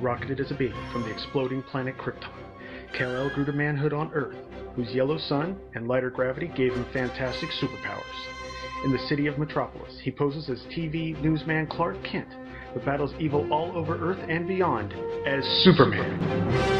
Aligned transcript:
rocketed 0.00 0.40
as 0.40 0.50
a 0.50 0.54
baby 0.54 0.74
from 0.92 1.02
the 1.02 1.10
exploding 1.10 1.62
planet 1.62 1.96
Krypton. 1.96 2.32
Kal-El 2.96 3.30
grew 3.34 3.44
to 3.44 3.52
manhood 3.52 3.92
on 3.92 4.10
Earth, 4.12 4.36
whose 4.74 4.92
yellow 4.92 5.18
sun 5.18 5.58
and 5.74 5.86
lighter 5.86 6.10
gravity 6.10 6.50
gave 6.56 6.72
him 6.72 6.84
fantastic 6.92 7.50
superpowers. 7.50 8.84
In 8.84 8.92
the 8.92 8.98
city 9.08 9.26
of 9.26 9.38
Metropolis, 9.38 9.98
he 10.02 10.10
poses 10.10 10.48
as 10.48 10.60
TV 10.74 11.20
newsman 11.22 11.66
Clark 11.66 12.02
Kent, 12.02 12.28
but 12.72 12.84
battles 12.84 13.12
evil 13.18 13.46
all 13.52 13.76
over 13.76 13.96
Earth 13.98 14.24
and 14.28 14.48
beyond 14.48 14.94
as 15.26 15.44
Superman. 15.64 16.79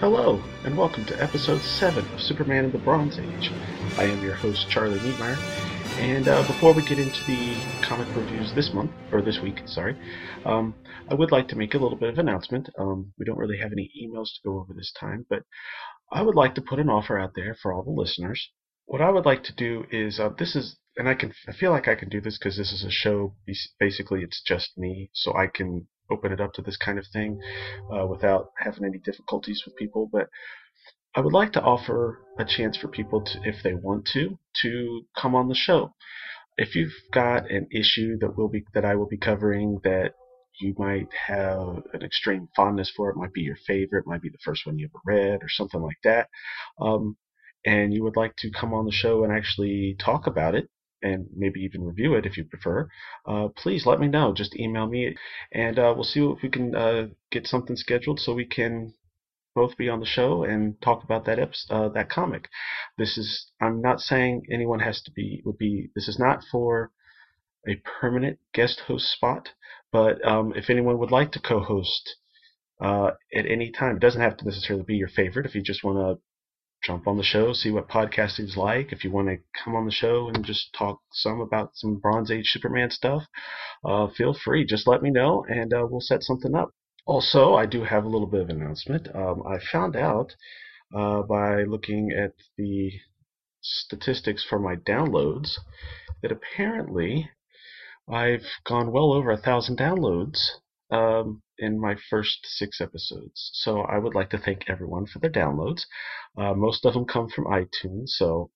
Hello, 0.00 0.42
and 0.64 0.78
welcome 0.78 1.04
to 1.04 1.22
episode 1.22 1.60
7 1.60 2.02
of 2.14 2.20
Superman 2.22 2.64
in 2.64 2.72
the 2.72 2.78
Bronze 2.78 3.18
Age. 3.18 3.52
I 3.98 4.04
am 4.04 4.24
your 4.24 4.34
host, 4.34 4.70
Charlie 4.70 4.98
Niedmeyer, 4.98 5.36
and 5.98 6.26
uh, 6.26 6.40
before 6.46 6.72
we 6.72 6.82
get 6.82 6.98
into 6.98 7.22
the 7.26 7.54
comic 7.82 8.08
reviews 8.16 8.50
this 8.54 8.72
month, 8.72 8.92
or 9.12 9.20
this 9.20 9.40
week, 9.42 9.60
sorry, 9.66 9.94
um, 10.46 10.74
I 11.10 11.12
would 11.12 11.30
like 11.30 11.48
to 11.48 11.56
make 11.56 11.74
a 11.74 11.78
little 11.78 11.98
bit 11.98 12.08
of 12.08 12.18
announcement. 12.18 12.70
Um, 12.78 13.12
we 13.18 13.26
don't 13.26 13.36
really 13.36 13.58
have 13.58 13.72
any 13.72 13.90
emails 14.02 14.28
to 14.28 14.40
go 14.42 14.58
over 14.58 14.72
this 14.72 14.90
time, 14.98 15.26
but 15.28 15.42
I 16.10 16.22
would 16.22 16.34
like 16.34 16.54
to 16.54 16.62
put 16.62 16.78
an 16.78 16.88
offer 16.88 17.18
out 17.18 17.32
there 17.36 17.54
for 17.60 17.70
all 17.70 17.82
the 17.82 17.90
listeners. 17.90 18.48
What 18.86 19.02
I 19.02 19.10
would 19.10 19.26
like 19.26 19.44
to 19.44 19.54
do 19.54 19.84
is, 19.90 20.18
uh, 20.18 20.30
this 20.38 20.56
is, 20.56 20.78
and 20.96 21.10
I 21.10 21.14
can, 21.14 21.34
I 21.46 21.52
feel 21.52 21.72
like 21.72 21.88
I 21.88 21.94
can 21.94 22.08
do 22.08 22.22
this 22.22 22.38
because 22.38 22.56
this 22.56 22.72
is 22.72 22.84
a 22.84 22.90
show, 22.90 23.34
basically 23.78 24.22
it's 24.22 24.40
just 24.40 24.78
me, 24.78 25.10
so 25.12 25.36
I 25.36 25.46
can 25.46 25.88
open 26.10 26.32
it 26.32 26.40
up 26.40 26.52
to 26.54 26.62
this 26.62 26.76
kind 26.76 26.98
of 26.98 27.06
thing 27.12 27.40
uh, 27.92 28.06
without 28.06 28.50
having 28.58 28.84
any 28.84 28.98
difficulties 28.98 29.62
with 29.64 29.76
people. 29.76 30.08
But 30.12 30.28
I 31.14 31.20
would 31.20 31.32
like 31.32 31.52
to 31.52 31.62
offer 31.62 32.20
a 32.38 32.44
chance 32.44 32.76
for 32.76 32.88
people 32.88 33.22
to, 33.22 33.40
if 33.44 33.62
they 33.62 33.74
want 33.74 34.06
to, 34.12 34.38
to 34.62 35.02
come 35.16 35.34
on 35.34 35.48
the 35.48 35.54
show. 35.54 35.94
If 36.56 36.74
you've 36.74 36.92
got 37.12 37.50
an 37.50 37.66
issue 37.72 38.18
that 38.18 38.36
will 38.36 38.48
be 38.48 38.64
that 38.74 38.84
I 38.84 38.94
will 38.94 39.08
be 39.08 39.16
covering 39.16 39.80
that 39.82 40.12
you 40.60 40.74
might 40.76 41.08
have 41.26 41.82
an 41.92 42.02
extreme 42.02 42.48
fondness 42.54 42.92
for, 42.94 43.08
it 43.10 43.16
might 43.16 43.32
be 43.32 43.40
your 43.40 43.56
favorite, 43.66 44.06
might 44.06 44.22
be 44.22 44.28
the 44.28 44.38
first 44.44 44.66
one 44.66 44.78
you 44.78 44.88
ever 44.88 45.00
read, 45.04 45.42
or 45.42 45.48
something 45.48 45.80
like 45.80 45.96
that, 46.04 46.28
um, 46.80 47.16
and 47.64 47.94
you 47.94 48.02
would 48.02 48.16
like 48.16 48.36
to 48.36 48.50
come 48.50 48.74
on 48.74 48.84
the 48.84 48.92
show 48.92 49.24
and 49.24 49.32
actually 49.32 49.96
talk 49.98 50.26
about 50.26 50.54
it, 50.54 50.68
and 51.02 51.26
maybe 51.34 51.60
even 51.60 51.84
review 51.84 52.14
it 52.14 52.26
if 52.26 52.36
you 52.36 52.44
prefer, 52.44 52.88
uh, 53.26 53.48
please 53.56 53.86
let 53.86 54.00
me 54.00 54.08
know. 54.08 54.32
Just 54.34 54.56
email 54.56 54.86
me, 54.86 55.16
and 55.52 55.78
uh, 55.78 55.92
we'll 55.94 56.04
see 56.04 56.20
if 56.20 56.42
we 56.42 56.48
can 56.48 56.74
uh, 56.74 57.06
get 57.30 57.46
something 57.46 57.76
scheduled 57.76 58.20
so 58.20 58.34
we 58.34 58.46
can 58.46 58.94
both 59.54 59.76
be 59.76 59.88
on 59.88 60.00
the 60.00 60.06
show 60.06 60.44
and 60.44 60.80
talk 60.80 61.02
about 61.02 61.24
that 61.24 61.38
episode, 61.38 61.74
uh, 61.74 61.88
that 61.88 62.08
comic. 62.08 62.48
This 62.98 63.18
is 63.18 63.50
I'm 63.60 63.80
not 63.80 64.00
saying 64.00 64.42
anyone 64.50 64.80
has 64.80 65.02
to 65.02 65.10
be 65.10 65.42
would 65.44 65.58
be. 65.58 65.90
This 65.94 66.08
is 66.08 66.18
not 66.18 66.44
for 66.50 66.90
a 67.68 67.76
permanent 68.00 68.38
guest 68.54 68.80
host 68.86 69.12
spot, 69.12 69.50
but 69.92 70.24
um, 70.26 70.52
if 70.56 70.70
anyone 70.70 70.98
would 70.98 71.10
like 71.10 71.32
to 71.32 71.40
co-host 71.40 72.16
uh, 72.80 73.10
at 73.34 73.46
any 73.46 73.70
time, 73.70 73.96
it 73.96 74.00
doesn't 74.00 74.20
have 74.20 74.36
to 74.38 74.44
necessarily 74.44 74.84
be 74.84 74.96
your 74.96 75.08
favorite. 75.08 75.46
If 75.46 75.54
you 75.54 75.62
just 75.62 75.84
want 75.84 75.98
to 75.98 76.22
jump 76.82 77.06
on 77.06 77.16
the 77.16 77.22
show, 77.22 77.52
see 77.52 77.70
what 77.70 77.88
podcasting 77.88 78.44
is 78.44 78.56
like. 78.56 78.92
If 78.92 79.04
you 79.04 79.10
want 79.10 79.28
to 79.28 79.38
come 79.62 79.74
on 79.74 79.86
the 79.86 79.92
show 79.92 80.28
and 80.28 80.44
just 80.44 80.74
talk 80.76 81.00
some 81.12 81.40
about 81.40 81.72
some 81.74 81.98
Bronze 81.98 82.30
Age 82.30 82.50
Superman 82.50 82.90
stuff, 82.90 83.24
uh, 83.84 84.08
feel 84.08 84.34
free. 84.34 84.64
Just 84.64 84.86
let 84.86 85.02
me 85.02 85.10
know, 85.10 85.44
and 85.48 85.72
uh, 85.72 85.86
we'll 85.88 86.00
set 86.00 86.22
something 86.22 86.54
up. 86.54 86.70
Also, 87.06 87.54
I 87.54 87.66
do 87.66 87.84
have 87.84 88.04
a 88.04 88.08
little 88.08 88.26
bit 88.26 88.42
of 88.42 88.48
an 88.50 88.62
announcement. 88.62 89.08
Um, 89.14 89.42
I 89.46 89.58
found 89.72 89.96
out 89.96 90.34
uh, 90.94 91.22
by 91.22 91.64
looking 91.64 92.10
at 92.12 92.32
the 92.56 92.92
statistics 93.62 94.44
for 94.48 94.58
my 94.58 94.76
downloads 94.76 95.58
that 96.22 96.32
apparently 96.32 97.30
I've 98.08 98.46
gone 98.64 98.92
well 98.92 99.12
over 99.12 99.30
a 99.30 99.36
thousand 99.36 99.78
downloads 99.78 100.38
um, 100.90 101.42
in 101.60 101.80
my 101.80 101.94
first 102.10 102.40
six 102.44 102.80
episodes. 102.80 103.50
So 103.54 103.82
I 103.82 103.98
would 103.98 104.14
like 104.14 104.30
to 104.30 104.38
thank 104.38 104.68
everyone 104.68 105.06
for 105.06 105.20
their 105.20 105.30
downloads. 105.30 105.82
Uh, 106.36 106.54
most 106.54 106.84
of 106.84 106.94
them 106.94 107.04
come 107.04 107.28
from 107.28 107.44
iTunes, 107.44 108.08
so 108.08 108.50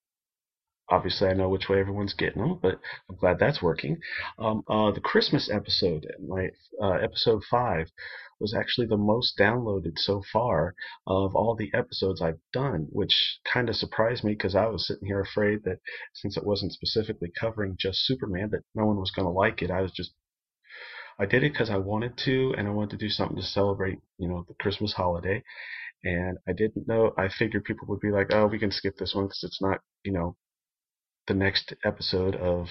obviously 0.90 1.28
I 1.28 1.34
know 1.34 1.48
which 1.48 1.68
way 1.68 1.80
everyone's 1.80 2.14
getting 2.14 2.42
them, 2.42 2.58
but 2.60 2.80
I'm 3.08 3.16
glad 3.16 3.38
that's 3.38 3.62
working. 3.62 4.00
Um, 4.38 4.62
uh, 4.68 4.90
the 4.90 5.00
Christmas 5.00 5.50
episode, 5.50 6.06
my 6.26 6.48
uh, 6.82 6.98
episode 7.02 7.42
five, 7.50 7.90
was 8.40 8.54
actually 8.54 8.86
the 8.86 8.96
most 8.96 9.38
downloaded 9.38 9.96
so 9.96 10.22
far 10.32 10.74
of 11.06 11.34
all 11.34 11.54
the 11.54 11.70
episodes 11.72 12.20
I've 12.20 12.40
done, 12.52 12.88
which 12.90 13.38
kind 13.50 13.68
of 13.68 13.76
surprised 13.76 14.24
me 14.24 14.32
because 14.32 14.54
I 14.54 14.66
was 14.66 14.86
sitting 14.86 15.06
here 15.06 15.20
afraid 15.20 15.64
that 15.64 15.78
since 16.14 16.36
it 16.36 16.44
wasn't 16.44 16.72
specifically 16.72 17.32
covering 17.38 17.76
just 17.78 18.04
Superman, 18.04 18.50
that 18.50 18.64
no 18.74 18.86
one 18.86 18.96
was 18.96 19.12
going 19.12 19.26
to 19.26 19.30
like 19.30 19.62
it. 19.62 19.70
I 19.70 19.80
was 19.82 19.92
just 19.92 20.12
I 21.18 21.26
did 21.26 21.44
it 21.44 21.52
because 21.52 21.70
I 21.70 21.78
wanted 21.78 22.16
to, 22.18 22.54
and 22.56 22.66
I 22.68 22.70
wanted 22.70 22.90
to 22.90 22.96
do 23.04 23.08
something 23.10 23.36
to 23.36 23.42
celebrate, 23.42 23.98
you 24.18 24.28
know, 24.28 24.44
the 24.48 24.54
Christmas 24.54 24.92
holiday. 24.94 25.42
And 26.04 26.38
I 26.48 26.52
didn't 26.52 26.88
know. 26.88 27.12
I 27.18 27.28
figured 27.28 27.64
people 27.64 27.86
would 27.88 28.00
be 28.00 28.10
like, 28.10 28.32
"Oh, 28.32 28.46
we 28.46 28.58
can 28.58 28.70
skip 28.70 28.96
this 28.96 29.14
one 29.14 29.26
because 29.26 29.42
it's 29.44 29.62
not, 29.62 29.80
you 30.04 30.12
know, 30.12 30.36
the 31.26 31.34
next 31.34 31.74
episode 31.84 32.36
of, 32.36 32.68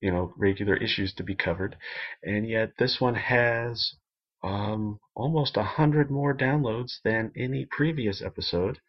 you 0.00 0.10
know, 0.10 0.32
regular 0.36 0.76
issues 0.76 1.14
to 1.14 1.22
be 1.24 1.34
covered." 1.34 1.76
And 2.22 2.48
yet, 2.48 2.72
this 2.78 3.00
one 3.00 3.14
has 3.16 3.94
um, 4.42 5.00
almost 5.14 5.56
a 5.56 5.62
hundred 5.62 6.10
more 6.10 6.34
downloads 6.36 7.00
than 7.04 7.32
any 7.36 7.66
previous 7.66 8.22
episode. 8.22 8.80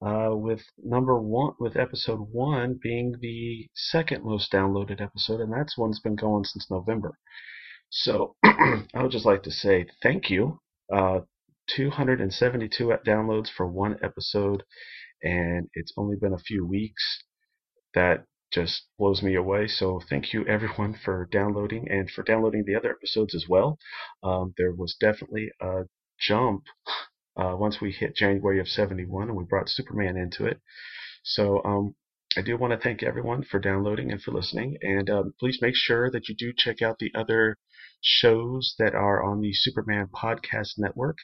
Uh, 0.00 0.30
with 0.34 0.62
number 0.82 1.18
one, 1.20 1.54
with 1.58 1.76
episode 1.76 2.20
one 2.32 2.78
being 2.82 3.16
the 3.20 3.68
second 3.74 4.24
most 4.24 4.52
downloaded 4.52 5.00
episode, 5.00 5.40
and 5.40 5.52
that's 5.52 5.76
one's 5.78 6.00
been 6.00 6.16
going 6.16 6.44
since 6.44 6.70
November. 6.70 7.18
So 7.90 8.36
I 8.44 8.84
would 9.02 9.12
just 9.12 9.26
like 9.26 9.42
to 9.44 9.50
say 9.50 9.86
thank 10.02 10.30
you. 10.30 10.60
Uh, 10.92 11.20
272 11.68 12.92
downloads 13.04 13.48
for 13.48 13.66
one 13.66 13.98
episode, 14.02 14.62
and 15.22 15.68
it's 15.74 15.92
only 15.96 16.16
been 16.16 16.32
a 16.32 16.38
few 16.38 16.64
weeks. 16.64 17.24
That 17.94 18.24
just 18.52 18.86
blows 18.98 19.22
me 19.22 19.34
away. 19.34 19.66
So 19.66 20.00
thank 20.08 20.32
you 20.32 20.46
everyone 20.46 20.94
for 21.04 21.28
downloading 21.32 21.90
and 21.90 22.10
for 22.10 22.22
downloading 22.22 22.64
the 22.64 22.76
other 22.76 22.90
episodes 22.90 23.34
as 23.34 23.46
well. 23.48 23.78
Um, 24.22 24.54
there 24.56 24.72
was 24.72 24.94
definitely 25.00 25.50
a 25.60 25.84
jump 26.20 26.64
uh, 27.36 27.54
once 27.58 27.80
we 27.80 27.92
hit 27.92 28.14
January 28.16 28.60
of 28.60 28.68
71 28.68 29.28
and 29.28 29.36
we 29.36 29.44
brought 29.44 29.68
Superman 29.68 30.16
into 30.16 30.46
it. 30.46 30.60
So 31.24 31.62
um, 31.64 31.94
I 32.36 32.42
do 32.42 32.58
want 32.58 32.72
to 32.72 32.78
thank 32.78 33.02
everyone 33.02 33.44
for 33.44 33.58
downloading 33.58 34.12
and 34.12 34.20
for 34.20 34.32
listening. 34.32 34.76
And 34.82 35.08
um, 35.08 35.32
please 35.40 35.58
make 35.62 35.74
sure 35.74 36.10
that 36.10 36.28
you 36.28 36.34
do 36.34 36.52
check 36.56 36.82
out 36.82 36.98
the 36.98 37.10
other 37.14 37.56
shows 38.02 38.74
that 38.78 38.94
are 38.94 39.22
on 39.22 39.40
the 39.40 39.54
Superman 39.54 40.08
Podcast 40.14 40.74
Network. 40.78 41.16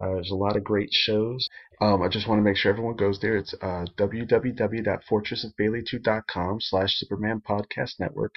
Uh, 0.00 0.14
there's 0.14 0.30
a 0.30 0.36
lot 0.36 0.56
of 0.56 0.62
great 0.62 0.90
shows. 0.92 1.48
Um, 1.80 2.00
I 2.02 2.08
just 2.08 2.28
want 2.28 2.38
to 2.38 2.44
make 2.44 2.56
sure 2.56 2.70
everyone 2.70 2.94
goes 2.96 3.18
there. 3.20 3.36
It's 3.36 3.54
uh, 3.60 3.86
www.fortressofbaileytude.com 3.98 6.60
slash 6.60 6.94
Superman 6.94 7.42
Podcast 7.46 7.98
Network. 7.98 8.36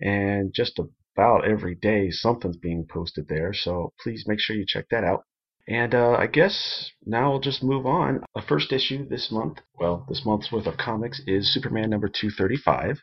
And 0.00 0.52
just 0.52 0.78
about 0.78 1.48
every 1.48 1.76
day, 1.76 2.10
something's 2.10 2.56
being 2.56 2.86
posted 2.88 3.28
there. 3.28 3.54
So 3.54 3.92
please 4.02 4.24
make 4.26 4.40
sure 4.40 4.56
you 4.56 4.66
check 4.66 4.88
that 4.90 5.04
out. 5.04 5.22
And 5.68 5.94
uh, 5.94 6.12
I 6.12 6.26
guess 6.26 6.92
now 7.04 7.30
we'll 7.30 7.40
just 7.40 7.62
move 7.62 7.86
on. 7.86 8.24
A 8.36 8.42
first 8.42 8.72
issue 8.72 9.08
this 9.08 9.32
month, 9.32 9.58
well, 9.78 10.06
this 10.08 10.24
month's 10.24 10.52
worth 10.52 10.66
of 10.66 10.76
comics 10.76 11.20
is 11.26 11.52
Superman 11.52 11.90
number 11.90 12.08
235. 12.08 13.02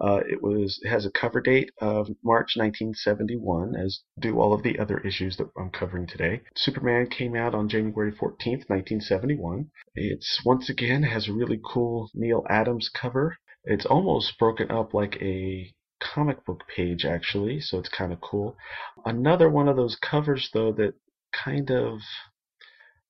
Uh, 0.00 0.20
it 0.28 0.42
was 0.42 0.80
it 0.82 0.88
has 0.88 1.06
a 1.06 1.10
cover 1.10 1.40
date 1.40 1.70
of 1.80 2.08
March 2.24 2.56
1971, 2.56 3.76
as 3.76 4.00
do 4.18 4.40
all 4.40 4.52
of 4.52 4.62
the 4.62 4.78
other 4.78 4.98
issues 4.98 5.36
that 5.36 5.48
I'm 5.56 5.70
covering 5.70 6.06
today. 6.06 6.42
Superman 6.56 7.08
came 7.08 7.36
out 7.36 7.54
on 7.54 7.68
January 7.68 8.10
14th, 8.10 8.68
1971. 8.68 9.70
It's 9.94 10.40
once 10.44 10.68
again 10.68 11.04
has 11.04 11.28
a 11.28 11.32
really 11.32 11.60
cool 11.64 12.10
Neal 12.12 12.44
Adams 12.50 12.88
cover. 12.88 13.36
It's 13.64 13.86
almost 13.86 14.36
broken 14.38 14.70
up 14.70 14.94
like 14.94 15.16
a 15.22 15.72
comic 16.00 16.44
book 16.44 16.64
page 16.74 17.04
actually, 17.04 17.60
so 17.60 17.78
it's 17.78 17.88
kind 17.88 18.12
of 18.12 18.20
cool. 18.20 18.56
Another 19.04 19.48
one 19.48 19.68
of 19.68 19.76
those 19.76 19.96
covers 19.96 20.50
though 20.52 20.72
that 20.72 20.94
kind 21.44 21.70
of 21.70 22.00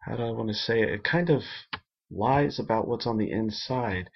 how 0.00 0.16
do 0.16 0.22
I 0.22 0.30
want 0.30 0.48
to 0.48 0.54
say 0.54 0.82
it? 0.82 0.90
It 0.90 1.04
kind 1.04 1.30
of 1.30 1.42
lies 2.10 2.58
about 2.58 2.86
what's 2.86 3.06
on 3.06 3.18
the 3.18 3.30
inside 3.30 4.10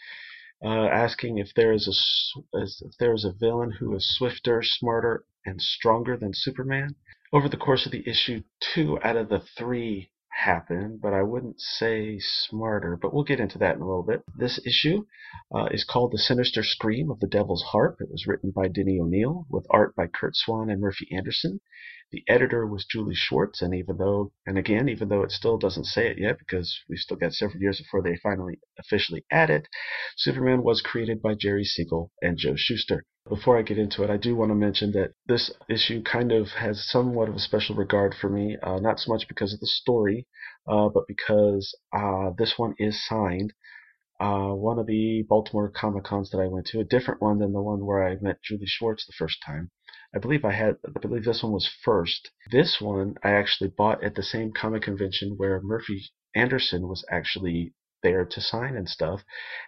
uh, 0.64 0.87
asking 0.87 1.38
if 1.38 1.55
there 1.55 1.72
is 1.72 1.87
a 1.87 2.58
if 2.58 2.96
there 2.99 3.14
is 3.14 3.25
a 3.25 3.32
villain 3.32 3.70
who 3.70 3.94
is 3.94 4.16
swifter, 4.16 4.62
smarter, 4.62 5.25
and 5.46 5.60
stronger 5.60 6.16
than 6.16 6.32
Superman. 6.34 6.96
Over 7.32 7.49
the 7.49 7.56
course 7.56 7.87
of 7.87 7.93
the 7.93 8.08
issue, 8.08 8.43
two 8.75 8.99
out 9.02 9.16
of 9.16 9.28
the 9.28 9.40
three 9.56 10.11
happen, 10.31 10.99
but 11.02 11.12
I 11.12 11.22
wouldn't 11.22 11.61
say 11.61 12.19
smarter. 12.20 12.96
But 13.00 13.12
we'll 13.12 13.25
get 13.25 13.40
into 13.40 13.58
that 13.58 13.76
in 13.76 13.82
a 13.82 13.87
little 13.87 14.02
bit. 14.02 14.22
This 14.37 14.61
issue 14.66 15.04
uh, 15.54 15.66
is 15.70 15.84
called 15.84 16.12
The 16.12 16.19
Sinister 16.19 16.62
Scream 16.62 17.11
of 17.11 17.20
the 17.20 17.26
Devil's 17.26 17.62
Harp. 17.62 17.99
It 18.00 18.11
was 18.11 18.26
written 18.26 18.50
by 18.50 18.69
Denny 18.69 18.99
O'Neil 19.00 19.46
with 19.50 19.66
art 19.70 19.94
by 19.94 20.06
Curt 20.06 20.34
Swan 20.34 20.70
and 20.70 20.81
Murphy 20.81 21.08
Anderson. 21.12 21.61
The 22.10 22.25
editor 22.26 22.66
was 22.66 22.87
Julie 22.87 23.14
Schwartz, 23.14 23.60
and 23.60 23.75
even 23.75 23.99
though, 23.99 24.32
and 24.46 24.56
again, 24.56 24.88
even 24.88 25.10
though 25.10 25.22
it 25.22 25.31
still 25.31 25.58
doesn't 25.58 25.84
say 25.84 26.08
it 26.08 26.16
yet, 26.16 26.38
because 26.38 26.81
we've 26.88 26.99
still 26.99 27.19
got 27.19 27.34
several 27.34 27.60
years 27.60 27.78
before 27.82 28.00
they 28.00 28.16
finally 28.16 28.60
officially 28.78 29.26
add 29.31 29.50
it, 29.50 29.69
Superman 30.16 30.62
was 30.62 30.81
created 30.81 31.20
by 31.20 31.34
Jerry 31.34 31.64
Siegel 31.64 32.10
and 32.22 32.38
Joe 32.38 32.56
Shuster. 32.56 33.05
Before 33.28 33.58
I 33.58 33.62
get 33.62 33.76
into 33.76 34.05
it, 34.05 34.08
I 34.10 34.16
do 34.16 34.34
want 34.34 34.50
to 34.50 34.55
mention 34.55 34.93
that 34.93 35.12
this 35.26 35.52
issue 35.69 36.02
kind 36.02 36.32
of 36.32 36.49
has 36.52 36.88
somewhat 36.88 37.28
of 37.28 37.37
a 37.37 37.40
special 37.40 37.76
regard 37.76 38.14
for 38.14 38.31
me, 38.31 38.56
uh, 38.62 38.78
not 38.78 39.00
so 39.00 39.12
much 39.12 39.28
because 39.28 39.52
of 39.52 39.61
the 39.61 39.66
story, 39.66 40.26
uh, 40.66 40.88
but 40.88 41.06
because 41.06 41.76
uh, 41.93 42.31
this 42.38 42.58
one 42.58 42.75
is 42.78 43.06
signed. 43.06 43.52
Uh, 44.19 44.54
one 44.54 44.78
of 44.78 44.87
the 44.87 45.26
Baltimore 45.28 45.69
Comic 45.69 46.04
Cons 46.04 46.31
that 46.31 46.40
I 46.40 46.46
went 46.46 46.66
to, 46.69 46.81
a 46.81 46.84
different 46.84 47.20
one 47.20 47.38
than 47.38 47.52
the 47.52 47.61
one 47.61 47.84
where 47.84 48.02
I 48.02 48.16
met 48.19 48.43
Julie 48.43 48.64
Schwartz 48.64 49.04
the 49.04 49.12
first 49.12 49.43
time. 49.44 49.70
I 50.14 50.19
believe 50.19 50.44
I 50.44 50.52
had, 50.52 50.76
I 50.87 50.99
believe 51.00 51.25
this 51.25 51.43
one 51.43 51.52
was 51.52 51.70
first. 51.84 52.31
This 52.50 52.81
one 52.81 53.16
I 53.22 53.31
actually 53.31 53.70
bought 53.70 54.02
at 54.02 54.14
the 54.14 54.22
same 54.22 54.52
comic 54.52 54.82
convention 54.82 55.34
where 55.37 55.60
Murphy 55.60 56.02
Anderson 56.34 56.88
was 56.88 57.05
actually 57.10 57.75
there 58.02 58.25
to 58.25 58.40
sign 58.40 58.76
and 58.76 58.88
stuff. 58.88 59.22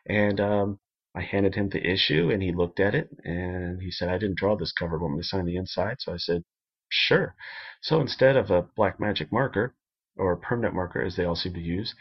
And 0.07 0.41
um, 0.41 0.79
I 1.15 1.23
handed 1.23 1.55
him 1.55 1.69
the 1.69 1.87
issue 1.87 2.31
and 2.31 2.43
he 2.43 2.53
looked 2.53 2.81
at 2.81 2.95
it 2.95 3.11
and 3.25 3.83
he 3.83 3.91
said, 3.91 4.09
I 4.09 4.19
didn't 4.19 4.39
draw 4.39 4.57
this 4.57 4.73
cover. 4.73 4.99
Want 4.99 5.17
me 5.17 5.23
to 5.23 5.29
sign 5.29 5.45
the 5.45 5.57
inside? 5.57 5.97
So 6.01 6.13
I 6.13 6.17
said, 6.17 6.45
sure. 6.89 7.35
So 7.83 8.01
instead 8.01 8.37
of 8.37 8.51
a 8.51 8.63
black 8.77 9.01
magic 9.01 9.31
marker, 9.33 9.75
or 10.17 10.33
a 10.33 10.39
permanent 10.39 10.75
marker 10.75 11.01
as 11.01 11.17
they 11.17 11.25
all 11.25 11.37
seem 11.37 11.55
to 11.55 11.61
use, 11.61 11.95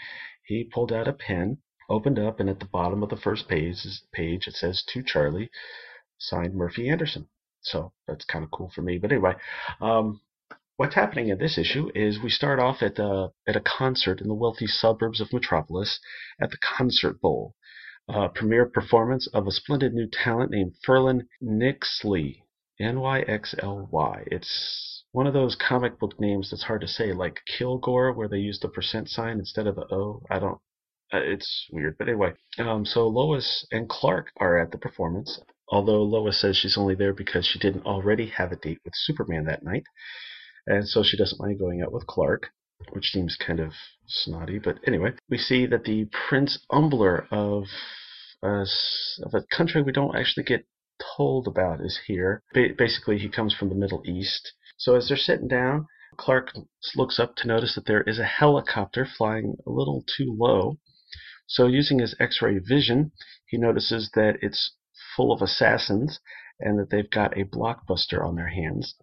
he 0.43 0.63
pulled 0.63 0.91
out 0.91 1.07
a 1.07 1.13
pen, 1.13 1.57
opened 1.89 2.19
up, 2.19 2.39
and 2.39 2.49
at 2.49 2.59
the 2.59 2.65
bottom 2.65 3.01
of 3.03 3.09
the 3.09 3.17
first 3.17 3.47
page, 3.47 3.85
page 4.11 4.47
it 4.47 4.55
says 4.55 4.83
to 4.83 5.01
Charlie, 5.03 5.49
signed 6.17 6.53
Murphy 6.53 6.89
Anderson. 6.89 7.29
So 7.61 7.91
that's 8.07 8.25
kind 8.25 8.43
of 8.43 8.51
cool 8.51 8.71
for 8.73 8.81
me. 8.81 8.97
But 8.97 9.11
anyway, 9.11 9.33
um, 9.81 10.21
what's 10.77 10.95
happening 10.95 11.29
in 11.29 11.37
this 11.37 11.57
issue 11.57 11.89
is 11.93 12.19
we 12.21 12.29
start 12.29 12.59
off 12.59 12.81
at 12.81 12.99
a, 12.99 13.31
at 13.47 13.55
a 13.55 13.61
concert 13.61 14.21
in 14.21 14.27
the 14.27 14.33
wealthy 14.33 14.67
suburbs 14.67 15.21
of 15.21 15.33
Metropolis 15.33 15.99
at 16.41 16.51
the 16.51 16.57
Concert 16.77 17.19
Bowl 17.21 17.55
uh, 18.07 18.27
premiere 18.29 18.65
performance 18.65 19.27
of 19.33 19.45
a 19.45 19.51
splendid 19.51 19.93
new 19.93 20.07
talent 20.07 20.51
named 20.51 20.73
Ferlin 20.85 21.27
Nyxly. 21.43 22.41
N-Y-X-L-Y. 22.79 24.23
It's 24.27 25.03
one 25.11 25.27
of 25.27 25.33
those 25.33 25.55
comic 25.55 25.99
book 25.99 26.19
names 26.19 26.49
that's 26.49 26.63
hard 26.63 26.81
to 26.81 26.87
say, 26.87 27.11
like 27.11 27.41
Kilgore, 27.45 28.13
where 28.13 28.29
they 28.29 28.37
use 28.37 28.59
the 28.59 28.69
percent 28.69 29.09
sign 29.09 29.37
instead 29.37 29.67
of 29.67 29.75
the 29.75 29.93
O. 29.93 30.23
I 30.29 30.39
don't. 30.39 30.59
Uh, 31.11 31.17
it's 31.17 31.67
weird, 31.71 31.97
but 31.97 32.07
anyway. 32.07 32.33
Um, 32.57 32.85
so 32.85 33.07
Lois 33.07 33.67
and 33.71 33.89
Clark 33.89 34.31
are 34.37 34.57
at 34.57 34.71
the 34.71 34.77
performance. 34.77 35.41
Although 35.71 36.03
Lois 36.03 36.39
says 36.39 36.57
she's 36.57 36.77
only 36.77 36.95
there 36.95 37.13
because 37.13 37.45
she 37.45 37.59
didn't 37.59 37.85
already 37.85 38.27
have 38.27 38.51
a 38.51 38.55
date 38.55 38.79
with 38.83 38.93
Superman 38.95 39.45
that 39.45 39.63
night, 39.63 39.83
and 40.65 40.87
so 40.87 41.03
she 41.03 41.17
doesn't 41.17 41.39
mind 41.39 41.59
going 41.59 41.81
out 41.81 41.91
with 41.91 42.07
Clark 42.07 42.51
which 42.91 43.11
seems 43.11 43.35
kind 43.35 43.59
of 43.59 43.73
snotty. 44.07 44.57
But 44.57 44.79
anyway, 44.87 45.11
we 45.29 45.37
see 45.37 45.65
that 45.65 45.83
the 45.83 46.05
Prince 46.05 46.59
Umbler 46.71 47.27
of 47.29 47.65
uh, 48.41 48.65
of 49.23 49.33
a 49.33 49.43
country 49.55 49.81
we 49.81 49.91
don't 49.91 50.15
actually 50.15 50.43
get 50.43 50.65
told 51.17 51.47
about 51.47 51.81
is 51.81 51.99
here. 52.07 52.41
Ba- 52.53 52.73
basically, 52.77 53.17
he 53.17 53.27
comes 53.27 53.53
from 53.53 53.67
the 53.69 53.75
Middle 53.75 54.01
East. 54.05 54.53
So 54.77 54.95
as 54.95 55.09
they're 55.09 55.17
sitting 55.17 55.49
down, 55.49 55.87
Clark 56.15 56.53
looks 56.95 57.19
up 57.19 57.35
to 57.37 57.47
notice 57.47 57.75
that 57.75 57.85
there 57.85 58.03
is 58.03 58.17
a 58.17 58.23
helicopter 58.23 59.05
flying 59.05 59.57
a 59.67 59.69
little 59.69 60.03
too 60.17 60.33
low. 60.37 60.79
So 61.47 61.67
using 61.67 61.99
his 61.99 62.15
X-ray 62.19 62.59
vision, 62.59 63.11
he 63.47 63.57
notices 63.57 64.11
that 64.13 64.37
it's 64.41 64.75
full 65.19 65.33
of 65.33 65.41
assassins 65.41 66.21
and 66.61 66.79
that 66.79 66.89
they've 66.89 67.09
got 67.09 67.37
a 67.37 67.43
blockbuster 67.43 68.25
on 68.25 68.35
their 68.35 68.47
hands. 68.47 68.95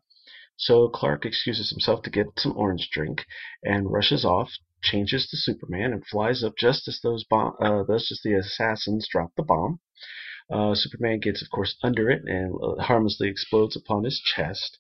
So 0.57 0.89
Clark 0.89 1.27
excuses 1.27 1.69
himself 1.69 2.01
to 2.05 2.11
get 2.11 2.39
some 2.39 2.57
orange 2.57 2.89
drink 2.91 3.27
and 3.63 3.93
rushes 3.93 4.25
off, 4.25 4.51
changes 4.83 5.29
to 5.29 5.37
Superman, 5.37 5.93
and 5.93 6.07
flies 6.07 6.43
up 6.43 6.55
just 6.59 6.89
as 6.89 7.01
those 7.03 7.25
bomb, 7.25 7.53
uh, 7.61 7.83
just 7.87 8.11
as 8.11 8.21
the 8.25 8.33
assassins 8.33 9.07
drop 9.13 9.33
the 9.37 9.43
bomb. 9.43 9.81
Uh, 10.51 10.75
Superman 10.75 11.21
gets, 11.21 11.43
of 11.43 11.51
course, 11.51 11.77
under 11.83 12.09
it 12.09 12.23
and 12.25 12.55
uh, 12.63 12.83
harmlessly 12.83 13.29
explodes 13.29 13.77
upon 13.77 14.05
his 14.05 14.19
chest. 14.19 14.79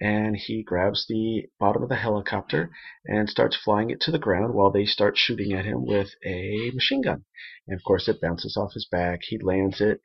And 0.00 0.36
he 0.36 0.64
grabs 0.64 1.06
the 1.06 1.44
bottom 1.60 1.84
of 1.84 1.90
the 1.90 1.94
helicopter 1.94 2.72
and 3.06 3.30
starts 3.30 3.54
flying 3.54 3.90
it 3.90 4.00
to 4.00 4.10
the 4.10 4.18
ground 4.18 4.52
while 4.52 4.72
they 4.72 4.86
start 4.86 5.16
shooting 5.16 5.52
at 5.52 5.64
him 5.64 5.86
with 5.86 6.08
a 6.26 6.72
machine 6.74 7.02
gun. 7.02 7.24
And 7.68 7.78
of 7.78 7.84
course, 7.84 8.08
it 8.08 8.20
bounces 8.20 8.56
off 8.56 8.72
his 8.74 8.88
back. 8.90 9.20
He 9.22 9.38
lands 9.38 9.80
it. 9.80 10.00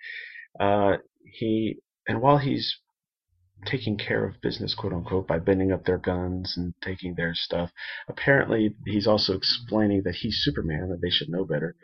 Uh, 0.60 0.98
he 1.24 1.78
and 2.08 2.22
while 2.22 2.38
he's 2.38 2.80
taking 3.66 3.98
care 3.98 4.26
of 4.26 4.42
business, 4.42 4.76
quote 4.76 4.94
unquote, 4.94 5.28
by 5.28 5.40
bending 5.40 5.72
up 5.72 5.86
their 5.86 5.98
guns 5.98 6.56
and 6.56 6.74
taking 6.82 7.16
their 7.16 7.34
stuff. 7.34 7.72
Apparently, 8.08 8.76
he's 8.86 9.08
also 9.08 9.34
explaining 9.34 10.04
that 10.04 10.16
he's 10.16 10.42
Superman, 10.44 10.90
that 10.90 11.02
they 11.02 11.10
should 11.10 11.30
know 11.30 11.44
better. 11.46 11.76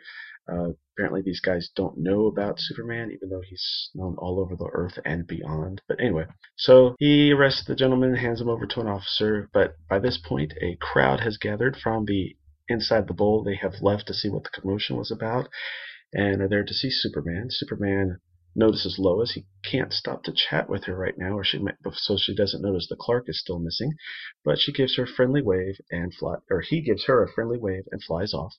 Uh, 0.46 0.70
apparently, 0.92 1.22
these 1.22 1.40
guys 1.40 1.70
don't 1.74 1.98
know 1.98 2.26
about 2.26 2.60
Superman, 2.60 3.10
even 3.10 3.30
though 3.30 3.42
he's 3.48 3.90
known 3.94 4.14
all 4.18 4.38
over 4.38 4.54
the 4.54 4.70
earth 4.72 4.98
and 5.04 5.26
beyond. 5.26 5.82
But 5.88 6.00
anyway, 6.00 6.26
so 6.56 6.94
he 6.98 7.32
arrests 7.32 7.64
the 7.64 7.74
gentleman, 7.74 8.14
hands 8.14 8.40
him 8.40 8.48
over 8.48 8.66
to 8.66 8.80
an 8.80 8.86
officer. 8.86 9.48
But 9.52 9.74
by 9.88 9.98
this 9.98 10.18
point, 10.18 10.52
a 10.60 10.76
crowd 10.80 11.20
has 11.20 11.38
gathered 11.38 11.76
from 11.76 12.04
the 12.04 12.36
inside 12.68 13.08
the 13.08 13.14
bowl. 13.14 13.42
They 13.42 13.56
have 13.56 13.82
left 13.82 14.06
to 14.08 14.14
see 14.14 14.28
what 14.28 14.44
the 14.44 14.60
commotion 14.60 14.96
was 14.96 15.10
about 15.10 15.48
and 16.12 16.40
are 16.40 16.48
there 16.48 16.64
to 16.64 16.74
see 16.74 16.90
Superman. 16.90 17.48
Superman 17.50 18.20
notices 18.54 18.98
Lois. 18.98 19.32
He 19.32 19.46
can't 19.64 19.92
stop 19.92 20.22
to 20.24 20.32
chat 20.32 20.68
with 20.68 20.84
her 20.84 20.96
right 20.96 21.16
now, 21.16 21.36
or 21.38 21.44
she 21.44 21.58
might, 21.58 21.76
so 21.92 22.16
she 22.16 22.34
doesn't 22.34 22.62
notice 22.62 22.86
the 22.88 22.96
Clark 22.96 23.28
is 23.28 23.40
still 23.40 23.58
missing. 23.58 23.92
But 24.44 24.58
she 24.58 24.72
gives 24.72 24.96
her 24.96 25.04
a 25.04 25.06
friendly 25.08 25.42
wave 25.42 25.76
and 25.90 26.14
fly, 26.14 26.36
or 26.50 26.60
he 26.60 26.80
gives 26.80 27.04
her 27.06 27.22
a 27.22 27.32
friendly 27.32 27.58
wave 27.58 27.84
and 27.90 28.02
flies 28.02 28.34
off. 28.34 28.54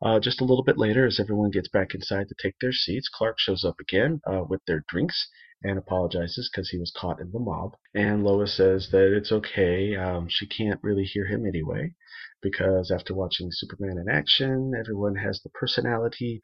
Uh, 0.00 0.20
just 0.20 0.40
a 0.40 0.44
little 0.44 0.64
bit 0.64 0.78
later, 0.78 1.06
as 1.06 1.18
everyone 1.18 1.50
gets 1.50 1.68
back 1.68 1.94
inside 1.94 2.28
to 2.28 2.34
take 2.40 2.56
their 2.60 2.72
seats, 2.72 3.08
Clark 3.08 3.38
shows 3.38 3.64
up 3.64 3.80
again 3.80 4.20
uh, 4.26 4.44
with 4.48 4.64
their 4.66 4.84
drinks 4.88 5.28
and 5.64 5.78
apologizes 5.78 6.50
because 6.52 6.70
he 6.70 6.78
was 6.78 6.92
caught 6.96 7.20
in 7.20 7.30
the 7.32 7.38
mob. 7.38 7.74
And 7.94 8.24
Lois 8.24 8.56
says 8.56 8.88
that 8.90 9.16
it's 9.16 9.32
okay. 9.32 9.94
Um, 9.94 10.26
she 10.28 10.46
can't 10.46 10.80
really 10.82 11.04
hear 11.04 11.26
him 11.26 11.46
anyway 11.46 11.94
because 12.42 12.90
after 12.90 13.14
watching 13.14 13.48
Superman 13.52 13.98
in 13.98 14.08
action, 14.08 14.72
everyone 14.78 15.14
has 15.16 15.40
the 15.42 15.50
personality 15.50 16.40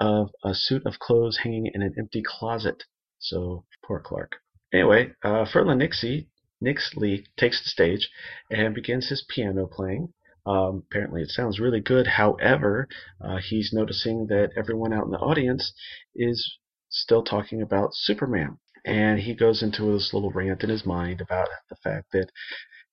of 0.00 0.30
a 0.42 0.54
suit 0.54 0.84
of 0.86 0.98
clothes 0.98 1.38
hanging 1.42 1.70
in 1.72 1.82
an 1.82 1.94
empty 1.98 2.22
closet. 2.26 2.82
So 3.18 3.64
poor 3.84 4.00
Clark. 4.00 4.36
Anyway, 4.72 5.12
uh, 5.22 5.44
Ferlin 5.44 5.78
Nixie, 5.78 6.28
Nyxly 6.64 7.26
takes 7.36 7.62
the 7.62 7.68
stage 7.68 8.10
and 8.50 8.74
begins 8.74 9.08
his 9.08 9.24
piano 9.28 9.66
playing. 9.66 10.12
Um, 10.46 10.84
apparently, 10.90 11.22
it 11.22 11.30
sounds 11.30 11.60
really 11.60 11.80
good. 11.80 12.06
However, 12.06 12.88
uh, 13.20 13.38
he's 13.38 13.72
noticing 13.72 14.26
that 14.28 14.52
everyone 14.56 14.92
out 14.92 15.04
in 15.04 15.10
the 15.10 15.18
audience 15.18 15.72
is 16.14 16.58
still 16.88 17.22
talking 17.22 17.60
about 17.60 17.94
Superman. 17.94 18.58
And 18.84 19.20
he 19.20 19.34
goes 19.34 19.62
into 19.62 19.92
this 19.92 20.14
little 20.14 20.30
rant 20.30 20.64
in 20.64 20.70
his 20.70 20.86
mind 20.86 21.20
about 21.20 21.48
the 21.68 21.76
fact 21.76 22.12
that 22.12 22.30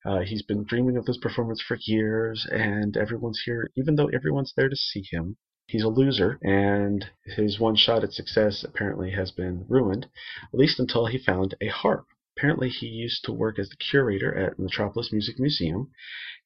uh, 0.06 0.20
he's 0.20 0.44
been 0.44 0.66
dreaming 0.66 0.98
of 0.98 1.06
this 1.06 1.18
performance 1.18 1.62
for 1.62 1.78
years, 1.82 2.46
and 2.52 2.98
everyone's 2.98 3.42
here, 3.46 3.72
even 3.76 3.96
though 3.96 4.10
everyone's 4.14 4.54
there 4.56 4.70
to 4.70 4.76
see 4.76 5.04
him. 5.10 5.38
He's 5.68 5.84
a 5.84 5.90
loser, 5.90 6.40
and 6.42 7.06
his 7.26 7.60
one 7.60 7.76
shot 7.76 8.04
at 8.04 8.14
success 8.14 8.64
apparently 8.64 9.12
has 9.12 9.32
been 9.32 9.66
ruined, 9.68 10.08
at 10.54 10.58
least 10.58 10.80
until 10.80 11.08
he 11.08 11.18
found 11.18 11.56
a 11.60 11.68
harp. 11.68 12.08
Apparently, 12.38 12.70
he 12.70 12.88
used 12.88 13.26
to 13.26 13.34
work 13.34 13.60
as 13.60 13.68
the 13.68 13.76
curator 13.76 14.34
at 14.34 14.58
Metropolis 14.58 15.12
Music 15.12 15.38
Museum, 15.38 15.92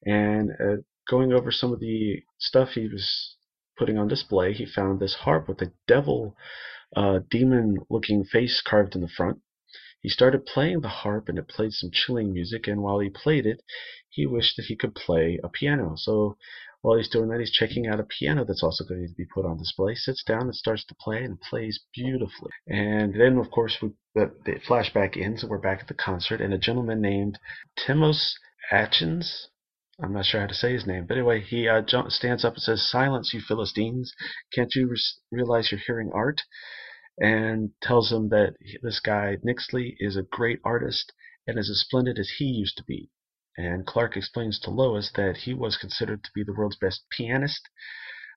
and 0.04 0.50
uh, 0.58 0.76
going 1.08 1.32
over 1.32 1.52
some 1.52 1.72
of 1.72 1.78
the 1.78 2.24
stuff 2.38 2.70
he 2.70 2.88
was 2.88 3.36
putting 3.78 3.96
on 3.96 4.08
display, 4.08 4.52
he 4.52 4.66
found 4.66 4.98
this 4.98 5.14
harp 5.14 5.48
with 5.48 5.62
a 5.62 5.72
devil, 5.86 6.36
uh, 6.96 7.20
demon 7.30 7.78
looking 7.88 8.24
face 8.24 8.60
carved 8.60 8.96
in 8.96 9.02
the 9.02 9.08
front. 9.08 9.40
He 10.00 10.08
started 10.08 10.46
playing 10.46 10.80
the 10.80 10.88
harp 10.88 11.28
and 11.28 11.38
it 11.38 11.46
played 11.46 11.74
some 11.74 11.92
chilling 11.92 12.32
music, 12.32 12.66
and 12.66 12.82
while 12.82 12.98
he 12.98 13.08
played 13.08 13.46
it, 13.46 13.62
he 14.08 14.26
wished 14.26 14.56
that 14.56 14.66
he 14.66 14.74
could 14.74 14.96
play 14.96 15.38
a 15.44 15.48
piano. 15.48 15.94
So 15.96 16.36
while 16.82 16.96
he's 16.96 17.08
doing 17.08 17.28
that, 17.28 17.38
he's 17.38 17.52
checking 17.52 17.86
out 17.86 18.00
a 18.00 18.04
piano 18.04 18.44
that's 18.44 18.62
also 18.62 18.84
going 18.84 19.06
to 19.06 19.14
be 19.14 19.24
put 19.24 19.46
on 19.46 19.56
display. 19.56 19.94
Sits 19.94 20.24
down 20.24 20.42
and 20.42 20.54
starts 20.54 20.84
to 20.86 20.96
play 20.96 21.22
and 21.22 21.40
plays 21.40 21.80
beautifully. 21.94 22.50
And 22.66 23.14
then, 23.14 23.38
of 23.38 23.50
course, 23.52 23.78
we, 23.80 23.90
the, 24.16 24.32
the 24.44 24.56
flashback 24.68 25.16
ends 25.16 25.42
and 25.42 25.50
we're 25.50 25.58
back 25.58 25.80
at 25.80 25.88
the 25.88 25.94
concert. 25.94 26.40
And 26.40 26.52
a 26.52 26.58
gentleman 26.58 27.00
named 27.00 27.38
Timos 27.78 28.34
Atchins, 28.72 29.46
I'm 30.02 30.12
not 30.12 30.24
sure 30.24 30.40
how 30.40 30.48
to 30.48 30.54
say 30.54 30.72
his 30.72 30.86
name, 30.86 31.06
but 31.06 31.16
anyway, 31.16 31.40
he 31.40 31.68
uh, 31.68 31.82
jump, 31.82 32.10
stands 32.10 32.44
up 32.44 32.54
and 32.54 32.62
says, 32.62 32.90
"Silence, 32.90 33.32
you 33.32 33.40
Philistines! 33.40 34.12
Can't 34.52 34.74
you 34.74 34.88
re- 34.88 34.96
realize 35.30 35.70
you're 35.70 35.80
hearing 35.86 36.10
art?" 36.12 36.42
And 37.18 37.70
tells 37.80 38.10
him 38.10 38.30
that 38.30 38.54
this 38.82 38.98
guy 38.98 39.36
Nyxly 39.46 39.94
is 40.00 40.16
a 40.16 40.22
great 40.22 40.58
artist 40.64 41.12
and 41.46 41.58
is 41.58 41.70
as 41.70 41.80
splendid 41.80 42.18
as 42.18 42.30
he 42.38 42.46
used 42.46 42.76
to 42.78 42.84
be. 42.84 43.10
And 43.56 43.86
Clark 43.86 44.16
explains 44.16 44.58
to 44.60 44.70
Lois 44.70 45.10
that 45.14 45.38
he 45.38 45.54
was 45.54 45.76
considered 45.76 46.24
to 46.24 46.30
be 46.34 46.42
the 46.42 46.54
world's 46.54 46.76
best 46.76 47.04
pianist 47.10 47.68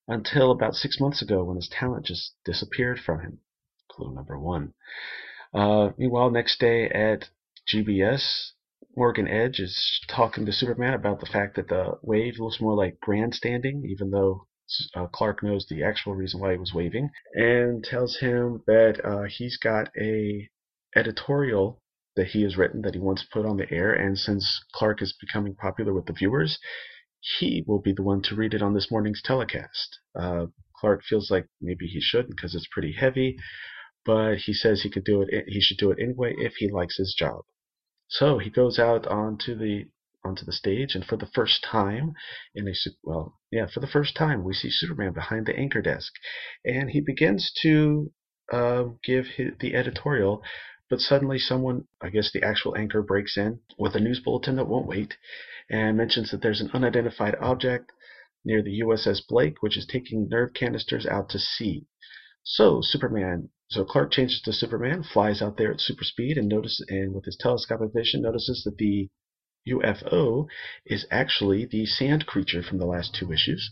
until 0.07 0.51
about 0.51 0.75
six 0.75 0.99
months 0.99 1.21
ago 1.21 1.43
when 1.43 1.55
his 1.55 1.69
talent 1.69 2.05
just 2.05 2.35
disappeared 2.43 2.99
from 2.99 3.21
him. 3.21 3.39
Clue 3.89 4.13
number 4.13 4.37
one. 4.37 4.73
Uh, 5.53 5.91
meanwhile, 5.97 6.29
next 6.29 6.59
day 6.59 6.89
at 6.89 7.29
GBS, 7.73 8.51
Morgan 8.95 9.27
Edge 9.27 9.59
is 9.59 10.01
talking 10.07 10.45
to 10.45 10.51
Superman 10.51 10.93
about 10.93 11.19
the 11.19 11.25
fact 11.25 11.55
that 11.55 11.69
the 11.69 11.97
wave 12.01 12.35
looks 12.39 12.61
more 12.61 12.75
like 12.75 12.99
grandstanding, 12.99 13.85
even 13.85 14.11
though 14.11 14.47
uh, 14.95 15.07
Clark 15.07 15.43
knows 15.43 15.65
the 15.67 15.83
actual 15.83 16.15
reason 16.15 16.39
why 16.39 16.51
he 16.51 16.57
was 16.57 16.73
waving, 16.73 17.09
and 17.33 17.83
tells 17.83 18.17
him 18.17 18.63
that 18.67 19.03
uh, 19.03 19.23
he's 19.23 19.57
got 19.57 19.89
a 19.99 20.49
editorial 20.95 21.81
that 22.15 22.27
he 22.27 22.43
has 22.43 22.57
written 22.57 22.81
that 22.81 22.93
he 22.93 22.99
wants 22.99 23.25
put 23.31 23.45
on 23.45 23.57
the 23.57 23.71
air, 23.71 23.93
and 23.93 24.17
since 24.17 24.63
Clark 24.73 25.01
is 25.01 25.13
becoming 25.19 25.55
popular 25.55 25.93
with 25.93 26.05
the 26.05 26.13
viewers, 26.13 26.59
he 27.19 27.63
will 27.67 27.81
be 27.81 27.93
the 27.93 28.03
one 28.03 28.21
to 28.23 28.35
read 28.35 28.53
it 28.53 28.61
on 28.61 28.73
this 28.73 28.91
morning's 28.91 29.21
telecast. 29.21 29.99
Uh, 30.17 30.45
Clark 30.79 31.03
feels 31.03 31.31
like 31.31 31.47
maybe 31.61 31.87
he 31.87 31.99
shouldn't 31.99 32.35
because 32.35 32.53
it's 32.53 32.67
pretty 32.71 32.93
heavy, 32.93 33.37
but 34.05 34.37
he 34.37 34.53
says 34.53 34.81
he 34.81 34.89
could 34.89 35.03
do 35.03 35.21
it. 35.21 35.45
He 35.47 35.61
should 35.61 35.77
do 35.77 35.91
it 35.91 35.99
anyway 36.01 36.35
if 36.37 36.53
he 36.57 36.69
likes 36.69 36.97
his 36.97 37.15
job. 37.17 37.43
So 38.07 38.37
he 38.37 38.49
goes 38.49 38.77
out 38.77 39.07
onto 39.07 39.55
the 39.55 39.85
onto 40.23 40.45
the 40.45 40.53
stage, 40.53 40.95
and 40.95 41.05
for 41.05 41.17
the 41.17 41.27
first 41.27 41.63
time 41.63 42.13
in 42.53 42.67
a 42.67 42.73
well, 43.03 43.39
yeah, 43.51 43.67
for 43.67 43.79
the 43.79 43.87
first 43.87 44.15
time 44.15 44.43
we 44.43 44.53
see 44.53 44.69
Superman 44.69 45.13
behind 45.13 45.45
the 45.45 45.57
anchor 45.57 45.81
desk, 45.81 46.13
and 46.63 46.89
he 46.91 47.01
begins 47.01 47.51
to 47.61 48.11
uh, 48.51 48.85
give 49.03 49.25
his, 49.25 49.53
the 49.59 49.75
editorial. 49.75 50.43
But 50.89 51.01
suddenly, 51.01 51.39
someone, 51.39 51.87
I 52.01 52.09
guess 52.09 52.31
the 52.31 52.43
actual 52.43 52.77
anchor, 52.77 53.01
breaks 53.01 53.37
in 53.37 53.59
with 53.77 53.95
a 53.95 53.99
news 53.99 54.19
bulletin 54.19 54.55
that 54.57 54.67
won't 54.67 54.87
wait, 54.87 55.17
and 55.69 55.97
mentions 55.97 56.31
that 56.31 56.41
there's 56.41 56.61
an 56.61 56.69
unidentified 56.73 57.35
object 57.41 57.91
near 58.43 58.61
the 58.61 58.81
USS 58.81 59.25
Blake, 59.27 59.61
which 59.61 59.77
is 59.77 59.85
taking 59.85 60.29
nerve 60.29 60.53
canisters 60.53 61.05
out 61.05 61.29
to 61.29 61.39
sea. 61.39 61.87
So 62.43 62.81
Superman, 62.81 63.49
so 63.69 63.83
Clark 63.83 64.11
changes 64.11 64.41
to 64.41 64.53
Superman, 64.53 65.01
flies 65.01 65.41
out 65.41 65.57
there 65.57 65.73
at 65.73 65.81
super 65.81 66.03
speed, 66.03 66.37
and 66.37 66.47
notice, 66.47 66.79
and 66.87 67.13
with 67.15 67.25
his 67.25 67.37
telescopic 67.37 67.91
vision, 67.91 68.21
notices 68.21 68.63
that 68.63 68.77
the 68.77 69.09
UFO 69.67 70.45
is 70.85 71.07
actually 71.09 71.65
the 71.65 71.87
sand 71.87 72.27
creature 72.27 72.61
from 72.61 72.77
the 72.77 72.85
last 72.85 73.15
two 73.15 73.31
issues. 73.31 73.71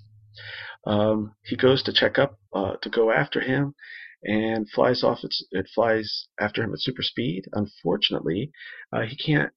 Um, 0.85 1.35
he 1.43 1.55
goes 1.55 1.83
to 1.83 1.93
check 1.93 2.17
up 2.17 2.39
uh, 2.51 2.77
to 2.77 2.89
go 2.89 3.11
after 3.11 3.41
him, 3.41 3.75
and 4.23 4.69
flies 4.69 5.03
off. 5.03 5.23
Its, 5.23 5.45
it 5.51 5.67
flies 5.73 6.27
after 6.39 6.63
him 6.63 6.73
at 6.73 6.81
super 6.81 7.03
speed. 7.03 7.45
Unfortunately, 7.53 8.51
uh, 8.91 9.01
he 9.01 9.15
can't 9.15 9.51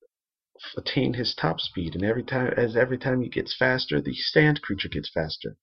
attain 0.77 1.15
his 1.15 1.35
top 1.35 1.61
speed, 1.61 1.95
and 1.95 2.05
every 2.05 2.23
time 2.25 2.53
as 2.57 2.77
every 2.77 2.99
time 2.99 3.21
he 3.21 3.29
gets 3.29 3.55
faster, 3.55 4.01
the 4.01 4.15
sand 4.15 4.63
creature 4.63 4.89
gets 4.89 5.11
faster. 5.11 5.57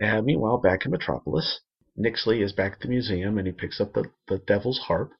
Meanwhile, 0.00 0.58
back 0.58 0.84
in 0.84 0.90
Metropolis, 0.90 1.60
Nyxly 1.98 2.42
is 2.42 2.52
back 2.52 2.74
at 2.74 2.80
the 2.80 2.88
museum, 2.88 3.38
and 3.38 3.46
he 3.46 3.52
picks 3.52 3.80
up 3.80 3.94
the, 3.94 4.10
the 4.28 4.38
devil's 4.38 4.80
harp, 4.80 5.12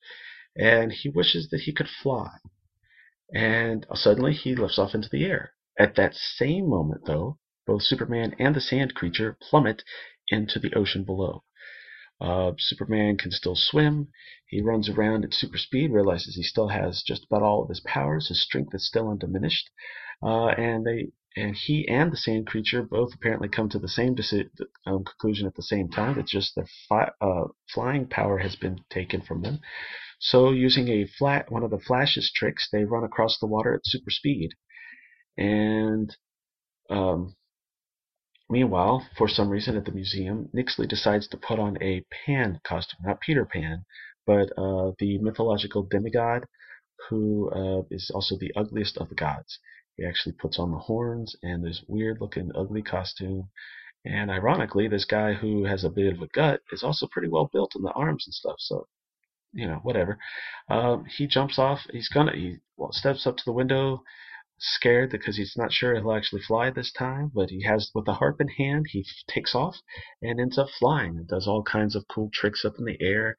and 0.57 0.93
he 0.93 1.09
wishes 1.09 1.49
that 1.51 1.63
he 1.63 1.73
could 1.73 1.89
fly. 1.89 2.31
And 3.33 3.87
suddenly 3.95 4.35
he 4.35 4.55
lifts 4.55 4.79
off 4.79 4.95
into 4.95 5.09
the 5.11 5.25
air. 5.25 5.53
At 5.79 5.95
that 5.97 6.15
same 6.15 6.69
moment, 6.69 7.07
though, 7.07 7.39
both 7.67 7.83
Superman 7.83 8.35
and 8.39 8.55
the 8.55 8.61
sand 8.61 8.95
creature 8.95 9.37
plummet 9.41 9.83
into 10.29 10.59
the 10.59 10.75
ocean 10.75 11.05
below. 11.05 11.45
Uh, 12.21 12.53
Superman 12.59 13.19
can 13.19 13.31
still 13.31 13.57
swim. 13.57 14.09
He 14.49 14.63
runs 14.63 14.89
around 14.89 15.25
at 15.25 15.35
super 15.35 15.59
speed, 15.59 15.93
realizes 15.93 16.35
he 16.35 16.43
still 16.43 16.69
has 16.69 17.03
just 17.03 17.25
about 17.25 17.43
all 17.43 17.63
of 17.63 17.69
his 17.69 17.81
powers. 17.81 18.29
His 18.29 18.43
strength 18.43 18.75
is 18.75 18.87
still 18.87 19.11
undiminished, 19.11 19.71
uh, 20.23 20.49
and 20.49 20.87
they 20.87 21.09
and 21.37 21.55
he 21.55 21.87
and 21.89 22.11
the 22.11 22.17
sand 22.17 22.47
creature 22.47 22.83
both 22.83 23.15
apparently 23.15 23.49
come 23.49 23.69
to 23.69 23.79
the 23.79 23.89
same 23.89 24.17
deci- 24.17 24.49
um, 24.87 25.05
conclusion 25.05 25.47
at 25.47 25.55
the 25.55 25.63
same 25.63 25.91
time. 25.91 26.19
It's 26.19 26.31
just 26.31 26.55
their 26.55 26.67
fi- 26.89 27.13
uh, 27.21 27.49
flying 27.69 28.07
power 28.09 28.39
has 28.39 28.57
been 28.57 28.81
taken 28.89 29.21
from 29.21 29.43
them. 29.43 29.61
So, 30.19 30.53
using 30.53 30.89
a 30.89 31.07
flat 31.07 31.53
one 31.53 31.63
of 31.63 31.71
the 31.71 31.79
Flash's 31.79 32.33
tricks, 32.33 32.69
they 32.73 32.85
run 32.85 33.05
across 33.05 33.39
the 33.39 33.47
water 33.47 33.75
at 33.75 33.87
super 33.87 34.11
speed, 34.11 34.53
and 35.39 36.17
um, 36.91 37.36
Meanwhile, 38.49 39.09
for 39.17 39.29
some 39.29 39.49
reason 39.49 39.77
at 39.77 39.85
the 39.85 39.93
museum, 39.93 40.49
Nixley 40.55 40.89
decides 40.89 41.27
to 41.29 41.37
put 41.37 41.59
on 41.59 41.77
a 41.83 42.05
Pan 42.11 42.61
costume, 42.65 43.01
not 43.05 43.21
Peter 43.21 43.45
Pan, 43.45 43.85
but 44.25 44.51
uh, 44.57 44.93
the 44.99 45.19
mythological 45.19 45.83
demigod 45.83 46.47
who 47.09 47.51
uh, 47.51 47.83
is 47.91 48.11
also 48.15 48.37
the 48.39 48.53
ugliest 48.57 48.99
of 48.99 49.09
the 49.09 49.15
gods. 49.15 49.59
He 49.97 50.05
actually 50.05 50.33
puts 50.33 50.59
on 50.59 50.71
the 50.71 50.79
horns 50.79 51.35
and 51.43 51.65
this 51.65 51.83
weird 51.89 52.21
looking 52.21 52.53
ugly 52.55 52.83
costume. 52.83 53.49
And 54.05 54.31
ironically, 54.31 54.87
this 54.89 55.05
guy 55.05 55.33
who 55.33 55.65
has 55.65 55.83
a 55.83 55.91
bit 55.91 56.13
of 56.13 56.23
a 56.23 56.29
gut 56.29 56.61
is 56.71 56.83
also 56.85 57.09
pretty 57.11 57.29
well 57.29 57.51
built 57.53 57.75
in 57.75 57.83
the 57.83 57.93
arms 57.93 58.25
and 58.27 58.35
stuff. 58.35 58.57
So, 58.59 58.87
you 59.53 59.67
know, 59.67 59.81
whatever. 59.83 60.19
Um, 60.69 61.07
he 61.07 61.27
jumps 61.27 61.59
off. 61.59 61.81
He's 61.91 62.09
gonna. 62.09 62.33
He 62.33 62.59
well, 62.77 62.93
steps 62.93 63.27
up 63.27 63.37
to 63.39 63.45
the 63.45 63.53
window 63.53 64.03
scared 64.59 65.11
because 65.11 65.37
he's 65.37 65.57
not 65.57 65.73
sure 65.73 65.95
he'll 65.95 66.13
actually 66.13 66.43
fly 66.43 66.71
this 66.71 66.93
time, 66.93 67.31
but 67.35 67.51
he 67.51 67.63
has 67.63 67.91
with 67.95 68.07
the 68.07 68.15
harp 68.15 68.41
in 68.41 68.49
hand, 68.49 68.87
he 68.91 69.05
takes 69.29 69.55
off 69.55 69.77
and 70.23 70.41
ends 70.41 70.59
up 70.59 70.69
flying 70.79 71.17
and 71.17 71.29
does 71.29 71.47
all 71.47 71.63
kinds 71.63 71.95
of 71.95 72.09
cool 72.09 72.31
tricks 72.33 72.65
up 72.65 72.75
in 72.79 72.85
the 72.85 72.97
air. 73.01 73.39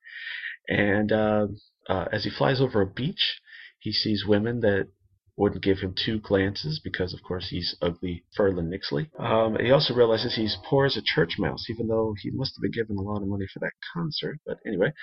And 0.67 1.11
uh, 1.11 1.47
uh, 1.89 2.05
as 2.11 2.23
he 2.23 2.29
flies 2.29 2.61
over 2.61 2.81
a 2.81 2.87
beach, 2.87 3.39
he 3.79 3.91
sees 3.91 4.25
women 4.25 4.59
that 4.61 4.89
wouldn't 5.37 5.63
give 5.63 5.79
him 5.79 5.93
two 5.93 6.19
glances 6.19 6.81
because, 6.83 7.13
of 7.13 7.21
course, 7.21 7.49
he's 7.49 7.75
ugly 7.79 8.23
Ferlin 8.37 8.69
Nyxly. 8.69 9.07
Um, 9.19 9.55
he 9.59 9.71
also 9.71 9.93
realizes 9.93 10.35
he's 10.35 10.57
poor 10.65 10.87
as 10.87 10.97
a 10.97 11.01
church 11.01 11.35
mouse, 11.37 11.69
even 11.69 11.87
though 11.87 12.15
he 12.19 12.31
must 12.31 12.55
have 12.55 12.63
been 12.63 12.71
given 12.71 12.97
a 12.97 13.01
lot 13.01 13.21
of 13.21 13.27
money 13.27 13.45
for 13.53 13.59
that 13.59 13.73
concert. 13.93 14.39
But 14.45 14.57
anyway, 14.65 14.93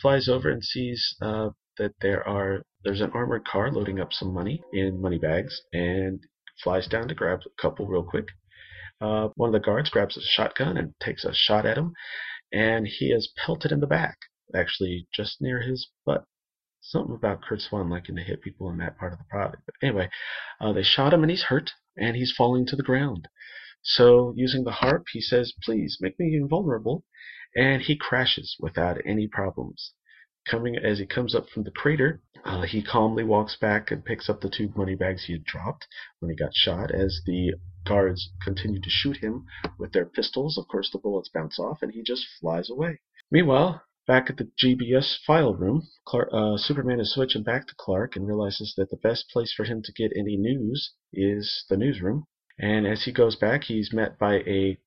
flies 0.00 0.28
over 0.28 0.50
and 0.50 0.64
sees 0.64 1.14
uh, 1.20 1.50
that 1.78 1.94
there 2.00 2.26
are 2.26 2.62
there's 2.84 3.00
an 3.00 3.10
armored 3.12 3.46
car 3.46 3.70
loading 3.70 4.00
up 4.00 4.12
some 4.12 4.32
money 4.32 4.62
in 4.72 5.00
money 5.00 5.18
bags 5.18 5.62
and 5.72 6.20
flies 6.62 6.86
down 6.86 7.08
to 7.08 7.14
grab 7.14 7.40
a 7.46 7.62
couple 7.62 7.86
real 7.86 8.02
quick. 8.02 8.28
Uh, 9.00 9.28
one 9.36 9.48
of 9.48 9.52
the 9.52 9.64
guards 9.64 9.90
grabs 9.90 10.16
a 10.16 10.20
shotgun 10.22 10.76
and 10.76 10.94
takes 11.00 11.24
a 11.24 11.34
shot 11.34 11.66
at 11.66 11.78
him, 11.78 11.92
and 12.52 12.86
he 12.86 13.06
is 13.06 13.32
pelted 13.44 13.72
in 13.72 13.80
the 13.80 13.86
back, 13.86 14.16
actually 14.54 15.06
just 15.12 15.40
near 15.40 15.60
his 15.60 15.88
butt. 16.04 16.24
Something 16.80 17.14
about 17.14 17.42
Curt 17.42 17.60
Swan 17.60 17.88
liking 17.88 18.16
to 18.16 18.22
hit 18.22 18.42
people 18.42 18.68
in 18.70 18.78
that 18.78 18.98
part 18.98 19.12
of 19.12 19.18
the 19.18 19.24
body. 19.32 19.58
But 19.64 19.74
anyway, 19.82 20.10
uh, 20.60 20.72
they 20.72 20.82
shot 20.82 21.14
him 21.14 21.22
and 21.22 21.30
he's 21.30 21.44
hurt, 21.44 21.72
and 21.96 22.16
he's 22.16 22.34
falling 22.36 22.66
to 22.66 22.76
the 22.76 22.82
ground. 22.82 23.28
So, 23.82 24.32
using 24.36 24.64
the 24.64 24.72
harp, 24.72 25.06
he 25.12 25.20
says, 25.20 25.52
Please, 25.62 25.98
make 26.00 26.18
me 26.18 26.36
invulnerable. 26.36 27.04
And 27.56 27.82
he 27.82 27.96
crashes 27.96 28.56
without 28.60 28.98
any 29.04 29.26
problems. 29.26 29.92
Coming 30.44 30.76
as 30.76 30.98
he 30.98 31.06
comes 31.06 31.34
up 31.34 31.48
from 31.48 31.62
the 31.62 31.70
crater, 31.70 32.20
uh, 32.44 32.62
he 32.62 32.82
calmly 32.82 33.22
walks 33.22 33.56
back 33.56 33.90
and 33.90 34.04
picks 34.04 34.28
up 34.28 34.40
the 34.40 34.50
two 34.50 34.72
money 34.76 34.94
bags 34.94 35.24
he 35.24 35.32
had 35.32 35.44
dropped 35.44 35.86
when 36.18 36.30
he 36.30 36.36
got 36.36 36.54
shot. 36.54 36.90
As 36.90 37.20
the 37.24 37.54
guards 37.84 38.30
continue 38.42 38.80
to 38.80 38.90
shoot 38.90 39.18
him 39.18 39.46
with 39.78 39.92
their 39.92 40.06
pistols, 40.06 40.58
of 40.58 40.66
course 40.68 40.90
the 40.90 40.98
bullets 40.98 41.28
bounce 41.28 41.58
off, 41.58 41.82
and 41.82 41.92
he 41.92 42.02
just 42.02 42.26
flies 42.40 42.68
away. 42.68 43.00
Meanwhile, 43.30 43.82
back 44.06 44.28
at 44.28 44.36
the 44.36 44.50
GBS 44.60 45.16
file 45.24 45.54
room, 45.54 45.88
Clark, 46.04 46.28
uh, 46.32 46.56
Superman 46.56 47.00
is 47.00 47.12
switching 47.12 47.44
back 47.44 47.66
to 47.68 47.74
Clark 47.78 48.16
and 48.16 48.26
realizes 48.26 48.74
that 48.76 48.90
the 48.90 48.96
best 48.96 49.28
place 49.30 49.52
for 49.52 49.64
him 49.64 49.82
to 49.82 49.92
get 49.92 50.12
any 50.16 50.36
news 50.36 50.94
is 51.12 51.64
the 51.68 51.76
newsroom. 51.76 52.26
And 52.58 52.86
as 52.86 53.04
he 53.04 53.12
goes 53.12 53.36
back, 53.36 53.64
he's 53.64 53.92
met 53.92 54.18
by 54.18 54.40
a 54.40 54.78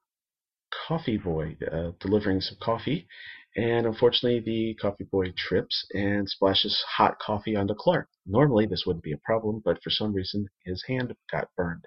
coffee 0.88 1.18
boy 1.18 1.58
uh, 1.72 1.92
delivering 2.00 2.42
some 2.42 2.58
coffee, 2.62 3.08
and 3.56 3.86
unfortunately 3.86 4.40
the 4.40 4.74
coffee 4.76 5.06
boy 5.06 5.32
trips 5.38 5.86
and 5.94 6.30
splashes 6.30 6.84
hot 6.98 7.18
coffee 7.20 7.56
onto 7.56 7.74
Clark. 7.74 8.10
Normally 8.26 8.66
this 8.66 8.84
wouldn't 8.86 9.04
be 9.04 9.14
a 9.14 9.18
problem, 9.18 9.62
but 9.64 9.82
for 9.82 9.90
some 9.90 10.14
reason 10.14 10.48
his 10.64 10.84
hand 10.88 11.16
got 11.32 11.50
burned. 11.56 11.86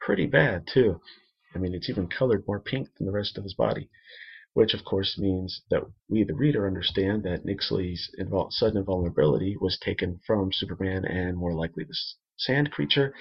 Pretty 0.00 0.26
bad, 0.26 0.66
too. 0.72 1.00
I 1.54 1.58
mean, 1.58 1.74
it's 1.74 1.88
even 1.88 2.08
colored 2.08 2.44
more 2.46 2.60
pink 2.60 2.88
than 2.96 3.06
the 3.06 3.12
rest 3.12 3.38
of 3.38 3.44
his 3.44 3.54
body, 3.54 3.88
which 4.52 4.74
of 4.74 4.84
course 4.84 5.18
means 5.18 5.62
that 5.70 5.82
we, 6.08 6.24
the 6.24 6.34
reader, 6.34 6.66
understand 6.66 7.22
that 7.22 7.46
Nyxly's 7.46 8.10
sudden 8.50 8.76
invulnerability 8.76 9.56
was 9.60 9.78
taken 9.78 10.20
from 10.26 10.52
Superman 10.52 11.04
and 11.04 11.36
more 11.36 11.54
likely 11.54 11.84
the 11.84 11.96
sand 12.36 12.70
creature, 12.70 13.14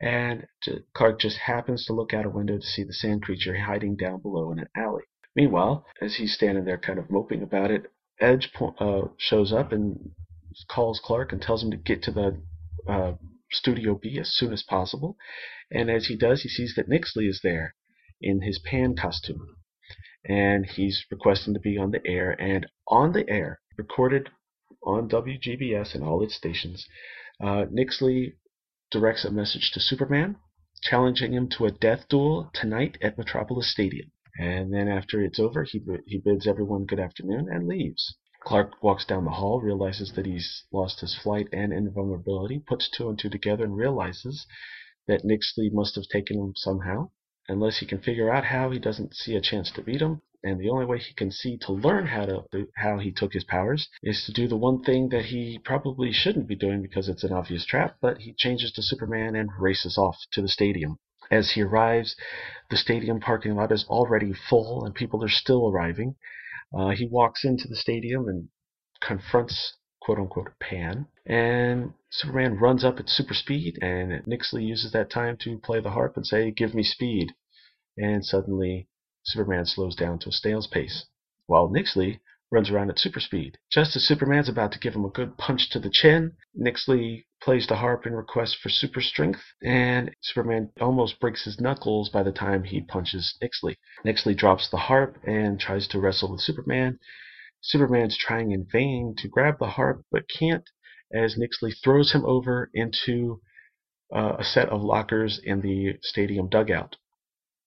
and 0.00 0.46
Clark 0.94 1.20
just 1.20 1.38
happens 1.38 1.84
to 1.86 1.92
look 1.92 2.14
out 2.14 2.26
a 2.26 2.30
window 2.30 2.58
to 2.58 2.66
see 2.66 2.84
the 2.84 2.92
sand 2.92 3.22
creature 3.22 3.56
hiding 3.56 3.96
down 3.96 4.20
below 4.20 4.52
in 4.52 4.60
an 4.60 4.68
alley. 4.76 5.04
Meanwhile, 5.36 5.84
as 6.00 6.16
he's 6.16 6.34
standing 6.34 6.64
there 6.64 6.78
kind 6.78 6.98
of 6.98 7.10
moping 7.10 7.42
about 7.42 7.70
it, 7.70 7.90
Edge 8.20 8.50
uh, 8.78 9.08
shows 9.18 9.52
up 9.52 9.72
and 9.72 10.12
calls 10.70 11.00
Clark 11.02 11.32
and 11.32 11.42
tells 11.42 11.62
him 11.62 11.72
to 11.72 11.76
get 11.76 12.02
to 12.04 12.12
the 12.12 12.42
uh, 12.88 13.14
Studio 13.50 13.98
B 14.00 14.18
as 14.20 14.32
soon 14.32 14.52
as 14.52 14.62
possible. 14.62 15.16
And 15.70 15.90
as 15.90 16.06
he 16.06 16.16
does, 16.16 16.42
he 16.42 16.48
sees 16.48 16.74
that 16.76 16.88
Nyxly 16.88 17.28
is 17.28 17.40
there 17.42 17.74
in 18.20 18.42
his 18.42 18.60
pan 18.60 18.94
costume. 18.94 19.56
And 20.24 20.66
he's 20.66 21.04
requesting 21.10 21.54
to 21.54 21.60
be 21.60 21.76
on 21.76 21.90
the 21.90 22.06
air. 22.06 22.30
And 22.40 22.66
on 22.86 23.12
the 23.12 23.28
air, 23.28 23.60
recorded 23.76 24.30
on 24.82 25.08
WGBS 25.08 25.94
and 25.94 26.04
all 26.04 26.22
its 26.22 26.36
stations, 26.36 26.86
uh, 27.42 27.66
Nyxly 27.66 28.34
directs 28.90 29.24
a 29.24 29.30
message 29.30 29.72
to 29.72 29.80
Superman, 29.80 30.36
challenging 30.82 31.32
him 31.32 31.48
to 31.48 31.66
a 31.66 31.72
death 31.72 32.06
duel 32.08 32.50
tonight 32.54 32.96
at 33.02 33.18
Metropolis 33.18 33.70
Stadium. 33.70 34.12
And 34.38 34.72
then 34.72 34.88
after 34.88 35.22
it's 35.22 35.38
over, 35.38 35.64
he, 35.64 35.80
he 36.06 36.18
bids 36.18 36.46
everyone 36.46 36.86
good 36.86 37.00
afternoon 37.00 37.48
and 37.48 37.68
leaves. 37.68 38.16
Clark 38.40 38.82
walks 38.82 39.04
down 39.06 39.24
the 39.24 39.30
hall, 39.30 39.60
realizes 39.60 40.12
that 40.12 40.26
he's 40.26 40.64
lost 40.72 41.00
his 41.00 41.14
flight 41.14 41.48
and 41.52 41.72
invulnerability, 41.72 42.58
puts 42.58 42.90
two 42.90 43.08
and 43.08 43.18
two 43.18 43.30
together, 43.30 43.64
and 43.64 43.76
realizes 43.76 44.46
that 45.06 45.24
Nyxly 45.24 45.72
must 45.72 45.94
have 45.94 46.08
taken 46.08 46.38
him 46.38 46.52
somehow. 46.56 47.10
Unless 47.48 47.78
he 47.78 47.86
can 47.86 48.00
figure 48.00 48.32
out 48.32 48.44
how, 48.44 48.70
he 48.70 48.78
doesn't 48.78 49.14
see 49.14 49.36
a 49.36 49.40
chance 49.40 49.70
to 49.72 49.82
beat 49.82 50.02
him. 50.02 50.22
And 50.42 50.60
the 50.60 50.68
only 50.68 50.84
way 50.84 50.98
he 50.98 51.14
can 51.14 51.30
see 51.30 51.56
to 51.58 51.72
learn 51.72 52.06
how 52.06 52.26
to 52.26 52.68
how 52.76 52.98
he 52.98 53.12
took 53.12 53.32
his 53.32 53.44
powers 53.44 53.88
is 54.02 54.24
to 54.26 54.32
do 54.32 54.46
the 54.46 54.58
one 54.58 54.82
thing 54.82 55.08
that 55.08 55.26
he 55.26 55.58
probably 55.58 56.12
shouldn't 56.12 56.46
be 56.46 56.54
doing 56.54 56.82
because 56.82 57.08
it's 57.08 57.24
an 57.24 57.32
obvious 57.32 57.64
trap. 57.64 57.96
But 58.02 58.18
he 58.18 58.34
changes 58.34 58.72
to 58.72 58.82
Superman 58.82 59.36
and 59.36 59.48
races 59.58 59.96
off 59.96 60.18
to 60.32 60.42
the 60.42 60.48
stadium. 60.48 60.98
As 61.30 61.52
he 61.52 61.62
arrives, 61.62 62.14
the 62.74 62.78
stadium 62.78 63.20
parking 63.20 63.54
lot 63.54 63.70
is 63.70 63.84
already 63.88 64.32
full 64.32 64.84
and 64.84 64.96
people 64.96 65.22
are 65.22 65.28
still 65.28 65.70
arriving. 65.70 66.16
Uh, 66.76 66.88
he 66.88 67.06
walks 67.06 67.44
into 67.44 67.68
the 67.68 67.76
stadium 67.76 68.26
and 68.26 68.48
confronts 69.00 69.76
quote 70.02 70.18
unquote 70.18 70.48
Pan, 70.58 71.06
and 71.24 71.92
Superman 72.10 72.56
runs 72.56 72.84
up 72.84 72.98
at 72.98 73.08
super 73.08 73.32
speed, 73.32 73.78
and 73.80 74.10
Nyxly 74.26 74.66
uses 74.66 74.90
that 74.90 75.08
time 75.08 75.36
to 75.42 75.56
play 75.58 75.78
the 75.78 75.92
harp 75.92 76.16
and 76.16 76.26
say, 76.26 76.50
Give 76.50 76.74
me 76.74 76.82
speed. 76.82 77.28
And 77.96 78.26
suddenly, 78.26 78.88
Superman 79.22 79.66
slows 79.66 79.94
down 79.94 80.18
to 80.18 80.30
a 80.30 80.32
snail's 80.32 80.66
pace, 80.66 81.06
while 81.46 81.68
Nyxly 81.68 82.18
runs 82.54 82.70
around 82.70 82.88
at 82.88 82.98
super 82.98 83.20
speed. 83.20 83.58
Just 83.70 83.96
as 83.96 84.04
Superman's 84.04 84.48
about 84.48 84.70
to 84.72 84.78
give 84.78 84.94
him 84.94 85.04
a 85.04 85.10
good 85.10 85.36
punch 85.36 85.68
to 85.70 85.80
the 85.80 85.90
chin, 85.90 86.32
Nyxly 86.58 87.24
plays 87.42 87.66
the 87.66 87.76
harp 87.76 88.06
and 88.06 88.16
requests 88.16 88.54
for 88.54 88.68
super 88.68 89.00
strength, 89.00 89.42
and 89.62 90.14
Superman 90.22 90.70
almost 90.80 91.20
breaks 91.20 91.44
his 91.44 91.60
knuckles 91.60 92.08
by 92.08 92.22
the 92.22 92.32
time 92.32 92.62
he 92.62 92.80
punches 92.80 93.36
Nyxly. 93.42 93.76
Nyxly 94.06 94.36
drops 94.36 94.70
the 94.70 94.78
harp 94.78 95.18
and 95.26 95.58
tries 95.58 95.88
to 95.88 95.98
wrestle 95.98 96.30
with 96.30 96.40
Superman. 96.40 97.00
Superman's 97.60 98.16
trying 98.16 98.52
in 98.52 98.66
vain 98.70 99.14
to 99.18 99.28
grab 99.28 99.58
the 99.58 99.70
harp, 99.70 100.04
but 100.12 100.28
can't, 100.28 100.64
as 101.12 101.36
Nyxly 101.36 101.74
throws 101.82 102.12
him 102.12 102.24
over 102.24 102.70
into 102.72 103.40
uh, 104.14 104.36
a 104.38 104.44
set 104.44 104.68
of 104.68 104.82
lockers 104.82 105.40
in 105.42 105.60
the 105.60 105.98
stadium 106.02 106.48
dugout. 106.48 106.96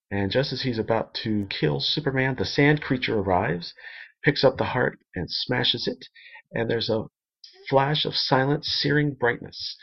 And 0.09 0.31
just 0.31 0.53
as 0.53 0.61
he's 0.61 0.79
about 0.79 1.13
to 1.23 1.45
kill 1.49 1.81
Superman, 1.81 2.35
the 2.35 2.45
sand 2.45 2.81
creature 2.81 3.19
arrives, 3.19 3.73
picks 4.27 4.43
up 4.43 4.57
the 4.57 4.65
harp, 4.65 4.99
and 5.15 5.31
smashes 5.31 5.87
it. 5.87 6.05
And 6.51 6.69
there's 6.69 6.89
a 6.89 7.05
flash 7.69 8.03
of 8.03 8.13
silent, 8.13 8.65
searing 8.65 9.13
brightness. 9.13 9.77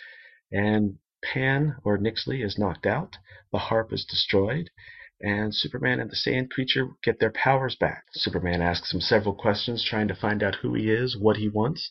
And 0.53 0.99
Pan, 1.23 1.77
or 1.83 1.97
Nyxly 1.97 2.45
is 2.45 2.59
knocked 2.59 2.85
out. 2.85 3.17
The 3.53 3.59
harp 3.59 3.91
is 3.91 4.05
destroyed. 4.05 4.69
And 5.19 5.55
Superman 5.55 5.99
and 5.99 6.11
the 6.11 6.17
sand 6.17 6.51
creature 6.51 6.89
get 7.03 7.21
their 7.21 7.33
powers 7.33 7.75
back. 7.75 8.05
Superman 8.13 8.61
asks 8.61 8.93
him 8.93 9.01
several 9.01 9.35
questions, 9.35 9.83
trying 9.83 10.09
to 10.09 10.15
find 10.15 10.43
out 10.43 10.57
who 10.57 10.75
he 10.75 10.91
is, 10.91 11.17
what 11.17 11.39
he 11.39 11.49
wants. 11.49 11.91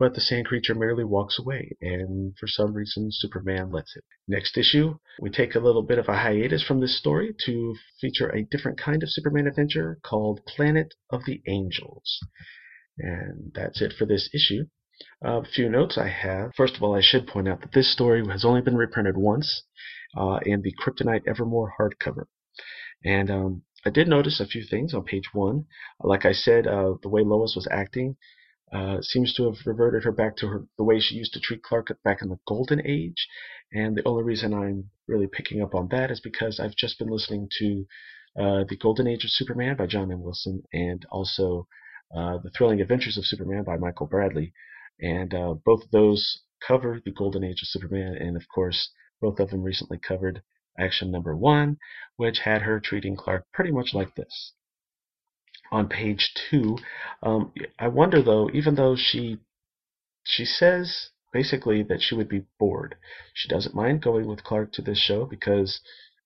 But 0.00 0.14
the 0.14 0.22
sand 0.22 0.46
creature 0.46 0.74
merely 0.74 1.04
walks 1.04 1.38
away, 1.38 1.76
and 1.82 2.34
for 2.38 2.46
some 2.46 2.72
reason, 2.72 3.08
Superman 3.12 3.70
lets 3.70 3.94
it. 3.94 4.04
Next 4.26 4.56
issue, 4.56 4.96
we 5.20 5.28
take 5.28 5.54
a 5.54 5.60
little 5.60 5.82
bit 5.82 5.98
of 5.98 6.08
a 6.08 6.16
hiatus 6.16 6.62
from 6.62 6.80
this 6.80 6.98
story 6.98 7.34
to 7.44 7.76
feature 8.00 8.30
a 8.30 8.44
different 8.44 8.78
kind 8.80 9.02
of 9.02 9.10
Superman 9.10 9.46
adventure 9.46 9.98
called 10.02 10.40
Planet 10.46 10.94
of 11.10 11.26
the 11.26 11.42
Angels. 11.46 12.18
And 12.96 13.52
that's 13.54 13.82
it 13.82 13.92
for 13.92 14.06
this 14.06 14.30
issue. 14.34 14.64
A 15.22 15.44
few 15.44 15.68
notes 15.68 15.98
I 15.98 16.08
have. 16.08 16.54
First 16.56 16.76
of 16.76 16.82
all, 16.82 16.96
I 16.96 17.02
should 17.02 17.26
point 17.26 17.46
out 17.46 17.60
that 17.60 17.72
this 17.72 17.92
story 17.92 18.26
has 18.26 18.42
only 18.42 18.62
been 18.62 18.78
reprinted 18.78 19.18
once 19.18 19.64
uh, 20.16 20.38
in 20.46 20.62
the 20.62 20.74
Kryptonite 20.80 21.26
Nevermore 21.26 21.74
hardcover. 21.78 22.24
And 23.04 23.30
um, 23.30 23.62
I 23.84 23.90
did 23.90 24.08
notice 24.08 24.40
a 24.40 24.46
few 24.46 24.64
things 24.64 24.94
on 24.94 25.04
page 25.04 25.34
one. 25.34 25.66
Like 26.02 26.24
I 26.24 26.32
said, 26.32 26.66
uh, 26.66 26.94
the 27.02 27.10
way 27.10 27.20
Lois 27.22 27.54
was 27.54 27.68
acting 27.70 28.16
uh, 28.72 29.00
seems 29.02 29.34
to 29.34 29.44
have 29.44 29.66
reverted 29.66 30.04
her 30.04 30.12
back 30.12 30.36
to 30.36 30.46
her, 30.46 30.64
the 30.78 30.84
way 30.84 31.00
she 31.00 31.16
used 31.16 31.32
to 31.32 31.40
treat 31.40 31.62
Clark 31.62 31.88
back 32.04 32.22
in 32.22 32.28
the 32.28 32.38
Golden 32.46 32.80
Age. 32.86 33.26
And 33.72 33.96
the 33.96 34.06
only 34.06 34.22
reason 34.22 34.54
I'm 34.54 34.90
really 35.08 35.26
picking 35.26 35.60
up 35.60 35.74
on 35.74 35.88
that 35.88 36.10
is 36.10 36.20
because 36.20 36.60
I've 36.60 36.76
just 36.76 36.98
been 36.98 37.08
listening 37.08 37.48
to 37.58 37.86
uh, 38.38 38.64
The 38.68 38.76
Golden 38.76 39.08
Age 39.08 39.24
of 39.24 39.30
Superman 39.30 39.76
by 39.76 39.86
John 39.86 40.12
M. 40.12 40.22
Wilson 40.22 40.62
and 40.72 41.04
also 41.10 41.66
uh, 42.16 42.38
The 42.38 42.50
Thrilling 42.50 42.80
Adventures 42.80 43.18
of 43.18 43.26
Superman 43.26 43.64
by 43.64 43.76
Michael 43.76 44.06
Bradley. 44.06 44.52
And 45.00 45.34
uh, 45.34 45.54
both 45.64 45.84
of 45.84 45.90
those 45.90 46.42
cover 46.66 47.00
The 47.04 47.12
Golden 47.12 47.42
Age 47.42 47.62
of 47.62 47.68
Superman, 47.68 48.14
and 48.14 48.36
of 48.36 48.44
course, 48.54 48.90
both 49.20 49.40
of 49.40 49.50
them 49.50 49.62
recently 49.62 49.98
covered 49.98 50.42
Action 50.78 51.10
Number 51.10 51.36
One, 51.36 51.78
which 52.16 52.40
had 52.40 52.62
her 52.62 52.78
treating 52.78 53.16
Clark 53.16 53.46
pretty 53.52 53.72
much 53.72 53.94
like 53.94 54.14
this 54.14 54.52
on 55.70 55.88
page 55.88 56.32
two. 56.50 56.76
Um, 57.22 57.52
I 57.78 57.88
wonder 57.88 58.22
though, 58.22 58.50
even 58.52 58.74
though 58.74 58.96
she 58.96 59.38
she 60.24 60.44
says 60.44 61.10
basically 61.32 61.82
that 61.84 62.02
she 62.02 62.14
would 62.14 62.28
be 62.28 62.44
bored, 62.58 62.96
she 63.34 63.48
doesn't 63.48 63.74
mind 63.74 64.02
going 64.02 64.26
with 64.26 64.44
Clark 64.44 64.72
to 64.72 64.82
this 64.82 64.98
show 64.98 65.26
because 65.26 65.80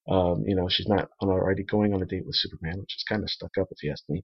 um, 0.09 0.43
you 0.45 0.55
know 0.55 0.67
she's 0.69 0.87
not 0.87 1.09
already 1.21 1.63
going 1.63 1.93
on 1.93 2.01
a 2.01 2.05
date 2.05 2.25
with 2.25 2.35
Superman, 2.35 2.79
which 2.79 2.95
is 2.95 3.05
kind 3.07 3.23
of 3.23 3.29
stuck 3.29 3.57
up 3.59 3.67
if 3.71 3.83
you 3.83 3.91
ask 3.91 4.03
me. 4.09 4.23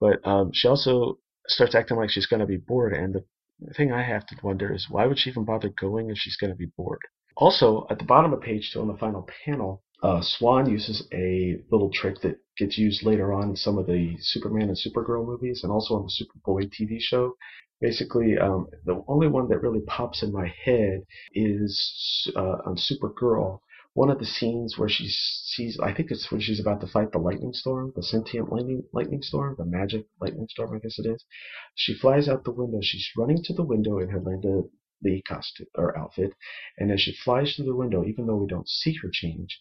But 0.00 0.26
um, 0.26 0.50
she 0.52 0.68
also 0.68 1.18
starts 1.46 1.74
acting 1.74 1.96
like 1.96 2.10
she's 2.10 2.26
going 2.26 2.40
to 2.40 2.46
be 2.46 2.56
bored, 2.56 2.92
and 2.92 3.16
the 3.60 3.74
thing 3.74 3.92
I 3.92 4.02
have 4.02 4.26
to 4.26 4.36
wonder 4.42 4.72
is 4.74 4.88
why 4.88 5.06
would 5.06 5.18
she 5.18 5.30
even 5.30 5.44
bother 5.44 5.68
going 5.68 6.10
if 6.10 6.18
she's 6.18 6.36
going 6.36 6.50
to 6.50 6.56
be 6.56 6.70
bored? 6.76 7.00
Also, 7.36 7.86
at 7.90 7.98
the 7.98 8.04
bottom 8.04 8.32
of 8.32 8.40
page 8.40 8.70
two 8.72 8.80
on 8.80 8.88
the 8.88 8.96
final 8.96 9.28
panel, 9.44 9.82
uh, 10.02 10.20
Swan 10.22 10.70
uses 10.70 11.06
a 11.12 11.62
little 11.70 11.90
trick 11.90 12.20
that 12.22 12.38
gets 12.56 12.78
used 12.78 13.02
later 13.02 13.32
on 13.32 13.50
in 13.50 13.56
some 13.56 13.78
of 13.78 13.86
the 13.86 14.16
Superman 14.20 14.68
and 14.68 14.76
Supergirl 14.76 15.26
movies 15.26 15.60
and 15.62 15.70
also 15.70 15.94
on 15.94 16.02
the 16.06 16.24
Superboy 16.24 16.70
TV 16.70 17.00
show. 17.00 17.34
Basically, 17.80 18.38
um, 18.38 18.68
the 18.84 19.02
only 19.08 19.26
one 19.26 19.48
that 19.48 19.62
really 19.62 19.80
pops 19.80 20.22
in 20.22 20.32
my 20.32 20.52
head 20.64 21.02
is 21.34 22.30
uh, 22.36 22.58
on 22.66 22.76
Supergirl. 22.76 23.60
One 23.94 24.10
of 24.10 24.18
the 24.18 24.26
scenes 24.26 24.78
where 24.78 24.88
she 24.88 25.08
sees, 25.08 25.78
I 25.80 25.92
think 25.92 26.10
it's 26.10 26.30
when 26.30 26.40
she's 26.40 26.60
about 26.60 26.80
to 26.82 26.86
fight 26.86 27.12
the 27.12 27.18
lightning 27.18 27.52
storm, 27.52 27.92
the 27.96 28.02
sentient 28.02 28.52
lightning, 28.52 28.84
lightning 28.92 29.22
storm, 29.22 29.56
the 29.58 29.64
magic 29.64 30.06
lightning 30.20 30.46
storm, 30.48 30.74
I 30.74 30.78
guess 30.78 30.98
it 30.98 31.06
is. 31.06 31.24
She 31.74 31.94
flies 31.94 32.28
out 32.28 32.44
the 32.44 32.52
window. 32.52 32.78
She's 32.82 33.10
running 33.16 33.42
to 33.44 33.52
the 33.52 33.64
window 33.64 33.98
in 33.98 34.10
her 34.10 34.20
Linda 34.20 34.62
Lee 35.02 35.22
costume 35.26 35.66
or 35.74 35.96
outfit, 35.98 36.34
and 36.78 36.92
as 36.92 37.00
she 37.00 37.12
flies 37.12 37.54
through 37.54 37.64
the 37.64 37.74
window, 37.74 38.04
even 38.04 38.26
though 38.26 38.36
we 38.36 38.46
don't 38.46 38.68
see 38.68 38.94
her 39.02 39.08
change, 39.10 39.58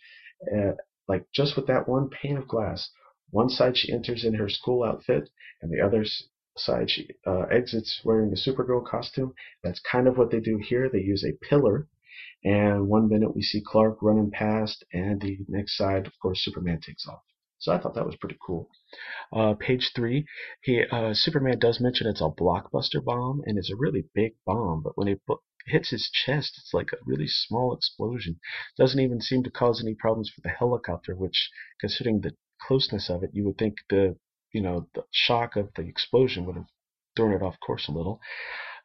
like 1.07 1.25
just 1.33 1.55
with 1.55 1.67
that 1.67 1.87
one 1.87 2.09
pane 2.09 2.37
of 2.37 2.47
glass, 2.47 2.89
one 3.31 3.49
side 3.49 3.77
she 3.77 3.91
enters 3.91 4.23
in 4.23 4.35
her 4.35 4.49
school 4.49 4.83
outfit, 4.83 5.29
and 5.61 5.71
the 5.71 5.81
other 5.81 6.05
side 6.57 6.89
she 6.89 7.09
uh, 7.25 7.45
exits 7.51 8.01
wearing 8.03 8.29
the 8.29 8.35
Supergirl 8.35 8.85
costume. 8.85 9.33
That's 9.63 9.79
kind 9.79 10.07
of 10.07 10.17
what 10.17 10.31
they 10.31 10.39
do 10.39 10.57
here. 10.57 10.89
They 10.89 10.99
use 11.01 11.23
a 11.23 11.37
pillar, 11.45 11.87
and 12.43 12.87
one 12.87 13.09
minute 13.09 13.35
we 13.35 13.41
see 13.41 13.61
Clark 13.65 14.01
running 14.01 14.31
past, 14.31 14.83
and 14.93 15.21
the 15.21 15.39
next 15.47 15.77
side, 15.77 16.07
of 16.07 16.13
course, 16.21 16.43
Superman 16.43 16.79
takes 16.81 17.07
off. 17.07 17.21
So 17.59 17.73
I 17.73 17.77
thought 17.77 17.93
that 17.95 18.05
was 18.05 18.15
pretty 18.15 18.37
cool. 18.45 18.69
Uh, 19.33 19.53
page 19.53 19.91
three, 19.93 20.25
he 20.61 20.83
uh, 20.89 21.13
Superman 21.13 21.59
does 21.59 21.81
mention 21.81 22.07
it's 22.07 22.21
a 22.21 22.29
blockbuster 22.29 23.03
bomb, 23.03 23.41
and 23.45 23.57
it's 23.57 23.71
a 23.71 23.75
really 23.75 24.05
big 24.13 24.35
bomb. 24.45 24.81
But 24.81 24.97
when 24.97 25.09
it 25.09 25.21
hits 25.69 25.89
his 25.89 26.09
chest, 26.09 26.57
it's 26.57 26.73
like 26.73 26.91
a 26.91 26.97
really 27.05 27.27
small 27.27 27.73
explosion. 27.73 28.39
Doesn't 28.77 28.99
even 28.99 29.21
seem 29.21 29.43
to 29.43 29.51
cause 29.51 29.81
any 29.81 29.95
problems 29.95 30.29
for 30.29 30.41
the 30.41 30.49
helicopter, 30.49 31.15
which, 31.15 31.49
considering 31.79 32.21
the 32.21 32.35
closeness 32.61 33.09
of 33.09 33.23
it, 33.23 33.31
you 33.33 33.45
would 33.45 33.57
think 33.57 33.75
the 33.89 34.17
you 34.53 34.61
know 34.61 34.87
the 34.95 35.03
shock 35.11 35.55
of 35.55 35.69
the 35.75 35.83
explosion 35.83 36.45
would 36.45 36.55
have 36.55 36.67
thrown 37.15 37.33
it 37.33 37.41
off 37.41 37.59
course 37.59 37.87
a 37.87 37.91
little. 37.91 38.19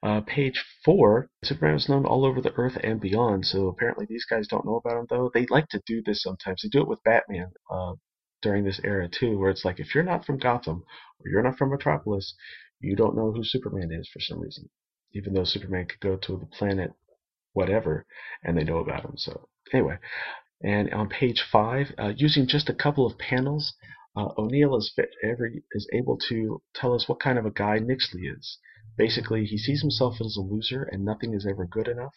Uh, 0.02 0.20
page 0.20 0.62
four, 0.84 1.30
Superman 1.42 1.76
is 1.76 1.88
known 1.88 2.04
all 2.04 2.26
over 2.26 2.40
the 2.40 2.52
Earth 2.56 2.76
and 2.82 3.00
beyond. 3.00 3.46
So 3.46 3.68
apparently 3.68 4.06
these 4.06 4.26
guys 4.26 4.46
don't 4.46 4.66
know 4.66 4.76
about 4.76 4.98
him, 4.98 5.06
though. 5.08 5.30
They 5.32 5.46
like 5.46 5.68
to 5.68 5.82
do 5.86 6.02
this 6.02 6.22
sometimes. 6.22 6.60
They 6.62 6.68
do 6.68 6.82
it 6.82 6.88
with 6.88 7.02
Batman 7.04 7.52
uh, 7.70 7.94
during 8.42 8.64
this 8.64 8.80
era 8.84 9.08
too, 9.08 9.38
where 9.38 9.50
it's 9.50 9.64
like 9.64 9.80
if 9.80 9.94
you're 9.94 10.04
not 10.04 10.26
from 10.26 10.38
Gotham 10.38 10.84
or 11.20 11.30
you're 11.30 11.42
not 11.42 11.56
from 11.56 11.70
Metropolis, 11.70 12.34
you 12.80 12.96
don't 12.96 13.16
know 13.16 13.32
who 13.32 13.42
Superman 13.44 13.90
is 13.92 14.08
for 14.12 14.20
some 14.20 14.40
reason 14.40 14.68
even 15.14 15.34
though 15.34 15.44
Superman 15.44 15.86
could 15.86 16.00
go 16.00 16.16
to 16.16 16.36
the 16.38 16.46
planet 16.46 16.92
whatever 17.52 18.04
and 18.42 18.58
they 18.58 18.64
know 18.64 18.78
about 18.78 19.04
him. 19.04 19.16
So 19.16 19.48
anyway, 19.72 19.98
and 20.62 20.92
on 20.92 21.08
page 21.08 21.44
five, 21.50 21.92
uh, 21.98 22.12
using 22.16 22.46
just 22.46 22.68
a 22.68 22.74
couple 22.74 23.06
of 23.06 23.18
panels, 23.18 23.74
uh, 24.16 24.28
O'Neil 24.36 24.76
is, 24.76 24.92
is 25.72 25.88
able 25.92 26.18
to 26.28 26.62
tell 26.74 26.94
us 26.94 27.08
what 27.08 27.20
kind 27.20 27.38
of 27.38 27.46
a 27.46 27.50
guy 27.50 27.78
Nyxly 27.78 28.36
is. 28.36 28.58
Basically, 28.96 29.44
he 29.44 29.58
sees 29.58 29.80
himself 29.80 30.20
as 30.20 30.36
a 30.36 30.40
loser 30.40 30.82
and 30.82 31.04
nothing 31.04 31.34
is 31.34 31.46
ever 31.46 31.66
good 31.66 31.88
enough. 31.88 32.14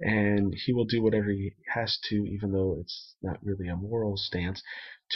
And 0.00 0.54
he 0.66 0.72
will 0.72 0.84
do 0.84 1.02
whatever 1.02 1.30
he 1.30 1.54
has 1.72 1.98
to, 2.08 2.16
even 2.16 2.52
though 2.52 2.78
it's 2.80 3.14
not 3.22 3.38
really 3.44 3.68
a 3.68 3.76
moral 3.76 4.16
stance, 4.16 4.62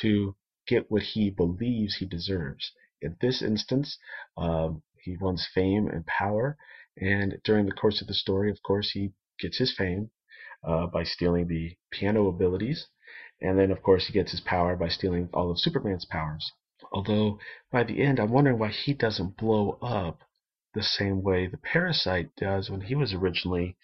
to 0.01 0.37
get 0.67 0.91
what 0.91 1.03
he 1.03 1.31
believes 1.31 1.97
he 1.97 2.07
deserves. 2.07 2.73
In 3.01 3.17
this 3.21 3.43
instance, 3.43 3.99
um, 4.37 4.83
he 5.03 5.17
wants 5.17 5.49
fame 5.53 5.89
and 5.89 6.07
power, 6.07 6.57
and 7.01 7.41
during 7.45 7.67
the 7.67 7.73
course 7.73 8.01
of 8.03 8.09
the 8.09 8.15
story, 8.15 8.51
of 8.51 8.63
course, 8.63 8.91
he 8.93 9.13
gets 9.41 9.59
his 9.59 9.73
fame. 9.77 10.11
uh, 10.65 10.87
by 10.87 11.05
stealing 11.05 11.47
the 11.49 11.77
piano 11.91 12.29
abilities. 12.29 12.89
And 13.41 13.59
then, 13.59 13.71
of 13.71 13.83
course, 13.83 14.07
he 14.07 14.13
gets 14.13 14.33
his 14.33 14.41
power 14.41 14.77
by 14.77 14.89
stealing 14.89 15.29
all 15.33 15.51
of 15.51 15.61
Superman's 15.61 16.05
powers. 16.05 16.53
Although, 16.93 17.39
by 17.71 17.85
the 17.85 18.03
end, 18.03 18.19
I'm 18.21 18.31
wondering 18.31 18.59
why 18.59 18.69
he 18.69 18.95
doesn't 18.95 19.37
blow 19.37 19.79
up 19.83 20.23
the 20.75 20.83
same 20.83 21.23
way 21.23 21.47
the 21.47 21.59
Parasite 21.59 22.35
does 22.37 22.71
when 22.71 22.83
he 22.83 22.95
was 22.95 23.15
originally 23.15 23.77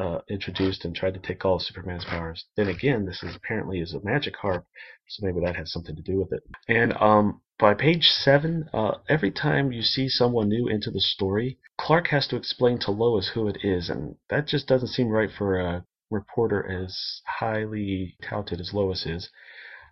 uh, 0.00 0.20
introduced 0.28 0.84
and 0.84 0.94
tried 0.94 1.14
to 1.14 1.20
take 1.20 1.44
all 1.44 1.56
of 1.56 1.62
Superman's 1.62 2.04
powers. 2.04 2.44
Then 2.56 2.68
again, 2.68 3.06
this 3.06 3.22
is 3.22 3.36
apparently 3.36 3.80
is 3.80 3.94
a 3.94 4.02
magic 4.02 4.36
harp, 4.36 4.66
so 5.08 5.26
maybe 5.26 5.40
that 5.44 5.56
has 5.56 5.72
something 5.72 5.96
to 5.96 6.02
do 6.02 6.18
with 6.18 6.32
it. 6.32 6.42
And 6.68 6.92
um, 6.94 7.42
by 7.58 7.74
page 7.74 8.04
seven, 8.08 8.68
uh, 8.72 8.98
every 9.08 9.30
time 9.30 9.72
you 9.72 9.82
see 9.82 10.08
someone 10.08 10.48
new 10.48 10.68
into 10.68 10.90
the 10.90 11.00
story, 11.00 11.58
Clark 11.78 12.08
has 12.08 12.26
to 12.28 12.36
explain 12.36 12.78
to 12.80 12.90
Lois 12.90 13.32
who 13.34 13.48
it 13.48 13.58
is, 13.62 13.90
and 13.90 14.16
that 14.30 14.46
just 14.46 14.66
doesn't 14.66 14.88
seem 14.88 15.08
right 15.08 15.30
for 15.30 15.60
a 15.60 15.84
reporter 16.10 16.66
as 16.66 17.22
highly 17.26 18.16
touted 18.22 18.60
as 18.60 18.72
Lois 18.74 19.06
is. 19.06 19.30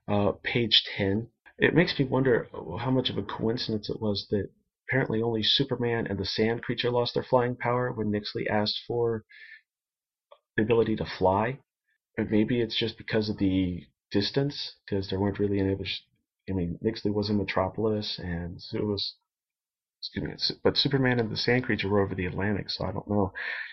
Uh, 0.08 0.32
page 0.42 0.82
10. 0.96 1.28
It 1.58 1.74
makes 1.74 1.98
me 1.98 2.04
wonder 2.04 2.48
how 2.52 2.90
much 2.90 3.10
of 3.10 3.18
a 3.18 3.22
coincidence 3.22 3.90
it 3.90 4.00
was 4.00 4.26
that 4.30 4.48
apparently 4.88 5.20
only 5.20 5.42
Superman 5.42 6.06
and 6.06 6.18
the 6.18 6.24
Sand 6.24 6.62
Creature 6.62 6.90
lost 6.90 7.14
their 7.14 7.22
flying 7.22 7.56
power 7.56 7.92
when 7.92 8.10
Nyxly 8.10 8.46
asked 8.48 8.80
for 8.86 9.24
ability 10.62 10.96
to 10.96 11.04
fly. 11.04 11.58
But 12.16 12.30
maybe 12.30 12.60
it's 12.60 12.78
just 12.78 12.98
because 12.98 13.28
of 13.28 13.38
the 13.38 13.86
distance, 14.10 14.74
because 14.84 15.08
there 15.08 15.20
weren't 15.20 15.38
really 15.38 15.60
any 15.60 15.74
other. 15.74 15.86
I 16.48 16.52
mean, 16.52 16.78
Nyxly 16.82 17.12
was 17.12 17.30
in 17.30 17.36
Metropolis, 17.36 18.18
and 18.18 18.60
it 18.72 18.84
was. 18.84 19.14
Excuse 20.00 20.50
me, 20.50 20.56
but 20.62 20.76
Superman 20.76 21.18
and 21.18 21.28
the 21.28 21.36
Sand 21.36 21.64
Creature 21.64 21.88
were 21.88 22.00
over 22.00 22.14
the 22.14 22.26
Atlantic, 22.26 22.70
so 22.70 22.84
I 22.84 22.92
don't 22.92 23.10
know. 23.10 23.32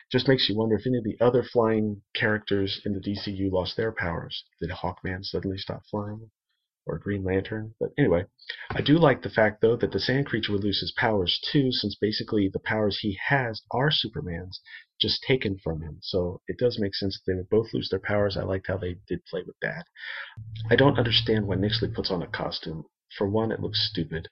It 0.10 0.12
just 0.12 0.28
makes 0.28 0.50
you 0.50 0.58
wonder 0.58 0.76
if 0.76 0.88
any 0.88 0.98
of 0.98 1.04
the 1.04 1.24
other 1.24 1.44
flying 1.44 2.02
characters 2.16 2.82
in 2.84 2.94
the 2.94 3.00
DCU 3.00 3.52
lost 3.52 3.78
their 3.78 3.92
powers. 3.92 4.44
Did 4.60 4.72
Hawkman 4.72 5.24
suddenly 5.24 5.60
stop 5.60 5.84
flying? 5.86 6.32
or 6.88 7.00
Green 7.00 7.24
Lantern. 7.24 7.74
But 7.80 7.94
anyway, 7.98 8.26
I 8.70 8.82
do 8.82 8.98
like 9.00 9.24
the 9.24 9.30
fact 9.30 9.62
though 9.62 9.76
that 9.78 9.92
the 9.92 10.00
Sand 10.00 10.28
Creature 10.28 10.52
would 10.52 10.64
lose 10.64 10.82
his 10.82 10.92
powers 10.92 11.40
too, 11.52 11.72
since 11.72 11.96
basically 11.96 12.48
the 12.48 12.60
powers 12.60 13.00
he 13.00 13.18
has 13.28 13.64
are 13.72 13.90
Superman's, 13.90 14.62
just 15.00 15.24
taken 15.28 15.58
from 15.64 15.82
him. 15.82 16.00
So 16.02 16.42
it 16.48 16.58
does 16.58 16.80
make 16.80 16.96
sense 16.96 17.20
that 17.20 17.32
they 17.32 17.36
would 17.36 17.50
both 17.50 17.74
lose 17.74 17.90
their 17.90 18.00
powers. 18.00 18.38
I 18.38 18.44
liked 18.44 18.68
how 18.68 18.78
they 18.78 18.98
did 19.08 19.26
play 19.26 19.44
with 19.46 19.58
that. 19.62 19.86
I 20.70 20.76
don't 20.76 20.98
understand 20.98 21.48
why 21.48 21.56
Nyxly 21.56 21.94
puts 21.94 22.12
on 22.12 22.22
a 22.22 22.28
costume. 22.28 22.86
For 23.18 23.30
one, 23.30 23.52
it 23.52 23.60
looks 23.60 23.88
stupid. 23.90 24.30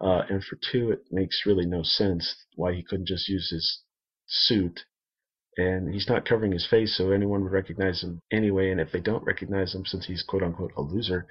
Uh, 0.00 0.22
and 0.28 0.44
for 0.44 0.56
two, 0.70 0.90
it 0.92 1.00
makes 1.10 1.44
really 1.44 1.66
no 1.66 1.82
sense 1.82 2.44
why 2.54 2.74
he 2.74 2.82
couldn't 2.82 3.08
just 3.08 3.28
use 3.28 3.50
his 3.50 3.82
suit. 4.26 4.84
And 5.56 5.92
he's 5.92 6.08
not 6.08 6.24
covering 6.24 6.52
his 6.52 6.66
face, 6.68 6.96
so 6.96 7.10
anyone 7.10 7.42
would 7.42 7.50
recognize 7.52 8.02
him 8.02 8.20
anyway. 8.30 8.70
And 8.70 8.80
if 8.80 8.92
they 8.92 9.00
don't 9.00 9.24
recognize 9.24 9.74
him, 9.74 9.84
since 9.84 10.06
he's 10.06 10.22
quote 10.22 10.44
unquote 10.44 10.72
a 10.76 10.82
loser, 10.82 11.26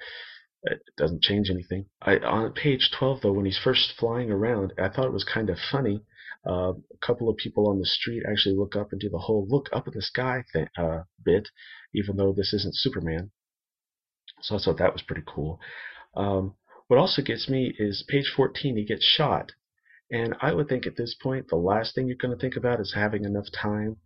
it 0.64 0.82
doesn't 0.98 1.22
change 1.22 1.48
anything. 1.50 1.86
I, 2.02 2.18
on 2.18 2.52
page 2.52 2.90
12, 2.98 3.22
though, 3.22 3.32
when 3.32 3.46
he's 3.46 3.58
first 3.62 3.94
flying 3.98 4.30
around, 4.30 4.74
I 4.78 4.88
thought 4.88 5.06
it 5.06 5.12
was 5.12 5.24
kind 5.24 5.48
of 5.48 5.58
funny. 5.58 6.02
Uh, 6.48 6.72
a 6.72 7.06
couple 7.06 7.28
of 7.28 7.36
people 7.36 7.68
on 7.68 7.78
the 7.78 7.86
street 7.86 8.22
actually 8.28 8.56
look 8.56 8.74
up 8.74 8.90
and 8.92 9.00
do 9.00 9.10
the 9.10 9.18
whole 9.18 9.46
look 9.48 9.68
up 9.72 9.86
in 9.86 9.92
the 9.94 10.02
sky 10.02 10.42
thing, 10.52 10.66
uh, 10.78 11.00
bit, 11.22 11.48
even 11.94 12.16
though 12.16 12.32
this 12.32 12.54
isn't 12.54 12.76
Superman. 12.76 13.30
So 14.40 14.56
I 14.56 14.58
thought 14.58 14.78
that 14.78 14.92
was 14.92 15.02
pretty 15.02 15.24
cool. 15.26 15.60
Um, 16.16 16.54
what 16.86 16.98
also 16.98 17.22
gets 17.22 17.48
me 17.48 17.74
is 17.78 18.04
page 18.08 18.32
14, 18.34 18.76
he 18.76 18.84
gets 18.84 19.04
shot. 19.04 19.52
And 20.10 20.34
I 20.40 20.54
would 20.54 20.68
think 20.68 20.86
at 20.86 20.96
this 20.96 21.14
point, 21.14 21.48
the 21.48 21.56
last 21.56 21.94
thing 21.94 22.06
you're 22.06 22.16
going 22.16 22.34
to 22.34 22.40
think 22.40 22.56
about 22.56 22.80
is 22.80 22.94
having 22.94 23.24
enough 23.24 23.46
time 23.52 23.98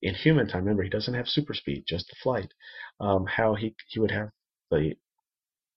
in 0.00 0.14
human 0.14 0.46
time. 0.46 0.60
Remember, 0.60 0.84
he 0.84 0.90
doesn't 0.90 1.14
have 1.14 1.26
super 1.26 1.54
speed, 1.54 1.84
just 1.88 2.06
the 2.08 2.16
flight. 2.22 2.52
Um, 3.00 3.26
how 3.26 3.54
he 3.54 3.74
he 3.88 3.98
would 3.98 4.12
have 4.12 4.30
the 4.70 4.94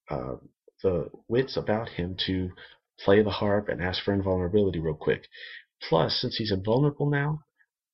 uh, 0.10 0.36
the 0.84 1.10
wits 1.28 1.58
about 1.58 1.90
him 1.90 2.16
to 2.28 2.52
play 3.00 3.24
the 3.24 3.32
harp 3.32 3.70
and 3.70 3.82
ask 3.82 4.04
for 4.04 4.14
invulnerability 4.14 4.80
real 4.80 4.94
quick. 4.94 5.28
Plus, 5.90 6.20
since 6.22 6.38
he's 6.38 6.52
invulnerable 6.52 7.10
now, 7.10 7.44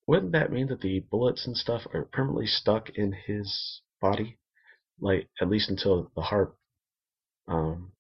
wouldn't 0.07 0.31
that 0.31 0.51
mean 0.51 0.67
that 0.67 0.81
the 0.81 0.99
bullets 1.11 1.45
and 1.45 1.55
stuff 1.55 1.83
are 1.93 2.05
permanently 2.05 2.47
stuck 2.47 2.89
in 2.89 3.13
his 3.13 3.81
body? 4.01 4.37
Like, 4.99 5.29
at 5.39 5.49
least 5.49 5.69
until 5.69 6.11
the 6.15 6.21
harp 6.21 6.57
um, 7.47 7.91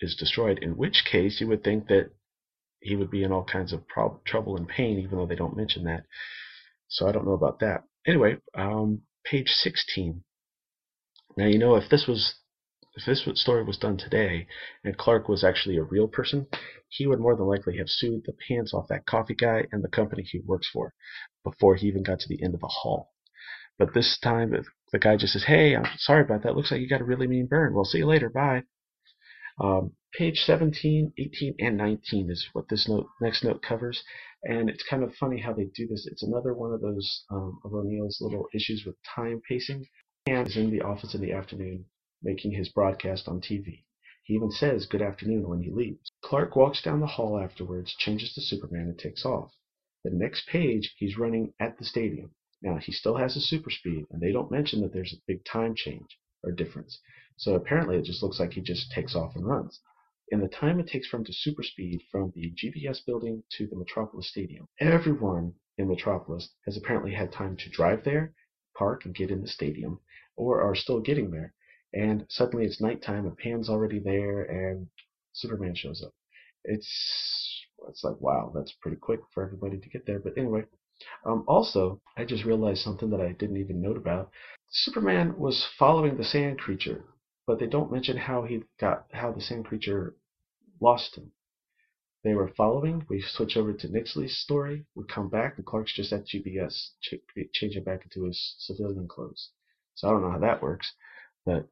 is 0.00 0.16
destroyed. 0.16 0.58
In 0.58 0.76
which 0.76 1.04
case, 1.10 1.40
you 1.40 1.48
would 1.48 1.62
think 1.62 1.88
that 1.88 2.10
he 2.80 2.96
would 2.96 3.10
be 3.10 3.22
in 3.22 3.32
all 3.32 3.44
kinds 3.44 3.72
of 3.72 3.86
prob- 3.88 4.24
trouble 4.24 4.56
and 4.56 4.68
pain, 4.68 4.98
even 4.98 5.18
though 5.18 5.26
they 5.26 5.34
don't 5.34 5.56
mention 5.56 5.84
that. 5.84 6.04
So 6.88 7.08
I 7.08 7.12
don't 7.12 7.26
know 7.26 7.32
about 7.32 7.60
that. 7.60 7.84
Anyway, 8.06 8.38
um, 8.54 9.02
page 9.24 9.48
16. 9.48 10.22
Now, 11.36 11.46
you 11.46 11.58
know, 11.58 11.76
if 11.76 11.90
this 11.90 12.06
was 12.06 12.34
if 12.98 13.04
this 13.06 13.40
story 13.40 13.62
was 13.62 13.78
done 13.78 13.96
today 13.96 14.46
and 14.82 14.98
Clark 14.98 15.28
was 15.28 15.44
actually 15.44 15.76
a 15.76 15.84
real 15.84 16.08
person, 16.08 16.48
he 16.88 17.06
would 17.06 17.20
more 17.20 17.36
than 17.36 17.46
likely 17.46 17.76
have 17.78 17.88
sued 17.88 18.22
the 18.24 18.32
pants 18.48 18.74
off 18.74 18.88
that 18.88 19.06
coffee 19.06 19.36
guy 19.36 19.64
and 19.70 19.84
the 19.84 19.88
company 19.88 20.24
he 20.24 20.40
works 20.40 20.68
for 20.72 20.92
before 21.44 21.76
he 21.76 21.86
even 21.86 22.02
got 22.02 22.18
to 22.18 22.28
the 22.28 22.42
end 22.42 22.54
of 22.54 22.60
the 22.60 22.66
hall. 22.66 23.12
But 23.78 23.94
this 23.94 24.18
time, 24.18 24.52
the 24.90 24.98
guy 24.98 25.16
just 25.16 25.34
says, 25.34 25.44
Hey, 25.44 25.76
I'm 25.76 25.86
sorry 25.98 26.22
about 26.22 26.42
that. 26.42 26.56
Looks 26.56 26.72
like 26.72 26.80
you 26.80 26.88
got 26.88 27.00
a 27.00 27.04
really 27.04 27.28
mean 27.28 27.46
burn. 27.46 27.72
Well, 27.72 27.84
see 27.84 27.98
you 27.98 28.06
later. 28.06 28.30
Bye. 28.30 28.64
Um, 29.60 29.92
page 30.12 30.38
17, 30.38 31.12
18, 31.16 31.54
and 31.60 31.76
19 31.76 32.30
is 32.30 32.48
what 32.52 32.68
this 32.68 32.88
note, 32.88 33.06
next 33.20 33.44
note 33.44 33.62
covers. 33.62 34.02
And 34.42 34.68
it's 34.68 34.84
kind 34.90 35.04
of 35.04 35.14
funny 35.14 35.40
how 35.40 35.52
they 35.52 35.66
do 35.74 35.86
this. 35.86 36.08
It's 36.10 36.24
another 36.24 36.52
one 36.54 36.72
of 36.72 36.80
those 36.80 37.24
um, 37.30 37.60
of 37.64 37.72
O'Neil's 37.72 38.18
little 38.20 38.48
issues 38.52 38.82
with 38.84 38.96
time 39.14 39.40
pacing. 39.48 39.86
And 40.26 40.48
is 40.48 40.56
in 40.56 40.70
the 40.70 40.82
office 40.82 41.14
in 41.14 41.20
the 41.20 41.32
afternoon 41.32 41.84
making 42.22 42.52
his 42.52 42.68
broadcast 42.68 43.28
on 43.28 43.40
TV. 43.40 43.84
He 44.24 44.34
even 44.34 44.50
says 44.50 44.86
good 44.86 45.00
afternoon 45.00 45.48
when 45.48 45.62
he 45.62 45.70
leaves. 45.70 46.12
Clark 46.22 46.54
walks 46.54 46.82
down 46.82 47.00
the 47.00 47.06
hall 47.06 47.38
afterwards, 47.38 47.94
changes 47.96 48.34
to 48.34 48.40
Superman, 48.40 48.88
and 48.88 48.98
takes 48.98 49.24
off. 49.24 49.54
The 50.04 50.10
next 50.10 50.46
page, 50.46 50.94
he's 50.98 51.16
running 51.16 51.54
at 51.58 51.78
the 51.78 51.84
stadium. 51.84 52.34
Now, 52.60 52.76
he 52.76 52.92
still 52.92 53.16
has 53.16 53.34
his 53.34 53.48
super 53.48 53.70
speed, 53.70 54.06
and 54.10 54.20
they 54.20 54.32
don't 54.32 54.50
mention 54.50 54.80
that 54.82 54.92
there's 54.92 55.12
a 55.12 55.22
big 55.26 55.44
time 55.44 55.74
change 55.74 56.18
or 56.42 56.52
difference. 56.52 57.00
So 57.36 57.54
apparently 57.54 57.96
it 57.96 58.04
just 58.04 58.22
looks 58.22 58.40
like 58.40 58.52
he 58.52 58.60
just 58.60 58.90
takes 58.90 59.14
off 59.14 59.36
and 59.36 59.46
runs. 59.46 59.80
In 60.30 60.40
the 60.40 60.48
time 60.48 60.78
it 60.78 60.88
takes 60.88 61.06
for 61.06 61.16
him 61.16 61.24
to 61.24 61.32
super 61.32 61.62
speed 61.62 62.02
from 62.10 62.32
the 62.34 62.52
GBS 62.52 63.06
building 63.06 63.44
to 63.56 63.66
the 63.66 63.76
Metropolis 63.76 64.28
Stadium, 64.28 64.66
everyone 64.78 65.54
in 65.78 65.88
Metropolis 65.88 66.50
has 66.66 66.76
apparently 66.76 67.14
had 67.14 67.32
time 67.32 67.56
to 67.56 67.70
drive 67.70 68.04
there, 68.04 68.34
park, 68.76 69.04
and 69.04 69.14
get 69.14 69.30
in 69.30 69.40
the 69.40 69.48
stadium, 69.48 70.00
or 70.36 70.60
are 70.60 70.74
still 70.74 71.00
getting 71.00 71.30
there 71.30 71.54
and 71.94 72.26
suddenly 72.28 72.64
it's 72.66 72.80
nighttime 72.80 73.26
and 73.26 73.36
Pan's 73.36 73.68
already 73.68 73.98
there 73.98 74.42
and 74.42 74.86
Superman 75.32 75.74
shows 75.74 76.02
up. 76.02 76.12
It's 76.64 77.64
it's 77.88 78.04
like 78.04 78.20
wow, 78.20 78.52
that's 78.54 78.72
pretty 78.80 78.96
quick 78.96 79.20
for 79.32 79.44
everybody 79.44 79.78
to 79.78 79.88
get 79.88 80.06
there. 80.06 80.18
But 80.18 80.36
anyway, 80.36 80.64
um, 81.24 81.44
also 81.46 82.00
I 82.16 82.24
just 82.24 82.44
realized 82.44 82.82
something 82.82 83.10
that 83.10 83.20
I 83.20 83.32
didn't 83.32 83.56
even 83.58 83.80
note 83.80 83.96
about. 83.96 84.30
Superman 84.70 85.38
was 85.38 85.66
following 85.78 86.16
the 86.16 86.24
Sand 86.24 86.58
Creature, 86.58 87.04
but 87.46 87.58
they 87.58 87.66
don't 87.66 87.92
mention 87.92 88.16
how 88.16 88.42
he 88.42 88.64
got 88.78 89.06
how 89.12 89.32
the 89.32 89.40
Sand 89.40 89.64
Creature 89.64 90.14
lost 90.80 91.16
him. 91.16 91.32
They 92.24 92.34
were 92.34 92.48
following. 92.56 93.06
We 93.08 93.22
switch 93.22 93.56
over 93.56 93.72
to 93.72 93.88
Nyxly's 93.88 94.36
story. 94.36 94.84
We 94.94 95.04
come 95.04 95.28
back, 95.28 95.56
and 95.56 95.64
Clark's 95.64 95.94
just 95.94 96.12
at 96.12 96.26
GBS, 96.26 96.90
ch- 97.00 97.14
changing 97.54 97.84
back 97.84 98.02
into 98.04 98.24
his 98.24 98.56
civilian 98.58 99.06
clothes. 99.06 99.50
So 99.94 100.08
I 100.08 100.10
don't 100.10 100.22
know 100.22 100.32
how 100.32 100.38
that 100.40 100.60
works, 100.60 100.92
but 101.46 101.68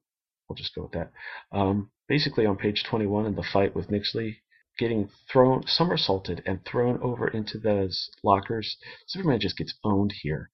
we'll 0.48 0.56
just 0.56 0.74
go 0.74 0.82
with 0.82 0.92
that. 0.92 1.12
Um, 1.52 1.90
basically, 2.08 2.46
on 2.46 2.56
page 2.56 2.84
21 2.84 3.26
in 3.26 3.34
the 3.34 3.42
fight 3.42 3.74
with 3.74 3.88
Nyxly, 3.88 4.36
getting 4.78 5.08
thrown, 5.30 5.64
somersaulted, 5.66 6.42
and 6.46 6.64
thrown 6.64 7.00
over 7.02 7.28
into 7.28 7.58
those 7.58 8.10
lockers, 8.22 8.76
Superman 9.06 9.40
just 9.40 9.56
gets 9.56 9.74
owned 9.84 10.12
here. 10.22 10.50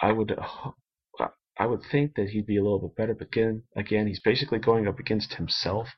I 0.00 0.12
would, 0.12 0.32
uh, 0.32 0.70
I 1.58 1.66
would 1.66 1.82
think 1.90 2.14
that 2.14 2.30
he'd 2.30 2.46
be 2.46 2.56
a 2.56 2.62
little 2.62 2.78
bit 2.78 2.96
better, 2.96 3.14
but 3.14 3.26
again, 3.26 3.64
again, 3.76 4.06
he's 4.06 4.20
basically 4.20 4.58
going 4.58 4.88
up 4.88 4.98
against 4.98 5.34
himself, 5.34 5.88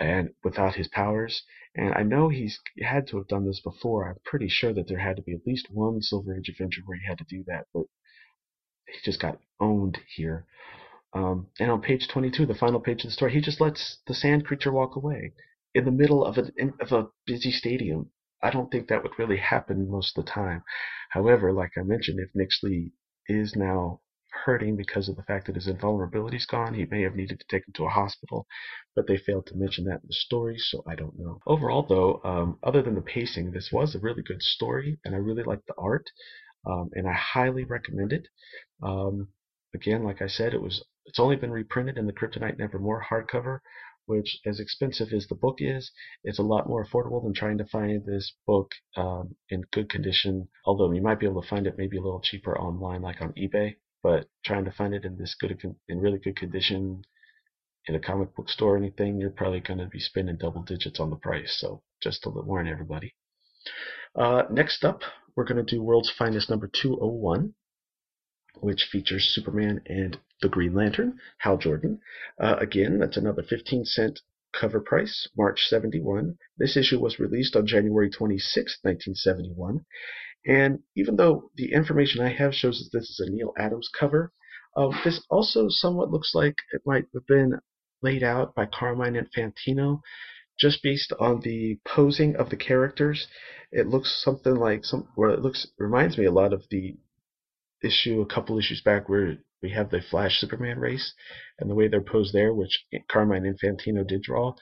and 0.00 0.30
without 0.44 0.74
his 0.74 0.88
powers. 0.88 1.42
And 1.74 1.94
I 1.94 2.02
know 2.02 2.28
he's 2.28 2.58
had 2.82 3.06
to 3.08 3.18
have 3.18 3.28
done 3.28 3.46
this 3.46 3.60
before. 3.60 4.08
I'm 4.08 4.16
pretty 4.24 4.48
sure 4.48 4.72
that 4.72 4.88
there 4.88 4.98
had 4.98 5.16
to 5.16 5.22
be 5.22 5.32
at 5.32 5.46
least 5.46 5.68
one 5.70 6.00
Silver 6.02 6.36
Age 6.36 6.48
adventure 6.48 6.82
where 6.84 6.98
he 6.98 7.06
had 7.06 7.18
to 7.18 7.24
do 7.28 7.44
that, 7.46 7.66
but 7.72 7.84
he 8.86 8.98
just 9.04 9.20
got 9.20 9.38
owned 9.60 9.98
here. 10.14 10.46
Um, 11.16 11.46
and 11.58 11.70
on 11.70 11.80
page 11.80 12.08
22, 12.08 12.44
the 12.44 12.54
final 12.54 12.78
page 12.78 13.02
of 13.02 13.08
the 13.08 13.12
story, 13.12 13.32
he 13.32 13.40
just 13.40 13.58
lets 13.60 14.00
the 14.06 14.12
sand 14.12 14.44
creature 14.44 14.70
walk 14.70 14.96
away 14.96 15.32
in 15.74 15.86
the 15.86 15.90
middle 15.90 16.22
of 16.22 16.36
a, 16.36 16.50
of 16.78 16.92
a 16.92 17.08
busy 17.24 17.50
stadium. 17.50 18.10
I 18.42 18.50
don't 18.50 18.70
think 18.70 18.88
that 18.88 19.02
would 19.02 19.18
really 19.18 19.38
happen 19.38 19.90
most 19.90 20.18
of 20.18 20.26
the 20.26 20.30
time. 20.30 20.62
However, 21.10 21.54
like 21.54 21.70
I 21.78 21.84
mentioned, 21.84 22.20
if 22.20 22.34
Nyxly 22.34 22.92
is 23.28 23.56
now 23.56 24.02
hurting 24.44 24.76
because 24.76 25.08
of 25.08 25.16
the 25.16 25.22
fact 25.22 25.46
that 25.46 25.54
his 25.54 25.68
invulnerability's 25.68 26.44
gone, 26.44 26.74
he 26.74 26.84
may 26.84 27.00
have 27.00 27.14
needed 27.16 27.40
to 27.40 27.46
take 27.48 27.66
him 27.66 27.72
to 27.76 27.86
a 27.86 27.90
hospital, 27.90 28.46
but 28.94 29.06
they 29.06 29.16
failed 29.16 29.46
to 29.46 29.56
mention 29.56 29.84
that 29.84 30.02
in 30.02 30.08
the 30.08 30.12
story, 30.14 30.58
so 30.58 30.84
I 30.86 30.96
don't 30.96 31.18
know. 31.18 31.40
Overall, 31.46 31.86
though, 31.88 32.20
um, 32.24 32.58
other 32.62 32.82
than 32.82 32.94
the 32.94 33.00
pacing, 33.00 33.52
this 33.52 33.70
was 33.72 33.94
a 33.94 34.00
really 34.00 34.22
good 34.22 34.42
story, 34.42 34.98
and 35.06 35.14
I 35.14 35.18
really 35.18 35.44
liked 35.44 35.66
the 35.66 35.74
art, 35.78 36.10
um, 36.66 36.90
and 36.92 37.08
I 37.08 37.14
highly 37.14 37.64
recommend 37.64 38.12
it. 38.12 38.28
Um, 38.82 39.28
again, 39.76 40.02
like 40.02 40.20
I 40.20 40.26
said, 40.26 40.54
it 40.54 40.60
was 40.60 40.84
it's 41.04 41.20
only 41.20 41.36
been 41.36 41.52
reprinted 41.52 41.98
in 41.98 42.06
the 42.06 42.12
Kryptonite 42.12 42.58
Nevermore 42.58 43.04
hardcover, 43.10 43.60
which, 44.06 44.40
as 44.44 44.58
expensive 44.58 45.12
as 45.12 45.26
the 45.28 45.34
book 45.34 45.58
is, 45.60 45.92
it's 46.24 46.40
a 46.40 46.42
lot 46.42 46.68
more 46.68 46.84
affordable 46.84 47.22
than 47.22 47.34
trying 47.34 47.58
to 47.58 47.64
find 47.64 48.04
this 48.04 48.32
book 48.46 48.72
um, 48.96 49.36
in 49.48 49.62
good 49.72 49.88
condition. 49.88 50.48
Although 50.64 50.92
you 50.92 51.02
might 51.02 51.20
be 51.20 51.26
able 51.26 51.42
to 51.42 51.48
find 51.48 51.66
it 51.66 51.78
maybe 51.78 51.96
a 51.98 52.02
little 52.02 52.20
cheaper 52.20 52.58
online, 52.58 53.02
like 53.02 53.20
on 53.20 53.32
eBay, 53.34 53.76
but 54.02 54.28
trying 54.44 54.64
to 54.64 54.72
find 54.72 54.94
it 54.94 55.04
in 55.04 55.16
this 55.16 55.36
good 55.38 55.56
in 55.88 56.00
really 56.00 56.18
good 56.18 56.36
condition 56.36 57.02
in 57.86 57.94
a 57.94 58.00
comic 58.00 58.34
book 58.34 58.48
store 58.48 58.74
or 58.74 58.76
anything, 58.76 59.20
you're 59.20 59.30
probably 59.30 59.60
going 59.60 59.78
to 59.78 59.86
be 59.86 60.00
spending 60.00 60.36
double 60.36 60.62
digits 60.62 60.98
on 60.98 61.10
the 61.10 61.16
price. 61.16 61.56
So 61.60 61.82
just 62.02 62.22
to 62.22 62.30
warn 62.30 62.66
everybody. 62.66 63.14
Uh, 64.14 64.42
next 64.50 64.84
up, 64.84 65.02
we're 65.36 65.44
going 65.44 65.64
to 65.64 65.74
do 65.74 65.82
World's 65.82 66.12
Finest 66.16 66.48
number 66.48 66.68
201, 66.68 67.54
which 68.60 68.88
features 68.90 69.32
Superman 69.34 69.80
and 69.86 70.18
the 70.42 70.48
Green 70.48 70.74
Lantern, 70.74 71.18
Hal 71.38 71.58
Jordan. 71.58 72.00
Uh, 72.40 72.56
again, 72.58 72.98
that's 72.98 73.16
another 73.16 73.42
15 73.42 73.84
cent 73.84 74.20
cover 74.52 74.80
price, 74.80 75.28
March 75.36 75.60
71. 75.66 76.36
This 76.56 76.76
issue 76.76 77.00
was 77.00 77.18
released 77.18 77.56
on 77.56 77.66
January 77.66 78.10
26, 78.10 78.78
1971. 78.82 79.84
And 80.46 80.80
even 80.96 81.16
though 81.16 81.50
the 81.56 81.72
information 81.72 82.20
I 82.22 82.28
have 82.28 82.54
shows 82.54 82.78
that 82.78 82.96
this 82.96 83.10
is 83.10 83.20
a 83.20 83.30
Neal 83.30 83.52
Adams 83.58 83.90
cover, 83.98 84.32
uh, 84.76 84.90
this 85.04 85.24
also 85.30 85.68
somewhat 85.68 86.10
looks 86.10 86.34
like 86.34 86.56
it 86.72 86.82
might 86.86 87.06
have 87.14 87.26
been 87.26 87.58
laid 88.02 88.22
out 88.22 88.54
by 88.54 88.66
Carmine 88.66 89.14
Infantino 89.14 90.00
just 90.58 90.82
based 90.82 91.12
on 91.18 91.40
the 91.40 91.78
posing 91.86 92.36
of 92.36 92.50
the 92.50 92.56
characters. 92.56 93.26
It 93.72 93.88
looks 93.88 94.22
something 94.22 94.54
like 94.54 94.84
some 94.84 95.08
where 95.14 95.30
it 95.30 95.40
looks 95.40 95.66
reminds 95.78 96.16
me 96.16 96.24
a 96.24 96.32
lot 96.32 96.52
of 96.52 96.64
the 96.70 96.96
issue 97.82 98.20
a 98.20 98.26
couple 98.34 98.58
issues 98.58 98.80
back 98.82 99.08
where 99.08 99.36
we 99.62 99.70
have 99.70 99.90
the 99.90 100.00
Flash 100.00 100.38
Superman 100.38 100.78
race 100.78 101.14
and 101.58 101.70
the 101.70 101.74
way 101.74 101.88
they're 101.88 102.00
posed 102.00 102.32
there, 102.32 102.52
which 102.54 102.84
Carmine 103.10 103.44
Infantino 103.44 104.06
did 104.06 104.22
draw. 104.22 104.54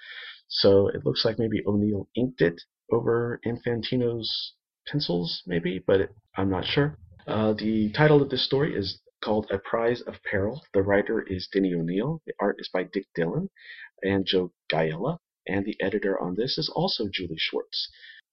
So 0.48 0.88
it 0.88 1.04
looks 1.04 1.24
like 1.24 1.38
maybe 1.38 1.62
O'Neil 1.66 2.08
inked 2.14 2.40
it 2.40 2.60
over 2.92 3.40
Infantino's 3.44 4.54
pencils, 4.86 5.42
maybe, 5.46 5.82
but 5.84 6.10
I'm 6.36 6.50
not 6.50 6.64
sure. 6.64 6.98
Uh, 7.26 7.54
the 7.54 7.90
title 7.92 8.22
of 8.22 8.30
this 8.30 8.44
story 8.44 8.76
is 8.76 9.00
called 9.22 9.46
A 9.50 9.58
Prize 9.58 10.02
of 10.02 10.22
Peril. 10.30 10.62
The 10.74 10.82
writer 10.82 11.22
is 11.22 11.48
Denny 11.52 11.74
O'Neil. 11.74 12.20
The 12.26 12.34
art 12.38 12.56
is 12.58 12.68
by 12.72 12.84
Dick 12.84 13.06
Dillin 13.16 13.48
and 14.02 14.26
Joe 14.26 14.52
Giella. 14.70 15.18
And 15.46 15.64
the 15.64 15.76
editor 15.80 16.20
on 16.20 16.36
this 16.36 16.58
is 16.58 16.70
also 16.74 17.08
Julie 17.12 17.36
Schwartz. 17.38 17.88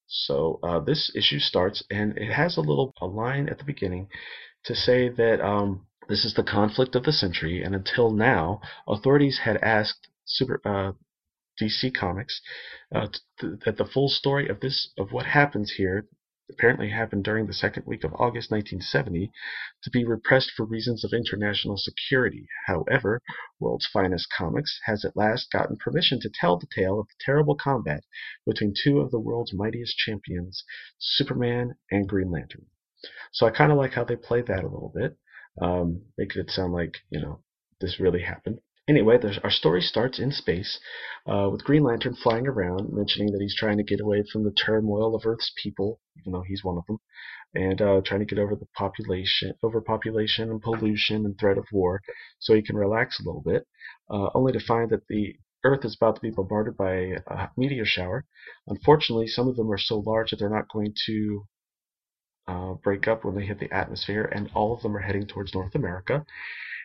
So 0.08 0.60
uh, 0.62 0.80
this 0.82 1.12
issue 1.16 1.40
starts, 1.40 1.84
and 1.90 2.18
it 2.18 2.32
has 2.32 2.58
a 2.58 2.62
little 2.62 2.94
a 3.02 3.06
line 3.06 3.48
at 3.48 3.58
the 3.58 3.64
beginning 3.64 4.10
to 4.66 4.76
say 4.76 5.10
that 5.10 5.42
um, 5.42 5.86
this 6.10 6.26
is 6.26 6.34
the 6.34 6.44
conflict 6.44 6.96
of 6.96 7.04
the 7.04 7.14
century, 7.14 7.64
and 7.64 7.76
until 7.76 8.12
now, 8.12 8.62
authorities 8.88 9.40
had 9.44 9.58
asked 9.58 10.08
Super 10.26 10.62
uh, 10.66 10.94
DC 11.62 11.94
Comics 11.94 12.42
uh, 12.94 13.08
that 13.40 13.78
the 13.78 13.86
full 13.86 14.10
story 14.10 14.48
of 14.48 14.60
this 14.60 14.90
of 14.98 15.12
what 15.12 15.26
happens 15.26 15.74
here 15.78 16.08
apparently 16.52 16.90
happened 16.90 17.24
during 17.24 17.48
the 17.48 17.54
second 17.54 17.86
week 17.86 18.04
of 18.04 18.14
August 18.16 18.52
1970, 18.52 19.32
to 19.84 19.90
be 19.90 20.04
repressed 20.04 20.52
for 20.52 20.66
reasons 20.66 21.04
of 21.04 21.14
international 21.14 21.78
security. 21.78 22.46
However, 22.66 23.22
World's 23.60 23.88
Finest 23.88 24.28
Comics 24.38 24.80
has 24.86 25.06
at 25.06 25.16
last 25.16 25.50
gotten 25.52 25.78
permission 25.78 26.20
to 26.20 26.30
tell 26.30 26.58
the 26.58 26.68
tale 26.76 27.00
of 27.00 27.08
the 27.08 27.16
terrible 27.22 27.56
combat 27.56 28.04
between 28.46 28.74
two 28.76 29.00
of 29.00 29.12
the 29.12 29.20
world's 29.20 29.54
mightiest 29.54 29.98
champions, 29.98 30.66
Superman 31.00 31.76
and 31.90 32.08
Green 32.08 32.30
Lantern. 32.30 32.66
So 33.32 33.46
I 33.48 33.52
kind 33.52 33.72
of 33.72 33.78
like 33.78 33.94
how 33.94 34.04
they 34.04 34.16
play 34.16 34.42
that 34.42 34.64
a 34.64 34.68
little 34.68 34.92
bit, 34.96 35.18
um, 35.62 36.02
making 36.18 36.42
it 36.42 36.52
sound 36.52 36.74
like, 36.74 36.98
you 37.10 37.22
know, 37.22 37.42
this 37.80 38.00
really 38.00 38.22
happened. 38.22 38.60
Anyway, 38.88 39.18
our 39.44 39.52
story 39.52 39.80
starts 39.80 40.20
in 40.20 40.32
space 40.32 40.80
uh, 41.26 41.48
with 41.52 41.64
Green 41.64 41.84
Lantern 41.84 42.16
flying 42.16 42.48
around, 42.48 42.92
mentioning 42.92 43.32
that 43.32 43.42
he's 43.42 43.56
trying 43.56 43.78
to 43.78 43.84
get 43.84 44.02
away 44.02 44.24
from 44.32 44.44
the 44.44 44.52
turmoil 44.52 45.16
of 45.16 45.26
Earth's 45.26 45.52
people, 45.62 46.00
even 46.20 46.34
though 46.34 46.44
he's 46.46 46.64
one 46.64 46.78
of 46.78 46.86
them, 46.88 46.98
and 47.54 47.82
uh, 47.82 48.02
trying 48.04 48.20
to 48.22 48.26
get 48.26 48.40
over 48.40 48.56
the 48.56 48.66
population, 48.76 49.54
overpopulation 49.64 50.50
and 50.50 50.62
pollution 50.62 51.26
and 51.26 51.38
threat 51.40 51.58
of 51.58 51.66
war, 51.72 52.02
so 52.40 52.54
he 52.54 52.62
can 52.62 52.76
relax 52.76 53.20
a 53.20 53.24
little 53.24 53.44
bit. 53.44 53.68
Uh, 54.10 54.30
only 54.34 54.52
to 54.52 54.60
find 54.60 54.90
that 54.90 55.08
the 55.08 55.36
Earth 55.64 55.86
is 55.86 55.96
about 55.96 56.16
to 56.16 56.22
be 56.22 56.32
bombarded 56.32 56.76
by 56.76 57.14
a 57.28 57.50
meteor 57.56 57.86
shower. 57.86 58.26
Unfortunately, 58.68 59.28
some 59.28 59.48
of 59.48 59.56
them 59.56 59.72
are 59.72 59.78
so 59.78 60.00
large 60.00 60.32
that 60.32 60.38
they're 60.38 60.50
not 60.50 60.72
going 60.74 60.94
to 61.06 61.46
uh, 62.52 62.74
break 62.74 63.08
up 63.08 63.24
when 63.24 63.36
they 63.36 63.46
hit 63.46 63.60
the 63.60 63.74
atmosphere, 63.74 64.24
and 64.24 64.50
all 64.54 64.74
of 64.74 64.82
them 64.82 64.96
are 64.96 65.02
heading 65.02 65.26
towards 65.26 65.54
North 65.54 65.76
America. 65.76 66.26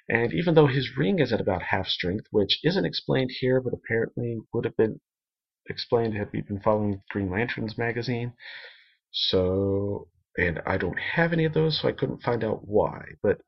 And 0.09 0.33
even 0.33 0.55
though 0.55 0.69
his 0.69 0.97
ring 0.97 1.19
is 1.19 1.33
at 1.33 1.41
about 1.41 1.63
half 1.63 1.89
strength, 1.89 2.27
which 2.31 2.61
isn't 2.63 2.85
explained 2.85 3.31
here, 3.41 3.61
but 3.61 3.73
apparently 3.73 4.39
would 4.53 4.65
have 4.65 4.77
been 4.77 5.01
explained 5.69 6.15
had 6.15 6.29
we 6.33 6.43
been 6.43 6.61
following 6.61 7.03
Green 7.11 7.31
Lanterns 7.31 7.77
magazine. 7.77 8.33
So, 9.11 10.09
and 10.39 10.63
I 10.65 10.77
don't 10.77 10.99
have 10.99 11.33
any 11.33 11.45
of 11.45 11.55
those, 11.55 11.81
so 11.81 11.89
I 11.89 11.93
couldn't 11.93 12.23
find 12.23 12.45
out 12.45 12.61
why. 12.69 13.03
But 13.23 13.41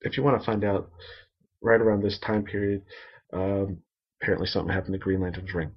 if 0.00 0.16
you 0.16 0.22
want 0.22 0.40
to 0.40 0.46
find 0.46 0.64
out, 0.64 0.90
right 1.60 1.80
around 1.80 2.02
this 2.02 2.18
time 2.18 2.44
period, 2.44 2.82
um, 3.32 3.78
apparently 4.22 4.46
something 4.46 4.72
happened 4.72 4.92
to 4.94 4.98
Green 4.98 5.20
Lantern's 5.20 5.52
ring. 5.54 5.72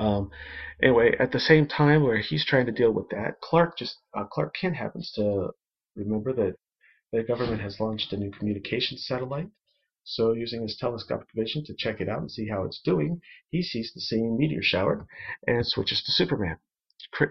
Um, 0.00 0.30
anyway, 0.82 1.16
at 1.18 1.32
the 1.32 1.40
same 1.40 1.66
time 1.66 2.02
where 2.02 2.18
he's 2.18 2.44
trying 2.44 2.66
to 2.66 2.72
deal 2.72 2.92
with 2.92 3.08
that, 3.10 3.40
Clark 3.40 3.78
just 3.78 3.98
uh, 4.16 4.24
Clark 4.24 4.54
Kent 4.54 4.76
happens 4.76 5.12
to 5.16 5.50
remember 5.96 6.32
that 6.32 6.56
the 7.12 7.22
government 7.22 7.60
has 7.60 7.80
launched 7.80 8.12
a 8.12 8.16
new 8.16 8.30
communications 8.30 9.06
satellite. 9.06 9.48
So, 10.04 10.32
using 10.32 10.62
his 10.62 10.76
telescopic 10.76 11.28
vision 11.34 11.64
to 11.66 11.74
check 11.76 12.00
it 12.00 12.08
out 12.08 12.20
and 12.20 12.30
see 12.30 12.48
how 12.48 12.64
it's 12.64 12.80
doing, 12.80 13.20
he 13.50 13.62
sees 13.62 13.92
the 13.94 14.00
same 14.00 14.36
meteor 14.36 14.62
shower 14.62 15.06
and 15.46 15.66
switches 15.66 16.02
to 16.02 16.12
Superman. 16.12 16.58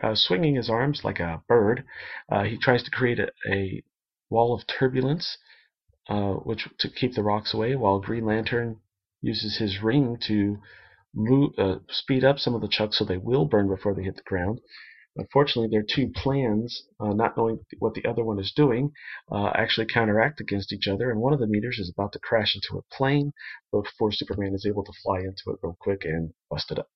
Uh, 0.03 0.15
swinging 0.15 0.55
his 0.55 0.69
arms 0.69 1.03
like 1.03 1.19
a 1.19 1.43
bird, 1.47 1.83
uh, 2.29 2.43
he 2.43 2.57
tries 2.57 2.83
to 2.83 2.91
create 2.91 3.19
a, 3.19 3.31
a 3.49 3.83
wall 4.29 4.53
of 4.53 4.67
turbulence, 4.67 5.37
uh, 6.07 6.33
which 6.33 6.67
to 6.77 6.89
keep 6.89 7.13
the 7.13 7.23
rocks 7.23 7.53
away, 7.53 7.75
while 7.75 7.99
Green 7.99 8.25
Lantern 8.25 8.79
uses 9.21 9.57
his 9.57 9.81
ring 9.81 10.17
to 10.27 10.57
move, 11.13 11.51
uh, 11.57 11.75
speed 11.89 12.23
up 12.23 12.39
some 12.39 12.55
of 12.55 12.61
the 12.61 12.67
chucks 12.67 12.99
so 12.99 13.05
they 13.05 13.17
will 13.17 13.45
burn 13.45 13.67
before 13.67 13.93
they 13.93 14.03
hit 14.03 14.15
the 14.15 14.23
ground. 14.23 14.59
Unfortunately, 15.17 15.67
their 15.69 15.83
two 15.83 16.09
plans, 16.09 16.83
uh, 16.99 17.13
not 17.13 17.35
knowing 17.35 17.59
what 17.79 17.93
the 17.93 18.05
other 18.05 18.23
one 18.23 18.39
is 18.39 18.53
doing, 18.55 18.91
uh, 19.29 19.51
actually 19.55 19.85
counteract 19.85 20.39
against 20.39 20.71
each 20.71 20.87
other, 20.87 21.11
and 21.11 21.19
one 21.19 21.33
of 21.33 21.39
the 21.39 21.47
meters 21.47 21.79
is 21.79 21.89
about 21.89 22.13
to 22.13 22.19
crash 22.19 22.55
into 22.55 22.77
a 22.77 22.95
plane 22.95 23.33
before 23.71 24.11
Superman 24.13 24.53
is 24.53 24.65
able 24.65 24.85
to 24.85 24.93
fly 25.03 25.19
into 25.19 25.51
it 25.51 25.59
real 25.61 25.75
quick 25.79 26.05
and 26.05 26.33
bust 26.49 26.71
it 26.71 26.79
up 26.79 26.89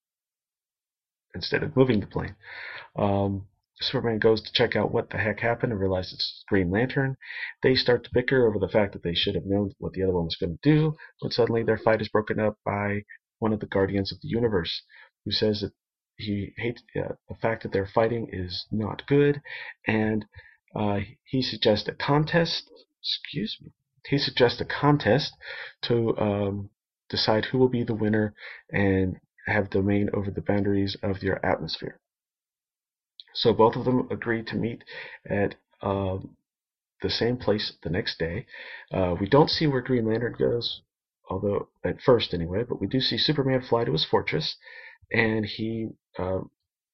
instead 1.33 1.61
of 1.61 1.75
moving 1.75 1.99
the 1.99 2.07
plane. 2.07 2.35
Um, 2.95 3.47
Superman 3.81 4.19
goes 4.19 4.41
to 4.41 4.53
check 4.53 4.77
out 4.77 4.93
what 4.93 5.09
the 5.09 5.17
heck 5.17 5.41
happened 5.41 5.73
and 5.73 5.81
realizes 5.81 6.13
it's 6.13 6.43
Green 6.47 6.71
Lantern. 6.71 7.17
They 7.61 7.75
start 7.75 8.05
to 8.05 8.09
bicker 8.13 8.47
over 8.47 8.57
the 8.57 8.71
fact 8.71 8.93
that 8.93 9.03
they 9.03 9.13
should 9.13 9.35
have 9.35 9.45
known 9.45 9.73
what 9.79 9.91
the 9.91 10.03
other 10.03 10.13
one 10.13 10.23
was 10.23 10.37
going 10.39 10.57
to 10.57 10.69
do, 10.69 10.95
but 11.21 11.33
suddenly 11.33 11.63
their 11.63 11.77
fight 11.77 12.01
is 12.01 12.07
broken 12.07 12.39
up 12.39 12.57
by 12.63 13.03
one 13.39 13.53
of 13.53 13.59
the 13.59 13.65
Guardians 13.65 14.11
of 14.11 14.19
the 14.21 14.27
Universe, 14.27 14.81
who 15.23 15.31
says 15.31 15.61
that 15.61 15.73
he 16.17 16.53
hates 16.57 16.81
uh, 16.95 17.13
the 17.27 17.35
fact 17.35 17.63
that 17.63 17.73
they're 17.73 17.89
fighting 17.93 18.29
is 18.31 18.65
not 18.71 19.05
good, 19.07 19.41
and 19.85 20.25
uh, 20.75 20.99
he 21.23 21.41
suggests 21.41 21.87
a 21.87 21.93
contest. 21.93 22.69
Excuse 23.01 23.57
me. 23.61 23.71
He 24.07 24.17
suggests 24.17 24.61
a 24.61 24.65
contest 24.65 25.33
to 25.83 26.17
um, 26.17 26.69
decide 27.09 27.45
who 27.45 27.57
will 27.57 27.69
be 27.69 27.83
the 27.83 27.95
winner 27.95 28.33
and 28.71 29.17
have 29.47 29.69
domain 29.69 30.09
over 30.13 30.31
the 30.31 30.41
boundaries 30.41 30.95
of 31.03 31.23
your 31.23 31.43
atmosphere. 31.45 31.99
So 33.33 33.53
both 33.53 33.75
of 33.75 33.85
them 33.85 34.07
agree 34.09 34.43
to 34.43 34.55
meet 34.55 34.83
at 35.29 35.55
um, 35.81 36.37
the 37.01 37.09
same 37.09 37.37
place 37.37 37.73
the 37.83 37.89
next 37.89 38.17
day. 38.17 38.45
Uh, 38.91 39.15
we 39.19 39.27
don't 39.27 39.49
see 39.49 39.67
where 39.67 39.81
Green 39.81 40.05
Lantern 40.05 40.35
goes, 40.37 40.81
although 41.29 41.69
at 41.83 42.01
first 42.01 42.33
anyway, 42.33 42.63
but 42.67 42.79
we 42.79 42.87
do 42.87 42.99
see 43.01 43.17
Superman 43.17 43.61
fly 43.61 43.83
to 43.83 43.91
his 43.91 44.05
fortress 44.05 44.57
and 45.11 45.45
he 45.45 45.89
uh, 46.17 46.41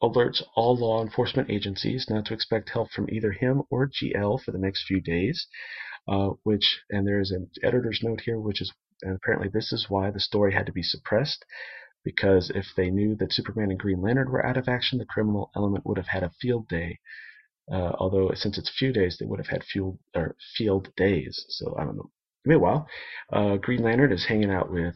alerts 0.01 0.41
all 0.55 0.75
law 0.75 1.01
enforcement 1.01 1.49
agencies 1.49 2.07
not 2.09 2.25
to 2.25 2.33
expect 2.33 2.69
help 2.69 2.91
from 2.91 3.09
either 3.09 3.31
him 3.31 3.63
or 3.69 3.87
GL 3.87 4.41
for 4.43 4.51
the 4.51 4.57
next 4.57 4.85
few 4.85 4.99
days. 4.99 5.47
Uh, 6.07 6.29
which 6.43 6.81
and 6.89 7.07
there 7.07 7.19
is 7.19 7.29
an 7.29 7.47
editor's 7.61 8.01
note 8.01 8.21
here, 8.21 8.39
which 8.39 8.59
is 8.59 8.73
and 9.03 9.15
apparently 9.15 9.49
this 9.49 9.71
is 9.71 9.89
why 9.89 10.09
the 10.09 10.19
story 10.19 10.53
had 10.53 10.65
to 10.65 10.71
be 10.71 10.83
suppressed 10.83 11.45
because 12.03 12.49
if 12.55 12.65
they 12.75 12.89
knew 12.89 13.15
that 13.15 13.31
Superman 13.31 13.69
and 13.69 13.79
Green 13.79 14.01
Lantern 14.01 14.31
were 14.31 14.45
out 14.45 14.57
of 14.57 14.67
action, 14.67 14.97
the 14.97 15.05
criminal 15.05 15.51
element 15.55 15.85
would 15.85 15.97
have 15.97 16.07
had 16.07 16.23
a 16.23 16.31
field 16.41 16.67
day. 16.67 16.99
Uh, 17.71 17.91
although 17.99 18.31
since 18.33 18.57
it's 18.57 18.69
few 18.69 18.91
days, 18.91 19.17
they 19.17 19.25
would 19.25 19.39
have 19.39 19.47
had 19.47 19.63
field 19.63 19.99
or 20.15 20.35
field 20.57 20.89
days. 20.95 21.45
So 21.49 21.75
I 21.77 21.83
don't 21.85 21.95
know. 21.95 22.11
Meanwhile, 22.45 22.87
uh, 23.31 23.57
Green 23.57 23.83
Lantern 23.83 24.11
is 24.11 24.25
hanging 24.25 24.51
out 24.51 24.71
with 24.71 24.95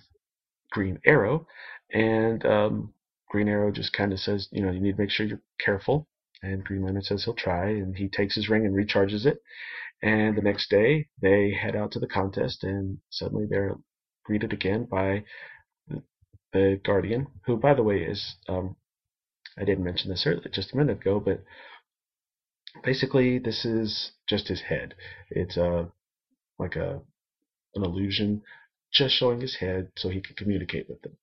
Green 0.72 1.00
Arrow, 1.06 1.48
and 1.94 2.46
um, 2.46 2.94
Green 3.30 3.48
Arrow 3.48 3.72
just 3.72 3.94
kind 3.94 4.14
of 4.14 4.20
says, 4.20 4.48
you 4.52 4.64
know, 4.64 4.72
you 4.72 4.80
need 4.80 4.96
to 4.96 5.02
make 5.02 5.12
sure 5.12 5.26
you're 5.26 5.42
careful. 5.60 6.08
and 6.42 6.64
Green 6.64 6.84
Lantern 6.84 7.02
says 7.04 7.24
he'll 7.24 7.34
try, 7.34 7.70
and 7.70 7.96
he 7.98 8.08
takes 8.10 8.36
his 8.36 8.50
ring 8.50 8.66
and 8.66 8.76
recharges 8.76 9.26
it. 9.26 9.40
And 10.02 10.38
the 10.38 10.42
next 10.42 10.70
day, 10.70 11.08
they 11.22 11.52
head 11.54 11.76
out 11.76 11.92
to 11.94 12.00
the 12.00 12.08
contest, 12.08 12.64
and 12.64 13.00
suddenly 13.10 13.46
they're 13.50 13.76
greeted 14.24 14.54
again 14.54 14.86
by 14.86 15.24
the 16.54 16.80
Guardian, 16.84 17.28
who, 17.46 17.58
by 17.58 17.74
the 17.74 17.84
way, 17.84 18.04
is 18.04 18.36
um, 18.48 18.76
I 19.58 19.64
didn't 19.64 19.84
mention 19.84 20.10
this 20.10 20.26
earlier, 20.26 20.50
just 20.52 20.74
a 20.74 20.78
minute 20.78 21.00
ago, 21.02 21.20
but 21.20 21.44
basically 22.84 23.40
this 23.40 23.66
is 23.66 24.12
just 24.28 24.48
his 24.48 24.62
head. 24.62 24.96
It's 25.30 25.58
a 25.58 25.92
like 26.60 26.76
a 26.76 27.02
an 27.76 27.84
illusion, 27.84 28.42
just 28.92 29.16
showing 29.16 29.42
his 29.42 29.56
head 29.56 29.90
so 29.98 30.10
he 30.10 30.22
can 30.22 30.36
communicate 30.36 30.88
with 30.90 31.02
them. 31.02 31.18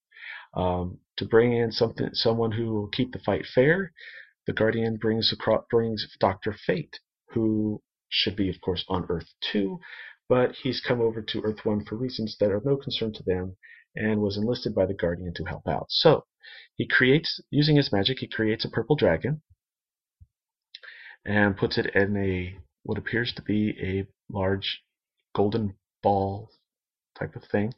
Um, 0.54 0.98
to 1.16 1.24
bring 1.24 1.52
in 1.52 1.72
something, 1.72 2.10
someone 2.12 2.52
who 2.52 2.72
will 2.72 2.88
keep 2.88 3.12
the 3.12 3.18
fight 3.18 3.46
fair, 3.46 3.92
the 4.46 4.52
Guardian 4.52 4.96
brings 4.96 5.32
across, 5.32 5.64
brings 5.70 6.06
Doctor 6.20 6.52
Fate, 6.52 6.98
who 7.30 7.82
should 8.08 8.36
be, 8.36 8.48
of 8.48 8.60
course, 8.60 8.84
on 8.88 9.06
Earth 9.08 9.32
2, 9.52 9.80
but 10.28 10.52
he's 10.62 10.80
come 10.80 11.00
over 11.00 11.22
to 11.22 11.40
Earth 11.42 11.64
1 11.64 11.84
for 11.84 11.96
reasons 11.96 12.36
that 12.38 12.50
are 12.50 12.62
no 12.64 12.76
concern 12.76 13.12
to 13.14 13.22
them 13.22 13.56
and 13.94 14.20
was 14.20 14.36
enlisted 14.36 14.74
by 14.74 14.86
the 14.86 14.94
Guardian 14.94 15.32
to 15.34 15.44
help 15.44 15.66
out. 15.66 15.86
So, 15.88 16.26
he 16.76 16.86
creates, 16.86 17.40
using 17.50 17.76
his 17.76 17.92
magic, 17.92 18.18
he 18.18 18.26
creates 18.26 18.64
a 18.64 18.70
purple 18.70 18.96
dragon 18.96 19.42
and 21.24 21.56
puts 21.56 21.78
it 21.78 21.94
in 21.94 22.16
a 22.16 22.56
what 22.82 22.98
appears 22.98 23.32
to 23.32 23.42
be 23.42 23.76
a 23.80 24.06
large 24.28 24.82
golden 25.34 25.76
ball 26.02 26.50
type 27.18 27.36
of 27.36 27.44
thing 27.44 27.72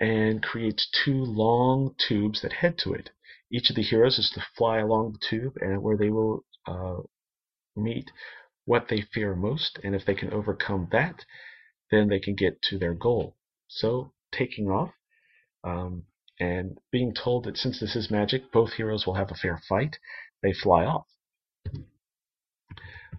and 0.00 0.42
creates 0.42 0.88
two 1.04 1.24
long 1.24 1.94
tubes 2.08 2.42
that 2.42 2.52
head 2.52 2.78
to 2.78 2.92
it. 2.92 3.10
Each 3.50 3.70
of 3.70 3.76
the 3.76 3.82
heroes 3.82 4.18
is 4.18 4.30
to 4.34 4.42
fly 4.56 4.78
along 4.78 5.12
the 5.12 5.26
tube 5.28 5.54
and 5.60 5.82
where 5.82 5.96
they 5.96 6.10
will 6.10 6.44
uh, 6.66 7.00
meet 7.76 8.10
what 8.64 8.86
they 8.88 9.02
fear 9.12 9.34
most 9.34 9.78
and 9.82 9.94
if 9.94 10.04
they 10.06 10.14
can 10.14 10.32
overcome 10.32 10.88
that 10.92 11.24
then 11.90 12.08
they 12.08 12.18
can 12.18 12.34
get 12.34 12.60
to 12.62 12.78
their 12.78 12.94
goal. 12.94 13.36
So 13.68 14.12
taking 14.32 14.68
off 14.70 14.90
um, 15.62 16.04
and 16.40 16.78
being 16.90 17.14
told 17.14 17.44
that 17.44 17.58
since 17.58 17.78
this 17.78 17.94
is 17.94 18.10
magic, 18.10 18.50
both 18.50 18.72
heroes 18.72 19.06
will 19.06 19.14
have 19.14 19.30
a 19.30 19.34
fair 19.34 19.60
fight, 19.68 19.98
they 20.42 20.52
fly 20.52 20.84
off. 20.84 21.06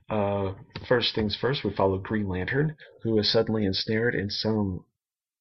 Uh, 0.10 0.54
first 0.88 1.16
things 1.16 1.36
first, 1.40 1.64
we 1.64 1.74
follow 1.74 1.98
Green 1.98 2.28
Lantern, 2.28 2.76
who 3.04 3.18
is 3.20 3.32
suddenly 3.32 3.66
ensnared 3.66 4.16
in 4.16 4.30
some 4.30 4.86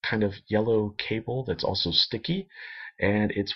kind 0.02 0.22
of 0.22 0.34
yellow 0.48 0.94
cable 0.98 1.44
that's 1.46 1.64
also 1.64 1.90
sticky, 1.90 2.48
and 3.00 3.30
it's. 3.32 3.54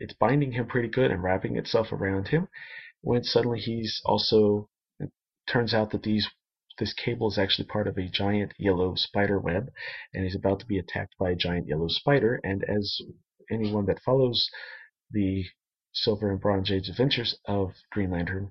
It's 0.00 0.14
binding 0.14 0.50
him 0.52 0.66
pretty 0.66 0.88
good 0.88 1.12
and 1.12 1.22
wrapping 1.22 1.56
itself 1.56 1.92
around 1.92 2.28
him. 2.28 2.48
When 3.00 3.22
suddenly 3.22 3.60
he's 3.60 4.02
also, 4.04 4.68
turns 5.46 5.72
out 5.72 5.90
that 5.90 6.02
these 6.02 6.28
this 6.78 6.92
cable 6.94 7.28
is 7.28 7.38
actually 7.38 7.66
part 7.66 7.86
of 7.86 7.96
a 7.96 8.08
giant 8.08 8.54
yellow 8.58 8.96
spider 8.96 9.38
web, 9.38 9.70
and 10.12 10.24
he's 10.24 10.34
about 10.34 10.58
to 10.60 10.66
be 10.66 10.78
attacked 10.78 11.14
by 11.16 11.30
a 11.30 11.36
giant 11.36 11.68
yellow 11.68 11.86
spider. 11.86 12.40
And 12.42 12.64
as 12.64 13.00
anyone 13.52 13.86
that 13.86 14.02
follows 14.02 14.50
the 15.12 15.44
Silver 15.92 16.32
and 16.32 16.40
Bronze 16.40 16.72
Age 16.72 16.88
adventures 16.88 17.38
of 17.44 17.74
Green 17.92 18.10
Lantern, 18.10 18.50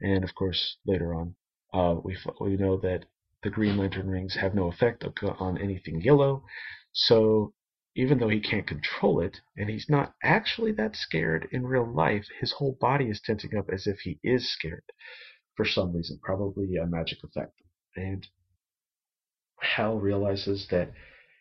and 0.00 0.24
of 0.24 0.34
course 0.34 0.78
later 0.86 1.14
on, 1.14 1.34
uh, 1.72 1.96
we 2.02 2.16
we 2.40 2.56
know 2.56 2.76
that 2.78 3.04
the 3.42 3.50
Green 3.50 3.76
Lantern 3.76 4.08
rings 4.08 4.34
have 4.34 4.54
no 4.54 4.68
effect 4.68 5.04
on 5.22 5.58
anything 5.58 6.00
yellow. 6.00 6.44
So 6.92 7.54
even 7.94 8.18
though 8.18 8.28
he 8.28 8.40
can't 8.40 8.66
control 8.66 9.20
it, 9.20 9.40
and 9.56 9.68
he's 9.68 9.88
not 9.88 10.14
actually 10.22 10.72
that 10.72 10.96
scared 10.96 11.48
in 11.52 11.66
real 11.66 11.86
life, 11.86 12.26
his 12.40 12.52
whole 12.52 12.76
body 12.80 13.06
is 13.10 13.20
tensing 13.20 13.56
up 13.56 13.68
as 13.72 13.86
if 13.86 14.00
he 14.00 14.18
is 14.22 14.52
scared 14.52 14.84
for 15.58 15.64
some 15.64 15.92
reason, 15.92 16.20
probably 16.22 16.76
a 16.76 16.86
magic 16.86 17.18
effect. 17.24 17.60
And 17.96 18.24
Hal 19.60 19.98
realizes 19.98 20.68
that 20.70 20.92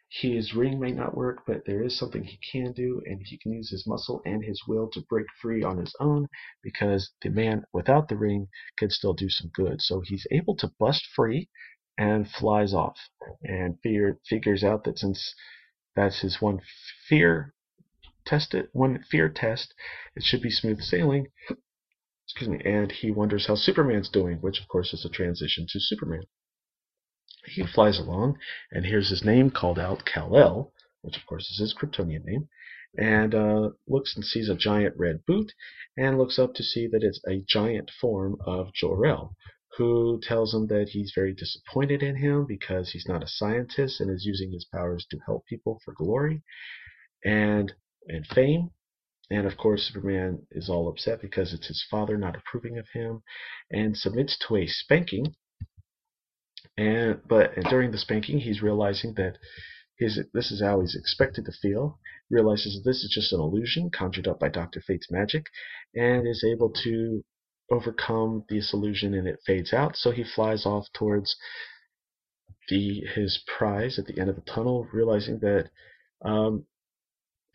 his 0.09 0.53
ring 0.53 0.79
may 0.79 0.91
not 0.91 1.15
work, 1.15 1.43
but 1.45 1.65
there 1.65 1.83
is 1.83 1.97
something 1.97 2.23
he 2.23 2.37
can 2.51 2.71
do, 2.71 3.01
and 3.05 3.21
he 3.25 3.37
can 3.37 3.53
use 3.53 3.69
his 3.69 3.85
muscle 3.85 4.21
and 4.25 4.43
his 4.43 4.61
will 4.67 4.89
to 4.91 5.01
break 5.01 5.27
free 5.41 5.63
on 5.63 5.77
his 5.77 5.93
own 5.99 6.27
because 6.63 7.11
the 7.21 7.29
man 7.29 7.65
without 7.73 8.07
the 8.07 8.17
ring 8.17 8.47
can 8.77 8.89
still 8.89 9.13
do 9.13 9.29
some 9.29 9.49
good. 9.53 9.81
So 9.81 10.01
he's 10.01 10.25
able 10.31 10.55
to 10.57 10.71
bust 10.79 11.05
free 11.15 11.49
and 11.97 12.29
flies 12.29 12.73
off 12.73 12.97
and 13.43 13.79
fear, 13.81 14.19
figures 14.27 14.63
out 14.63 14.83
that 14.85 14.99
since 14.99 15.33
that's 15.95 16.21
his 16.21 16.41
one 16.41 16.61
fear 17.07 17.53
test 18.25 18.53
it 18.53 18.69
one 18.73 19.01
fear 19.09 19.29
test 19.29 19.73
it 20.15 20.21
should 20.21 20.41
be 20.41 20.51
smooth 20.51 20.81
sailing 20.81 21.27
excuse 22.27 22.49
me, 22.49 22.61
and 22.65 22.91
he 22.91 23.09
wonders 23.09 23.47
how 23.47 23.55
Superman's 23.55 24.09
doing, 24.09 24.37
which 24.41 24.59
of 24.59 24.67
course 24.67 24.93
is 24.93 25.05
a 25.05 25.09
transition 25.09 25.65
to 25.69 25.79
Superman. 25.79 26.23
He 27.47 27.65
flies 27.65 27.97
along 27.97 28.39
and 28.71 28.85
hears 28.85 29.09
his 29.09 29.23
name 29.23 29.51
called 29.51 29.79
out, 29.79 30.05
Kal-El, 30.05 30.73
which 31.01 31.17
of 31.17 31.25
course 31.25 31.49
is 31.49 31.59
his 31.59 31.73
Kryptonian 31.73 32.25
name, 32.25 32.49
and 32.97 33.33
uh, 33.33 33.69
looks 33.87 34.15
and 34.15 34.25
sees 34.25 34.49
a 34.49 34.55
giant 34.55 34.95
red 34.97 35.25
boot, 35.25 35.53
and 35.97 36.17
looks 36.17 36.37
up 36.37 36.53
to 36.55 36.63
see 36.63 36.87
that 36.87 37.03
it's 37.03 37.21
a 37.27 37.43
giant 37.47 37.89
form 37.91 38.37
of 38.45 38.73
Jor-El, 38.73 39.35
who 39.77 40.19
tells 40.21 40.53
him 40.53 40.67
that 40.67 40.89
he's 40.89 41.13
very 41.15 41.33
disappointed 41.33 42.03
in 42.03 42.17
him 42.17 42.45
because 42.45 42.91
he's 42.91 43.07
not 43.07 43.23
a 43.23 43.27
scientist 43.27 44.01
and 44.01 44.09
is 44.09 44.25
using 44.25 44.51
his 44.51 44.65
powers 44.65 45.05
to 45.09 45.19
help 45.25 45.45
people 45.45 45.79
for 45.85 45.93
glory 45.93 46.43
and 47.23 47.73
and 48.07 48.25
fame 48.27 48.71
and 49.29 49.45
of 49.45 49.57
course, 49.57 49.83
Superman 49.83 50.47
is 50.51 50.69
all 50.69 50.87
upset 50.87 51.21
because 51.21 51.53
it's 51.53 51.67
his 51.67 51.83
father 51.91 52.17
not 52.17 52.37
approving 52.37 52.77
of 52.77 52.87
him, 52.93 53.23
and 53.69 53.97
submits 53.97 54.37
to 54.47 54.55
a 54.55 54.67
spanking. 54.67 55.35
And 56.77 57.21
but 57.27 57.55
during 57.69 57.91
the 57.91 57.97
spanking, 57.97 58.39
he's 58.39 58.61
realizing 58.61 59.13
that 59.15 59.37
his 59.97 60.19
this 60.33 60.51
is 60.51 60.61
how 60.61 60.81
he's 60.81 60.95
expected 60.95 61.45
to 61.45 61.51
feel. 61.51 61.99
Realizes 62.29 62.83
this 62.83 63.03
is 63.03 63.11
just 63.13 63.33
an 63.33 63.39
illusion 63.39 63.89
conjured 63.89 64.27
up 64.27 64.39
by 64.39 64.49
Doctor 64.49 64.81
Fate's 64.81 65.11
magic, 65.11 65.45
and 65.95 66.27
is 66.27 66.43
able 66.47 66.69
to 66.83 67.23
overcome 67.71 68.45
this 68.49 68.73
illusion, 68.73 69.13
and 69.13 69.27
it 69.27 69.39
fades 69.45 69.73
out. 69.73 69.95
So 69.95 70.11
he 70.11 70.23
flies 70.23 70.65
off 70.65 70.85
towards 70.93 71.35
the 72.69 73.01
his 73.15 73.43
prize 73.57 73.97
at 73.97 74.05
the 74.05 74.19
end 74.19 74.29
of 74.29 74.35
the 74.35 74.41
tunnel, 74.41 74.87
realizing 74.93 75.39
that 75.39 75.69
um, 76.21 76.65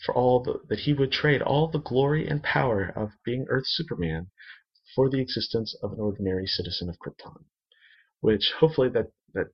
for 0.05 0.15
all 0.15 0.43
the, 0.43 0.61
that 0.69 0.81
he 0.81 0.93
would 0.93 1.13
trade 1.13 1.43
all 1.43 1.69
the 1.69 1.79
glory 1.79 2.27
and 2.27 2.43
power 2.43 2.93
of 2.97 3.13
being 3.25 3.47
Earth's 3.49 3.77
Superman 3.77 4.31
for 4.97 5.09
the 5.09 5.21
existence 5.21 5.77
of 5.83 5.93
an 5.93 6.01
ordinary 6.01 6.47
citizen 6.47 6.89
of 6.89 6.97
Krypton. 6.99 7.45
Which 8.23 8.53
hopefully 8.59 8.89
that 8.91 9.11
that 9.35 9.49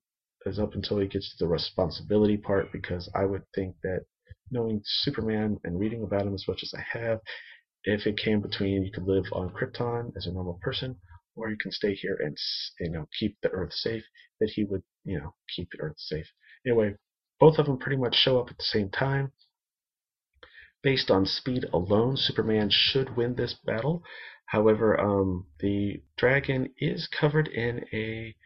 is 0.45 0.59
up 0.59 0.75
until 0.75 0.99
he 0.99 1.09
gets 1.09 1.31
to 1.31 1.45
the 1.45 1.49
responsibility 1.49 2.37
part, 2.37 2.71
because 2.71 3.11
I 3.15 3.25
would 3.25 3.45
think 3.55 3.77
that 3.83 4.05
knowing 4.51 4.83
Superman 4.85 5.59
and 5.65 5.81
reading 5.81 6.03
about 6.03 6.27
him 6.27 6.35
as 6.35 6.47
much 6.47 6.63
as 6.63 6.75
I 6.75 6.99
have, 6.99 7.21
if 7.85 8.07
it 8.07 8.19
came 8.19 8.43
between 8.43 8.83
you 8.83 8.93
could 8.93 9.05
live 9.05 9.25
on 9.33 9.55
Krypton 9.55 10.15
as 10.19 10.27
a 10.27 10.33
normal 10.33 10.61
person, 10.61 11.01
or 11.35 11.49
you 11.49 11.57
can 11.57 11.73
stay 11.73 11.95
here 11.95 12.19
and 12.23 12.37
you 12.79 12.91
know 12.91 13.09
keep 13.19 13.39
the 13.41 13.49
Earth 13.53 13.73
safe, 13.73 14.05
that 14.39 14.51
he 14.51 14.65
would 14.65 14.83
you 15.03 15.19
know 15.19 15.35
keep 15.57 15.71
the 15.71 15.81
Earth 15.81 15.99
safe. 15.99 16.27
Anyway, 16.67 16.95
both 17.41 17.59
of 17.59 17.65
them 17.65 17.79
pretty 17.79 17.97
much 17.97 18.15
show 18.15 18.39
up 18.39 18.51
at 18.51 18.59
the 18.59 18.65
same 18.65 18.91
time. 18.91 19.33
Based 20.83 21.11
on 21.11 21.25
speed 21.25 21.65
alone, 21.73 22.19
Superman 22.19 22.69
should 22.71 23.17
win 23.17 23.35
this 23.35 23.55
battle. 23.55 24.05
However, 24.45 25.01
um, 25.01 25.47
the 25.59 26.03
dragon 26.19 26.75
is 26.77 27.07
covered 27.09 27.49
in 27.49 27.87
a 27.95 28.37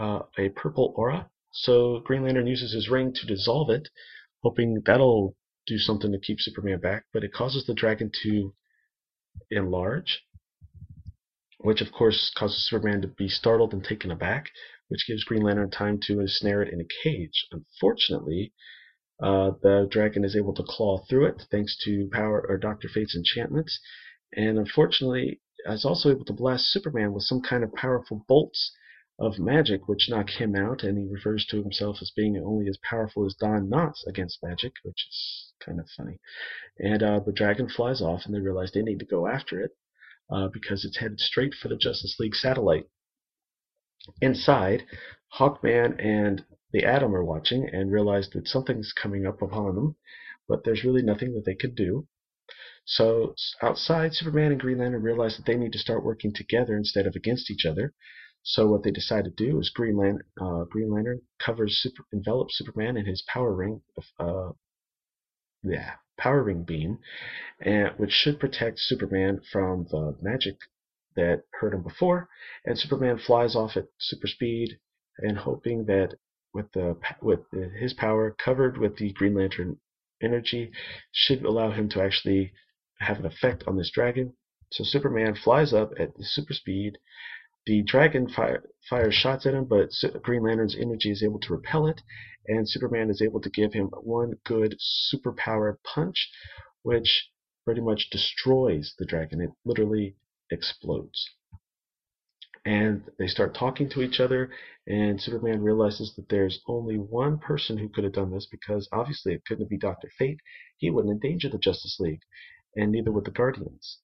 uh, 0.00 0.22
a 0.38 0.48
purple 0.48 0.94
aura, 0.96 1.30
so 1.52 2.00
Green 2.00 2.22
Lantern 2.24 2.46
uses 2.46 2.72
his 2.72 2.88
ring 2.88 3.12
to 3.12 3.26
dissolve 3.26 3.68
it, 3.70 3.88
hoping 4.42 4.82
that'll 4.86 5.36
do 5.66 5.76
something 5.78 6.10
to 6.10 6.18
keep 6.18 6.40
Superman 6.40 6.80
back. 6.80 7.04
But 7.12 7.22
it 7.22 7.34
causes 7.34 7.66
the 7.66 7.74
dragon 7.74 8.10
to 8.22 8.54
enlarge, 9.50 10.22
which 11.58 11.82
of 11.82 11.92
course 11.92 12.32
causes 12.34 12.66
Superman 12.66 13.02
to 13.02 13.08
be 13.08 13.28
startled 13.28 13.74
and 13.74 13.84
taken 13.84 14.10
aback, 14.10 14.46
which 14.88 15.06
gives 15.06 15.24
Green 15.24 15.42
Lantern 15.42 15.70
time 15.70 16.00
to 16.04 16.20
ensnare 16.20 16.62
it 16.62 16.72
in 16.72 16.80
a 16.80 17.02
cage. 17.02 17.46
Unfortunately, 17.52 18.54
uh, 19.22 19.50
the 19.62 19.86
dragon 19.90 20.24
is 20.24 20.34
able 20.34 20.54
to 20.54 20.64
claw 20.66 21.04
through 21.08 21.26
it 21.26 21.42
thanks 21.50 21.76
to 21.84 22.08
power 22.10 22.44
or 22.48 22.56
Doctor 22.56 22.88
Fate's 22.88 23.14
enchantments, 23.14 23.78
and 24.32 24.58
unfortunately 24.58 25.42
is 25.66 25.84
also 25.84 26.10
able 26.10 26.24
to 26.24 26.32
blast 26.32 26.72
Superman 26.72 27.12
with 27.12 27.24
some 27.24 27.42
kind 27.42 27.62
of 27.62 27.74
powerful 27.74 28.24
bolts 28.26 28.72
of 29.20 29.38
magic, 29.38 29.86
which 29.86 30.08
knock 30.08 30.30
him 30.30 30.56
out, 30.56 30.82
and 30.82 30.96
he 30.96 31.06
refers 31.06 31.44
to 31.46 31.62
himself 31.62 31.98
as 32.00 32.10
being 32.16 32.38
only 32.38 32.68
as 32.68 32.78
powerful 32.78 33.26
as 33.26 33.34
Don 33.34 33.68
Knotts 33.68 34.06
against 34.06 34.42
magic, 34.42 34.72
which 34.82 35.06
is 35.08 35.52
kind 35.64 35.78
of 35.78 35.88
funny. 35.94 36.18
And 36.78 37.02
uh, 37.02 37.20
the 37.20 37.32
dragon 37.32 37.68
flies 37.68 38.00
off, 38.00 38.22
and 38.24 38.34
they 38.34 38.40
realize 38.40 38.72
they 38.72 38.82
need 38.82 38.98
to 39.00 39.04
go 39.04 39.26
after 39.26 39.60
it 39.60 39.72
uh, 40.30 40.48
because 40.48 40.84
it's 40.84 40.98
headed 40.98 41.20
straight 41.20 41.52
for 41.54 41.68
the 41.68 41.76
Justice 41.76 42.16
League 42.18 42.34
satellite. 42.34 42.86
Inside, 44.22 44.84
Hawkman 45.38 46.02
and 46.02 46.44
the 46.72 46.84
Atom 46.84 47.14
are 47.14 47.24
watching 47.24 47.68
and 47.70 47.92
realize 47.92 48.30
that 48.30 48.48
something's 48.48 48.94
coming 48.94 49.26
up 49.26 49.42
upon 49.42 49.74
them, 49.74 49.96
but 50.48 50.64
there's 50.64 50.84
really 50.84 51.02
nothing 51.02 51.34
that 51.34 51.44
they 51.44 51.54
could 51.54 51.74
do. 51.74 52.08
So 52.86 53.34
outside, 53.60 54.14
Superman 54.14 54.52
and 54.52 54.60
Green 54.60 54.78
Lantern 54.78 55.02
realize 55.02 55.36
that 55.36 55.44
they 55.44 55.56
need 55.56 55.72
to 55.72 55.78
start 55.78 56.04
working 56.04 56.32
together 56.32 56.74
instead 56.74 57.06
of 57.06 57.14
against 57.14 57.50
each 57.50 57.66
other. 57.66 57.92
So 58.42 58.66
what 58.66 58.82
they 58.82 58.90
decide 58.90 59.24
to 59.24 59.30
do 59.30 59.58
is 59.60 59.70
Green 59.70 59.96
Lantern, 59.96 60.24
uh, 60.40 60.64
Green 60.64 60.90
Lantern 60.90 61.20
covers 61.38 61.76
super, 61.78 62.04
envelops 62.12 62.56
Superman 62.56 62.96
in 62.96 63.06
his 63.06 63.22
power 63.22 63.54
ring, 63.54 63.82
uh, 64.18 64.52
yeah, 65.62 65.94
power 66.16 66.42
ring 66.42 66.64
beam, 66.64 66.98
and 67.60 67.90
which 67.98 68.12
should 68.12 68.40
protect 68.40 68.78
Superman 68.80 69.40
from 69.52 69.86
the 69.90 70.16
magic 70.22 70.56
that 71.16 71.44
hurt 71.52 71.74
him 71.74 71.82
before. 71.82 72.28
And 72.64 72.78
Superman 72.78 73.18
flies 73.18 73.54
off 73.54 73.76
at 73.76 73.88
super 73.98 74.26
speed, 74.26 74.78
and 75.18 75.36
hoping 75.36 75.84
that 75.86 76.14
with 76.54 76.72
the 76.72 76.96
with 77.20 77.40
his 77.78 77.92
power 77.92 78.30
covered 78.30 78.78
with 78.78 78.96
the 78.96 79.12
Green 79.12 79.34
Lantern 79.34 79.78
energy 80.22 80.72
should 81.12 81.44
allow 81.44 81.70
him 81.70 81.88
to 81.90 82.02
actually 82.02 82.52
have 82.98 83.18
an 83.18 83.26
effect 83.26 83.64
on 83.66 83.76
this 83.76 83.90
dragon. 83.90 84.34
So 84.72 84.84
Superman 84.84 85.34
flies 85.34 85.72
up 85.72 85.92
at 85.98 86.10
super 86.20 86.54
speed. 86.54 86.98
The 87.66 87.82
dragon 87.82 88.28
fire, 88.28 88.64
fires 88.88 89.14
shots 89.14 89.46
at 89.46 89.54
him, 89.54 89.66
but 89.66 89.90
Green 90.22 90.42
Lantern's 90.42 90.76
energy 90.76 91.10
is 91.10 91.22
able 91.22 91.40
to 91.40 91.52
repel 91.52 91.86
it, 91.86 92.00
and 92.46 92.68
Superman 92.68 93.10
is 93.10 93.20
able 93.20 93.40
to 93.42 93.50
give 93.50 93.72
him 93.72 93.88
one 94.02 94.32
good 94.44 94.76
superpower 94.80 95.76
punch, 95.84 96.30
which 96.82 97.30
pretty 97.64 97.82
much 97.82 98.10
destroys 98.10 98.94
the 98.98 99.04
dragon. 99.04 99.40
It 99.40 99.50
literally 99.64 100.16
explodes. 100.50 101.28
And 102.64 103.04
they 103.18 103.26
start 103.26 103.54
talking 103.54 103.88
to 103.90 104.02
each 104.02 104.20
other, 104.20 104.50
and 104.86 105.20
Superman 105.20 105.62
realizes 105.62 106.14
that 106.16 106.28
there's 106.28 106.60
only 106.66 106.96
one 106.96 107.38
person 107.38 107.78
who 107.78 107.88
could 107.88 108.04
have 108.04 108.14
done 108.14 108.30
this 108.30 108.46
because 108.46 108.88
obviously 108.92 109.32
it 109.34 109.44
couldn't 109.46 109.70
be 109.70 109.78
Dr. 109.78 110.10
Fate. 110.18 110.40
He 110.76 110.90
wouldn't 110.90 111.12
endanger 111.12 111.48
the 111.48 111.58
Justice 111.58 111.98
League, 112.00 112.22
and 112.74 112.90
neither 112.92 113.12
would 113.12 113.24
the 113.24 113.30
Guardians. 113.30 114.00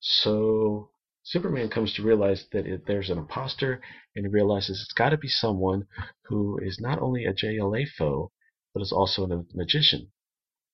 So 0.00 0.90
Superman 1.22 1.68
comes 1.68 1.92
to 1.94 2.02
realize 2.02 2.46
that 2.52 2.66
it, 2.66 2.86
there's 2.86 3.10
an 3.10 3.18
imposter, 3.18 3.80
and 4.16 4.24
he 4.24 4.28
realizes 4.28 4.80
it's 4.80 4.92
got 4.94 5.10
to 5.10 5.18
be 5.18 5.28
someone 5.28 5.86
who 6.24 6.58
is 6.58 6.80
not 6.80 6.98
only 6.98 7.24
a 7.24 7.32
JLA 7.32 7.88
foe, 7.96 8.32
but 8.72 8.82
is 8.82 8.92
also 8.92 9.24
a 9.24 9.44
magician. 9.54 10.10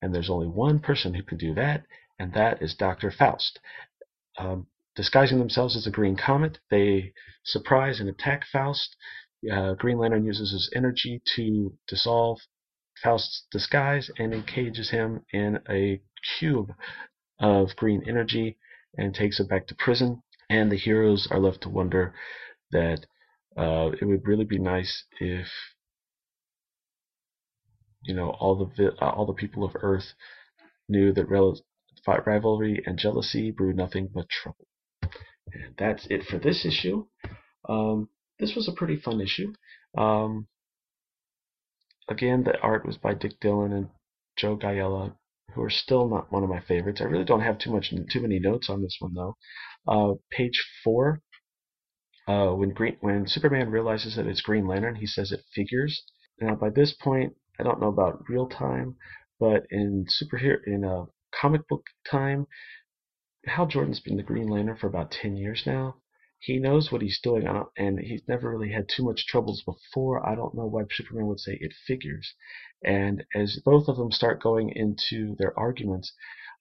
And 0.01 0.15
there's 0.15 0.31
only 0.31 0.47
one 0.47 0.79
person 0.79 1.15
who 1.15 1.23
can 1.23 1.39
do 1.39 1.55
that, 1.55 1.85
and 2.19 2.33
that 2.35 2.63
is 2.63 2.75
Dr. 2.75 3.11
Faust. 3.11 3.59
Um, 4.39 4.69
disguising 4.95 5.39
themselves 5.39 5.77
as 5.77 5.87
a 5.87 5.91
green 5.91 6.17
comet, 6.17 6.59
they 6.71 7.13
surprise 7.45 8.01
and 8.01 8.09
attack 8.09 8.45
Faust. 8.47 8.97
Uh, 9.51 9.75
green 9.75 9.99
Lantern 9.99 10.25
uses 10.25 10.53
his 10.53 10.71
energy 10.75 11.23
to 11.35 11.77
dissolve 11.89 12.41
Faust's 13.03 13.47
disguise 13.51 14.11
and 14.19 14.33
encages 14.33 14.91
him 14.91 15.25
in 15.33 15.61
a 15.69 16.01
cube 16.39 16.73
of 17.39 17.77
green 17.77 18.03
energy 18.09 18.57
and 18.97 19.15
takes 19.15 19.39
him 19.39 19.47
back 19.47 19.67
to 19.67 19.75
prison. 19.75 20.23
And 20.49 20.71
the 20.71 20.77
heroes 20.77 21.27
are 21.31 21.41
left 21.41 21.63
to 21.63 21.69
wonder 21.69 22.15
that 22.71 23.07
uh, 23.57 23.91
it 24.01 24.05
would 24.05 24.27
really 24.27 24.45
be 24.45 24.59
nice 24.59 25.05
if 25.19 25.49
you 28.03 28.15
know 28.15 28.31
all 28.31 28.55
the 28.77 28.93
uh, 29.01 29.11
all 29.11 29.27
the 29.27 29.33
people 29.33 29.65
of 29.65 29.77
Earth 29.81 30.13
knew 30.89 31.13
that 31.13 31.29
rivalry 32.27 32.83
and 32.87 32.99
jealousy 32.99 33.51
brew 33.51 33.73
nothing 33.73 34.09
but 34.13 34.29
trouble. 34.29 34.67
And 35.53 35.75
that's 35.79 36.07
it 36.11 36.25
for 36.25 36.39
this 36.39 36.65
issue. 36.65 37.07
Um, 37.69 38.09
this 38.39 38.55
was 38.55 38.69
a 38.69 38.73
pretty 38.73 38.97
fun 38.97 39.21
issue. 39.21 39.53
Um, 39.97 40.47
again, 42.09 42.45
the 42.45 42.59
art 42.61 42.87
was 42.87 42.97
by 42.97 43.15
Dick 43.15 43.41
Dillin 43.41 43.73
and 43.73 43.89
Joe 44.37 44.57
Giella, 44.57 45.17
who 45.55 45.63
are 45.63 45.71
still 45.71 46.09
not 46.09 46.31
one 46.31 46.43
of 46.43 46.51
my 46.51 46.61
favorites. 46.61 47.01
I 47.01 47.05
really 47.05 47.25
don't 47.25 47.41
have 47.41 47.59
too 47.59 47.73
much, 47.73 47.93
too 48.13 48.21
many 48.21 48.39
notes 48.39 48.69
on 48.69 48.83
this 48.83 48.97
one 49.01 49.15
though. 49.15 49.37
Uh, 49.87 50.15
page 50.31 50.65
four. 50.83 51.23
Uh, 52.29 52.51
when 52.51 52.71
Green, 52.71 52.97
when 53.01 53.27
Superman 53.27 53.71
realizes 53.71 54.17
that 54.17 54.27
it's 54.27 54.41
Green 54.41 54.67
Lantern, 54.67 54.97
he 54.97 55.07
says 55.07 55.31
it 55.33 55.45
figures. 55.55 56.03
Now, 56.41 56.55
by 56.57 56.71
this 56.71 56.93
point, 56.93 57.35
I 57.59 57.63
don't 57.63 57.81
know 57.81 57.89
about 57.89 58.29
real 58.29 58.49
time, 58.49 58.97
but 59.39 59.65
in 59.71 60.07
superhero 60.07 60.59
in 60.67 60.85
a 60.85 61.07
comic 61.41 61.67
book 61.69 61.85
time, 62.11 62.47
Hal 63.47 63.67
Jordan's 63.67 64.01
been 64.01 64.17
the 64.17 64.23
Green 64.23 64.49
Lantern 64.49 64.77
for 64.77 64.89
about 64.89 65.13
10 65.13 65.37
years 65.37 65.63
now. 65.67 65.97
He 66.39 66.59
knows 66.59 66.91
what 66.91 67.03
he's 67.03 67.21
doing, 67.21 67.47
and 67.77 67.99
he's 68.01 68.27
never 68.27 68.51
really 68.51 68.73
had 68.73 68.89
too 68.89 69.05
much 69.05 69.27
troubles 69.27 69.63
before. 69.63 70.27
I 70.27 70.35
don't 70.35 70.55
know 70.55 70.67
why 70.67 70.85
Superman 70.91 71.27
would 71.27 71.41
say 71.41 71.59
it 71.61 71.75
figures. 71.87 72.35
And 72.83 73.25
as 73.35 73.61
both 73.65 73.87
of 73.89 73.97
them 73.99 74.11
start 74.13 74.41
going 74.43 74.71
into 74.71 75.35
their 75.37 75.59
arguments, 75.59 76.15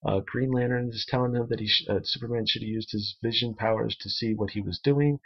uh, 0.05 0.19
Green 0.21 0.51
Lantern 0.51 0.89
is 0.89 1.05
telling 1.05 1.35
him 1.35 1.47
that 1.47 1.59
he 1.61 1.67
sh- 1.67 1.87
uh, 1.87 2.01
Superman 2.03 2.45
should 2.45 2.63
have 2.63 2.69
used 2.69 2.91
his 2.91 3.17
vision 3.21 3.53
powers 3.53 3.95
to 3.97 4.09
see 4.09 4.33
what 4.33 4.51
he 4.51 4.61
was 4.61 4.79
doing. 4.79 5.19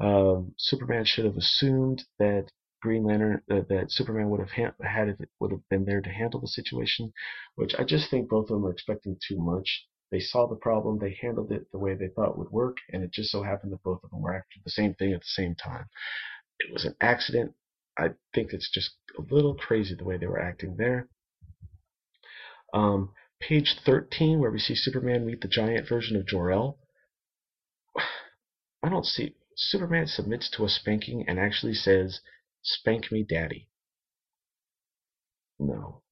Um, 0.00 0.54
Superman 0.58 1.04
should 1.04 1.24
have 1.24 1.36
assumed 1.36 2.04
that 2.18 2.50
Green 2.82 3.04
Lantern 3.04 3.42
uh, 3.50 3.62
that 3.68 3.90
Superman 3.92 4.30
would 4.30 4.40
have 4.40 4.52
ha- 4.52 4.84
had 4.84 5.08
if 5.08 5.20
it 5.20 5.30
would 5.40 5.50
have 5.52 5.68
been 5.68 5.84
there 5.84 6.00
to 6.00 6.10
handle 6.10 6.40
the 6.40 6.48
situation, 6.48 7.12
which 7.56 7.74
I 7.76 7.84
just 7.84 8.10
think 8.10 8.28
both 8.28 8.50
of 8.50 8.56
them 8.56 8.66
are 8.66 8.72
expecting 8.72 9.18
too 9.26 9.38
much. 9.38 9.86
They 10.10 10.20
saw 10.20 10.46
the 10.46 10.56
problem, 10.56 10.98
they 10.98 11.18
handled 11.20 11.50
it 11.50 11.70
the 11.72 11.78
way 11.78 11.94
they 11.94 12.08
thought 12.08 12.38
would 12.38 12.50
work, 12.50 12.76
and 12.92 13.02
it 13.02 13.12
just 13.12 13.30
so 13.30 13.42
happened 13.42 13.72
that 13.72 13.82
both 13.82 14.02
of 14.04 14.10
them 14.10 14.20
were 14.20 14.34
after 14.34 14.60
the 14.64 14.70
same 14.70 14.94
thing 14.94 15.12
at 15.12 15.20
the 15.20 15.26
same 15.26 15.54
time. 15.54 15.86
It 16.60 16.72
was 16.72 16.84
an 16.84 16.94
accident. 17.00 17.54
I 17.98 18.10
think 18.34 18.52
it's 18.52 18.70
just 18.70 18.92
a 19.18 19.22
little 19.34 19.54
crazy 19.54 19.94
the 19.94 20.04
way 20.04 20.16
they 20.16 20.26
were 20.26 20.40
acting 20.40 20.76
there. 20.76 21.08
Um, 22.72 23.12
page 23.40 23.76
13, 23.84 24.40
where 24.40 24.50
we 24.50 24.58
see 24.58 24.74
Superman 24.74 25.26
meet 25.26 25.40
the 25.40 25.48
giant 25.48 25.88
version 25.88 26.16
of 26.16 26.26
Jor-El. 26.26 26.78
I 28.82 28.88
don't 28.88 29.06
see. 29.06 29.34
Superman 29.56 30.06
submits 30.06 30.50
to 30.50 30.64
a 30.64 30.68
spanking 30.68 31.24
and 31.28 31.38
actually 31.38 31.74
says, 31.74 32.20
"Spank 32.62 33.12
me, 33.12 33.22
Daddy." 33.22 33.68
No, 35.58 36.02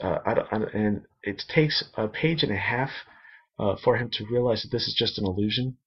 uh, 0.00 0.18
I 0.24 0.34
don't, 0.34 0.48
I, 0.50 0.56
and 0.72 1.06
it 1.22 1.42
takes 1.46 1.84
a 1.94 2.08
page 2.08 2.42
and 2.42 2.50
a 2.52 2.56
half 2.56 2.90
uh, 3.58 3.76
for 3.76 3.96
him 3.96 4.10
to 4.12 4.26
realize 4.26 4.62
that 4.62 4.70
this 4.70 4.86
is 4.86 4.94
just 4.94 5.18
an 5.18 5.26
illusion. 5.26 5.78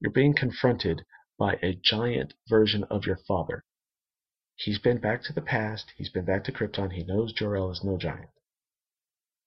You're 0.00 0.12
being 0.12 0.34
confronted 0.34 1.04
by 1.38 1.54
a 1.62 1.78
giant 1.82 2.34
version 2.48 2.84
of 2.84 3.06
your 3.06 3.18
father. 3.28 3.64
He's 4.56 4.78
been 4.78 4.98
back 5.00 5.22
to 5.24 5.32
the 5.32 5.42
past. 5.42 5.92
He's 5.96 6.10
been 6.10 6.24
back 6.24 6.44
to 6.44 6.52
Krypton. 6.52 6.92
He 6.92 7.04
knows 7.04 7.32
Jor-El 7.32 7.70
is 7.70 7.82
no 7.82 7.96
giant. 7.96 8.30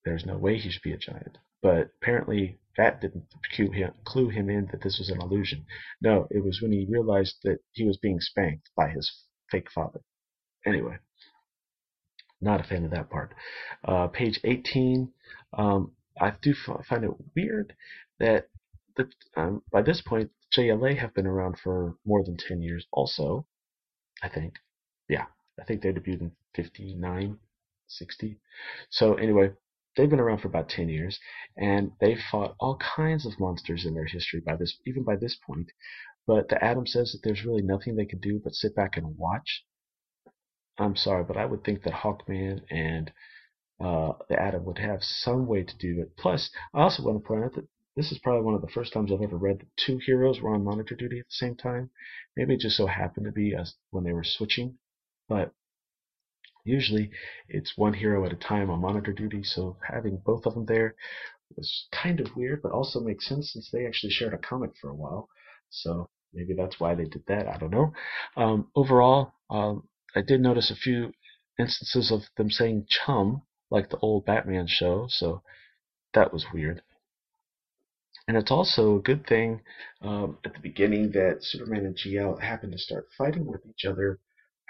There's 0.04 0.26
no 0.26 0.36
way 0.36 0.58
he 0.58 0.70
should 0.70 0.82
be 0.82 0.92
a 0.92 0.98
giant. 0.98 1.38
But 1.62 1.90
apparently 2.00 2.58
that 2.76 3.00
didn't 3.00 3.24
clue 3.54 3.70
him, 3.70 3.92
clue 4.04 4.28
him 4.28 4.48
in 4.48 4.66
that 4.70 4.82
this 4.82 4.98
was 4.98 5.10
an 5.10 5.20
illusion. 5.20 5.66
No, 6.00 6.28
it 6.30 6.44
was 6.44 6.60
when 6.62 6.72
he 6.72 6.86
realized 6.88 7.36
that 7.42 7.58
he 7.72 7.84
was 7.84 7.96
being 7.96 8.20
spanked 8.20 8.70
by 8.76 8.90
his 8.90 9.10
fake 9.50 9.70
father. 9.70 10.00
Anyway, 10.64 10.98
not 12.40 12.60
a 12.60 12.64
fan 12.64 12.84
of 12.84 12.90
that 12.92 13.10
part. 13.10 13.34
Uh, 13.84 14.06
page 14.08 14.38
18. 14.44 15.12
Um, 15.56 15.92
I 16.20 16.32
do 16.42 16.54
find 16.54 17.04
it 17.04 17.10
weird 17.36 17.74
that 18.18 18.48
the, 18.96 19.10
um, 19.36 19.62
by 19.70 19.82
this 19.82 20.00
point, 20.00 20.30
JLA 20.56 20.96
have 20.98 21.14
been 21.14 21.26
around 21.26 21.58
for 21.58 21.96
more 22.04 22.24
than 22.24 22.36
10 22.36 22.62
years 22.62 22.86
also, 22.92 23.46
I 24.22 24.28
think. 24.28 24.54
Yeah, 25.08 25.26
I 25.60 25.64
think 25.64 25.82
they 25.82 25.92
debuted 25.92 26.20
in 26.20 26.32
59, 26.54 27.38
60. 27.86 28.40
So 28.90 29.14
anyway, 29.14 29.52
they've 29.96 30.10
been 30.10 30.20
around 30.20 30.38
for 30.38 30.48
about 30.48 30.68
10 30.68 30.88
years, 30.88 31.18
and 31.56 31.92
they've 32.00 32.20
fought 32.30 32.56
all 32.60 32.76
kinds 32.78 33.26
of 33.26 33.38
monsters 33.38 33.84
in 33.84 33.94
their 33.94 34.06
history 34.06 34.40
by 34.40 34.56
this, 34.56 34.78
even 34.86 35.04
by 35.04 35.16
this 35.16 35.36
point. 35.36 35.70
But 36.26 36.48
the 36.48 36.62
Atom 36.62 36.86
says 36.86 37.12
that 37.12 37.20
there's 37.22 37.44
really 37.44 37.62
nothing 37.62 37.96
they 37.96 38.06
can 38.06 38.20
do 38.20 38.40
but 38.42 38.54
sit 38.54 38.74
back 38.74 38.96
and 38.96 39.16
watch. 39.16 39.64
I'm 40.78 40.96
sorry, 40.96 41.24
but 41.24 41.36
I 41.36 41.44
would 41.44 41.64
think 41.64 41.82
that 41.82 41.92
Hawkman 41.92 42.62
and 42.70 43.12
uh, 43.80 44.12
the 44.28 44.40
Atom 44.40 44.64
would 44.64 44.78
have 44.78 45.02
some 45.02 45.46
way 45.46 45.62
to 45.62 45.76
do 45.78 46.00
it. 46.00 46.16
Plus, 46.16 46.50
I 46.74 46.82
also 46.82 47.02
want 47.02 47.22
to 47.22 47.26
point 47.26 47.44
out 47.44 47.54
that 47.54 47.68
this 47.96 48.12
is 48.12 48.18
probably 48.18 48.44
one 48.44 48.54
of 48.54 48.60
the 48.60 48.68
first 48.68 48.92
times 48.92 49.10
I've 49.12 49.22
ever 49.22 49.36
read 49.36 49.60
that 49.60 49.76
two 49.76 49.98
heroes 49.98 50.40
were 50.40 50.54
on 50.54 50.64
monitor 50.64 50.94
duty 50.94 51.18
at 51.18 51.26
the 51.26 51.46
same 51.46 51.56
time. 51.56 51.90
Maybe 52.36 52.54
it 52.54 52.60
just 52.60 52.76
so 52.76 52.86
happened 52.86 53.26
to 53.26 53.32
be 53.32 53.54
as 53.54 53.74
when 53.90 54.04
they 54.04 54.12
were 54.12 54.24
switching, 54.24 54.78
but 55.28 55.52
usually 56.64 57.10
it's 57.48 57.76
one 57.76 57.94
hero 57.94 58.24
at 58.24 58.32
a 58.32 58.36
time 58.36 58.70
on 58.70 58.80
monitor 58.80 59.12
duty. 59.12 59.42
So 59.42 59.78
having 59.86 60.22
both 60.24 60.46
of 60.46 60.54
them 60.54 60.66
there 60.66 60.94
was 61.56 61.86
kind 61.90 62.20
of 62.20 62.36
weird, 62.36 62.62
but 62.62 62.72
also 62.72 63.00
makes 63.00 63.28
sense 63.28 63.52
since 63.52 63.70
they 63.70 63.86
actually 63.86 64.10
shared 64.10 64.34
a 64.34 64.38
comic 64.38 64.70
for 64.80 64.90
a 64.90 64.94
while. 64.94 65.28
So 65.70 66.08
maybe 66.32 66.54
that's 66.54 66.78
why 66.78 66.94
they 66.94 67.04
did 67.04 67.24
that. 67.26 67.48
I 67.48 67.56
don't 67.56 67.70
know. 67.70 67.92
Um, 68.36 68.70
overall, 68.76 69.32
um, 69.50 69.88
I 70.14 70.22
did 70.22 70.40
notice 70.40 70.70
a 70.70 70.76
few 70.76 71.12
instances 71.58 72.12
of 72.12 72.22
them 72.36 72.50
saying 72.50 72.86
chum 72.88 73.42
like 73.70 73.90
the 73.90 73.98
old 73.98 74.24
Batman 74.24 74.66
show, 74.66 75.06
so 75.08 75.42
that 76.14 76.32
was 76.32 76.46
weird. 76.52 76.82
And 78.26 78.36
it's 78.36 78.50
also 78.50 78.96
a 78.96 79.02
good 79.02 79.26
thing 79.26 79.62
um, 80.02 80.38
at 80.44 80.52
the 80.52 80.60
beginning 80.60 81.12
that 81.12 81.42
Superman 81.42 81.86
and 81.86 81.96
GL 81.96 82.40
happened 82.40 82.72
to 82.72 82.78
start 82.78 83.08
fighting 83.16 83.46
with 83.46 83.64
each 83.66 83.84
other 83.86 84.18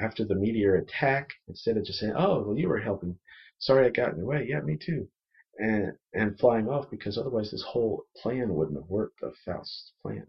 after 0.00 0.24
the 0.24 0.36
meteor 0.36 0.76
attack 0.76 1.30
instead 1.48 1.76
of 1.76 1.84
just 1.84 1.98
saying, 1.98 2.14
"Oh, 2.16 2.42
well, 2.42 2.56
you 2.56 2.68
were 2.68 2.80
helping. 2.80 3.18
Sorry, 3.58 3.86
I 3.86 3.90
got 3.90 4.12
in 4.12 4.18
your 4.18 4.26
way. 4.26 4.46
Yeah, 4.48 4.60
me 4.60 4.76
too." 4.76 5.08
and 5.58 5.92
and 6.14 6.38
flying 6.38 6.68
off 6.68 6.90
because 6.90 7.18
otherwise 7.18 7.50
this 7.50 7.64
whole 7.66 8.04
plan 8.16 8.54
wouldn't 8.54 8.78
have 8.78 8.88
worked. 8.88 9.20
The 9.20 9.32
Faust 9.44 9.92
plan, 10.02 10.26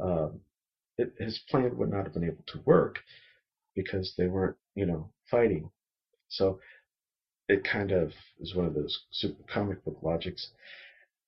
um, 0.00 0.40
it, 0.96 1.12
his 1.18 1.38
plan 1.50 1.76
would 1.76 1.90
not 1.90 2.04
have 2.04 2.14
been 2.14 2.24
able 2.24 2.44
to 2.46 2.60
work 2.64 3.00
because 3.74 4.14
they 4.16 4.28
weren't, 4.28 4.56
you 4.74 4.86
know, 4.86 5.10
fighting. 5.30 5.70
So 6.28 6.60
it 7.48 7.64
kind 7.64 7.92
of 7.92 8.12
is 8.40 8.54
one 8.54 8.66
of 8.66 8.74
those 8.74 9.04
super 9.10 9.42
comic 9.52 9.84
book 9.84 9.98
logics. 10.02 10.50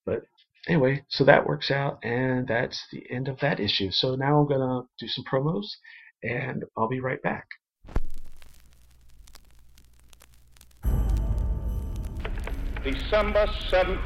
But 0.05 0.23
anyway, 0.67 1.03
so 1.09 1.23
that 1.25 1.45
works 1.45 1.69
out, 1.69 1.99
and 2.03 2.47
that's 2.47 2.85
the 2.91 3.03
end 3.09 3.27
of 3.27 3.39
that 3.39 3.59
issue. 3.59 3.91
So 3.91 4.15
now 4.15 4.39
I'm 4.39 4.47
gonna 4.47 4.83
do 4.99 5.07
some 5.07 5.25
promos, 5.25 5.65
and 6.23 6.63
I'll 6.75 6.87
be 6.87 6.99
right 6.99 7.21
back. 7.21 7.47
December 12.83 13.47
7th, 13.69 13.99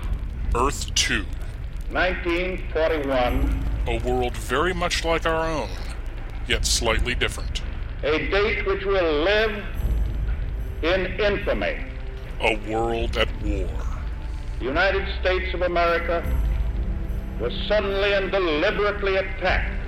Earth 0.55 0.93
2, 0.95 1.23
1941, 1.91 3.67
a 3.87 3.99
world 3.99 4.35
very 4.35 4.73
much 4.73 5.05
like 5.05 5.25
our 5.25 5.45
own, 5.45 5.69
yet 6.47 6.65
slightly 6.65 7.13
different. 7.13 7.61
a 8.03 8.17
date 8.31 8.65
which 8.65 8.83
will 8.83 9.23
live 9.23 9.63
in 10.81 11.05
infamy. 11.19 11.90
A 12.43 12.55
world 12.67 13.17
at 13.17 13.29
war. 13.43 13.69
The 14.57 14.65
United 14.65 15.07
States 15.19 15.53
of 15.53 15.61
America 15.61 16.23
was 17.39 17.53
suddenly 17.67 18.13
and 18.13 18.31
deliberately 18.31 19.17
attacked 19.17 19.79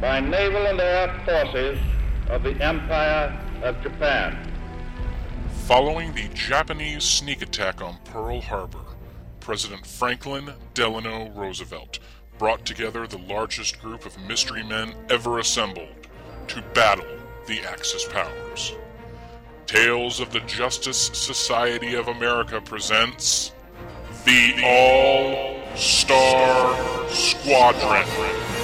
by 0.00 0.20
naval 0.20 0.66
and 0.66 0.80
air 0.80 1.20
forces 1.24 1.80
of 2.28 2.44
the 2.44 2.54
Empire 2.62 3.36
of 3.64 3.82
Japan. 3.82 4.52
Following 5.64 6.14
the 6.14 6.28
Japanese 6.28 7.02
sneak 7.02 7.42
attack 7.42 7.82
on 7.82 7.98
Pearl 8.04 8.40
Harbor, 8.40 8.84
President 9.40 9.84
Franklin 9.84 10.52
Delano 10.74 11.30
Roosevelt 11.30 11.98
brought 12.38 12.64
together 12.64 13.08
the 13.08 13.18
largest 13.18 13.80
group 13.80 14.06
of 14.06 14.16
mystery 14.28 14.62
men 14.62 14.94
ever 15.10 15.40
assembled 15.40 16.06
to 16.46 16.62
battle 16.72 17.18
the 17.48 17.60
Axis 17.62 18.04
powers. 18.04 18.76
Tales 19.66 20.20
of 20.20 20.32
the 20.32 20.40
Justice 20.40 21.10
Society 21.12 21.94
of 21.94 22.08
America 22.08 22.60
presents 22.60 23.52
the 24.24 24.54
All 24.64 25.76
Star 25.76 27.08
Squadron. 27.08 28.61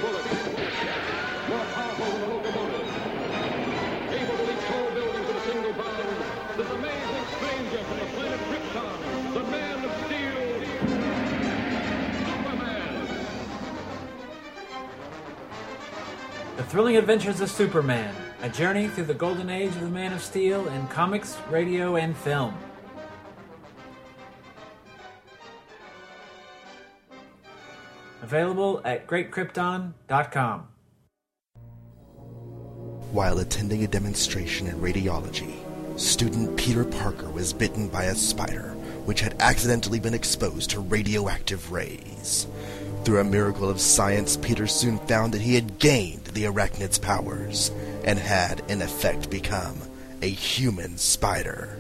Thrilling 16.71 16.97
Adventures 16.97 17.41
of 17.41 17.51
Superman, 17.51 18.15
a 18.43 18.49
journey 18.49 18.87
through 18.87 19.07
the 19.07 19.15
golden 19.15 19.51
age 19.51 19.75
of 19.75 19.81
the 19.81 19.89
Man 19.89 20.13
of 20.13 20.23
Steel 20.23 20.69
in 20.69 20.87
comics, 20.87 21.37
radio, 21.51 21.97
and 21.97 22.17
film. 22.17 22.57
Available 28.23 28.81
at 28.85 29.09
greatkrypton.com. 29.09 30.69
While 33.11 33.41
attending 33.41 33.83
a 33.83 33.89
demonstration 33.89 34.69
in 34.69 34.77
radiology, 34.77 35.57
student 35.99 36.57
Peter 36.57 36.85
Parker 36.85 37.31
was 37.31 37.53
bitten 37.53 37.89
by 37.89 38.05
a 38.05 38.15
spider 38.15 38.75
which 39.07 39.23
had 39.23 39.35
accidentally 39.43 39.99
been 39.99 40.15
exposed 40.15 40.71
to 40.71 40.79
radioactive 40.79 41.73
rays. 41.73 42.47
Through 43.05 43.21
a 43.21 43.25
miracle 43.25 43.69
of 43.69 43.81
science, 43.81 44.37
Peter 44.37 44.67
soon 44.67 44.99
found 44.99 45.33
that 45.33 45.41
he 45.41 45.55
had 45.55 45.79
gained 45.79 46.25
the 46.27 46.45
arachnid's 46.45 46.99
powers 46.99 47.73
and 48.05 48.19
had, 48.19 48.63
in 48.69 48.83
effect, 48.83 49.31
become 49.31 49.81
a 50.23 50.29
human 50.29 50.99
spider. 50.99 51.79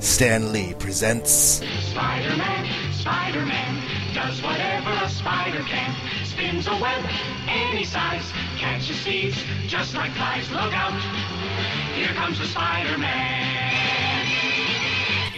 Stan 0.00 0.52
Lee 0.52 0.74
presents 0.74 1.60
Spider-Man, 1.90 2.92
Spider-Man, 2.92 4.14
does 4.14 4.42
whatever 4.42 4.90
a 5.04 5.08
spider 5.08 5.62
can. 5.64 5.94
Spins 6.24 6.66
a 6.66 6.76
web 6.76 7.04
any 7.48 7.84
size, 7.84 8.30
catches 8.58 9.00
thieves 9.02 9.42
just 9.66 9.94
like 9.94 10.12
flies. 10.12 10.50
Look 10.50 10.72
out, 10.72 10.92
here 11.94 12.14
comes 12.14 12.38
the 12.38 12.46
Spider-Man. 12.46 14.03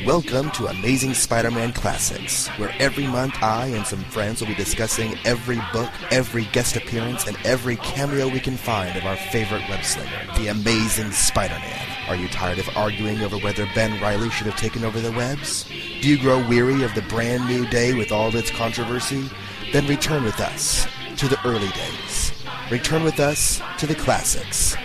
Welcome 0.06 0.52
to 0.52 0.68
Amazing 0.68 1.14
Spider-Man 1.14 1.72
Classics, 1.72 2.46
where 2.58 2.72
every 2.78 3.08
month 3.08 3.42
I 3.42 3.66
and 3.66 3.84
some 3.84 4.04
friends 4.04 4.40
will 4.40 4.46
be 4.46 4.54
discussing 4.54 5.18
every 5.24 5.60
book, 5.72 5.90
every 6.12 6.44
guest 6.52 6.76
appearance, 6.76 7.26
and 7.26 7.36
every 7.44 7.74
cameo 7.74 8.28
we 8.28 8.38
can 8.38 8.56
find 8.56 8.96
of 8.96 9.04
our 9.04 9.16
favorite 9.16 9.62
webslinger, 9.62 10.36
the 10.38 10.46
Amazing 10.46 11.10
Spider-Man. 11.10 12.08
Are 12.08 12.14
you 12.14 12.28
tired 12.28 12.60
of 12.60 12.68
arguing 12.76 13.20
over 13.22 13.36
whether 13.38 13.66
Ben 13.74 14.00
Riley 14.00 14.30
should 14.30 14.46
have 14.46 14.54
taken 14.54 14.84
over 14.84 15.00
the 15.00 15.10
webs? 15.10 15.64
Do 16.00 16.08
you 16.08 16.20
grow 16.20 16.38
weary 16.48 16.84
of 16.84 16.94
the 16.94 17.02
brand 17.02 17.48
new 17.48 17.66
day 17.66 17.92
with 17.92 18.12
all 18.12 18.34
its 18.36 18.52
controversy? 18.52 19.28
Then 19.72 19.88
return 19.88 20.22
with 20.22 20.38
us 20.38 20.86
to 21.16 21.26
the 21.26 21.44
early 21.44 21.70
days. 21.70 22.32
Return 22.70 23.02
with 23.02 23.18
us 23.18 23.60
to 23.78 23.88
the 23.88 23.96
classics. 23.96 24.76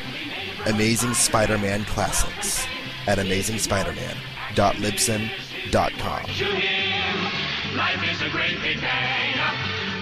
Amazing 0.65 1.13
Spider-Man 1.13 1.85
Classics 1.85 2.65
at 3.05 3.19
AmazingSpiderman.libsyn.com. 3.19 4.30
To 4.30 4.30
him, 6.45 7.77
life 7.77 8.03
is 8.09 8.21
a 8.21 8.29
great 8.29 8.61
big 8.61 8.79
hang. 8.79 9.37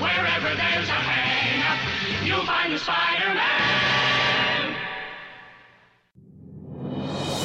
Wherever 0.02 0.56
there's 0.56 0.88
a 0.88 0.91
hang 0.91 1.50
you'll 2.26 2.45
find 2.45 2.72
the 2.72 2.78
Spider-Man. 2.78 3.99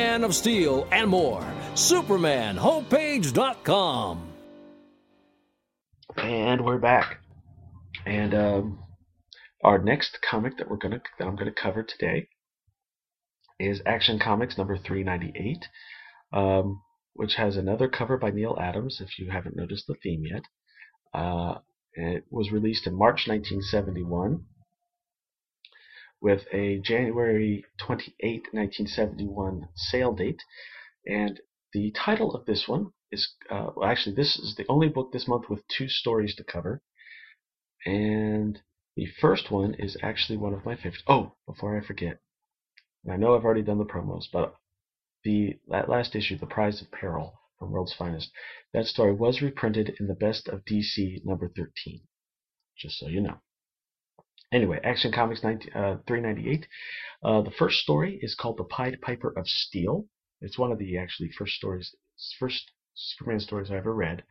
of 0.00 0.34
Steel 0.34 0.88
and 0.90 1.10
more. 1.10 1.42
SupermanHomepage.com. 1.74 4.32
And 6.16 6.64
we're 6.64 6.78
back. 6.78 7.18
And 8.06 8.34
um, 8.34 8.78
our 9.62 9.78
next 9.78 10.18
comic 10.28 10.56
that 10.56 10.68
we're 10.70 10.78
gonna 10.78 11.02
that 11.18 11.26
I'm 11.26 11.36
gonna 11.36 11.52
cover 11.52 11.82
today 11.82 12.28
is 13.58 13.82
Action 13.84 14.18
Comics 14.18 14.56
number 14.56 14.78
398, 14.78 15.66
um, 16.32 16.80
which 17.12 17.34
has 17.34 17.56
another 17.56 17.88
cover 17.88 18.16
by 18.16 18.30
Neal 18.30 18.56
Adams. 18.58 19.02
If 19.02 19.18
you 19.18 19.30
haven't 19.30 19.56
noticed 19.56 19.86
the 19.86 19.96
theme 20.02 20.24
yet, 20.24 20.44
uh, 21.12 21.58
it 21.92 22.24
was 22.30 22.50
released 22.50 22.86
in 22.86 22.94
March 22.94 23.28
1971 23.28 24.46
with 26.20 26.42
a 26.52 26.78
January 26.78 27.64
28, 27.78 28.48
1971 28.52 29.68
sale 29.74 30.12
date. 30.12 30.42
And 31.06 31.40
the 31.72 31.92
title 31.92 32.34
of 32.34 32.46
this 32.46 32.68
one 32.68 32.92
is, 33.10 33.34
uh, 33.50 33.70
well, 33.74 33.88
actually, 33.88 34.16
this 34.16 34.38
is 34.38 34.54
the 34.56 34.66
only 34.68 34.88
book 34.88 35.12
this 35.12 35.26
month 35.26 35.48
with 35.48 35.66
two 35.68 35.88
stories 35.88 36.34
to 36.36 36.44
cover. 36.44 36.82
And 37.86 38.60
the 38.96 39.06
first 39.06 39.50
one 39.50 39.74
is 39.74 39.96
actually 40.02 40.36
one 40.36 40.52
of 40.52 40.64
my 40.64 40.76
favorites. 40.76 41.04
Oh, 41.06 41.36
before 41.46 41.78
I 41.78 41.84
forget, 41.84 42.18
I 43.10 43.16
know 43.16 43.34
I've 43.34 43.44
already 43.44 43.62
done 43.62 43.78
the 43.78 43.86
promos, 43.86 44.26
but 44.30 44.54
the 45.24 45.58
that 45.68 45.88
last 45.88 46.14
issue, 46.14 46.36
The 46.36 46.46
Prize 46.46 46.82
of 46.82 46.90
Peril 46.90 47.38
from 47.58 47.70
World's 47.70 47.94
Finest, 47.94 48.30
that 48.72 48.86
story 48.86 49.12
was 49.12 49.40
reprinted 49.40 49.96
in 49.98 50.06
the 50.06 50.14
Best 50.14 50.48
of 50.48 50.64
DC 50.64 51.24
number 51.24 51.48
13. 51.48 52.02
Just 52.76 52.98
so 52.98 53.08
you 53.08 53.20
know. 53.20 53.40
Anyway, 54.52 54.80
Action 54.82 55.12
Comics 55.12 55.44
19, 55.44 55.72
uh, 55.74 55.98
398. 56.08 56.66
Uh, 57.22 57.40
the 57.42 57.52
first 57.52 57.78
story 57.78 58.18
is 58.20 58.34
called 58.34 58.56
The 58.56 58.64
Pied 58.64 59.00
Piper 59.00 59.32
of 59.36 59.46
Steel. 59.46 60.06
It's 60.40 60.58
one 60.58 60.72
of 60.72 60.78
the 60.78 60.98
actually 60.98 61.30
first 61.30 61.54
stories, 61.54 61.94
first 62.36 62.72
Superman 62.94 63.38
stories 63.38 63.70
I 63.70 63.76
ever 63.76 63.94
read. 63.94 64.24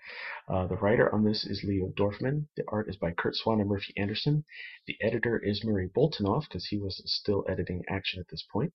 Uh, 0.49 0.67
the 0.67 0.76
writer 0.76 1.09
on 1.15 1.24
this 1.24 1.45
is 1.45 1.63
Leo 1.63 1.93
Dorfman. 1.95 2.47
The 2.57 2.65
art 2.67 2.89
is 2.89 2.97
by 2.97 3.11
Curt 3.11 3.34
Swan 3.36 3.61
and 3.61 3.70
Murphy 3.70 3.93
Anderson. 3.95 4.43
The 4.88 4.97
editor 5.01 5.39
is 5.39 5.63
Murray 5.63 5.88
Boltinoff 5.88 6.49
because 6.49 6.65
he 6.65 6.78
was 6.78 7.01
still 7.05 7.45
editing 7.47 7.86
Action 7.88 8.20
at 8.20 8.28
this 8.28 8.43
point. 8.43 8.74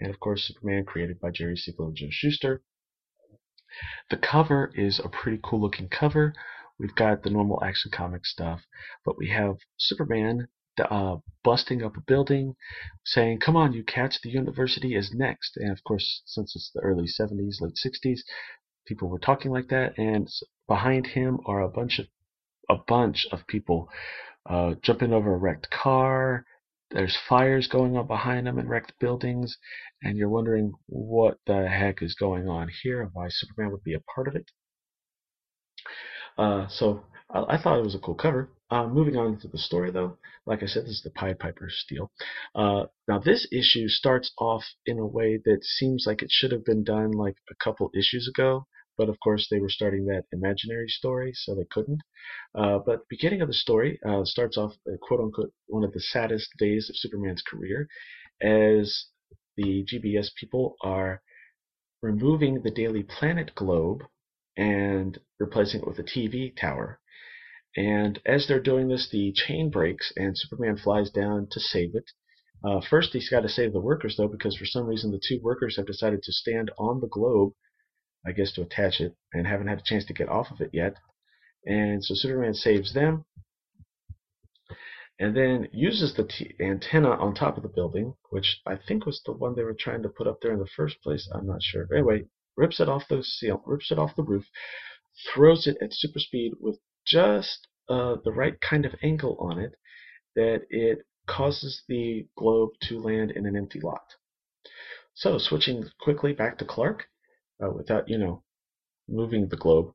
And 0.00 0.10
of 0.10 0.20
course, 0.20 0.46
Superman 0.46 0.84
created 0.84 1.18
by 1.18 1.32
Jerry 1.32 1.56
Siegel 1.56 1.88
and 1.88 1.96
Joe 1.96 2.10
Shuster. 2.10 2.62
The 4.10 4.16
cover 4.16 4.70
is 4.76 5.00
a 5.00 5.08
pretty 5.08 5.40
cool 5.42 5.60
looking 5.60 5.88
cover. 5.88 6.34
We've 6.78 6.94
got 6.94 7.24
the 7.24 7.30
normal 7.30 7.64
Action 7.64 7.90
Comics 7.90 8.30
stuff, 8.30 8.62
but 9.04 9.18
we 9.18 9.30
have 9.30 9.58
Superman 9.76 10.46
uh, 10.78 11.16
busting 11.42 11.82
up 11.82 11.96
a 11.96 12.00
building, 12.00 12.54
saying, 13.04 13.40
"Come 13.40 13.56
on, 13.56 13.72
you 13.72 13.84
cats! 13.84 14.18
The 14.22 14.30
university 14.30 14.94
is 14.94 15.12
next." 15.14 15.56
And 15.56 15.70
of 15.70 15.82
course, 15.84 16.22
since 16.26 16.54
it's 16.56 16.70
the 16.74 16.80
early 16.80 17.06
'70s, 17.06 17.60
late 17.60 17.76
'60s, 17.76 18.20
people 18.86 19.08
were 19.08 19.18
talking 19.18 19.50
like 19.50 19.68
that. 19.68 19.98
And 19.98 20.28
behind 20.66 21.06
him 21.08 21.40
are 21.46 21.60
a 21.62 21.68
bunch 21.68 21.98
of 21.98 22.06
a 22.68 22.76
bunch 22.76 23.26
of 23.30 23.46
people 23.46 23.88
uh, 24.46 24.74
jumping 24.82 25.12
over 25.12 25.34
a 25.34 25.38
wrecked 25.38 25.70
car. 25.70 26.44
There's 26.90 27.16
fires 27.28 27.66
going 27.66 27.96
on 27.96 28.06
behind 28.06 28.46
them 28.46 28.58
in 28.58 28.68
wrecked 28.68 28.92
buildings, 29.00 29.56
and 30.02 30.16
you're 30.16 30.28
wondering 30.28 30.72
what 30.86 31.38
the 31.46 31.68
heck 31.68 32.02
is 32.02 32.14
going 32.14 32.48
on 32.48 32.70
here 32.82 33.02
and 33.02 33.10
why 33.12 33.28
Superman 33.30 33.72
would 33.72 33.82
be 33.82 33.94
a 33.94 34.00
part 34.14 34.28
of 34.28 34.36
it. 34.36 34.50
Uh, 36.36 36.68
so 36.68 37.04
I, 37.34 37.56
I, 37.56 37.62
thought 37.62 37.78
it 37.78 37.84
was 37.84 37.94
a 37.94 37.98
cool 37.98 38.14
cover. 38.14 38.48
Uh, 38.70 38.86
moving 38.86 39.16
on 39.16 39.38
to 39.40 39.48
the 39.48 39.58
story, 39.58 39.90
though, 39.90 40.16
like 40.46 40.62
I 40.62 40.66
said, 40.66 40.84
this 40.84 40.92
is 40.92 41.02
the 41.02 41.10
Pied 41.10 41.38
Piper 41.38 41.68
Steel. 41.70 42.10
Uh, 42.54 42.84
now, 43.06 43.18
this 43.18 43.46
issue 43.52 43.88
starts 43.88 44.32
off 44.38 44.64
in 44.86 44.98
a 44.98 45.06
way 45.06 45.38
that 45.44 45.64
seems 45.64 46.04
like 46.06 46.22
it 46.22 46.30
should 46.30 46.52
have 46.52 46.64
been 46.64 46.84
done 46.84 47.10
like 47.10 47.36
a 47.50 47.54
couple 47.62 47.90
issues 47.94 48.28
ago, 48.28 48.66
but 48.96 49.08
of 49.08 49.18
course 49.20 49.48
they 49.50 49.60
were 49.60 49.68
starting 49.68 50.06
that 50.06 50.24
imaginary 50.32 50.88
story, 50.88 51.32
so 51.34 51.54
they 51.54 51.66
couldn't. 51.70 52.00
Uh, 52.54 52.78
but 52.78 53.00
the 53.00 53.06
beginning 53.10 53.42
of 53.42 53.48
the 53.48 53.54
story 53.54 53.98
uh, 54.06 54.24
starts 54.24 54.56
off, 54.56 54.72
uh, 54.88 54.96
quote 55.02 55.20
unquote, 55.20 55.52
one 55.66 55.84
of 55.84 55.92
the 55.92 56.00
saddest 56.00 56.48
days 56.58 56.88
of 56.88 56.96
Superman's 56.96 57.42
career, 57.42 57.88
as 58.40 59.06
the 59.56 59.84
GBS 59.84 60.28
people 60.38 60.76
are 60.82 61.22
removing 62.02 62.62
the 62.62 62.70
Daily 62.70 63.02
Planet 63.02 63.54
globe 63.54 64.02
and 64.56 65.18
replacing 65.38 65.80
it 65.80 65.86
with 65.86 65.98
a 65.98 66.02
TV 66.02 66.54
tower. 66.56 67.00
And 67.76 68.20
as 68.24 68.46
they're 68.46 68.62
doing 68.62 68.88
this, 68.88 69.08
the 69.10 69.32
chain 69.32 69.70
breaks 69.70 70.12
and 70.16 70.38
Superman 70.38 70.76
flies 70.76 71.10
down 71.10 71.48
to 71.50 71.60
save 71.60 71.94
it. 71.94 72.10
Uh, 72.64 72.80
first, 72.80 73.12
he's 73.12 73.28
got 73.28 73.40
to 73.40 73.48
save 73.48 73.72
the 73.72 73.80
workers, 73.80 74.16
though, 74.16 74.28
because 74.28 74.56
for 74.56 74.64
some 74.64 74.86
reason 74.86 75.10
the 75.10 75.20
two 75.20 75.40
workers 75.42 75.76
have 75.76 75.86
decided 75.86 76.22
to 76.22 76.32
stand 76.32 76.70
on 76.78 77.00
the 77.00 77.08
globe, 77.08 77.52
I 78.26 78.32
guess 78.32 78.52
to 78.52 78.62
attach 78.62 79.00
it, 79.00 79.14
and 79.32 79.46
haven't 79.46 79.66
had 79.66 79.78
a 79.78 79.84
chance 79.84 80.04
to 80.06 80.14
get 80.14 80.28
off 80.28 80.50
of 80.50 80.60
it 80.60 80.70
yet. 80.72 80.96
And 81.66 82.02
so 82.04 82.14
Superman 82.14 82.54
saves 82.54 82.94
them, 82.94 83.24
and 85.18 85.36
then 85.36 85.68
uses 85.72 86.14
the 86.14 86.24
t- 86.24 86.54
antenna 86.60 87.10
on 87.10 87.34
top 87.34 87.56
of 87.56 87.62
the 87.62 87.68
building, 87.68 88.14
which 88.30 88.60
I 88.66 88.76
think 88.76 89.04
was 89.04 89.20
the 89.24 89.32
one 89.32 89.54
they 89.54 89.62
were 89.62 89.76
trying 89.78 90.02
to 90.02 90.08
put 90.08 90.26
up 90.26 90.38
there 90.40 90.52
in 90.52 90.58
the 90.58 90.66
first 90.76 91.02
place. 91.02 91.28
I'm 91.34 91.46
not 91.46 91.62
sure. 91.62 91.86
But 91.86 91.96
anyway, 91.96 92.24
rips 92.56 92.80
it 92.80 92.88
off 92.88 93.08
the 93.08 93.22
seal, 93.22 93.62
rips 93.66 93.90
it 93.90 93.98
off 93.98 94.16
the 94.16 94.22
roof, 94.22 94.46
throws 95.32 95.66
it 95.66 95.76
at 95.82 95.92
super 95.92 96.18
speed 96.18 96.52
with 96.60 96.78
just 97.06 97.66
uh, 97.88 98.16
the 98.24 98.32
right 98.32 98.60
kind 98.60 98.84
of 98.86 98.94
angle 99.02 99.36
on 99.40 99.58
it 99.58 99.74
that 100.34 100.62
it 100.70 100.98
causes 101.26 101.82
the 101.88 102.26
globe 102.36 102.70
to 102.82 103.00
land 103.00 103.30
in 103.30 103.46
an 103.46 103.56
empty 103.56 103.80
lot. 103.80 104.14
So 105.14 105.38
switching 105.38 105.84
quickly 106.00 106.32
back 106.32 106.58
to 106.58 106.64
Clark, 106.64 107.04
uh, 107.62 107.70
without 107.70 108.08
you 108.08 108.18
know 108.18 108.42
moving 109.08 109.48
the 109.48 109.56
globe, 109.56 109.94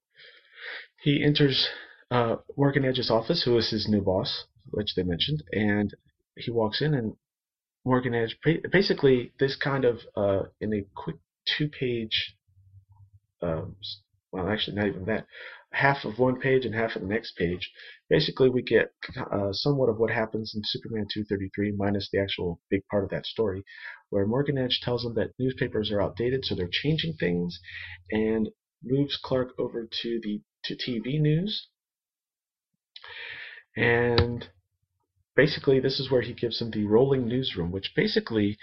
he 1.02 1.24
enters 1.24 1.68
uh, 2.12 2.38
Morgan 2.58 2.86
Edge's 2.86 3.12
office, 3.12 3.44
who 3.44 3.58
is 3.58 3.70
his 3.70 3.88
new 3.88 4.02
boss, 4.02 4.46
which 4.72 4.96
they 4.96 5.04
mentioned, 5.04 5.44
and 5.52 5.94
he 6.36 6.52
walks 6.52 6.82
in 6.82 6.94
and 6.94 7.16
Morgan 7.86 8.14
Edge 8.14 8.38
basically 8.72 9.34
this 9.40 9.56
kind 9.56 9.86
of 9.86 10.00
uh, 10.16 10.44
in 10.60 10.74
a 10.74 10.86
quick 10.96 11.16
two-page, 11.46 12.36
um, 13.42 13.76
well, 14.32 14.50
actually 14.50 14.76
not 14.76 14.88
even 14.88 15.06
that, 15.06 15.26
half 15.72 16.04
of 16.04 16.18
one 16.18 16.40
page 16.40 16.66
and 16.66 16.74
half 16.74 16.96
of 16.96 17.02
the 17.02 17.08
next 17.08 17.34
page. 17.38 17.72
Basically, 18.10 18.50
we 18.50 18.62
get 18.62 18.92
uh, 19.32 19.52
somewhat 19.52 19.90
of 19.90 20.00
what 20.00 20.12
happens 20.12 20.54
in 20.56 20.62
Superman 20.66 21.06
233, 21.14 21.74
minus 21.78 22.10
the 22.12 22.20
actual 22.20 22.60
big 22.70 22.86
part 22.88 23.04
of 23.04 23.10
that 23.12 23.26
story, 23.26 23.64
where 24.10 24.26
Morgan 24.26 24.58
Edge 24.58 24.80
tells 24.82 25.04
them 25.04 25.14
that 25.16 25.34
newspapers 25.38 25.92
are 25.92 26.02
outdated, 26.02 26.44
so 26.44 26.56
they're 26.56 26.70
changing 26.72 27.14
things, 27.14 27.60
and 28.12 28.50
moves 28.84 29.18
Clark 29.18 29.50
over 29.60 29.88
to 30.02 30.20
the 30.24 30.42
to 30.64 30.76
TV 30.76 31.20
news. 31.20 31.68
And 33.78 34.50
basically, 35.36 35.80
this 35.80 36.00
is 36.00 36.12
where 36.12 36.22
he 36.22 36.34
gives 36.34 36.60
him 36.62 36.72
the 36.72 36.86
rolling 36.86 37.28
newsroom, 37.28 37.72
which 37.72 37.94
basically 37.96 38.58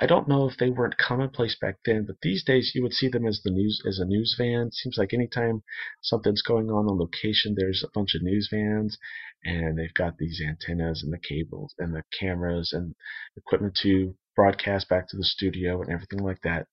I 0.00 0.06
don't 0.06 0.28
know 0.28 0.48
if 0.48 0.56
they 0.56 0.70
weren't 0.70 0.96
commonplace 0.96 1.56
back 1.60 1.78
then, 1.84 2.04
but 2.06 2.16
these 2.22 2.44
days 2.44 2.72
you 2.72 2.82
would 2.82 2.92
see 2.92 3.08
them 3.08 3.26
as 3.26 3.40
the 3.42 3.50
news 3.50 3.82
as 3.86 3.98
a 3.98 4.04
news 4.04 4.36
van. 4.38 4.70
Seems 4.70 4.96
like 4.96 5.12
anytime 5.12 5.62
something's 6.02 6.42
going 6.42 6.70
on 6.70 6.86
on 6.86 6.98
location, 6.98 7.54
there's 7.56 7.82
a 7.82 7.90
bunch 7.92 8.14
of 8.14 8.22
news 8.22 8.48
vans, 8.48 8.96
and 9.44 9.76
they've 9.76 9.94
got 9.94 10.18
these 10.18 10.40
antennas 10.40 11.02
and 11.02 11.12
the 11.12 11.18
cables 11.18 11.74
and 11.78 11.94
the 11.94 12.04
cameras 12.18 12.72
and 12.72 12.94
equipment 13.36 13.74
to 13.82 14.14
broadcast 14.36 14.88
back 14.88 15.08
to 15.08 15.16
the 15.16 15.24
studio 15.24 15.82
and 15.82 15.90
everything 15.90 16.20
like 16.20 16.40
that. 16.42 16.68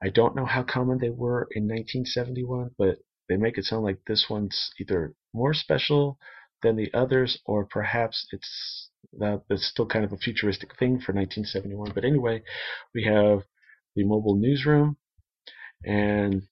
I 0.00 0.10
don't 0.10 0.36
know 0.36 0.46
how 0.46 0.62
common 0.62 0.98
they 0.98 1.10
were 1.10 1.48
in 1.50 1.64
1971, 1.64 2.70
but 2.78 2.98
they 3.28 3.36
make 3.36 3.58
it 3.58 3.64
sound 3.64 3.82
like 3.82 3.98
this 4.06 4.26
one's 4.30 4.70
either 4.78 5.14
more 5.34 5.52
special 5.52 6.16
than 6.62 6.76
the 6.76 6.92
others, 6.94 7.38
or 7.44 7.64
perhaps 7.64 8.26
it's 8.32 8.90
that 9.18 9.42
it's 9.48 9.66
still 9.66 9.86
kind 9.86 10.04
of 10.04 10.12
a 10.12 10.16
futuristic 10.18 10.76
thing 10.78 11.00
for 11.00 11.12
1971. 11.12 11.92
But 11.94 12.04
anyway, 12.04 12.42
we 12.94 13.04
have 13.04 13.42
the 13.94 14.04
mobile 14.04 14.36
newsroom, 14.36 14.96
and 15.84 16.42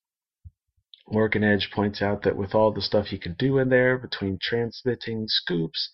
Morgan 1.08 1.44
Edge 1.44 1.70
points 1.72 2.02
out 2.02 2.22
that 2.22 2.36
with 2.36 2.54
all 2.54 2.72
the 2.72 2.82
stuff 2.82 3.06
he 3.06 3.18
can 3.18 3.34
do 3.34 3.58
in 3.58 3.68
there, 3.68 3.96
between 3.96 4.38
transmitting 4.40 5.26
scoops, 5.28 5.90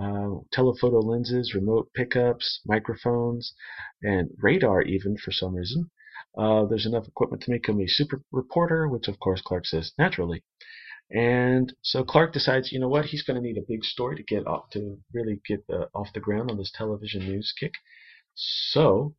uh, 0.00 0.36
telephoto 0.52 0.98
lenses, 1.00 1.54
remote 1.54 1.90
pickups, 1.94 2.60
microphones, 2.66 3.54
and 4.02 4.30
radar, 4.38 4.82
even 4.82 5.16
for 5.16 5.32
some 5.32 5.54
reason, 5.54 5.90
uh, 6.36 6.66
there's 6.66 6.86
enough 6.86 7.08
equipment 7.08 7.42
to 7.42 7.50
make 7.50 7.68
him 7.68 7.80
a 7.80 7.88
super 7.88 8.22
reporter, 8.30 8.86
which 8.86 9.08
of 9.08 9.18
course 9.18 9.40
Clark 9.40 9.66
says 9.66 9.92
naturally. 9.98 10.44
And 11.10 11.72
so 11.82 12.04
Clark 12.04 12.32
decides, 12.32 12.70
you 12.70 12.78
know 12.78 12.88
what, 12.88 13.06
he's 13.06 13.22
going 13.22 13.34
to 13.34 13.42
need 13.42 13.58
a 13.58 13.66
big 13.66 13.84
story 13.84 14.16
to 14.16 14.22
get 14.22 14.46
off 14.46 14.70
to 14.70 14.98
really 15.12 15.40
get 15.46 15.66
the, 15.66 15.88
off 15.92 16.12
the 16.14 16.20
ground 16.20 16.50
on 16.50 16.56
this 16.56 16.72
television 16.72 17.26
news 17.26 17.52
kick. 17.58 17.72
So 18.34 19.16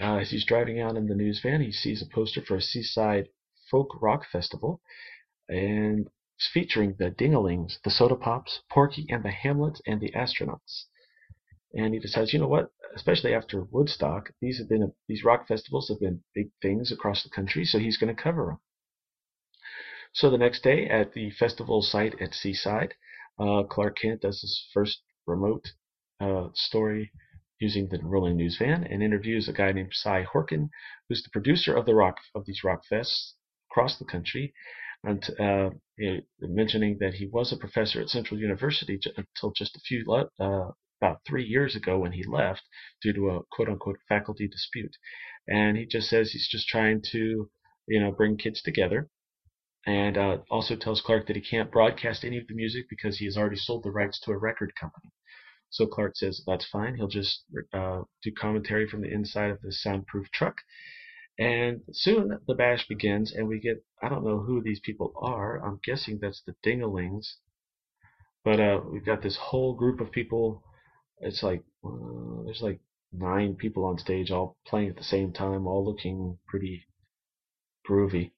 uh, 0.00 0.18
as 0.18 0.30
he's 0.30 0.44
driving 0.46 0.80
out 0.80 0.96
in 0.96 1.06
the 1.06 1.14
news 1.14 1.40
van, 1.42 1.60
he 1.60 1.72
sees 1.72 2.00
a 2.00 2.14
poster 2.14 2.42
for 2.42 2.56
a 2.56 2.62
seaside 2.62 3.28
folk 3.70 3.88
rock 4.00 4.24
festival, 4.30 4.80
and 5.48 6.08
it's 6.36 6.48
featuring 6.52 6.94
the 6.98 7.10
Dingalings, 7.10 7.78
the 7.84 7.90
Soda 7.90 8.16
Pops, 8.16 8.60
Porky 8.70 9.06
and 9.08 9.24
the 9.24 9.30
Hamlets, 9.30 9.80
and 9.86 10.00
the 10.00 10.12
Astronauts. 10.12 10.84
And 11.74 11.94
he 11.94 12.00
decides, 12.00 12.32
you 12.32 12.38
know 12.38 12.48
what? 12.48 12.70
Especially 12.94 13.34
after 13.34 13.64
Woodstock, 13.64 14.30
these 14.40 14.58
have 14.58 14.68
been 14.68 14.82
a, 14.82 14.92
these 15.08 15.24
rock 15.24 15.48
festivals 15.48 15.88
have 15.88 16.00
been 16.00 16.22
big 16.34 16.50
things 16.60 16.92
across 16.92 17.22
the 17.22 17.30
country, 17.30 17.64
so 17.64 17.78
he's 17.78 17.96
going 17.96 18.14
to 18.14 18.22
cover 18.22 18.46
them. 18.46 18.58
So 20.12 20.30
the 20.30 20.38
next 20.38 20.62
day 20.62 20.88
at 20.88 21.12
the 21.12 21.30
festival 21.32 21.82
site 21.82 22.20
at 22.20 22.34
Seaside, 22.34 22.94
uh, 23.38 23.64
Clark 23.64 23.98
Kent 23.98 24.22
does 24.22 24.40
his 24.40 24.68
first 24.72 25.02
remote 25.26 25.72
uh, 26.20 26.48
story 26.54 27.12
using 27.58 27.88
the 27.88 27.98
rolling 27.98 28.36
news 28.36 28.56
van 28.58 28.84
and 28.84 29.02
interviews 29.02 29.48
a 29.48 29.52
guy 29.52 29.72
named 29.72 29.92
Cy 29.94 30.24
Horkin, 30.24 30.70
who's 31.08 31.22
the 31.22 31.30
producer 31.30 31.74
of 31.74 31.84
the 31.86 31.94
rock 31.94 32.18
of 32.34 32.44
these 32.46 32.64
rock 32.64 32.82
fests 32.90 33.34
across 33.70 33.98
the 33.98 34.04
country, 34.04 34.54
and 35.04 35.28
uh, 35.40 35.70
mentioning 36.40 36.98
that 37.00 37.14
he 37.14 37.26
was 37.26 37.52
a 37.52 37.56
professor 37.56 38.00
at 38.00 38.08
Central 38.08 38.40
University 38.40 38.98
j- 38.98 39.12
until 39.16 39.52
just 39.52 39.76
a 39.76 39.80
few 39.80 40.04
le- 40.06 40.30
uh, 40.38 40.70
about 41.00 41.20
three 41.26 41.44
years 41.44 41.74
ago 41.76 41.98
when 41.98 42.12
he 42.12 42.22
left 42.24 42.62
due 43.02 43.12
to 43.12 43.30
a 43.30 43.42
quote 43.50 43.68
unquote 43.68 43.98
faculty 44.08 44.48
dispute, 44.48 44.96
and 45.48 45.76
he 45.76 45.86
just 45.86 46.08
says 46.08 46.32
he's 46.32 46.48
just 46.48 46.68
trying 46.68 47.00
to 47.02 47.50
you 47.88 48.00
know 48.00 48.12
bring 48.12 48.36
kids 48.36 48.62
together. 48.62 49.08
And 49.86 50.16
uh, 50.16 50.38
also 50.50 50.76
tells 50.76 51.00
Clark 51.00 51.26
that 51.26 51.36
he 51.36 51.42
can't 51.42 51.72
broadcast 51.72 52.24
any 52.24 52.38
of 52.38 52.46
the 52.46 52.54
music 52.54 52.84
because 52.88 53.18
he 53.18 53.24
has 53.24 53.36
already 53.36 53.56
sold 53.56 53.82
the 53.82 53.90
rights 53.90 54.20
to 54.20 54.30
a 54.30 54.38
record 54.38 54.74
company. 54.76 55.12
So 55.70 55.86
Clark 55.86 56.16
says 56.16 56.42
that's 56.46 56.68
fine. 56.68 56.96
He'll 56.96 57.08
just 57.08 57.44
uh, 57.72 58.02
do 58.22 58.30
commentary 58.32 58.86
from 58.86 59.00
the 59.00 59.12
inside 59.12 59.50
of 59.50 59.60
the 59.62 59.72
soundproof 59.72 60.30
truck. 60.30 60.58
And 61.38 61.80
soon 61.92 62.38
the 62.46 62.54
bash 62.54 62.86
begins, 62.86 63.32
and 63.32 63.48
we 63.48 63.58
get 63.58 63.82
I 64.02 64.08
don't 64.10 64.24
know 64.24 64.40
who 64.40 64.62
these 64.62 64.80
people 64.80 65.14
are. 65.16 65.64
I'm 65.64 65.80
guessing 65.82 66.18
that's 66.20 66.42
the 66.42 66.54
Dingalings. 66.64 67.36
But 68.44 68.60
uh, 68.60 68.80
we've 68.86 69.04
got 69.04 69.22
this 69.22 69.36
whole 69.36 69.74
group 69.74 70.00
of 70.00 70.12
people. 70.12 70.62
It's 71.18 71.42
like 71.42 71.64
uh, 71.84 72.42
there's 72.44 72.62
like 72.62 72.80
nine 73.12 73.54
people 73.54 73.84
on 73.84 73.98
stage, 73.98 74.30
all 74.30 74.58
playing 74.66 74.90
at 74.90 74.96
the 74.96 75.04
same 75.04 75.32
time, 75.32 75.66
all 75.66 75.84
looking 75.84 76.38
pretty 76.46 76.86
groovy. 77.88 78.32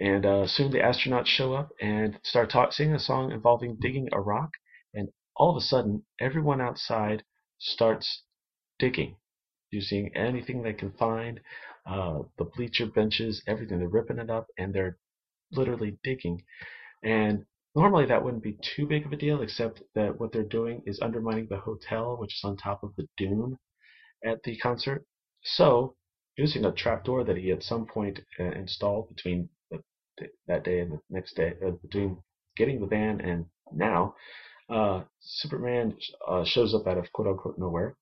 And 0.00 0.26
uh, 0.26 0.46
soon 0.46 0.72
the 0.72 0.78
astronauts 0.78 1.26
show 1.26 1.54
up 1.54 1.70
and 1.80 2.18
start 2.22 2.52
singing 2.72 2.94
a 2.94 2.98
song 2.98 3.32
involving 3.32 3.76
digging 3.80 4.08
a 4.12 4.20
rock. 4.20 4.50
And 4.92 5.08
all 5.36 5.50
of 5.50 5.56
a 5.56 5.60
sudden, 5.60 6.04
everyone 6.20 6.60
outside 6.60 7.24
starts 7.58 8.24
digging, 8.78 9.16
using 9.70 10.14
anything 10.16 10.62
they 10.62 10.72
can 10.72 10.92
find, 10.92 11.40
uh, 11.86 12.22
the 12.38 12.44
bleacher 12.44 12.86
benches, 12.86 13.42
everything. 13.46 13.78
They're 13.78 13.88
ripping 13.88 14.18
it 14.18 14.30
up 14.30 14.46
and 14.58 14.74
they're 14.74 14.98
literally 15.52 15.98
digging. 16.02 16.42
And 17.02 17.44
normally 17.74 18.06
that 18.06 18.24
wouldn't 18.24 18.42
be 18.42 18.58
too 18.62 18.86
big 18.86 19.06
of 19.06 19.12
a 19.12 19.16
deal, 19.16 19.42
except 19.42 19.82
that 19.94 20.18
what 20.18 20.32
they're 20.32 20.42
doing 20.42 20.82
is 20.86 21.00
undermining 21.00 21.46
the 21.48 21.58
hotel, 21.58 22.16
which 22.16 22.34
is 22.34 22.44
on 22.44 22.56
top 22.56 22.82
of 22.82 22.94
the 22.96 23.08
dune 23.16 23.58
at 24.24 24.42
the 24.42 24.56
concert. 24.56 25.06
So, 25.42 25.96
using 26.36 26.64
a 26.64 26.72
trapdoor 26.72 27.22
that 27.24 27.36
he 27.36 27.52
at 27.52 27.62
some 27.62 27.86
point 27.86 28.20
uh, 28.40 28.44
installed 28.44 29.14
between 29.14 29.48
that 30.46 30.64
day 30.64 30.80
and 30.80 30.92
the 30.92 31.00
next 31.10 31.34
day, 31.36 31.54
uh, 31.66 31.70
between 31.70 32.18
getting 32.56 32.80
the 32.80 32.86
van 32.86 33.20
and 33.20 33.46
now, 33.72 34.14
uh, 34.70 35.02
Superman 35.20 35.96
uh, 36.26 36.44
shows 36.44 36.74
up 36.74 36.86
out 36.86 36.98
of 36.98 37.12
quote 37.12 37.28
unquote 37.28 37.58
nowhere 37.58 37.96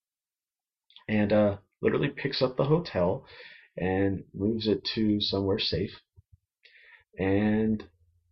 and 1.09 1.33
uh, 1.33 1.57
literally 1.81 2.09
picks 2.09 2.43
up 2.43 2.57
the 2.57 2.65
hotel 2.65 3.25
and 3.77 4.25
moves 4.35 4.67
it 4.67 4.85
to 4.95 5.21
somewhere 5.21 5.59
safe. 5.59 5.91
And 7.19 7.83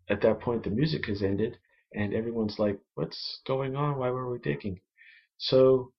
at 0.08 0.20
that 0.22 0.40
point, 0.40 0.64
the 0.64 0.70
music 0.70 1.06
has 1.06 1.22
ended, 1.22 1.58
and 1.94 2.14
everyone's 2.14 2.58
like, 2.58 2.78
What's 2.94 3.40
going 3.46 3.76
on? 3.76 3.98
Why 3.98 4.10
were 4.10 4.30
we 4.30 4.38
digging? 4.38 4.80
So 5.38 5.92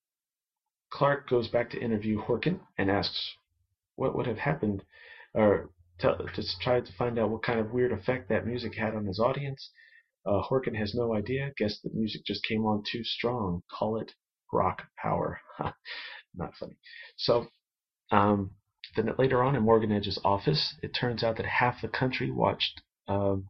Clark 0.91 1.29
goes 1.29 1.47
back 1.47 1.69
to 1.71 1.82
interview 1.82 2.21
Horkin 2.21 2.59
and 2.77 2.91
asks 2.91 3.36
what 3.95 4.15
would 4.15 4.27
have 4.27 4.38
happened, 4.38 4.84
or 5.34 5.69
to, 6.02 6.18
to 6.36 6.43
try 6.60 6.80
to 6.80 6.93
find 6.93 7.18
out 7.18 7.30
what 7.30 7.43
kind 7.43 7.60
of 7.60 7.72
weird 7.72 7.91
effect 7.91 8.30
that 8.30 8.45
music 8.45 8.76
had 8.76 8.95
on 8.95 9.06
his 9.06 9.20
audience. 9.20 9.72
Uh, 10.26 10.41
Horkin 10.41 10.76
has 10.76 10.93
no 10.93 11.16
idea. 11.16 11.52
Guess 11.58 11.80
the 11.84 11.89
music 11.93 12.26
just 12.26 12.45
came 12.45 12.66
on 12.66 12.84
too 12.89 13.04
strong. 13.04 13.64
Call 13.72 13.99
it 13.99 14.12
rock 14.52 14.84
power. 15.02 15.39
Not 16.36 16.54
funny. 16.60 16.78
So, 17.18 17.47
um, 18.12 18.52
then 18.95 19.10
later 19.18 19.41
on 19.41 19.56
in 19.56 19.64
Morgan 19.64 19.91
Edge's 19.91 20.20
office, 20.24 20.76
it 20.84 20.93
turns 20.93 21.24
out 21.24 21.38
that 21.38 21.45
half 21.45 21.82
the 21.82 21.88
country 21.88 22.30
watched 22.30 22.82
um, 23.08 23.47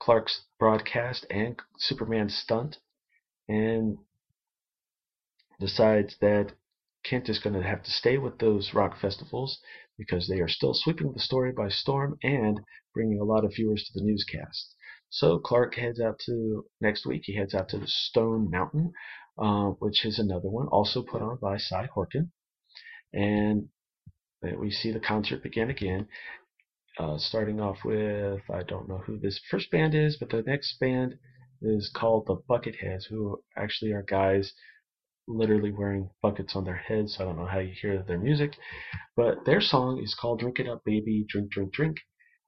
Clark's 0.00 0.42
broadcast 0.58 1.26
and 1.30 1.58
Superman's 1.78 2.36
stunt, 2.36 2.78
and 3.48 3.98
decides 5.60 6.16
that 6.20 6.52
Kent 7.04 7.28
is 7.28 7.38
going 7.38 7.54
to 7.54 7.66
have 7.66 7.82
to 7.84 7.90
stay 7.90 8.18
with 8.18 8.38
those 8.38 8.74
rock 8.74 8.98
festivals 8.98 9.60
because 9.98 10.28
they 10.28 10.40
are 10.40 10.48
still 10.48 10.74
sweeping 10.74 11.12
the 11.12 11.20
story 11.20 11.52
by 11.52 11.68
storm 11.68 12.18
and 12.22 12.60
bringing 12.92 13.20
a 13.20 13.24
lot 13.24 13.44
of 13.44 13.54
viewers 13.54 13.84
to 13.84 13.92
the 13.98 14.04
newscast. 14.04 14.74
So 15.10 15.38
Clark 15.38 15.76
heads 15.76 16.00
out 16.00 16.18
to 16.26 16.66
next 16.80 17.06
week. 17.06 17.22
He 17.24 17.36
heads 17.36 17.54
out 17.54 17.68
to 17.68 17.78
the 17.78 17.86
Stone 17.86 18.50
Mountain, 18.50 18.92
uh, 19.38 19.70
which 19.78 20.04
is 20.04 20.18
another 20.18 20.48
one 20.48 20.66
also 20.68 21.02
put 21.02 21.22
on 21.22 21.38
by 21.40 21.56
Cy 21.56 21.88
Horkin, 21.94 22.30
and 23.12 23.68
we 24.58 24.70
see 24.70 24.90
the 24.92 25.00
concert 25.00 25.42
begin 25.42 25.70
again. 25.70 26.08
Uh, 26.98 27.18
starting 27.18 27.60
off 27.60 27.84
with 27.84 28.42
I 28.50 28.62
don't 28.62 28.88
know 28.88 28.98
who 28.98 29.18
this 29.18 29.40
first 29.50 29.70
band 29.70 29.94
is, 29.94 30.16
but 30.16 30.30
the 30.30 30.42
next 30.42 30.78
band 30.78 31.18
is 31.62 31.90
called 31.94 32.26
the 32.26 32.36
Bucketheads, 32.48 33.06
who 33.08 33.42
actually 33.56 33.92
are 33.92 34.02
guys 34.02 34.52
literally 35.26 35.72
wearing 35.72 36.10
buckets 36.22 36.54
on 36.56 36.64
their 36.64 36.76
heads. 36.76 37.16
So 37.16 37.24
I 37.24 37.26
don't 37.26 37.36
know 37.36 37.46
how 37.46 37.58
you 37.58 37.72
hear 37.80 38.02
their 38.02 38.18
music, 38.18 38.56
but 39.16 39.44
their 39.44 39.60
song 39.60 40.02
is 40.02 40.14
called 40.14 40.40
"Drink 40.40 40.58
It 40.58 40.68
Up, 40.68 40.82
Baby, 40.84 41.24
Drink, 41.28 41.50
Drink, 41.50 41.72
Drink." 41.72 41.98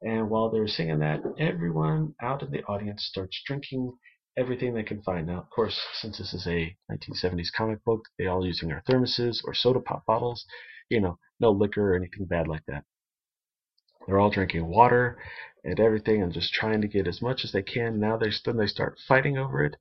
And 0.03 0.29
while 0.29 0.51
they're 0.51 0.69
singing 0.69 0.99
that, 0.99 1.23
everyone 1.39 2.15
out 2.21 2.43
in 2.43 2.51
the 2.51 2.63
audience 2.65 3.05
starts 3.05 3.43
drinking 3.47 3.97
everything 4.37 4.75
they 4.75 4.83
can 4.83 5.03
find. 5.03 5.27
Now, 5.27 5.39
of 5.39 5.51
course, 5.51 5.81
since 5.95 6.19
this 6.19 6.35
is 6.35 6.47
a 6.47 6.77
1970s 6.91 7.51
comic 7.51 7.83
book, 7.85 8.03
they 8.19 8.27
all 8.27 8.45
using 8.45 8.69
their 8.69 8.83
thermoses 8.89 9.41
or 9.45 9.55
soda 9.55 9.81
pop 9.81 10.05
bottles. 10.07 10.45
You 10.91 11.01
know, 11.01 11.19
no 11.41 11.51
liquor 11.51 11.93
or 11.93 11.97
anything 11.97 12.27
bad 12.27 12.47
like 12.47 12.65
that. 12.67 12.85
They're 14.07 14.21
all 14.21 14.31
drinking 14.31 14.67
water 14.67 15.19
and 15.65 15.81
everything 15.81 16.23
and 16.23 16.33
just 16.33 16.53
trying 16.53 16.81
to 16.83 16.89
get 16.89 17.09
as 17.09 17.21
much 17.21 17.45
as 17.45 17.53
they 17.53 17.63
can. 17.63 17.99
Now 17.99 18.17
they 18.17 18.31
then 18.45 18.57
they 18.57 18.67
start 18.67 18.99
fighting 19.09 19.37
over 19.37 19.65
it 19.65 19.77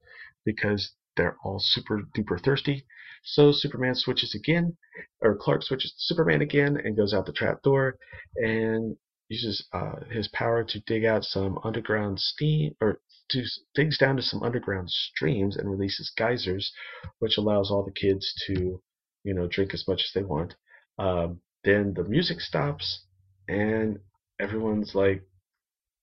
because 0.46 0.94
they're 1.16 1.38
all 1.44 1.60
super 1.60 2.04
duper 2.16 2.42
thirsty. 2.44 2.86
So 3.24 3.52
Superman 3.52 3.96
switches 3.96 4.36
again, 4.36 4.78
or 5.22 5.36
Clark 5.36 5.64
switches 5.64 5.92
to 5.92 5.98
Superman 6.00 6.42
again 6.42 6.78
and 6.78 6.96
goes 6.96 7.14
out 7.14 7.26
the 7.26 7.34
trap 7.34 7.62
door 7.64 7.98
and 8.36 8.96
uses 9.30 9.68
uh, 9.74 10.02
his 10.12 10.28
power 10.28 10.64
to 10.64 10.80
dig 10.82 11.06
out 11.06 11.24
some 11.24 11.58
underground 11.64 12.20
steam 12.20 12.76
or 12.80 13.00
to, 13.30 13.44
digs 13.74 13.98
down 13.98 14.16
to 14.18 14.22
some 14.22 14.44
underground 14.44 14.90
streams 14.92 15.58
and 15.58 15.70
releases 15.70 16.12
geysers, 16.16 16.72
which 17.20 17.38
allows 17.38 17.72
all 17.72 17.84
the 17.84 17.92
kids 17.92 18.32
to, 18.46 18.82
you 19.24 19.34
know, 19.34 19.48
drink 19.48 19.74
as 19.74 19.88
much 19.88 20.02
as 20.02 20.12
they 20.14 20.24
want. 20.24 20.56
Um, 21.00 21.42
then 21.64 21.94
the 21.96 22.04
music 22.04 22.40
stops, 22.40 23.06
and 23.48 23.98
everyone's 24.40 24.94
like 24.94 25.24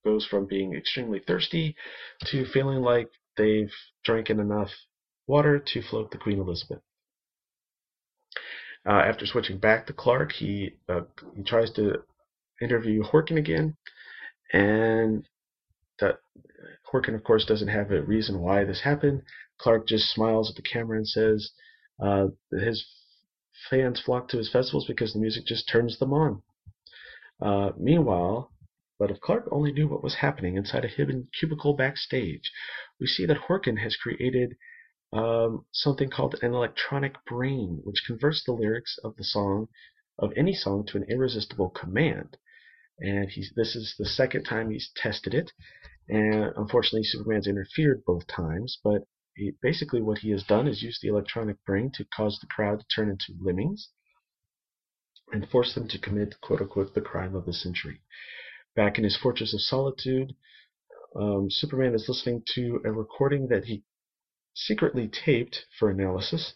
goes 0.04 0.26
from 0.26 0.46
being 0.46 0.74
extremely 0.74 1.20
thirsty 1.20 1.76
to 2.26 2.44
feeling 2.44 2.82
like 2.82 3.08
they've 3.36 3.72
drinking 4.04 4.40
enough 4.40 4.70
water 5.32 5.58
to 5.58 5.80
float 5.80 6.10
the 6.10 6.18
Queen 6.18 6.38
Elizabeth. 6.38 6.82
Uh, 8.84 9.02
after 9.10 9.24
switching 9.24 9.58
back 9.58 9.86
to 9.86 9.92
Clark, 9.94 10.32
he 10.32 10.74
uh, 10.88 11.04
he 11.36 11.42
tries 11.42 11.70
to 11.72 12.02
interview 12.60 13.02
Horkin 13.02 13.38
again, 13.38 13.76
and 14.52 15.24
that 16.00 16.16
Horkin, 16.92 17.14
of 17.14 17.24
course, 17.24 17.46
doesn't 17.46 17.76
have 17.78 17.90
a 17.90 18.02
reason 18.02 18.40
why 18.40 18.64
this 18.64 18.82
happened. 18.82 19.22
Clark 19.58 19.88
just 19.88 20.12
smiles 20.12 20.50
at 20.50 20.56
the 20.56 20.68
camera 20.72 20.98
and 20.98 21.08
says 21.08 21.52
uh, 22.04 22.26
his 22.50 22.84
fans 23.70 24.02
flock 24.04 24.28
to 24.28 24.38
his 24.38 24.52
festivals 24.52 24.86
because 24.86 25.12
the 25.12 25.20
music 25.20 25.46
just 25.46 25.68
turns 25.72 25.98
them 25.98 26.12
on. 26.12 26.42
Uh, 27.40 27.70
meanwhile, 27.78 28.52
but 28.98 29.10
if 29.10 29.20
Clark 29.20 29.48
only 29.50 29.72
knew 29.72 29.88
what 29.88 30.04
was 30.04 30.16
happening 30.16 30.56
inside 30.56 30.84
a 30.84 30.88
hidden 30.96 31.28
cubicle 31.38 31.74
backstage, 31.74 32.50
we 33.00 33.06
see 33.06 33.24
that 33.26 33.44
Horkin 33.48 33.78
has 33.78 33.96
created 33.96 34.56
um, 35.12 35.66
something 35.72 36.08
called 36.08 36.36
an 36.42 36.54
electronic 36.54 37.14
brain, 37.26 37.80
which 37.84 38.04
converts 38.06 38.42
the 38.44 38.52
lyrics 38.52 38.98
of 39.04 39.16
the 39.16 39.24
song, 39.24 39.68
of 40.18 40.32
any 40.36 40.54
song, 40.54 40.86
to 40.86 40.96
an 40.96 41.04
irresistible 41.08 41.70
command. 41.70 42.36
And 42.98 43.28
he's, 43.30 43.52
this 43.56 43.74
is 43.74 43.94
the 43.98 44.06
second 44.06 44.44
time 44.44 44.70
he's 44.70 44.90
tested 44.96 45.34
it, 45.34 45.50
and 46.08 46.52
unfortunately, 46.56 47.04
Superman's 47.04 47.46
interfered 47.46 48.04
both 48.06 48.26
times. 48.26 48.78
But 48.82 49.02
he, 49.34 49.52
basically, 49.62 50.02
what 50.02 50.18
he 50.18 50.30
has 50.30 50.44
done 50.44 50.68
is 50.68 50.82
use 50.82 50.98
the 51.00 51.08
electronic 51.08 51.64
brain 51.64 51.90
to 51.94 52.04
cause 52.04 52.38
the 52.40 52.46
crowd 52.46 52.80
to 52.80 52.86
turn 52.94 53.08
into 53.08 53.34
lemmings 53.40 53.88
and 55.32 55.48
force 55.48 55.74
them 55.74 55.88
to 55.88 55.98
commit 55.98 56.40
"quote 56.42 56.60
unquote" 56.60 56.94
the 56.94 57.00
crime 57.00 57.34
of 57.34 57.46
the 57.46 57.52
century. 57.52 58.02
Back 58.76 58.98
in 58.98 59.04
his 59.04 59.16
Fortress 59.16 59.54
of 59.54 59.60
Solitude, 59.60 60.34
um, 61.16 61.48
Superman 61.50 61.94
is 61.94 62.06
listening 62.08 62.42
to 62.54 62.80
a 62.84 62.92
recording 62.92 63.48
that 63.48 63.64
he 63.64 63.82
secretly 64.54 65.08
taped 65.08 65.66
for 65.78 65.90
analysis, 65.90 66.54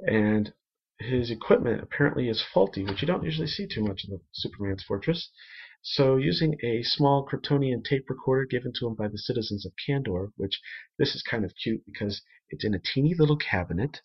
and 0.00 0.52
his 0.98 1.30
equipment 1.30 1.82
apparently 1.82 2.28
is 2.28 2.42
faulty, 2.42 2.84
which 2.84 3.02
you 3.02 3.06
don't 3.06 3.24
usually 3.24 3.48
see 3.48 3.66
too 3.66 3.82
much 3.82 4.04
in 4.04 4.10
the 4.10 4.20
Superman's 4.32 4.84
Fortress. 4.84 5.30
So, 5.82 6.16
using 6.16 6.58
a 6.62 6.82
small 6.82 7.26
Kryptonian 7.26 7.84
tape 7.84 8.08
recorder 8.08 8.46
given 8.46 8.72
to 8.78 8.86
him 8.86 8.94
by 8.94 9.08
the 9.08 9.18
citizens 9.18 9.66
of 9.66 9.72
Kandor, 9.88 10.32
which 10.36 10.60
this 10.98 11.14
is 11.14 11.22
kind 11.22 11.44
of 11.44 11.54
cute 11.60 11.84
because 11.84 12.22
it's 12.50 12.64
in 12.64 12.74
a 12.74 12.78
teeny 12.78 13.14
little 13.14 13.36
cabinet 13.36 14.00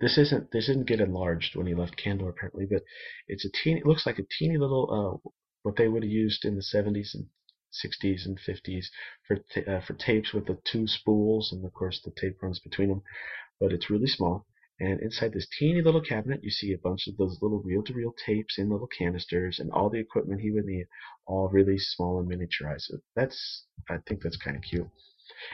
this 0.00 0.18
isn't 0.18 0.50
this 0.50 0.66
didn't 0.66 0.86
get 0.86 1.00
enlarged 1.00 1.56
when 1.56 1.66
he 1.66 1.74
left 1.74 1.96
Kandor 1.96 2.28
apparently, 2.30 2.66
but 2.66 2.82
it's 3.26 3.44
a 3.44 3.50
teeny. 3.50 3.80
It 3.80 3.86
looks 3.86 4.06
like 4.06 4.18
a 4.18 4.26
teeny 4.38 4.58
little 4.58 5.22
uh, 5.24 5.30
what 5.62 5.76
they 5.76 5.88
would 5.88 6.02
have 6.02 6.12
used 6.12 6.44
in 6.44 6.56
the 6.56 6.62
70s 6.62 7.14
and 7.14 7.26
60s 7.72 8.26
and 8.26 8.38
50s 8.38 8.86
for 9.26 9.36
t- 9.36 9.64
uh, 9.64 9.80
for 9.80 9.94
tapes 9.94 10.32
with 10.32 10.46
the 10.46 10.58
two 10.64 10.86
spools, 10.86 11.52
and 11.52 11.64
of 11.64 11.72
course 11.74 12.00
the 12.04 12.10
tape 12.10 12.42
runs 12.42 12.58
between 12.58 12.88
them. 12.88 13.02
But 13.60 13.72
it's 13.72 13.90
really 13.90 14.06
small. 14.06 14.46
And 14.80 15.00
inside 15.00 15.32
this 15.32 15.48
teeny 15.58 15.82
little 15.82 16.00
cabinet, 16.00 16.44
you 16.44 16.50
see 16.50 16.72
a 16.72 16.78
bunch 16.78 17.08
of 17.08 17.16
those 17.16 17.42
little 17.42 17.60
reel-to-reel 17.60 18.14
tapes 18.24 18.58
in 18.58 18.70
little 18.70 18.86
canisters, 18.86 19.58
and 19.58 19.72
all 19.72 19.90
the 19.90 19.98
equipment 19.98 20.40
he 20.40 20.52
would 20.52 20.66
need, 20.66 20.86
all 21.26 21.48
really 21.48 21.78
small 21.78 22.20
and 22.20 22.30
miniaturized. 22.30 22.82
So 22.82 22.98
that's, 23.16 23.64
I 23.90 23.98
think 24.06 24.22
that's 24.22 24.36
kind 24.36 24.56
of 24.56 24.62
cute. 24.62 24.88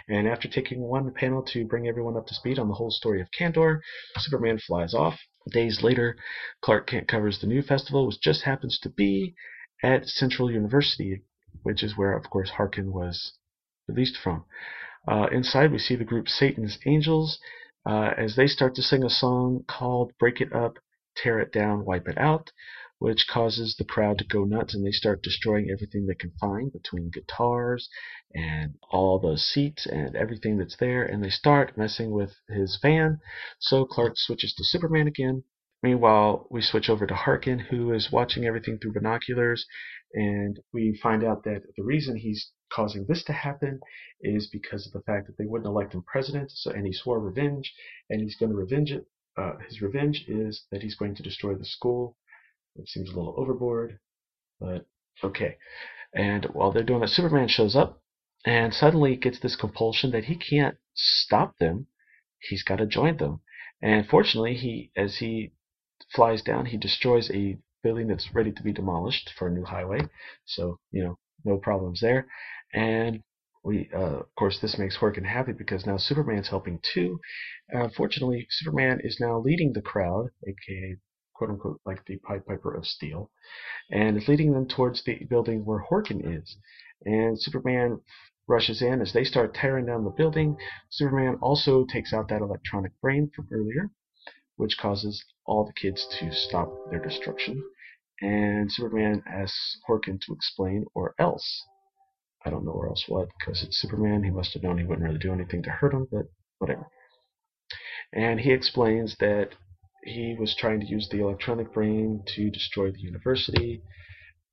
And 0.08 0.28
after 0.28 0.46
taking 0.46 0.82
one 0.82 1.12
panel 1.12 1.42
to 1.52 1.66
bring 1.66 1.88
everyone 1.88 2.16
up 2.16 2.26
to 2.26 2.34
speed 2.34 2.58
on 2.58 2.68
the 2.68 2.74
whole 2.74 2.90
story 2.90 3.20
of 3.20 3.30
Kandor, 3.30 3.80
Superman 4.18 4.58
flies 4.58 4.92
off. 4.92 5.18
Days 5.50 5.82
later, 5.82 6.16
Clark 6.60 6.86
Kent 6.86 7.08
covers 7.08 7.38
the 7.38 7.46
new 7.46 7.62
festival, 7.62 8.06
which 8.06 8.20
just 8.20 8.44
happens 8.44 8.78
to 8.80 8.90
be 8.90 9.34
at 9.82 10.06
Central 10.06 10.50
University, 10.50 11.22
which 11.64 11.82
is 11.82 11.96
where, 11.96 12.16
of 12.16 12.30
course, 12.30 12.50
Harkin 12.50 12.92
was 12.92 13.32
released 13.88 14.16
from. 14.16 14.44
Uh, 15.06 15.26
inside, 15.32 15.72
we 15.72 15.78
see 15.78 15.96
the 15.96 16.04
group 16.04 16.28
Satan's 16.28 16.78
Angels 16.86 17.38
uh, 17.86 18.12
as 18.16 18.36
they 18.36 18.46
start 18.46 18.74
to 18.76 18.82
sing 18.82 19.02
a 19.04 19.10
song 19.10 19.64
called 19.68 20.12
Break 20.18 20.40
It 20.40 20.52
Up, 20.54 20.78
Tear 21.16 21.40
It 21.40 21.52
Down, 21.52 21.84
Wipe 21.84 22.08
It 22.08 22.16
Out, 22.16 22.50
which 22.98 23.26
causes 23.28 23.76
the 23.76 23.84
crowd 23.84 24.16
to 24.18 24.24
go 24.24 24.44
nuts 24.44 24.74
and 24.74 24.86
they 24.86 24.90
start 24.90 25.22
destroying 25.22 25.68
everything 25.70 26.06
they 26.06 26.14
can 26.14 26.32
find 26.40 26.72
between 26.72 27.10
guitars 27.10 27.88
and 28.34 28.74
all 28.90 29.18
the 29.18 29.36
seats 29.36 29.84
and 29.84 30.16
everything 30.16 30.56
that's 30.56 30.76
there. 30.78 31.02
And 31.04 31.22
they 31.22 31.28
start 31.28 31.76
messing 31.76 32.12
with 32.12 32.34
his 32.48 32.78
van. 32.80 33.18
So 33.58 33.84
Clark 33.84 34.14
switches 34.16 34.54
to 34.54 34.64
Superman 34.64 35.06
again. 35.06 35.44
Meanwhile, 35.82 36.46
we 36.50 36.62
switch 36.62 36.88
over 36.88 37.06
to 37.06 37.14
Harkin, 37.14 37.58
who 37.58 37.92
is 37.92 38.10
watching 38.10 38.46
everything 38.46 38.78
through 38.78 38.94
binoculars, 38.94 39.66
and 40.14 40.60
we 40.72 40.98
find 41.02 41.24
out 41.24 41.42
that 41.44 41.62
the 41.76 41.82
reason 41.82 42.16
he's 42.16 42.52
causing 42.72 43.04
this 43.08 43.24
to 43.24 43.32
happen 43.32 43.80
is 44.20 44.48
because 44.48 44.86
of 44.86 44.92
the 44.92 45.02
fact 45.02 45.26
that 45.26 45.36
they 45.36 45.46
wouldn't 45.46 45.66
elect 45.66 45.94
him 45.94 46.04
president. 46.06 46.50
So, 46.52 46.70
and 46.70 46.86
he 46.86 46.92
swore 46.92 47.20
revenge, 47.20 47.72
and 48.08 48.20
he's 48.20 48.36
going 48.36 48.50
to 48.50 48.56
revenge 48.56 48.92
it. 48.92 49.06
Uh, 49.36 49.54
his 49.68 49.82
revenge 49.82 50.24
is 50.28 50.64
that 50.70 50.82
he's 50.82 50.94
going 50.94 51.16
to 51.16 51.22
destroy 51.22 51.54
the 51.54 51.64
school. 51.64 52.16
It 52.76 52.88
seems 52.88 53.10
a 53.10 53.14
little 53.16 53.34
overboard, 53.36 53.98
but 54.60 54.86
okay. 55.22 55.56
And 56.14 56.44
while 56.46 56.70
they're 56.70 56.84
doing 56.84 57.00
that, 57.00 57.08
Superman 57.08 57.48
shows 57.48 57.74
up 57.74 58.00
and 58.44 58.72
suddenly 58.72 59.16
gets 59.16 59.40
this 59.40 59.56
compulsion 59.56 60.12
that 60.12 60.24
he 60.24 60.36
can't 60.36 60.76
stop 60.94 61.58
them. 61.58 61.88
He's 62.38 62.62
got 62.62 62.76
to 62.76 62.86
join 62.86 63.16
them. 63.16 63.40
And 63.82 64.06
fortunately, 64.06 64.54
he 64.54 64.92
as 64.96 65.16
he 65.16 65.52
flies 66.14 66.42
down, 66.42 66.66
he 66.66 66.76
destroys 66.76 67.30
a 67.30 67.58
building 67.84 68.08
that's 68.08 68.34
ready 68.34 68.50
to 68.50 68.62
be 68.64 68.72
demolished 68.72 69.30
for 69.38 69.46
a 69.46 69.52
new 69.52 69.64
highway. 69.64 70.00
So, 70.46 70.80
you 70.90 71.04
know, 71.04 71.18
no 71.44 71.58
problems 71.58 72.00
there. 72.00 72.26
And 72.72 73.22
we, 73.62 73.88
uh, 73.94 74.20
of 74.24 74.34
course, 74.36 74.58
this 74.58 74.78
makes 74.78 74.96
Horkin 74.98 75.24
happy 75.24 75.52
because 75.52 75.86
now 75.86 75.96
Superman's 75.96 76.48
helping 76.48 76.80
too. 76.94 77.20
Uh, 77.74 77.88
fortunately, 77.96 78.46
Superman 78.50 79.00
is 79.04 79.18
now 79.20 79.38
leading 79.38 79.72
the 79.72 79.82
crowd, 79.82 80.30
aka 80.46 80.96
quote 81.34 81.50
unquote 81.50 81.80
like 81.86 82.04
the 82.06 82.16
Pied 82.18 82.44
Piper 82.46 82.74
of 82.74 82.86
Steel, 82.86 83.30
and 83.90 84.16
is 84.16 84.28
leading 84.28 84.52
them 84.52 84.66
towards 84.68 85.02
the 85.04 85.24
building 85.30 85.64
where 85.64 85.84
Horkin 85.90 86.20
is. 86.40 86.56
And 87.04 87.40
Superman 87.40 88.00
rushes 88.46 88.82
in 88.82 89.00
as 89.00 89.12
they 89.12 89.24
start 89.24 89.54
tearing 89.54 89.86
down 89.86 90.04
the 90.04 90.10
building. 90.10 90.56
Superman 90.90 91.38
also 91.40 91.84
takes 91.86 92.12
out 92.12 92.28
that 92.28 92.42
electronic 92.42 92.92
brain 93.00 93.30
from 93.34 93.48
earlier, 93.50 93.90
which 94.56 94.78
causes 94.78 95.24
all 95.46 95.64
the 95.64 95.72
kids 95.72 96.06
to 96.18 96.32
stop 96.32 96.68
their 96.90 97.00
destruction. 97.00 97.62
And 98.24 98.72
Superman 98.72 99.22
asks 99.26 99.78
Horkin 99.86 100.18
to 100.22 100.32
explain, 100.32 100.86
or 100.94 101.14
else. 101.18 101.62
I 102.42 102.48
don't 102.48 102.64
know 102.64 102.72
or 102.72 102.88
else 102.88 103.04
what, 103.06 103.28
because 103.38 103.62
it's 103.62 103.76
Superman. 103.76 104.24
He 104.24 104.30
must 104.30 104.54
have 104.54 104.62
known 104.62 104.78
he 104.78 104.84
wouldn't 104.84 105.06
really 105.06 105.18
do 105.18 105.34
anything 105.34 105.62
to 105.64 105.70
hurt 105.70 105.92
him, 105.92 106.08
but 106.10 106.24
whatever. 106.56 106.88
And 108.14 108.40
he 108.40 108.52
explains 108.52 109.14
that 109.20 109.50
he 110.04 110.36
was 110.40 110.56
trying 110.56 110.80
to 110.80 110.86
use 110.86 111.06
the 111.10 111.20
electronic 111.20 111.74
brain 111.74 112.22
to 112.28 112.48
destroy 112.48 112.90
the 112.90 113.00
university. 113.00 113.82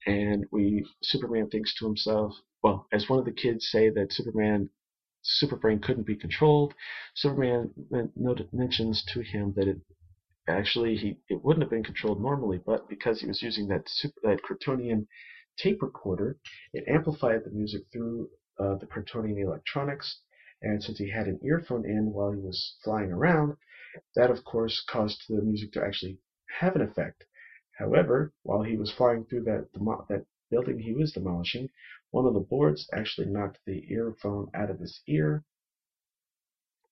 And 0.06 0.46
we 0.52 0.86
Superman 1.02 1.50
thinks 1.50 1.74
to 1.76 1.86
himself, 1.86 2.34
well, 2.62 2.88
as 2.92 3.08
one 3.08 3.20
of 3.20 3.26
the 3.26 3.32
kids 3.32 3.70
say 3.72 3.90
that 3.90 4.12
Superman 4.12 4.70
Superbrain 5.24 5.82
couldn't 5.82 6.08
be 6.08 6.18
controlled, 6.18 6.74
Superman 7.16 7.72
mentions 8.52 9.06
to 9.14 9.22
him 9.22 9.54
that 9.56 9.70
it 9.70 9.80
actually 10.48 10.96
he 10.98 11.18
it 11.30 11.44
wouldn't 11.44 11.64
have 11.64 11.70
been 11.70 11.84
controlled 11.84 12.22
normally, 12.22 12.60
but 12.66 12.90
because 12.90 13.22
he 13.22 13.28
was 13.28 13.42
using 13.42 13.68
that 13.68 13.88
super, 13.88 14.20
that 14.24 14.42
Kryptonian 14.42 15.08
tape 15.58 15.82
recorder, 15.82 16.38
it 16.74 16.88
amplified 16.88 17.44
the 17.44 17.52
music 17.52 17.84
through 17.92 18.30
uh, 18.60 18.76
the 18.76 18.88
Kryptonian 18.88 19.42
electronics. 19.42 20.22
And 20.62 20.84
since 20.84 20.98
he 21.00 21.10
had 21.10 21.28
an 21.28 21.40
earphone 21.44 21.86
in 21.86 22.12
while 22.14 22.32
he 22.32 22.40
was 22.40 22.78
flying 22.84 23.12
around, 23.12 23.58
that 24.16 24.30
of 24.32 24.44
course 24.44 24.84
caused 24.88 25.24
the 25.28 25.42
music 25.42 25.72
to 25.74 25.84
actually 25.84 26.20
have 26.60 26.76
an 26.76 26.82
effect. 26.82 27.26
However, 27.78 28.34
while 28.44 28.64
he 28.64 28.78
was 28.78 28.92
flying 28.92 29.26
through 29.26 29.44
that 29.44 29.68
that 29.74 30.26
building 30.50 30.80
he 30.80 30.94
was 30.94 31.14
demolishing, 31.14 31.70
one 32.12 32.26
of 32.26 32.34
the 32.34 32.40
boards 32.40 32.90
actually 32.94 33.28
knocked 33.28 33.60
the 33.66 33.92
earphone 33.92 34.50
out 34.54 34.70
of 34.70 34.80
his 34.80 35.02
ear, 35.08 35.44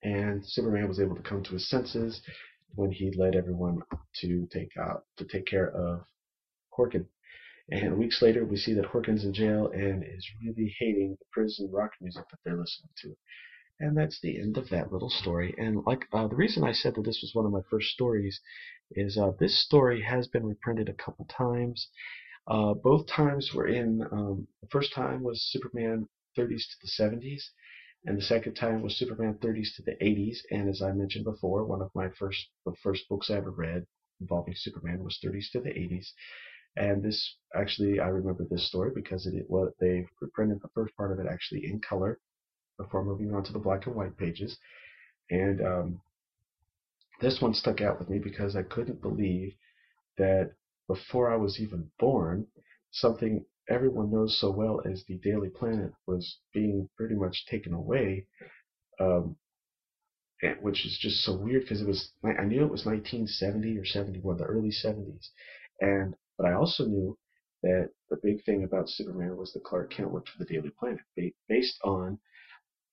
and 0.01 0.45
Superman 0.45 0.87
was 0.87 0.99
able 0.99 1.15
to 1.15 1.21
come 1.21 1.43
to 1.43 1.53
his 1.53 1.69
senses 1.69 2.21
when 2.76 2.91
he 2.91 3.11
led 3.11 3.36
everyone 3.36 3.82
to 4.22 4.47
take 4.51 4.78
out 4.78 5.05
to 5.17 5.26
take 5.26 5.45
care 5.45 5.70
of 5.70 6.01
Horkin. 6.78 7.05
And 7.72 7.97
weeks 7.97 8.22
later, 8.22 8.45
we 8.45 8.57
see 8.57 8.74
that 8.74 8.86
Horkin's 8.86 9.24
in 9.24 9.34
jail 9.34 9.67
and 9.67 10.03
is 10.03 10.28
really 10.43 10.74
hating 10.80 11.17
the 11.20 11.26
prison 11.32 11.70
rock 11.72 11.91
music 12.01 12.24
that 12.30 12.39
they're 12.43 12.57
listening 12.57 12.89
to. 13.01 13.15
And 13.80 13.95
that's 13.95 14.20
the 14.20 14.39
end 14.39 14.57
of 14.57 14.70
that 14.70 14.91
little 14.91 15.09
story. 15.09 15.53
And 15.57 15.84
like 15.86 16.05
uh, 16.11 16.28
the 16.28 16.36
reason 16.36 16.63
I 16.63 16.74
said 16.74 16.95
that 16.95 17.05
this 17.05 17.20
was 17.22 17.34
one 17.34 17.45
of 17.45 17.51
my 17.51 17.61
first 17.70 17.89
stories 17.89 18.41
is 18.91 19.17
uh, 19.17 19.32
this 19.39 19.63
story 19.63 20.01
has 20.01 20.28
been 20.28 20.45
reprinted 20.45 20.89
a 20.89 20.93
couple 20.93 21.26
times. 21.26 21.88
Uh, 22.47 22.74
both 22.74 23.07
times 23.07 23.53
were 23.53 23.67
in 23.67 24.01
um, 24.11 24.47
the 24.61 24.67
first 24.70 24.93
time 24.93 25.22
was 25.24 25.49
Superman 25.51 26.07
30s 26.38 26.63
to 26.70 26.76
the 26.82 27.03
70s, 27.03 27.41
and 28.05 28.17
the 28.17 28.21
second 28.21 28.55
time 28.55 28.81
was 28.81 28.97
Superman 28.97 29.35
30s 29.35 29.75
to 29.75 29.81
the 29.83 29.97
80s. 30.03 30.39
And 30.51 30.69
as 30.69 30.81
I 30.81 30.91
mentioned 30.93 31.25
before, 31.25 31.65
one 31.65 31.81
of 31.81 31.91
my 31.93 32.09
first 32.09 32.47
the 32.65 32.73
first 32.81 33.07
books 33.09 33.29
I 33.29 33.35
ever 33.35 33.51
read 33.51 33.85
involving 34.21 34.53
Superman 34.55 35.03
was 35.03 35.19
30s 35.23 35.51
to 35.51 35.61
the 35.61 35.69
80s. 35.69 36.07
And 36.77 37.03
this 37.03 37.35
actually, 37.55 37.99
I 37.99 38.07
remember 38.07 38.45
this 38.45 38.67
story 38.67 38.91
because 38.93 39.25
it, 39.25 39.33
it 39.33 39.49
was 39.49 39.73
they 39.79 40.05
reprinted 40.21 40.61
the 40.61 40.69
first 40.73 40.95
part 40.95 41.11
of 41.11 41.19
it 41.19 41.27
actually 41.29 41.65
in 41.65 41.81
color 41.81 42.19
before 42.77 43.03
moving 43.03 43.33
on 43.33 43.43
to 43.43 43.53
the 43.53 43.59
black 43.59 43.85
and 43.85 43.95
white 43.95 44.17
pages. 44.17 44.57
And 45.29 45.61
um, 45.61 46.01
this 47.19 47.41
one 47.41 47.53
stuck 47.53 47.81
out 47.81 47.99
with 47.99 48.09
me 48.09 48.19
because 48.19 48.55
I 48.55 48.63
couldn't 48.63 49.01
believe 49.01 49.53
that 50.17 50.53
before 50.87 51.31
I 51.31 51.35
was 51.35 51.59
even 51.59 51.91
born, 51.99 52.47
something 52.91 53.45
everyone 53.70 54.11
knows 54.11 54.38
so 54.39 54.51
well 54.51 54.82
as 54.86 55.03
the 55.05 55.17
Daily 55.17 55.49
Planet 55.49 55.93
was 56.07 56.39
being 56.53 56.89
pretty 56.97 57.15
much 57.15 57.45
taken 57.45 57.74
away, 57.74 58.26
um, 58.99 59.38
which 60.61 60.86
is 60.86 60.97
just 60.97 61.24
so 61.24 61.36
weird 61.36 61.63
because 61.63 61.82
it 61.82 61.88
was 61.88 62.11
I 62.24 62.43
knew 62.45 62.63
it 62.63 62.72
was 62.72 62.86
1970 62.86 63.78
or 63.78 63.86
71, 63.86 64.38
the 64.38 64.43
early 64.45 64.72
70s, 64.72 65.30
and 65.82 66.15
but 66.38 66.47
I 66.47 66.53
also 66.53 66.86
knew 66.86 67.17
that 67.63 67.89
the 68.09 68.17
big 68.24 68.43
thing 68.45 68.63
about 68.63 68.89
Superman 68.89 69.36
was 69.38 69.53
that 69.53 69.63
Clark 69.63 69.91
Kent 69.91 70.11
worked 70.11 70.30
for 70.30 70.43
the 70.43 70.53
Daily 70.53 70.72
Planet, 70.80 71.01
based 71.47 71.78
on 71.84 72.20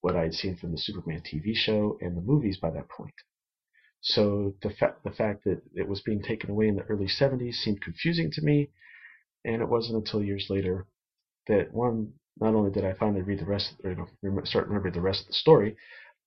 what 0.00 0.16
I 0.16 0.22
had 0.24 0.34
seen 0.34 0.56
from 0.56 0.72
the 0.72 0.78
Superman 0.78 1.22
TV 1.22 1.54
show 1.54 1.98
and 2.00 2.16
the 2.16 2.20
movies 2.20 2.58
by 2.58 2.70
that 2.70 2.88
point. 2.88 3.14
So 4.00 4.54
the, 4.62 4.70
fa- 4.70 4.96
the 5.04 5.10
fact 5.10 5.44
that 5.44 5.62
it 5.74 5.88
was 5.88 6.00
being 6.00 6.22
taken 6.22 6.50
away 6.50 6.68
in 6.68 6.76
the 6.76 6.84
early 6.84 7.08
70s 7.08 7.54
seemed 7.54 7.82
confusing 7.82 8.30
to 8.32 8.42
me, 8.42 8.70
and 9.46 9.62
it 9.62 9.68
wasn't 9.68 9.96
until 9.96 10.22
years 10.22 10.46
later 10.50 10.86
that 11.46 11.72
one, 11.72 12.12
not 12.38 12.54
only 12.54 12.70
did 12.70 12.84
I 12.84 12.92
finally 12.94 13.22
read 13.22 13.38
the 13.38 13.46
rest, 13.46 13.74
or, 13.84 13.90
you 13.90 13.96
know, 13.96 14.44
start 14.44 14.66
remembering 14.66 14.92
the 14.92 15.00
rest 15.00 15.22
of 15.22 15.28
the 15.28 15.32
story, 15.32 15.76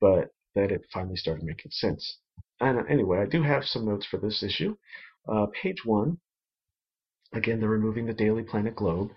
but 0.02 0.30
that 0.56 0.72
it 0.72 0.82
finally 0.92 1.18
started 1.18 1.44
making 1.44 1.72
sense. 1.72 2.18
And 2.60 2.80
anyway, 2.90 3.20
I 3.20 3.26
do 3.26 3.44
have 3.44 3.66
some 3.66 3.86
notes 3.86 4.06
for 4.06 4.18
this 4.18 4.42
issue. 4.42 4.76
Uh, 5.28 5.48
page 5.62 5.86
one, 5.86 6.20
again, 7.34 7.60
they're 7.60 7.70
removing 7.70 8.06
the 8.06 8.14
Daily 8.14 8.44
Planet 8.44 8.76
globe, 8.76 9.12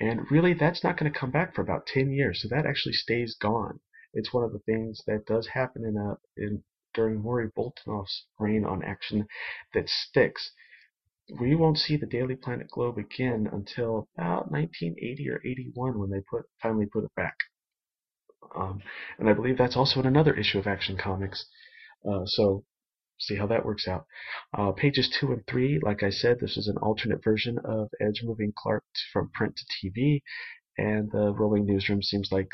and 0.00 0.30
really 0.30 0.52
that's 0.52 0.84
not 0.84 0.98
going 0.98 1.10
to 1.10 1.18
come 1.18 1.30
back 1.30 1.54
for 1.54 1.62
about 1.62 1.86
10 1.86 2.10
years, 2.10 2.42
so 2.42 2.48
that 2.48 2.66
actually 2.66 2.92
stays 2.92 3.36
gone. 3.40 3.80
It's 4.12 4.34
one 4.34 4.44
of 4.44 4.52
the 4.52 4.58
things 4.60 5.00
that 5.06 5.26
does 5.26 5.46
happen 5.46 5.84
in, 5.84 5.96
a, 5.96 6.16
in 6.36 6.62
during 6.92 7.22
Maury 7.22 7.50
Boltinoff's 7.56 8.26
reign 8.38 8.64
on 8.64 8.82
action 8.82 9.26
that 9.72 9.88
sticks. 9.88 10.52
We 11.30 11.54
won't 11.54 11.78
see 11.78 11.96
the 11.96 12.06
Daily 12.06 12.36
Planet 12.36 12.70
globe 12.70 12.98
again 12.98 13.48
until 13.50 14.08
about 14.16 14.50
1980 14.50 15.30
or 15.30 15.40
81 15.44 15.98
when 15.98 16.10
they 16.10 16.20
put 16.20 16.44
finally 16.60 16.86
put 16.86 17.04
it 17.04 17.14
back. 17.14 17.36
Um, 18.54 18.82
and 19.18 19.28
I 19.28 19.32
believe 19.32 19.56
that's 19.58 19.76
also 19.76 20.00
in 20.00 20.06
another 20.06 20.34
issue 20.34 20.58
of 20.58 20.66
Action 20.66 20.96
Comics. 20.96 21.46
Uh, 22.08 22.26
so 22.26 22.64
see 23.18 23.36
how 23.36 23.46
that 23.46 23.64
works 23.64 23.88
out. 23.88 24.06
Uh, 24.56 24.72
pages 24.72 25.08
two 25.08 25.32
and 25.32 25.46
three, 25.46 25.78
like 25.82 26.02
I 26.02 26.10
said, 26.10 26.40
this 26.40 26.56
is 26.56 26.68
an 26.68 26.76
alternate 26.78 27.24
version 27.24 27.58
of 27.64 27.88
Edge 28.00 28.22
moving 28.22 28.52
Clark 28.56 28.84
from 29.12 29.30
print 29.30 29.56
to 29.56 29.88
TV, 29.88 30.22
and 30.76 31.10
the 31.10 31.32
rolling 31.32 31.64
newsroom 31.64 32.02
seems 32.02 32.30
like 32.32 32.48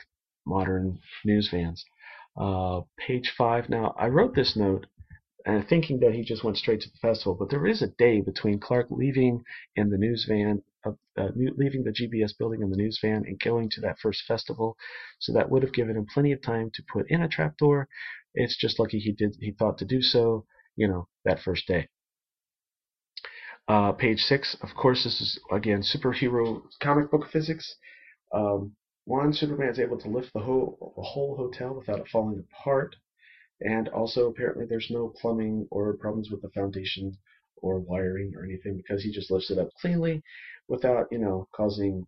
modern 0.47 1.01
news 1.25 1.49
vans. 1.51 1.85
Uh, 2.37 2.83
page 2.97 3.33
five. 3.37 3.69
Now, 3.69 3.95
I 3.99 4.09
wrote 4.09 4.35
this 4.35 4.57
note 4.57 4.87
and 5.47 5.67
thinking 5.67 6.01
that 6.01 6.15
he 6.15 6.23
just 6.23 6.45
went 6.45 6.59
straight 6.59 6.81
to 6.83 6.91
the 6.91 6.99
festival, 6.99 7.35
but 7.35 7.51
there 7.51 7.67
is 7.67 7.83
a 7.83 7.89
day 7.89 8.21
between 8.21 8.59
Clark 8.59 8.87
leaving 8.91 9.43
in 9.77 9.91
the 9.91 9.99
news 9.99 10.27
van, 10.29 10.63
uh, 10.85 10.93
uh, 11.17 11.29
leaving 11.35 11.85
the 11.85 11.93
GBS 11.93 12.37
building 12.39 12.63
in 12.63 12.71
the 12.71 12.77
news 12.77 12.99
van, 13.01 13.25
and 13.27 13.41
going 13.41 13.71
to 13.71 13.81
that 13.81 13.99
first 13.99 14.23
festival. 14.27 14.77
So 15.19 15.33
that 15.33 15.51
would 15.51 15.63
have 15.63 15.73
given 15.73 15.97
him 15.97 16.07
plenty 16.13 16.33
of 16.33 16.43
time 16.43 16.71
to 16.75 16.83
put 16.93 17.11
in 17.11 17.23
a 17.23 17.29
trapdoor. 17.29 17.89
It's 18.35 18.57
just 18.57 18.79
lucky 18.79 18.99
he 18.99 19.13
did. 19.13 19.37
He 19.41 19.53
thought 19.53 19.79
to 19.79 19.85
do 19.85 20.03
so, 20.03 20.47
you 20.77 20.89
know, 20.89 21.09
that 21.25 21.41
first 21.41 21.67
day. 21.67 21.89
Uh, 23.69 23.93
page 23.93 24.21
six. 24.21 24.57
Of 24.63 24.75
course, 24.75 25.05
this 25.05 25.21
is 25.21 25.39
again 25.53 25.83
superhero 25.83 26.63
comic 26.81 27.11
book 27.11 27.29
physics. 27.31 27.77
Um, 28.33 28.75
one, 29.05 29.33
Superman 29.33 29.71
is 29.71 29.79
able 29.79 29.99
to 29.99 30.09
lift 30.09 30.33
the 30.33 30.41
whole, 30.41 30.93
the 30.97 31.03
whole 31.03 31.37
hotel 31.37 31.75
without 31.75 32.01
it 32.01 32.09
falling 32.09 32.45
apart. 32.53 32.97
And 33.63 33.89
also, 33.89 34.29
apparently, 34.29 34.67
there's 34.67 34.91
no 34.91 35.13
plumbing 35.21 35.67
or 35.71 35.93
problems 35.95 36.31
with 36.31 36.43
the 36.43 36.51
foundation 36.51 37.17
or 37.57 37.79
wiring 37.79 38.33
or 38.35 38.45
anything 38.45 38.77
because 38.77 39.03
he 39.03 39.13
just 39.13 39.31
lifts 39.31 39.51
it 39.51 39.59
up 39.59 39.69
cleanly 39.81 40.23
without, 40.69 41.07
you 41.11 41.19
know, 41.19 41.47
causing 41.55 42.07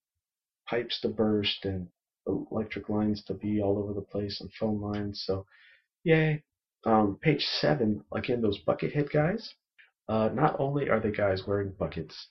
pipes 0.68 1.00
to 1.00 1.08
burst 1.08 1.64
and 1.64 1.88
electric 2.26 2.88
lines 2.88 3.22
to 3.24 3.34
be 3.34 3.60
all 3.60 3.78
over 3.78 3.92
the 3.92 4.00
place 4.00 4.40
and 4.40 4.50
phone 4.58 4.80
lines. 4.80 5.24
So, 5.26 5.44
yay. 6.04 6.42
Um, 6.84 7.18
page 7.20 7.44
seven, 7.60 8.02
again, 8.12 8.40
those 8.42 8.60
buckethead 8.66 9.12
guys. 9.12 9.54
Uh, 10.08 10.30
not 10.32 10.56
only 10.58 10.88
are 10.88 11.00
they 11.00 11.12
guys 11.12 11.46
wearing 11.46 11.72
buckets, 11.78 12.28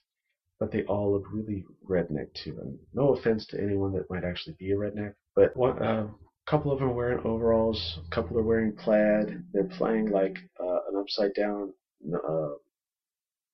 but 0.59 0.71
they 0.71 0.83
all 0.83 1.13
look 1.13 1.25
really 1.31 1.65
redneck 1.89 2.33
too. 2.33 2.57
And 2.61 2.77
no 2.93 3.13
offense 3.13 3.45
to 3.47 3.61
anyone 3.61 3.93
that 3.93 4.09
might 4.09 4.25
actually 4.25 4.55
be 4.59 4.71
a 4.71 4.75
redneck, 4.75 5.13
but 5.35 5.55
one, 5.55 5.81
uh, 5.81 6.07
couple 6.51 6.73
of 6.73 6.79
them 6.79 6.89
are 6.89 6.93
wearing 6.93 7.25
overalls, 7.25 7.99
a 8.05 8.13
couple 8.13 8.37
are 8.37 8.43
wearing 8.43 8.75
plaid. 8.75 9.41
They're 9.53 9.63
playing 9.63 10.11
like 10.11 10.37
uh, 10.59 10.79
an 10.89 10.97
upside 10.99 11.33
down 11.33 11.73
uh, 12.13 12.49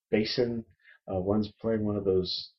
basin. 0.10 0.66
Uh, 1.08 1.20
one's 1.20 1.52
playing 1.62 1.86
one 1.86 1.96
of 1.96 2.06
those. 2.06 2.54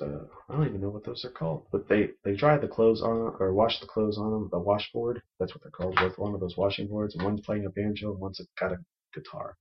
Uh, 0.00 0.20
I 0.48 0.52
don't 0.52 0.68
even 0.68 0.80
know 0.80 0.90
what 0.90 1.04
those 1.04 1.24
are 1.24 1.30
called, 1.30 1.66
but 1.72 1.88
they 1.88 2.10
they 2.24 2.36
dry 2.36 2.56
the 2.56 2.68
clothes 2.68 3.02
on 3.02 3.34
or 3.40 3.52
wash 3.52 3.80
the 3.80 3.88
clothes 3.88 4.18
on 4.18 4.30
them. 4.30 4.48
The 4.52 4.60
washboard, 4.60 5.20
that's 5.40 5.52
what 5.52 5.64
they're 5.64 5.72
called, 5.72 5.98
with 6.00 6.16
one 6.16 6.32
of 6.32 6.40
those 6.40 6.56
washing 6.56 6.86
boards. 6.86 7.16
And 7.16 7.24
one's 7.24 7.40
playing 7.40 7.66
a 7.66 7.70
banjo, 7.70 8.12
and 8.12 8.20
one's 8.20 8.40
got 8.60 8.72
a 8.72 8.78
guitar. 9.14 9.56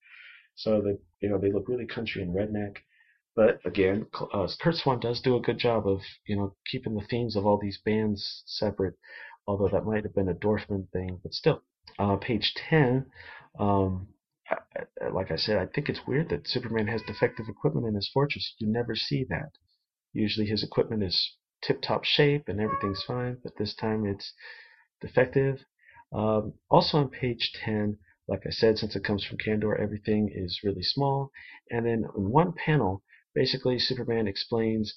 So 0.54 0.82
they 0.82 0.98
you 1.20 1.30
know 1.30 1.40
they 1.40 1.52
look 1.52 1.68
really 1.68 1.88
country 1.88 2.22
and 2.22 2.34
redneck. 2.34 2.78
But 3.36 3.60
again, 3.66 4.06
uh, 4.32 4.48
Curt 4.62 4.76
Swan 4.76 5.00
does 5.00 5.20
do 5.20 5.36
a 5.36 5.42
good 5.42 5.58
job 5.58 5.88
of 5.88 6.02
you 6.28 6.36
know 6.36 6.56
keeping 6.72 6.94
the 6.94 7.08
themes 7.10 7.36
of 7.36 7.48
all 7.48 7.58
these 7.58 7.80
bands 7.84 8.44
separate 8.46 8.94
although 9.48 9.70
that 9.70 9.86
might 9.86 10.04
have 10.04 10.16
been 10.16 10.30
a 10.30 10.34
Dorfman 10.34 10.90
thing, 10.92 11.20
but 11.24 11.34
still. 11.34 11.62
Uh, 12.00 12.18
page 12.18 12.54
10, 12.70 13.06
um, 13.60 14.08
like 15.14 15.32
I 15.32 15.36
said, 15.36 15.58
I 15.58 15.66
think 15.68 15.90
it's 15.90 16.06
weird 16.08 16.30
that 16.30 16.48
Superman 16.48 16.88
has 16.88 17.02
defective 17.04 17.48
equipment 17.48 17.88
in 17.88 17.96
his 17.96 18.10
fortress. 18.14 18.56
You 18.60 18.68
never 18.68 18.96
see 18.96 19.26
that. 19.30 19.52
Usually 20.14 20.48
his 20.48 20.64
equipment 20.64 21.04
is 21.04 21.36
tip 21.62 21.82
top 21.82 22.04
shape 22.04 22.48
and 22.48 22.60
everything's 22.60 23.04
fine, 23.04 23.38
but 23.44 23.58
this 23.58 23.76
time 23.76 24.06
it's 24.06 24.34
defective. 25.02 25.64
Um, 26.14 26.54
also 26.70 27.00
on 27.00 27.10
page 27.10 27.52
10, 27.64 27.98
like 28.28 28.42
I 28.46 28.50
said, 28.50 28.78
since 28.78 28.96
it 28.96 29.04
comes 29.04 29.24
from 29.24 29.38
Kandor, 29.38 29.80
everything 29.80 30.32
is 30.34 30.62
really 30.64 30.84
small. 30.84 31.32
And 31.70 31.86
then 31.86 32.06
in 32.16 32.30
one 32.30 32.54
panel, 32.54 33.04
basically 33.34 33.78
Superman 33.80 34.28
explains 34.28 34.96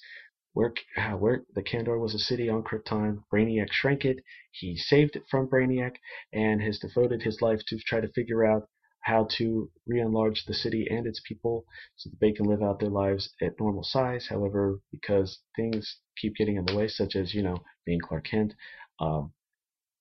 where, 0.53 0.73
uh, 0.97 1.17
the 1.53 1.63
Kandor 1.63 1.99
was 1.99 2.13
a 2.13 2.19
city 2.19 2.49
on 2.49 2.63
Krypton, 2.63 3.23
Brainiac 3.31 3.71
shrank 3.71 4.05
it. 4.05 4.23
He 4.51 4.75
saved 4.75 5.15
it 5.15 5.23
from 5.29 5.47
Brainiac 5.47 5.95
and 6.33 6.61
has 6.61 6.79
devoted 6.79 7.21
his 7.21 7.41
life 7.41 7.61
to 7.67 7.77
try 7.79 8.01
to 8.01 8.11
figure 8.11 8.45
out 8.45 8.67
how 9.01 9.25
to 9.37 9.71
re-enlarge 9.87 10.43
the 10.45 10.53
city 10.53 10.87
and 10.89 11.07
its 11.07 11.21
people 11.25 11.65
so 11.95 12.09
that 12.09 12.19
they 12.19 12.31
can 12.31 12.45
live 12.45 12.61
out 12.61 12.79
their 12.79 12.89
lives 12.89 13.33
at 13.41 13.59
normal 13.59 13.83
size. 13.83 14.27
However, 14.27 14.79
because 14.91 15.39
things 15.55 15.97
keep 16.17 16.35
getting 16.35 16.57
in 16.57 16.65
the 16.65 16.75
way, 16.75 16.87
such 16.87 17.15
as 17.15 17.33
you 17.33 17.41
know 17.41 17.57
being 17.85 17.99
Clark 17.99 18.25
Kent 18.25 18.53
um, 18.99 19.33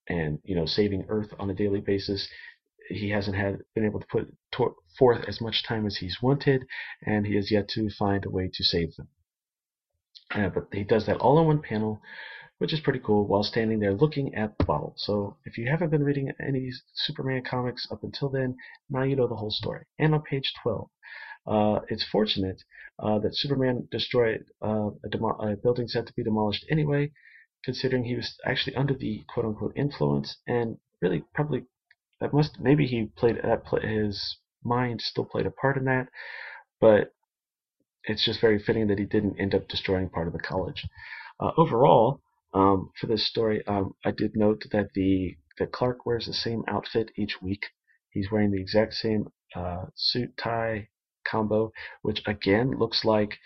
and 0.08 0.40
you 0.44 0.54
know 0.54 0.66
saving 0.66 1.04
Earth 1.08 1.32
on 1.38 1.50
a 1.50 1.54
daily 1.54 1.80
basis, 1.80 2.28
he 2.88 3.10
hasn't 3.10 3.36
had 3.36 3.60
been 3.74 3.84
able 3.84 4.00
to 4.00 4.26
put 4.52 4.74
forth 4.98 5.24
as 5.28 5.40
much 5.40 5.62
time 5.62 5.86
as 5.86 5.96
he's 5.98 6.18
wanted, 6.20 6.64
and 7.06 7.26
he 7.26 7.36
has 7.36 7.50
yet 7.50 7.68
to 7.68 7.88
find 7.90 8.24
a 8.24 8.30
way 8.30 8.50
to 8.52 8.64
save 8.64 8.94
them. 8.96 9.08
But 10.34 10.68
he 10.72 10.84
does 10.84 11.06
that 11.06 11.18
all 11.18 11.38
in 11.40 11.46
one 11.46 11.62
panel, 11.62 12.00
which 12.58 12.72
is 12.72 12.80
pretty 12.80 12.98
cool, 12.98 13.26
while 13.26 13.42
standing 13.42 13.78
there 13.78 13.94
looking 13.94 14.34
at 14.34 14.58
the 14.58 14.64
bottle. 14.64 14.94
So 14.96 15.36
if 15.44 15.56
you 15.56 15.68
haven't 15.70 15.90
been 15.90 16.04
reading 16.04 16.32
any 16.40 16.70
Superman 16.94 17.42
comics 17.44 17.88
up 17.90 18.02
until 18.02 18.28
then, 18.28 18.56
now 18.90 19.04
you 19.04 19.16
know 19.16 19.26
the 19.26 19.36
whole 19.36 19.50
story. 19.50 19.84
And 19.98 20.14
on 20.14 20.22
page 20.22 20.52
12, 20.62 20.90
uh, 21.46 21.80
it's 21.88 22.04
fortunate 22.04 22.62
uh, 22.98 23.18
that 23.20 23.36
Superman 23.36 23.88
destroyed 23.90 24.44
uh, 24.60 24.90
a, 25.04 25.26
a 25.26 25.56
building 25.56 25.88
set 25.88 26.06
to 26.06 26.12
be 26.12 26.22
demolished 26.22 26.66
anyway, 26.70 27.10
considering 27.64 28.04
he 28.04 28.16
was 28.16 28.38
actually 28.44 28.76
under 28.76 28.94
the 28.94 29.24
quote 29.32 29.46
unquote 29.46 29.76
influence, 29.76 30.36
and 30.46 30.76
really 31.00 31.24
probably 31.34 31.64
that 32.20 32.34
must 32.34 32.60
maybe 32.60 32.86
he 32.86 33.06
played 33.16 33.40
that 33.42 33.64
play, 33.64 33.80
his 33.80 34.36
mind 34.62 35.00
still 35.00 35.24
played 35.24 35.46
a 35.46 35.50
part 35.50 35.76
in 35.76 35.84
that, 35.84 36.08
but 36.80 37.14
it's 38.04 38.24
just 38.24 38.40
very 38.40 38.58
fitting 38.58 38.86
that 38.88 38.98
he 38.98 39.04
didn't 39.04 39.40
end 39.40 39.54
up 39.54 39.68
destroying 39.68 40.08
part 40.08 40.26
of 40.26 40.32
the 40.32 40.38
college. 40.38 40.86
Uh, 41.40 41.50
overall, 41.56 42.20
um, 42.54 42.90
for 43.00 43.06
this 43.06 43.26
story, 43.26 43.64
um, 43.66 43.94
I 44.04 44.10
did 44.10 44.36
note 44.36 44.62
that 44.72 44.92
the 44.94 45.36
that 45.58 45.72
Clark 45.72 46.06
wears 46.06 46.26
the 46.26 46.32
same 46.32 46.62
outfit 46.68 47.10
each 47.16 47.42
week. 47.42 47.66
He's 48.10 48.30
wearing 48.30 48.52
the 48.52 48.60
exact 48.60 48.94
same 48.94 49.28
uh, 49.54 49.86
suit 49.94 50.36
tie 50.36 50.88
combo, 51.26 51.72
which 52.02 52.22
again 52.26 52.70
looks 52.78 53.04
like 53.04 53.38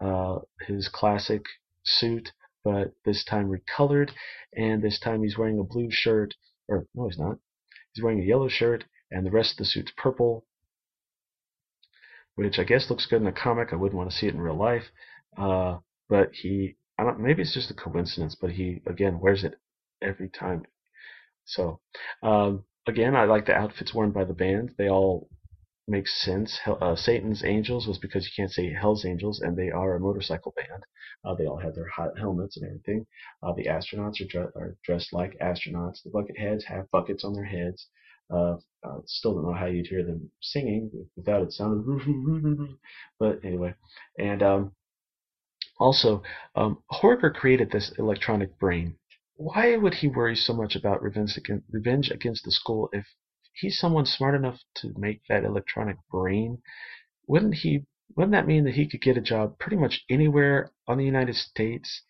uh, 0.00 0.38
his 0.66 0.88
classic 0.88 1.42
suit, 1.84 2.32
but 2.64 2.94
this 3.04 3.24
time 3.24 3.50
recolored, 3.50 4.10
and 4.54 4.82
this 4.82 4.98
time 4.98 5.22
he's 5.22 5.36
wearing 5.36 5.58
a 5.58 5.64
blue 5.64 5.90
shirt, 5.90 6.34
or 6.68 6.86
no, 6.94 7.08
he's 7.08 7.18
not. 7.18 7.38
He's 7.92 8.02
wearing 8.02 8.20
a 8.20 8.24
yellow 8.24 8.48
shirt, 8.48 8.84
and 9.10 9.26
the 9.26 9.30
rest 9.30 9.52
of 9.52 9.58
the 9.58 9.64
suit's 9.66 9.92
purple, 9.96 10.45
which 12.36 12.58
I 12.58 12.64
guess 12.64 12.88
looks 12.88 13.06
good 13.06 13.20
in 13.20 13.26
a 13.26 13.32
comic. 13.32 13.72
I 13.72 13.76
wouldn't 13.76 13.98
want 13.98 14.10
to 14.10 14.16
see 14.16 14.26
it 14.26 14.34
in 14.34 14.40
real 14.40 14.56
life. 14.56 14.84
Uh, 15.36 15.78
but 16.08 16.30
he, 16.32 16.76
I 16.98 17.04
don't, 17.04 17.20
maybe 17.20 17.42
it's 17.42 17.54
just 17.54 17.70
a 17.70 17.74
coincidence, 17.74 18.36
but 18.40 18.52
he 18.52 18.80
again 18.86 19.18
wears 19.20 19.44
it 19.44 19.54
every 20.00 20.28
time. 20.28 20.62
So, 21.44 21.80
um, 22.22 22.64
again, 22.86 23.16
I 23.16 23.24
like 23.24 23.46
the 23.46 23.54
outfits 23.54 23.94
worn 23.94 24.12
by 24.12 24.24
the 24.24 24.34
band. 24.34 24.74
They 24.78 24.88
all 24.88 25.28
make 25.88 26.08
sense. 26.08 26.58
Uh, 26.66 26.96
Satan's 26.96 27.44
Angels 27.44 27.86
was 27.86 27.98
because 27.98 28.24
you 28.24 28.32
can't 28.36 28.50
say 28.50 28.72
Hell's 28.72 29.04
Angels, 29.04 29.40
and 29.40 29.56
they 29.56 29.70
are 29.70 29.94
a 29.94 30.00
motorcycle 30.00 30.52
band. 30.56 30.84
Uh, 31.24 31.34
they 31.34 31.46
all 31.46 31.58
have 31.58 31.74
their 31.74 31.88
hot 31.88 32.18
helmets 32.18 32.56
and 32.56 32.66
everything. 32.66 33.06
Uh, 33.42 33.52
the 33.52 33.66
astronauts 33.66 34.20
are, 34.20 34.26
dre- 34.28 34.52
are, 34.56 34.76
dressed 34.84 35.12
like 35.12 35.38
astronauts. 35.38 36.02
The 36.02 36.10
bucketheads 36.10 36.64
have 36.64 36.90
buckets 36.90 37.24
on 37.24 37.34
their 37.34 37.44
heads. 37.44 37.88
Uh, 38.30 38.56
uh, 38.82 38.98
still 39.06 39.34
don't 39.34 39.44
know 39.46 39.52
how 39.52 39.66
you'd 39.66 39.86
hear 39.86 40.04
them 40.04 40.30
singing 40.40 40.90
without 41.16 41.42
it 41.42 41.52
sounding. 41.52 42.78
but 43.20 43.44
anyway, 43.44 43.74
and 44.18 44.42
um, 44.42 44.72
also, 45.78 46.22
um, 46.54 46.82
Horker 46.90 47.32
created 47.34 47.70
this 47.70 47.92
electronic 47.98 48.58
brain. 48.58 48.96
Why 49.34 49.76
would 49.76 49.94
he 49.94 50.08
worry 50.08 50.34
so 50.34 50.54
much 50.54 50.74
about 50.74 51.02
revenge 51.02 51.36
against, 51.36 51.66
revenge 51.70 52.10
against 52.10 52.44
the 52.44 52.50
school 52.50 52.88
if 52.92 53.06
he's 53.52 53.78
someone 53.78 54.06
smart 54.06 54.34
enough 54.34 54.60
to 54.76 54.94
make 54.96 55.20
that 55.28 55.44
electronic 55.44 55.96
brain? 56.10 56.62
Wouldn't 57.26 57.54
he? 57.54 57.84
Wouldn't 58.16 58.32
that 58.32 58.46
mean 58.46 58.64
that 58.64 58.74
he 58.74 58.88
could 58.88 59.02
get 59.02 59.18
a 59.18 59.20
job 59.20 59.58
pretty 59.58 59.76
much 59.76 60.04
anywhere 60.08 60.70
on 60.88 60.96
the 60.96 61.04
United 61.04 61.34
States 61.36 62.02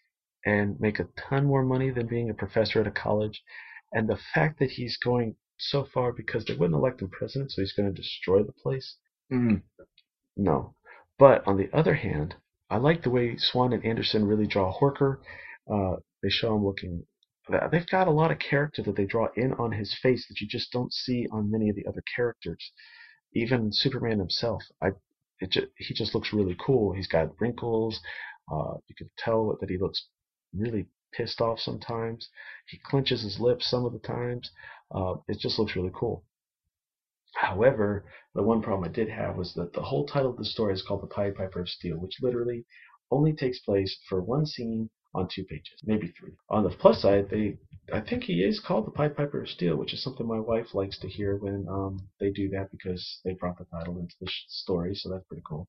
and 0.44 0.78
make 0.78 1.00
a 1.00 1.08
ton 1.16 1.46
more 1.46 1.64
money 1.64 1.90
than 1.90 2.06
being 2.06 2.30
a 2.30 2.34
professor 2.34 2.80
at 2.80 2.86
a 2.86 2.92
college? 2.92 3.42
And 3.92 4.08
the 4.08 4.20
fact 4.34 4.60
that 4.60 4.72
he's 4.72 4.96
going 4.96 5.36
so 5.58 5.84
far 5.84 6.12
because 6.12 6.44
they 6.44 6.54
wouldn't 6.54 6.78
elect 6.78 7.02
him 7.02 7.08
president, 7.08 7.52
so 7.52 7.62
he's 7.62 7.72
going 7.72 7.92
to 7.92 8.02
destroy 8.02 8.42
the 8.42 8.52
place? 8.52 8.96
Mm, 9.32 9.62
no. 10.36 10.74
But 11.18 11.46
on 11.46 11.56
the 11.56 11.70
other 11.72 11.94
hand, 11.94 12.36
I 12.70 12.76
like 12.76 13.02
the 13.02 13.10
way 13.10 13.36
Swan 13.36 13.72
and 13.72 13.84
Anderson 13.84 14.26
really 14.26 14.46
draw 14.46 14.76
Horker. 14.78 15.18
Uh, 15.70 15.96
they 16.22 16.28
show 16.28 16.54
him 16.54 16.64
looking. 16.64 17.04
They've 17.70 17.88
got 17.88 18.08
a 18.08 18.12
lot 18.12 18.32
of 18.32 18.38
character 18.38 18.82
that 18.82 18.96
they 18.96 19.06
draw 19.06 19.28
in 19.36 19.52
on 19.54 19.72
his 19.72 19.96
face 20.02 20.26
that 20.28 20.40
you 20.40 20.48
just 20.48 20.72
don't 20.72 20.92
see 20.92 21.26
on 21.30 21.50
many 21.50 21.70
of 21.70 21.76
the 21.76 21.86
other 21.86 22.02
characters. 22.14 22.72
Even 23.34 23.72
Superman 23.72 24.18
himself, 24.18 24.62
I, 24.82 24.90
just, 25.48 25.68
he 25.76 25.94
just 25.94 26.14
looks 26.14 26.32
really 26.32 26.56
cool. 26.58 26.92
He's 26.92 27.06
got 27.06 27.40
wrinkles. 27.40 28.00
Uh, 28.50 28.74
you 28.88 28.94
can 28.96 29.10
tell 29.16 29.56
that 29.60 29.70
he 29.70 29.78
looks 29.78 30.08
really 30.52 30.86
pissed 31.16 31.40
off 31.40 31.58
sometimes. 31.58 32.28
He 32.66 32.78
clenches 32.78 33.22
his 33.22 33.40
lips 33.40 33.70
some 33.70 33.84
of 33.84 33.92
the 33.92 33.98
times. 33.98 34.50
Uh, 34.90 35.14
it 35.28 35.38
just 35.38 35.58
looks 35.58 35.76
really 35.76 35.92
cool. 35.94 36.24
However, 37.34 38.04
the 38.34 38.42
one 38.42 38.62
problem 38.62 38.88
I 38.88 38.92
did 38.92 39.08
have 39.08 39.36
was 39.36 39.54
that 39.54 39.72
the 39.72 39.82
whole 39.82 40.06
title 40.06 40.30
of 40.30 40.36
the 40.36 40.44
story 40.44 40.74
is 40.74 40.82
called 40.82 41.02
The 41.02 41.06
Pied 41.06 41.34
Piper 41.34 41.60
of 41.60 41.68
Steel, 41.68 41.98
which 41.98 42.22
literally 42.22 42.64
only 43.10 43.32
takes 43.32 43.60
place 43.60 43.98
for 44.08 44.22
one 44.22 44.46
scene 44.46 44.90
on 45.16 45.28
two 45.28 45.44
pages, 45.44 45.80
maybe 45.84 46.08
three. 46.08 46.32
On 46.50 46.62
the 46.62 46.70
plus 46.70 47.02
side, 47.02 47.28
they 47.30 47.56
I 47.92 48.00
think 48.00 48.24
he 48.24 48.42
is 48.42 48.58
called 48.58 48.84
the 48.84 48.90
Pied 48.90 49.16
Piper 49.16 49.42
of 49.42 49.48
Steel, 49.48 49.76
which 49.76 49.92
is 49.92 50.02
something 50.02 50.26
my 50.26 50.40
wife 50.40 50.74
likes 50.74 50.98
to 50.98 51.08
hear 51.08 51.36
when 51.36 51.68
um, 51.68 52.08
they 52.18 52.30
do 52.30 52.48
that 52.48 52.72
because 52.72 53.20
they 53.24 53.34
brought 53.34 53.58
the 53.58 53.64
title 53.66 53.98
into 53.98 54.16
the 54.20 54.28
story, 54.48 54.92
so 54.96 55.08
that's 55.08 55.24
pretty 55.26 55.44
cool. 55.46 55.68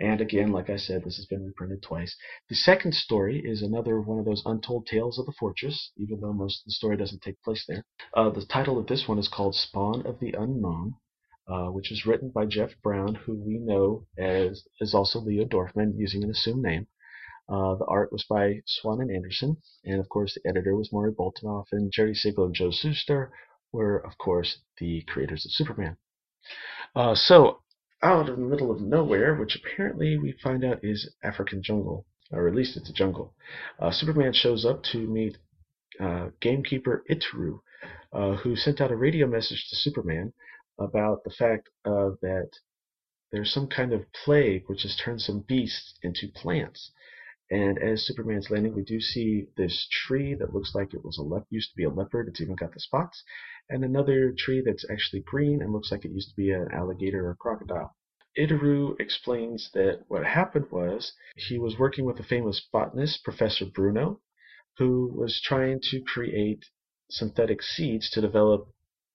And 0.00 0.20
again, 0.20 0.50
like 0.50 0.70
I 0.70 0.76
said, 0.76 1.04
this 1.04 1.18
has 1.18 1.26
been 1.26 1.46
reprinted 1.46 1.80
twice. 1.80 2.16
The 2.48 2.56
second 2.56 2.94
story 2.94 3.40
is 3.44 3.62
another 3.62 4.00
one 4.00 4.18
of 4.18 4.24
those 4.24 4.42
untold 4.44 4.86
tales 4.86 5.20
of 5.20 5.26
the 5.26 5.32
fortress, 5.38 5.92
even 5.96 6.20
though 6.20 6.32
most 6.32 6.62
of 6.62 6.64
the 6.64 6.72
story 6.72 6.96
doesn't 6.96 7.22
take 7.22 7.40
place 7.42 7.64
there. 7.68 7.84
Uh, 8.12 8.30
the 8.30 8.44
title 8.44 8.76
of 8.76 8.88
this 8.88 9.06
one 9.06 9.20
is 9.20 9.28
called 9.28 9.54
Spawn 9.54 10.04
of 10.04 10.18
the 10.18 10.32
Unknown. 10.32 10.96
Uh, 11.48 11.66
which 11.66 11.90
is 11.90 12.06
written 12.06 12.30
by 12.30 12.46
Geoff 12.46 12.70
Brown, 12.84 13.16
who 13.16 13.34
we 13.34 13.58
know 13.58 14.06
as 14.16 14.64
is 14.80 14.94
also 14.94 15.18
Leo 15.18 15.44
Dorfman, 15.44 15.98
using 15.98 16.22
an 16.22 16.30
assumed 16.30 16.62
name. 16.62 16.86
Uh, 17.52 17.74
the 17.74 17.84
art 17.84 18.10
was 18.10 18.24
by 18.30 18.62
Swan 18.64 19.02
and 19.02 19.10
Anderson, 19.10 19.58
and 19.84 20.00
of 20.00 20.08
course 20.08 20.32
the 20.32 20.48
editor 20.48 20.74
was 20.74 20.90
Maury 20.90 21.12
Boltinoff, 21.12 21.66
and 21.70 21.92
Jerry 21.92 22.14
Siegel 22.14 22.46
and 22.46 22.54
Joe 22.54 22.70
Shuster 22.70 23.30
were, 23.72 23.98
of 23.98 24.16
course, 24.16 24.60
the 24.78 25.02
creators 25.02 25.44
of 25.44 25.52
Superman. 25.52 25.98
Uh, 26.96 27.14
so, 27.14 27.60
out 28.02 28.30
in 28.30 28.36
the 28.36 28.48
middle 28.48 28.70
of 28.70 28.80
nowhere, 28.80 29.34
which 29.34 29.54
apparently 29.54 30.16
we 30.16 30.32
find 30.42 30.64
out 30.64 30.82
is 30.82 31.14
African 31.22 31.62
jungle, 31.62 32.06
or 32.30 32.48
at 32.48 32.54
least 32.54 32.78
it's 32.78 32.88
a 32.88 32.94
jungle, 32.94 33.34
uh, 33.78 33.90
Superman 33.90 34.32
shows 34.32 34.64
up 34.64 34.82
to 34.84 35.06
meet 35.06 35.36
uh, 36.00 36.30
gamekeeper 36.40 37.04
Itaru, 37.10 37.60
uh, 38.14 38.36
who 38.36 38.56
sent 38.56 38.80
out 38.80 38.90
a 38.90 38.96
radio 38.96 39.26
message 39.26 39.68
to 39.68 39.76
Superman 39.76 40.32
about 40.78 41.22
the 41.22 41.34
fact 41.38 41.68
that 41.84 42.48
there's 43.30 43.52
some 43.52 43.66
kind 43.66 43.92
of 43.92 44.10
plague 44.24 44.64
which 44.68 44.84
has 44.84 44.96
turned 44.96 45.20
some 45.20 45.40
beasts 45.40 45.98
into 46.02 46.28
plants. 46.28 46.92
And 47.52 47.78
as 47.80 48.06
Superman's 48.06 48.50
landing, 48.50 48.74
we 48.74 48.82
do 48.82 48.98
see 48.98 49.46
this 49.58 49.86
tree 49.90 50.32
that 50.36 50.54
looks 50.54 50.74
like 50.74 50.94
it 50.94 51.04
was 51.04 51.18
a 51.18 51.44
used 51.50 51.68
to 51.68 51.76
be 51.76 51.84
a 51.84 51.90
leopard. 51.90 52.26
It's 52.28 52.40
even 52.40 52.54
got 52.54 52.72
the 52.72 52.80
spots, 52.80 53.22
and 53.68 53.84
another 53.84 54.32
tree 54.32 54.62
that's 54.64 54.88
actually 54.88 55.20
green 55.20 55.60
and 55.60 55.70
looks 55.70 55.92
like 55.92 56.06
it 56.06 56.12
used 56.12 56.30
to 56.30 56.34
be 56.34 56.50
an 56.50 56.68
alligator 56.72 57.28
or 57.28 57.34
crocodile. 57.34 57.94
Itaru 58.38 58.98
explains 58.98 59.70
that 59.74 60.02
what 60.08 60.24
happened 60.24 60.70
was 60.70 61.12
he 61.36 61.58
was 61.58 61.78
working 61.78 62.06
with 62.06 62.18
a 62.18 62.22
famous 62.22 62.58
botanist, 62.72 63.22
Professor 63.22 63.66
Bruno, 63.66 64.22
who 64.78 65.12
was 65.14 65.38
trying 65.38 65.78
to 65.90 66.00
create 66.00 66.64
synthetic 67.10 67.60
seeds 67.60 68.08
to 68.12 68.22
develop 68.22 68.66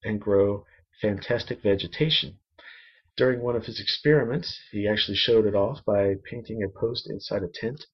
and 0.03 0.21
grow 0.21 0.63
fantastic 1.01 1.63
vegetation. 1.63 2.38
During 3.15 3.41
one 3.41 3.55
of 3.55 3.65
his 3.65 3.79
experiments, 3.79 4.59
he 4.71 4.88
actually 4.88 5.17
showed 5.17 5.47
it 5.47 5.55
off 5.55 5.83
by 5.85 6.17
painting 6.23 6.61
a 6.61 6.69
post 6.69 7.09
inside 7.09 7.41
a 7.41 7.47
tent 7.47 7.88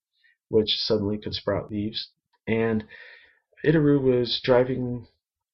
which 0.53 0.77
suddenly 0.77 1.17
could 1.17 1.33
sprout 1.33 1.71
leaves. 1.71 2.09
And 2.47 2.85
Itaru 3.65 3.99
was 3.99 4.39
driving 4.43 5.07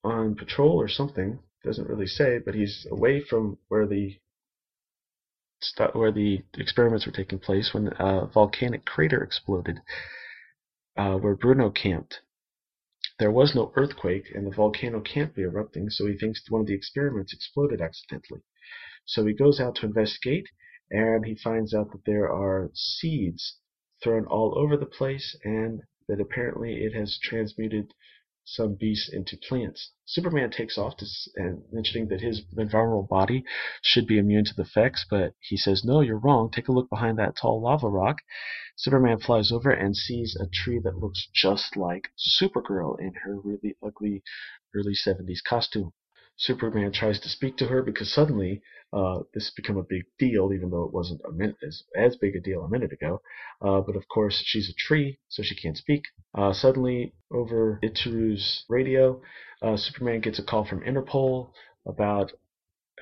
on 0.04 0.36
patrol 0.36 0.80
or 0.80 0.90
something. 0.90 1.40
Doesn't 1.64 1.88
really 1.88 2.08
say, 2.08 2.40
but 2.40 2.54
he's 2.54 2.86
away 2.92 3.22
from 3.22 3.58
where 3.70 3.88
the 3.88 4.18
where 5.94 6.12
the 6.12 6.44
experiments 6.58 7.06
were 7.06 7.12
taking 7.12 7.40
place 7.40 7.74
when 7.74 7.88
a 8.00 8.28
volcanic 8.28 8.86
crater 8.86 9.24
exploded, 9.24 9.80
uh, 10.98 11.16
where 11.16 11.36
Bruno 11.36 11.70
camped. 11.70 12.20
There 13.20 13.32
was 13.32 13.56
no 13.56 13.72
earthquake, 13.76 14.32
and 14.34 14.48
the 14.48 14.56
volcano 14.56 15.02
can't 15.02 15.36
be 15.36 15.44
erupting, 15.44 15.90
so 15.90 16.08
he 16.08 16.18
thinks 16.18 16.44
one 16.50 16.62
of 16.62 16.68
the 16.68 16.76
experiments 16.76 17.34
exploded 17.34 17.82
accidentally. 17.82 18.42
So 19.06 19.26
he 19.26 19.34
goes 19.34 19.60
out 19.60 19.76
to 19.76 19.86
investigate, 19.86 20.48
and 20.92 21.26
he 21.26 21.36
finds 21.36 21.74
out 21.74 21.92
that 21.92 22.06
there 22.06 22.30
are 22.30 22.72
seeds 22.74 23.60
thrown 24.02 24.26
all 24.26 24.58
over 24.58 24.78
the 24.78 24.86
place, 24.86 25.38
and 25.44 25.82
that 26.08 26.20
apparently 26.20 26.84
it 26.84 26.94
has 26.94 27.20
transmuted 27.22 27.94
some 28.46 28.74
beasts 28.74 29.10
into 29.14 29.38
plants. 29.38 29.92
Superman 30.06 30.50
takes 30.50 30.78
off 30.78 30.98
to, 30.98 31.06
and 31.36 31.62
mentioning 31.72 32.08
that 32.08 32.22
his 32.22 32.42
invulnerable 32.58 33.08
body 33.08 33.44
should 33.84 34.08
be 34.08 34.18
immune 34.18 34.46
to 34.46 34.56
the 34.56 34.64
effects, 34.64 35.06
but 35.08 35.36
he 35.40 35.56
says, 35.56 35.86
"No, 35.86 36.02
you're 36.02 36.18
wrong. 36.18 36.50
Take 36.50 36.68
a 36.68 36.72
look 36.72 36.90
behind 36.90 37.20
that 37.20 37.36
tall 37.36 37.62
lava 37.62 37.88
rock." 37.88 38.18
Superman 38.76 39.20
flies 39.20 39.52
over 39.52 39.70
and 39.70 39.96
sees 39.96 40.36
a 40.36 40.48
tree 40.48 40.80
that 40.80 40.98
looks 40.98 41.28
just 41.32 41.78
like 41.78 42.10
Supergirl 42.18 43.00
in 43.00 43.14
her 43.24 43.40
really 43.40 43.76
ugly 43.84 44.24
early 44.74 44.96
70s 44.96 45.44
costume. 45.44 45.94
Superman 46.40 46.92
tries 46.92 47.20
to 47.20 47.30
speak 47.30 47.58
to 47.58 47.66
her 47.66 47.84
because 47.84 48.14
suddenly 48.14 48.62
uh, 48.94 49.20
this 49.34 49.46
has 49.46 49.54
become 49.56 49.78
a 49.78 49.84
big 49.84 50.04
deal, 50.18 50.52
even 50.54 50.70
though 50.70 50.84
it 50.84 50.94
wasn't 50.94 51.22
a 51.28 51.32
min- 51.32 51.56
as, 51.68 51.84
as 51.96 52.16
big 52.16 52.36
a 52.36 52.40
deal 52.40 52.64
a 52.64 52.70
minute 52.70 52.94
ago. 52.94 53.22
Uh, 53.62 53.82
but 53.82 53.96
of 53.96 54.08
course, 54.08 54.42
she's 54.46 54.70
a 54.70 54.74
tree, 54.74 55.20
so 55.28 55.44
she 55.44 55.56
can't 55.56 55.78
speak. 55.78 56.04
Uh, 56.34 56.54
suddenly, 56.54 57.14
over 57.32 57.80
Itaru's 57.84 58.64
radio, 58.70 59.22
uh, 59.62 59.76
Superman 59.76 60.22
gets 60.22 60.40
a 60.40 60.44
call 60.44 60.66
from 60.66 60.82
Interpol 60.82 61.52
about 61.86 62.32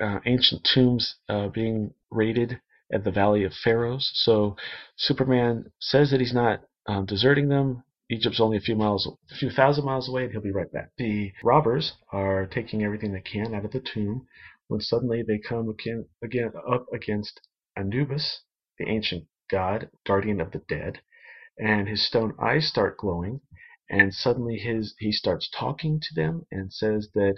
uh, 0.01 0.19
ancient 0.25 0.67
tombs 0.73 1.15
uh, 1.29 1.47
being 1.47 1.93
raided 2.11 2.59
at 2.91 3.03
the 3.03 3.11
Valley 3.11 3.43
of 3.43 3.53
Pharaohs. 3.53 4.09
So 4.15 4.55
Superman 4.95 5.71
says 5.79 6.11
that 6.11 6.19
he's 6.19 6.33
not 6.33 6.61
um, 6.87 7.05
deserting 7.05 7.49
them. 7.49 7.83
Egypt's 8.09 8.39
only 8.39 8.55
a 8.55 8.61
few 8.61 8.75
miles, 8.77 9.05
a 9.31 9.35
few 9.35 9.49
thousand 9.49 9.83
miles 9.83 10.07
away, 10.07 10.23
and 10.23 10.31
he'll 10.31 10.39
be 10.39 10.51
right 10.51 10.71
back. 10.71 10.91
The 10.97 11.33
robbers 11.43 11.97
are 12.13 12.45
taking 12.47 12.81
everything 12.81 13.11
they 13.11 13.19
can 13.19 13.53
out 13.53 13.65
of 13.65 13.71
the 13.71 13.81
tomb 13.81 14.25
when 14.67 14.79
suddenly 14.79 15.23
they 15.23 15.39
come 15.39 15.67
again, 15.67 16.07
again 16.21 16.53
up 16.69 16.85
against 16.93 17.41
Anubis, 17.75 18.43
the 18.79 18.87
ancient 18.87 19.27
god, 19.49 19.89
guardian 20.05 20.39
of 20.39 20.51
the 20.51 20.59
dead, 20.69 21.01
and 21.59 21.89
his 21.89 22.07
stone 22.07 22.33
eyes 22.39 22.65
start 22.67 22.97
glowing, 22.97 23.41
and 23.89 24.13
suddenly 24.13 24.57
his 24.57 24.95
he 24.99 25.11
starts 25.11 25.49
talking 25.49 25.99
to 25.99 26.13
them 26.15 26.45
and 26.49 26.71
says 26.71 27.09
that 27.13 27.37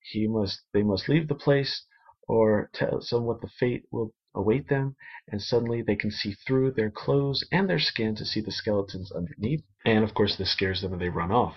he 0.00 0.26
must 0.26 0.62
they 0.72 0.82
must 0.82 1.08
leave 1.08 1.28
the 1.28 1.34
place 1.36 1.86
or 2.26 2.68
tell 2.74 3.00
them 3.10 3.24
what 3.26 3.40
the 3.40 3.48
fate 3.48 3.84
will 3.92 4.12
await 4.34 4.68
them, 4.68 4.96
and 5.28 5.42
suddenly 5.42 5.82
they 5.82 5.96
can 5.96 6.10
see 6.10 6.32
through 6.32 6.70
their 6.70 6.90
clothes 6.90 7.44
and 7.50 7.68
their 7.68 7.78
skin 7.78 8.14
to 8.16 8.24
see 8.24 8.40
the 8.40 8.52
skeletons 8.52 9.10
underneath. 9.12 9.64
And 9.84 10.04
of 10.04 10.14
course, 10.14 10.36
this 10.36 10.52
scares 10.52 10.82
them 10.82 10.92
and 10.92 11.00
they 11.00 11.08
run 11.08 11.32
off. 11.32 11.56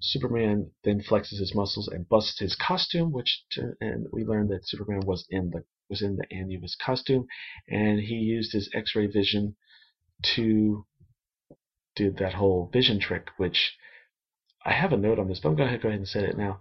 Superman 0.00 0.70
then 0.84 1.00
flexes 1.02 1.40
his 1.40 1.54
muscles 1.54 1.88
and 1.88 2.08
busts 2.08 2.38
his 2.38 2.54
costume, 2.54 3.10
which 3.12 3.44
and 3.80 4.06
we 4.12 4.24
learn 4.24 4.48
that 4.48 4.66
Superman 4.66 5.00
was 5.04 5.26
in 5.28 5.50
the 5.50 5.64
was 5.90 6.02
in 6.02 6.16
the 6.16 6.32
Anubis 6.32 6.76
costume, 6.76 7.26
and 7.68 7.98
he 7.98 8.14
used 8.14 8.52
his 8.52 8.70
X-ray 8.74 9.06
vision 9.06 9.56
to 10.34 10.86
do 11.96 12.10
that 12.12 12.34
whole 12.34 12.70
vision 12.72 13.00
trick, 13.00 13.28
which 13.38 13.76
I 14.64 14.72
have 14.72 14.92
a 14.92 14.96
note 14.96 15.18
on 15.18 15.28
this, 15.28 15.40
but 15.40 15.48
I'm 15.48 15.56
going 15.56 15.72
to 15.72 15.78
go 15.78 15.88
ahead 15.88 16.00
and 16.00 16.08
say 16.08 16.24
it 16.24 16.36
now. 16.36 16.60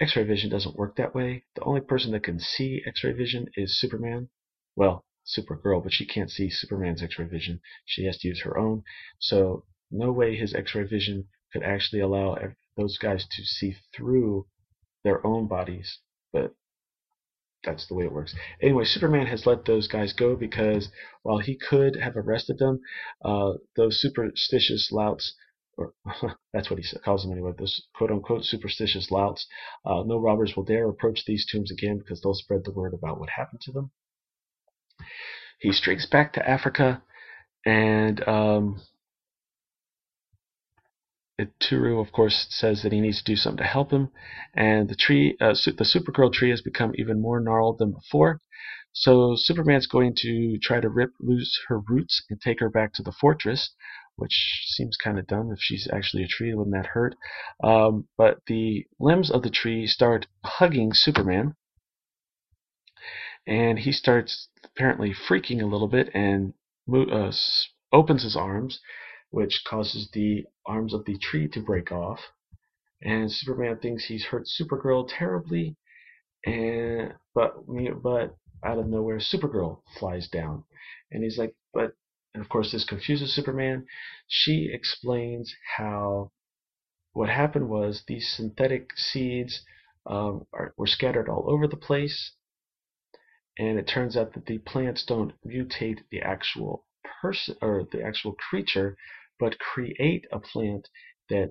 X-ray 0.00 0.24
vision 0.24 0.50
doesn't 0.50 0.76
work 0.76 0.96
that 0.96 1.14
way. 1.14 1.44
The 1.56 1.64
only 1.64 1.80
person 1.80 2.12
that 2.12 2.22
can 2.22 2.38
see 2.38 2.82
X-ray 2.86 3.12
vision 3.12 3.48
is 3.56 3.78
Superman 3.78 4.28
well, 4.76 5.04
Supergirl, 5.26 5.82
but 5.82 5.92
she 5.92 6.06
can't 6.06 6.30
see 6.30 6.50
Superman's 6.50 7.02
X-ray 7.02 7.26
vision. 7.26 7.60
She 7.84 8.04
has 8.06 8.18
to 8.18 8.28
use 8.28 8.40
her 8.42 8.58
own. 8.58 8.82
So 9.18 9.64
no 9.90 10.12
way 10.12 10.36
his 10.36 10.54
X-ray 10.54 10.84
vision 10.84 11.28
could 11.52 11.62
actually 11.62 12.00
allow 12.00 12.36
those 12.76 12.98
guys 12.98 13.26
to 13.30 13.44
see 13.44 13.76
through 13.94 14.46
their 15.04 15.24
own 15.26 15.46
bodies. 15.46 15.98
But 16.32 16.54
that's 17.62 17.86
the 17.86 17.94
way 17.94 18.04
it 18.04 18.12
works. 18.12 18.34
Anyway, 18.62 18.84
Superman 18.84 19.26
has 19.26 19.46
let 19.46 19.64
those 19.64 19.86
guys 19.86 20.12
go 20.12 20.34
because 20.34 20.88
while 21.22 21.38
he 21.38 21.56
could 21.56 21.96
have 21.96 22.16
arrested 22.16 22.58
them, 22.58 22.80
uh, 23.24 23.54
those 23.76 24.00
superstitious 24.00 24.90
louts, 24.90 25.34
or 25.76 25.92
that's 26.52 26.70
what 26.70 26.78
he 26.78 26.98
calls 27.04 27.22
them 27.22 27.32
anyway, 27.32 27.52
those 27.58 27.86
quote 27.94 28.10
unquote 28.10 28.44
superstitious 28.44 29.10
louts, 29.10 29.46
uh, 29.84 30.02
no 30.04 30.18
robbers 30.18 30.56
will 30.56 30.64
dare 30.64 30.88
approach 30.88 31.24
these 31.26 31.46
tombs 31.50 31.70
again 31.70 31.98
because 31.98 32.22
they'll 32.22 32.34
spread 32.34 32.64
the 32.64 32.72
word 32.72 32.94
about 32.94 33.20
what 33.20 33.30
happened 33.30 33.60
to 33.60 33.72
them. 33.72 33.90
He 35.60 35.72
streaks 35.72 36.06
back 36.06 36.32
to 36.34 36.48
Africa, 36.48 37.02
and 37.66 38.26
um, 38.28 38.80
of 41.38 42.12
course, 42.12 42.46
says 42.50 42.82
that 42.82 42.92
he 42.92 43.00
needs 43.00 43.18
to 43.18 43.32
do 43.32 43.36
something 43.36 43.58
to 43.58 43.64
help 43.64 43.90
him. 43.92 44.10
And 44.54 44.88
the 44.88 44.94
tree, 44.94 45.36
uh, 45.40 45.54
the 45.54 45.84
Supergirl 45.84 46.32
tree, 46.32 46.50
has 46.50 46.60
become 46.60 46.92
even 46.96 47.20
more 47.20 47.40
gnarled 47.40 47.78
than 47.78 47.92
before. 47.92 48.40
So 48.92 49.36
Superman's 49.36 49.86
going 49.86 50.14
to 50.16 50.58
try 50.58 50.80
to 50.80 50.88
rip 50.88 51.12
loose 51.20 51.58
her 51.68 51.78
roots 51.78 52.22
and 52.28 52.40
take 52.40 52.60
her 52.60 52.68
back 52.68 52.92
to 52.94 53.02
the 53.02 53.12
fortress, 53.12 53.70
which 54.16 54.64
seems 54.66 54.96
kind 54.96 55.18
of 55.18 55.26
dumb. 55.26 55.52
If 55.52 55.60
she's 55.60 55.88
actually 55.92 56.24
a 56.24 56.28
tree, 56.28 56.52
wouldn't 56.52 56.74
that 56.74 56.90
hurt? 56.92 57.14
Um, 57.62 58.08
but 58.18 58.40
the 58.46 58.86
limbs 58.98 59.30
of 59.30 59.42
the 59.42 59.50
tree 59.50 59.86
start 59.86 60.26
hugging 60.44 60.92
Superman, 60.92 61.54
and 63.50 63.80
he 63.80 63.92
starts 63.92 64.48
apparently 64.64 65.12
freaking 65.12 65.60
a 65.60 65.66
little 65.66 65.88
bit 65.88 66.08
and 66.14 66.54
uh, 66.94 67.32
opens 67.92 68.22
his 68.22 68.36
arms, 68.36 68.80
which 69.30 69.64
causes 69.66 70.08
the 70.12 70.46
arms 70.66 70.94
of 70.94 71.04
the 71.04 71.18
tree 71.18 71.48
to 71.48 71.60
break 71.60 71.92
off. 71.92 72.20
And 73.02 73.32
Superman 73.32 73.78
thinks 73.78 74.04
he's 74.06 74.26
hurt 74.26 74.46
Supergirl 74.46 75.08
terribly, 75.08 75.76
And 76.46 77.14
but 77.34 77.54
but 78.02 78.36
out 78.64 78.78
of 78.78 78.86
nowhere, 78.88 79.18
Supergirl 79.18 79.82
flies 79.98 80.28
down, 80.28 80.64
and 81.10 81.24
he's 81.24 81.38
like, 81.38 81.54
but 81.74 81.94
and 82.34 82.42
of 82.42 82.48
course 82.48 82.72
this 82.72 82.84
confuses 82.84 83.34
Superman. 83.34 83.86
She 84.28 84.70
explains 84.72 85.54
how 85.76 86.30
what 87.14 87.28
happened 87.28 87.68
was 87.68 88.04
these 88.06 88.28
synthetic 88.36 88.96
seeds 88.96 89.62
um, 90.06 90.46
are, 90.52 90.74
were 90.76 90.86
scattered 90.86 91.28
all 91.28 91.50
over 91.50 91.66
the 91.66 91.76
place, 91.76 92.32
and 93.60 93.78
it 93.78 93.86
turns 93.86 94.16
out 94.16 94.32
that 94.32 94.46
the 94.46 94.56
plants 94.56 95.04
don't 95.04 95.34
mutate 95.46 95.98
the 96.10 96.22
actual 96.22 96.86
person 97.20 97.54
or 97.60 97.86
the 97.92 98.02
actual 98.02 98.34
creature, 98.48 98.96
but 99.38 99.58
create 99.58 100.24
a 100.32 100.40
plant 100.40 100.88
that 101.28 101.50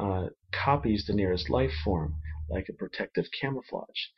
uh, 0.00 0.28
copies 0.50 1.04
the 1.06 1.12
nearest 1.12 1.50
life 1.50 1.72
form, 1.84 2.14
like 2.48 2.70
a 2.70 2.72
protective 2.72 3.26
camouflage. 3.38 4.08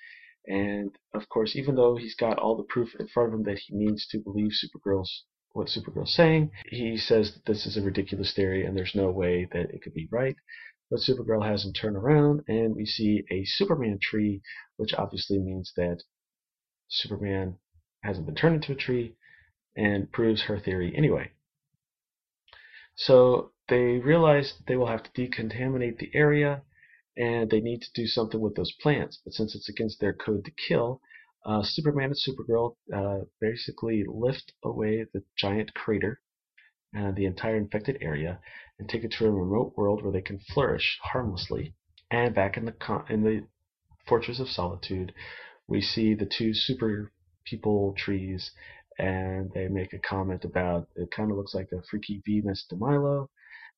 And 0.47 0.97
of 1.13 1.29
course, 1.29 1.57
even 1.57 1.75
though 1.75 1.97
he's 1.97 2.15
got 2.15 2.39
all 2.39 2.57
the 2.57 2.63
proof 2.63 2.95
in 3.01 3.09
front 3.09 3.31
of 3.31 3.41
him 3.41 3.45
that 3.47 3.59
he 3.67 3.75
needs 3.75 4.07
to 4.09 4.19
believe 4.21 4.53
Supergirl's 4.53 5.25
what 5.55 5.67
Supergirl's 5.67 6.15
saying, 6.15 6.53
he 6.69 6.97
says 6.97 7.33
that 7.33 7.47
this 7.47 7.67
is 7.67 7.77
a 7.77 7.83
ridiculous 7.83 8.33
theory 8.33 8.65
and 8.65 8.77
there's 8.77 8.95
no 8.95 9.11
way 9.11 9.49
that 9.53 9.71
it 9.71 9.83
could 9.83 9.95
be 9.95 10.09
right. 10.13 10.37
But 10.89 11.01
Supergirl 11.01 11.45
has 11.45 11.65
him 11.65 11.73
turn 11.73 11.97
around, 11.97 12.43
and 12.47 12.77
we 12.77 12.87
see 12.87 13.25
a 13.31 13.45
Superman 13.45 13.99
tree, 14.01 14.43
which 14.77 14.95
obviously 14.95 15.39
means 15.39 15.73
that 15.77 16.03
Superman 16.89 17.59
hasn't 18.03 18.27
been 18.27 18.35
turned 18.35 18.57
into 18.57 18.73
a 18.73 18.77
tree, 18.77 19.17
and 19.77 20.13
proves 20.13 20.43
her 20.43 20.59
theory 20.59 20.95
anyway. 20.97 21.31
So 22.97 23.53
they 23.69 23.99
realize 23.99 24.55
they 24.67 24.77
will 24.77 24.87
have 24.87 25.03
to 25.03 25.11
decontaminate 25.11 25.99
the 25.99 26.11
area 26.15 26.63
and 27.17 27.51
they 27.51 27.61
need 27.61 27.81
to 27.81 27.93
do 27.95 28.07
something 28.07 28.41
with 28.41 28.55
those 28.55 28.73
plants. 28.81 29.21
But 29.25 29.35
since 29.35 29.55
it's 29.55 29.69
against 29.69 30.01
their 30.01 30.13
code 30.13 30.45
to 30.45 30.51
kill, 30.51 31.01
uh, 31.47 31.63
Superman 31.63 32.13
and 32.13 32.17
Supergirl 32.17 32.77
uh, 32.95 33.25
basically 33.41 34.05
lift 34.07 34.53
away 34.65 35.07
the 35.13 35.23
giant 35.37 35.75
crater, 35.75 36.21
and 36.93 37.15
the 37.15 37.27
entire 37.27 37.57
infected 37.57 37.99
area, 38.01 38.41
and 38.79 38.89
take 38.89 39.05
it 39.05 39.13
to 39.13 39.27
a 39.27 39.31
remote 39.31 39.75
world 39.77 40.03
where 40.03 40.13
they 40.13 40.23
can 40.23 40.41
flourish 40.41 40.99
harmlessly. 41.03 41.75
And 42.11 42.35
back 42.35 42.57
in 42.57 42.65
the 42.65 43.05
in 43.09 43.23
the 43.23 43.47
Fortress 44.07 44.41
of 44.41 44.49
Solitude, 44.49 45.13
we 45.67 45.81
see 45.81 46.15
the 46.15 46.27
two 46.27 46.53
super 46.55 47.13
people 47.45 47.95
trees, 47.97 48.51
and 48.99 49.51
they 49.53 49.69
make 49.69 49.93
a 49.93 49.99
comment 49.99 50.45
about 50.45 50.89
it 50.97 51.11
kind 51.11 51.31
of 51.31 51.37
looks 51.37 51.55
like 51.55 51.69
a 51.73 51.83
freaky 51.91 52.23
Venus 52.25 52.65
de 52.69 52.77
Milo. 52.77 53.31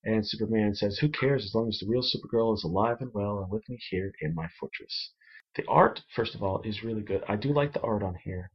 And 0.04 0.26
Superman 0.26 0.74
says, 0.74 0.98
Who 0.98 1.08
cares 1.08 1.44
as 1.44 1.54
long 1.54 1.68
as 1.68 1.78
the 1.78 1.86
real 1.88 2.02
Supergirl 2.02 2.54
is 2.54 2.64
alive 2.64 2.98
and 3.00 3.12
well 3.12 3.40
and 3.40 3.50
with 3.50 3.68
me 3.68 3.78
here 3.90 4.12
in 4.20 4.34
my 4.34 4.46
fortress? 4.60 5.12
The 5.56 5.66
art, 5.66 6.02
first 6.14 6.34
of 6.34 6.42
all, 6.42 6.60
is 6.62 6.84
really 6.84 7.02
good. 7.02 7.24
I 7.28 7.36
do 7.36 7.52
like 7.52 7.72
the 7.72 7.80
art 7.80 8.02
on 8.02 8.14
here. 8.22 8.50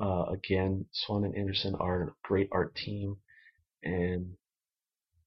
Uh, 0.00 0.24
again, 0.24 0.86
Swan 0.92 1.24
and 1.24 1.36
Anderson 1.36 1.74
are 1.76 2.02
a 2.02 2.14
great 2.24 2.48
art 2.52 2.74
team, 2.74 3.16
and 3.82 4.36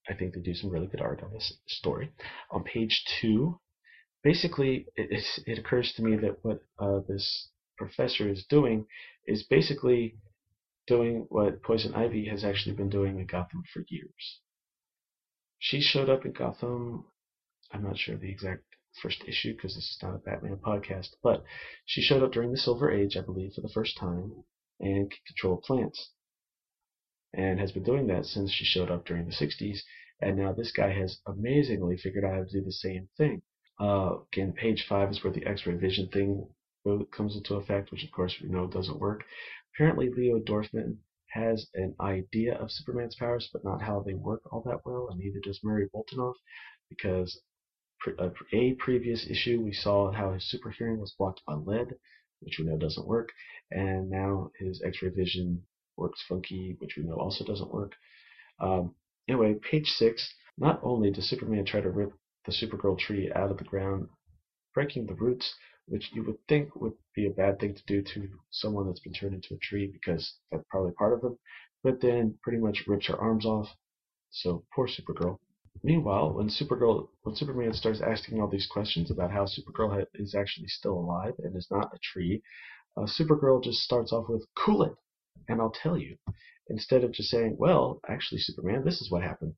I 0.09 0.13
think 0.13 0.33
they 0.33 0.41
do 0.41 0.53
some 0.53 0.69
really 0.69 0.87
good 0.87 1.01
art 1.01 1.23
on 1.23 1.31
this 1.31 1.53
story. 1.67 2.11
On 2.51 2.63
page 2.63 3.03
two, 3.21 3.59
basically, 4.25 4.87
it, 4.95 5.23
it 5.45 5.59
occurs 5.59 5.93
to 5.93 6.01
me 6.01 6.17
that 6.17 6.43
what 6.43 6.59
uh, 6.79 6.99
this 7.07 7.49
professor 7.77 8.27
is 8.27 8.43
doing 8.49 8.83
is 9.27 9.43
basically 9.43 10.15
doing 10.87 11.27
what 11.29 11.61
Poison 11.61 11.93
Ivy 11.93 12.25
has 12.29 12.43
actually 12.43 12.75
been 12.75 12.89
doing 12.89 13.19
in 13.19 13.27
Gotham 13.27 13.61
for 13.71 13.85
years. 13.87 14.41
She 15.59 15.79
showed 15.79 16.09
up 16.09 16.25
in 16.25 16.31
Gotham. 16.31 17.05
I'm 17.71 17.83
not 17.83 17.99
sure 17.99 18.17
the 18.17 18.31
exact 18.31 18.63
first 18.99 19.23
issue 19.27 19.53
because 19.53 19.75
this 19.75 19.83
is 19.83 19.99
not 20.01 20.15
a 20.15 20.17
Batman 20.17 20.57
podcast, 20.57 21.09
but 21.21 21.43
she 21.85 22.01
showed 22.01 22.23
up 22.23 22.31
during 22.31 22.51
the 22.51 22.57
Silver 22.57 22.91
Age, 22.91 23.15
I 23.15 23.21
believe, 23.21 23.53
for 23.53 23.61
the 23.61 23.73
first 23.73 23.95
time 23.97 24.43
and 24.79 25.09
could 25.09 25.25
control 25.27 25.57
plants. 25.57 26.09
And 27.33 27.59
has 27.59 27.71
been 27.71 27.83
doing 27.83 28.07
that 28.07 28.25
since 28.25 28.51
she 28.51 28.65
showed 28.65 28.89
up 28.89 29.05
during 29.05 29.25
the 29.27 29.35
60s. 29.35 29.79
And 30.19 30.37
now 30.37 30.51
this 30.51 30.71
guy 30.71 30.93
has 30.93 31.19
amazingly 31.27 31.97
figured 31.97 32.23
out 32.23 32.33
how 32.33 32.43
to 32.43 32.49
do 32.49 32.63
the 32.63 32.71
same 32.71 33.09
thing. 33.17 33.43
Uh, 33.79 34.17
again, 34.31 34.53
page 34.53 34.85
five 34.87 35.09
is 35.09 35.23
where 35.23 35.33
the 35.33 35.45
X-ray 35.45 35.75
vision 35.75 36.07
thing 36.09 36.47
comes 37.11 37.35
into 37.35 37.55
effect, 37.55 37.91
which 37.91 38.03
of 38.03 38.11
course 38.11 38.35
we 38.41 38.49
know 38.49 38.67
doesn't 38.67 38.99
work. 38.99 39.23
Apparently, 39.73 40.09
Leo 40.09 40.39
Dorfman 40.39 40.97
has 41.29 41.67
an 41.73 41.93
idea 41.99 42.55
of 42.55 42.71
Superman's 42.71 43.15
powers, 43.15 43.49
but 43.51 43.63
not 43.65 43.81
how 43.81 43.99
they 43.99 44.13
work 44.13 44.41
all 44.51 44.61
that 44.65 44.79
well, 44.85 45.09
and 45.09 45.19
neither 45.19 45.39
does 45.43 45.59
Murray 45.63 45.89
Boltinoff, 45.93 46.35
because 46.89 47.41
a 48.19 48.29
previous 48.77 49.27
issue 49.29 49.61
we 49.61 49.73
saw 49.73 50.11
how 50.11 50.31
his 50.31 50.49
super 50.49 50.69
hearing 50.69 50.99
was 50.99 51.15
blocked 51.17 51.41
by 51.45 51.55
lead, 51.55 51.87
which 52.39 52.57
we 52.59 52.65
know 52.65 52.77
doesn't 52.77 53.07
work, 53.07 53.29
and 53.71 54.09
now 54.09 54.51
his 54.59 54.81
X-ray 54.85 55.09
vision 55.09 55.61
works 55.97 56.23
funky, 56.29 56.75
which 56.79 56.95
we 56.95 57.03
know 57.03 57.15
also 57.15 57.43
doesn't 57.43 57.73
work. 57.73 57.93
Um, 58.59 58.93
anyway, 59.27 59.55
page 59.55 59.87
six. 59.87 60.33
Not 60.57 60.79
only 60.83 61.11
does 61.11 61.27
Superman 61.29 61.65
try 61.65 61.81
to 61.81 61.89
rip 61.89 62.13
the 62.45 62.51
Supergirl 62.51 62.97
tree 62.97 63.31
out 63.33 63.51
of 63.51 63.57
the 63.57 63.63
ground, 63.63 64.07
breaking 64.73 65.07
the 65.07 65.15
roots, 65.15 65.53
which 65.87 66.11
you 66.13 66.23
would 66.23 66.37
think 66.47 66.75
would 66.75 66.93
be 67.15 67.27
a 67.27 67.31
bad 67.31 67.59
thing 67.59 67.75
to 67.75 67.85
do 67.85 68.01
to 68.01 68.27
someone 68.51 68.87
that's 68.87 68.99
been 68.99 69.13
turned 69.13 69.35
into 69.35 69.53
a 69.53 69.57
tree 69.57 69.87
because 69.91 70.39
that's 70.51 70.63
probably 70.69 70.91
part 70.93 71.13
of 71.13 71.21
them, 71.21 71.37
but 71.83 72.01
then 72.01 72.37
pretty 72.43 72.57
much 72.57 72.87
rips 72.87 73.07
her 73.07 73.17
arms 73.17 73.45
off. 73.45 73.69
So 74.31 74.65
poor 74.73 74.87
Supergirl. 74.87 75.39
Meanwhile, 75.83 76.33
when 76.33 76.49
Supergirl, 76.49 77.09
when 77.23 77.35
Superman 77.35 77.73
starts 77.73 78.01
asking 78.01 78.41
all 78.41 78.47
these 78.47 78.67
questions 78.67 79.11
about 79.11 79.31
how 79.31 79.45
Supergirl 79.45 80.05
is 80.15 80.33
actually 80.33 80.67
still 80.67 80.93
alive 80.93 81.33
and 81.39 81.55
is 81.55 81.67
not 81.69 81.93
a 81.93 81.99
tree, 81.99 82.41
uh, 82.97 83.01
Supergirl 83.01 83.63
just 83.63 83.81
starts 83.81 84.11
off 84.11 84.27
with 84.29 84.45
"Cool 84.55 84.83
it," 84.83 84.95
and 85.47 85.61
I'll 85.61 85.71
tell 85.71 85.97
you, 85.97 86.17
instead 86.69 87.03
of 87.03 87.11
just 87.11 87.29
saying, 87.29 87.57
"Well, 87.57 87.99
actually, 88.07 88.39
Superman, 88.39 88.83
this 88.83 89.01
is 89.01 89.11
what 89.11 89.21
happened." 89.21 89.55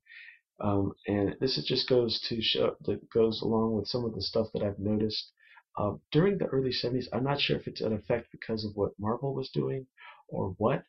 Um, 0.60 0.94
and 1.08 1.36
this 1.40 1.64
just 1.68 1.88
goes 1.88 2.20
to 2.30 2.42
show 2.42 2.76
that 2.86 3.10
goes 3.12 3.42
along 3.42 3.74
with 3.74 3.88
some 3.88 4.06
of 4.06 4.16
the 4.16 4.22
stuff 4.22 4.48
that 4.54 4.64
I've 4.64 4.80
noticed 4.80 5.32
uh, 5.78 5.94
during 6.12 6.38
the 6.38 6.46
early 6.48 6.72
70s, 6.72 7.06
I'm 7.14 7.24
not 7.24 7.40
sure 7.40 7.56
if 7.56 7.68
it's 7.68 7.82
an 7.82 7.94
effect 7.94 8.32
because 8.32 8.66
of 8.66 8.76
what 8.76 9.00
Marvel 9.00 9.36
was 9.36 9.50
doing 9.50 9.86
or 10.28 10.56
what, 10.58 10.84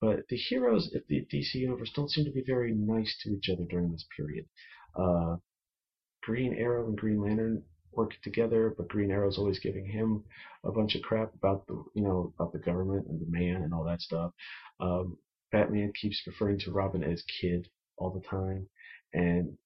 but 0.00 0.26
the 0.28 0.36
heroes 0.36 0.92
of 0.94 1.02
the 1.08 1.24
DC 1.32 1.54
universe 1.54 1.92
don't 1.94 2.10
seem 2.10 2.24
to 2.24 2.32
be 2.32 2.42
very 2.44 2.74
nice 2.74 3.16
to 3.22 3.30
each 3.30 3.48
other 3.48 3.64
during 3.64 3.92
this 3.92 4.06
period. 4.16 4.46
Uh, 4.96 5.36
Green 6.22 6.54
Arrow 6.54 6.88
and 6.88 6.98
Green 6.98 7.20
Lantern 7.20 7.62
work 7.92 8.12
together, 8.22 8.74
but 8.76 8.88
Green 8.88 9.12
Arrow's 9.12 9.38
always 9.38 9.60
giving 9.60 9.86
him 9.86 10.24
a 10.64 10.72
bunch 10.72 10.96
of 10.96 11.02
crap 11.02 11.32
about 11.34 11.66
the 11.68 11.84
you 11.94 12.02
know 12.02 12.32
about 12.34 12.52
the 12.52 12.58
government 12.58 13.06
and 13.06 13.20
the 13.20 13.30
man 13.30 13.62
and 13.62 13.72
all 13.72 13.84
that 13.84 14.00
stuff. 14.00 14.32
Um, 14.80 15.16
Batman 15.52 15.92
keeps 15.92 16.20
referring 16.26 16.58
to 16.60 16.72
Robin 16.72 17.04
as 17.04 17.22
kid 17.40 17.68
all 17.96 18.10
the 18.10 18.26
time, 18.26 18.68
and 19.14 19.56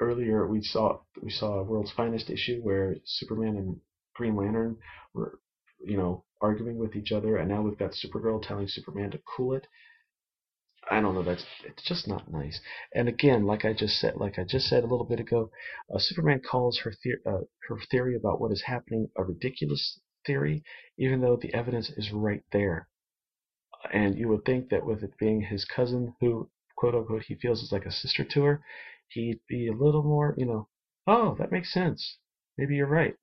earlier 0.00 0.46
we 0.46 0.62
saw 0.62 0.98
we 1.22 1.30
saw 1.30 1.58
a 1.58 1.62
World's 1.62 1.92
Finest 1.92 2.30
issue 2.30 2.60
where 2.62 2.96
Superman 3.04 3.56
and 3.56 3.76
Green 4.14 4.36
Lantern 4.36 4.76
were, 5.14 5.38
you 5.84 5.96
know, 5.96 6.24
arguing 6.40 6.78
with 6.78 6.96
each 6.96 7.12
other, 7.12 7.36
and 7.36 7.48
now 7.48 7.62
we've 7.62 7.78
got 7.78 7.92
Supergirl 7.92 8.42
telling 8.42 8.66
Superman 8.68 9.10
to 9.12 9.20
cool 9.36 9.54
it. 9.54 9.66
I 10.90 11.00
don't 11.00 11.14
know. 11.14 11.22
That's 11.22 11.44
it's 11.64 11.82
just 11.82 12.08
not 12.08 12.32
nice. 12.32 12.60
And 12.94 13.08
again, 13.08 13.44
like 13.44 13.64
I 13.64 13.74
just 13.74 14.00
said, 14.00 14.16
like 14.16 14.38
I 14.38 14.44
just 14.44 14.66
said 14.68 14.84
a 14.84 14.86
little 14.86 15.04
bit 15.04 15.20
ago, 15.20 15.50
uh, 15.94 15.98
Superman 15.98 16.40
calls 16.40 16.80
her 16.84 16.94
uh, 17.26 17.44
her 17.68 17.78
theory 17.90 18.16
about 18.16 18.40
what 18.40 18.52
is 18.52 18.62
happening 18.66 19.08
a 19.16 19.24
ridiculous 19.24 20.00
theory, 20.26 20.62
even 20.96 21.20
though 21.20 21.36
the 21.36 21.52
evidence 21.52 21.90
is 21.90 22.10
right 22.12 22.42
there. 22.52 22.88
And 23.92 24.18
you 24.18 24.28
would 24.28 24.44
think 24.44 24.70
that 24.70 24.86
with 24.86 25.02
it 25.02 25.18
being 25.18 25.42
his 25.42 25.64
cousin, 25.64 26.14
who 26.20 26.50
quote 26.78 26.94
unquote 26.94 27.22
he 27.22 27.34
feels 27.34 27.60
is 27.60 27.72
like 27.72 27.84
a 27.86 27.90
sister 27.90 28.24
to 28.24 28.44
her, 28.44 28.62
he'd 29.08 29.40
be 29.48 29.66
a 29.66 29.72
little 29.72 30.04
more, 30.04 30.34
you 30.38 30.46
know, 30.46 30.68
oh, 31.08 31.34
that 31.38 31.50
makes 31.50 31.72
sense. 31.72 32.18
Maybe 32.56 32.76
you're 32.76 32.86
right. 32.86 33.16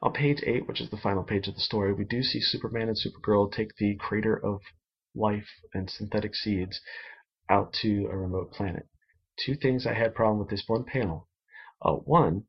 On 0.00 0.12
page 0.12 0.42
8, 0.46 0.68
which 0.68 0.80
is 0.80 0.90
the 0.90 0.96
final 0.96 1.24
page 1.24 1.48
of 1.48 1.54
the 1.54 1.60
story, 1.60 1.92
we 1.92 2.04
do 2.04 2.22
see 2.22 2.40
Superman 2.40 2.88
and 2.88 2.96
Supergirl 2.96 3.50
take 3.50 3.74
the 3.76 3.96
crater 3.96 4.36
of 4.36 4.60
life 5.14 5.48
and 5.74 5.90
synthetic 5.90 6.36
seeds 6.36 6.80
out 7.48 7.72
to 7.82 8.06
a 8.12 8.16
remote 8.16 8.52
planet. 8.52 8.86
Two 9.36 9.56
things 9.56 9.86
I 9.86 9.94
had 9.94 10.14
problem 10.14 10.38
with 10.38 10.50
this 10.50 10.64
one 10.68 10.84
panel. 10.84 11.28
Uh, 11.82 11.94
one, 11.94 12.44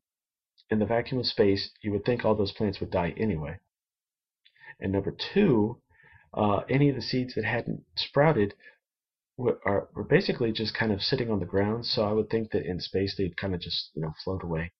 in 0.70 0.78
the 0.78 0.86
vacuum 0.86 1.18
of 1.18 1.26
space, 1.26 1.70
you 1.82 1.90
would 1.90 2.04
think 2.04 2.24
all 2.24 2.36
those 2.36 2.52
plants 2.52 2.78
would 2.78 2.90
die 2.90 3.14
anyway. 3.16 3.58
And 4.78 4.92
number 4.92 5.10
two, 5.34 5.80
uh, 6.34 6.60
any 6.68 6.88
of 6.88 6.94
the 6.94 7.02
seeds 7.02 7.34
that 7.34 7.44
hadn't 7.44 7.82
sprouted 7.96 8.54
are, 9.38 9.88
were 9.94 10.04
basically 10.04 10.52
just 10.52 10.74
kind 10.74 10.92
of 10.92 11.02
sitting 11.02 11.30
on 11.30 11.40
the 11.40 11.46
ground. 11.46 11.86
So 11.86 12.02
I 12.02 12.12
would 12.12 12.30
think 12.30 12.50
that 12.52 12.66
in 12.66 12.80
space 12.80 13.14
they'd 13.16 13.36
kind 13.36 13.54
of 13.54 13.60
just 13.60 13.90
you 13.94 14.02
know 14.02 14.12
float 14.24 14.42
away. 14.42 14.72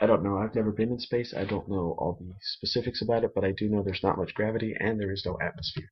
I 0.00 0.06
don't 0.06 0.22
know. 0.22 0.38
I've 0.38 0.54
never 0.54 0.72
been 0.72 0.90
in 0.90 0.98
space. 0.98 1.32
I 1.34 1.44
don't 1.44 1.68
know 1.68 1.94
all 1.98 2.18
the 2.20 2.34
specifics 2.40 3.00
about 3.00 3.24
it, 3.24 3.32
but 3.34 3.44
I 3.44 3.52
do 3.52 3.68
know 3.68 3.82
there's 3.82 4.02
not 4.02 4.18
much 4.18 4.34
gravity 4.34 4.74
and 4.78 5.00
there 5.00 5.12
is 5.12 5.24
no 5.24 5.38
atmosphere. 5.40 5.90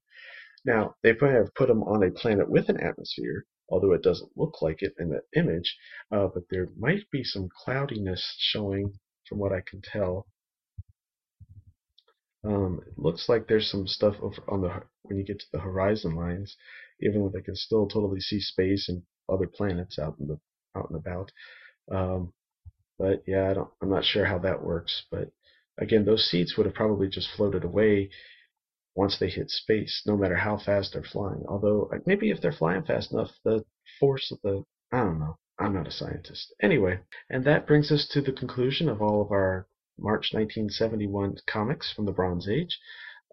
Now, 0.64 0.96
they 1.02 1.14
might 1.20 1.32
have 1.32 1.54
put 1.54 1.68
them 1.68 1.82
on 1.82 2.02
a 2.02 2.10
planet 2.10 2.50
with 2.50 2.68
an 2.68 2.80
atmosphere, 2.80 3.44
although 3.68 3.92
it 3.92 4.02
doesn't 4.02 4.36
look 4.36 4.60
like 4.62 4.82
it 4.82 4.94
in 4.98 5.10
the 5.10 5.22
image, 5.34 5.76
uh, 6.10 6.28
but 6.32 6.44
there 6.50 6.68
might 6.78 7.10
be 7.10 7.24
some 7.24 7.48
cloudiness 7.64 8.36
showing 8.38 8.98
from 9.28 9.38
what 9.38 9.52
I 9.52 9.62
can 9.66 9.80
tell. 9.82 10.26
Um, 12.44 12.82
it 12.86 12.98
looks 12.98 13.28
like 13.28 13.46
there's 13.46 13.70
some 13.70 13.86
stuff 13.86 14.16
over 14.20 14.42
on 14.48 14.60
the 14.60 14.82
when 15.02 15.18
you 15.18 15.24
get 15.24 15.38
to 15.40 15.46
the 15.52 15.60
horizon 15.60 16.14
lines, 16.14 16.56
even 17.04 17.20
though 17.20 17.32
they 17.32 17.42
can 17.42 17.56
still 17.56 17.86
totally 17.86 18.20
see 18.20 18.40
space 18.40 18.88
and 18.88 19.02
other 19.28 19.46
planets 19.46 19.98
out 19.98 20.16
in 20.18 20.26
the 20.26 20.38
out 20.76 20.90
and 20.90 20.98
about. 20.98 21.30
Um, 21.90 22.32
but 22.98 23.22
yeah, 23.26 23.50
I 23.50 23.54
don't, 23.54 23.70
I'm 23.82 23.90
not 23.90 24.04
sure 24.04 24.24
how 24.24 24.38
that 24.38 24.62
works. 24.62 25.04
But 25.10 25.30
again, 25.78 26.04
those 26.04 26.28
seeds 26.30 26.56
would 26.56 26.66
have 26.66 26.74
probably 26.74 27.08
just 27.08 27.28
floated 27.36 27.64
away 27.64 28.10
once 28.94 29.18
they 29.18 29.28
hit 29.28 29.50
space, 29.50 30.02
no 30.06 30.16
matter 30.16 30.36
how 30.36 30.56
fast 30.56 30.92
they're 30.92 31.02
flying. 31.02 31.44
Although 31.48 31.90
maybe 32.06 32.30
if 32.30 32.40
they're 32.40 32.52
flying 32.52 32.84
fast 32.84 33.12
enough, 33.12 33.30
the 33.44 33.64
force 34.00 34.32
of 34.32 34.38
the 34.42 34.64
I 34.92 34.98
don't 34.98 35.18
know. 35.18 35.38
I'm 35.58 35.74
not 35.74 35.86
a 35.86 35.92
scientist. 35.92 36.52
Anyway, 36.60 37.00
and 37.30 37.44
that 37.44 37.66
brings 37.66 37.92
us 37.92 38.08
to 38.12 38.20
the 38.20 38.32
conclusion 38.32 38.88
of 38.88 39.00
all 39.00 39.22
of 39.22 39.30
our 39.30 39.66
March 39.98 40.32
1971 40.32 41.36
comics 41.46 41.92
from 41.92 42.06
the 42.06 42.12
Bronze 42.12 42.48
Age. 42.48 42.78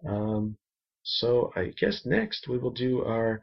Um, 0.06 0.56
so 1.02 1.52
I 1.56 1.72
guess 1.78 2.06
next 2.06 2.48
we 2.48 2.58
will 2.58 2.70
do 2.70 3.04
our 3.04 3.42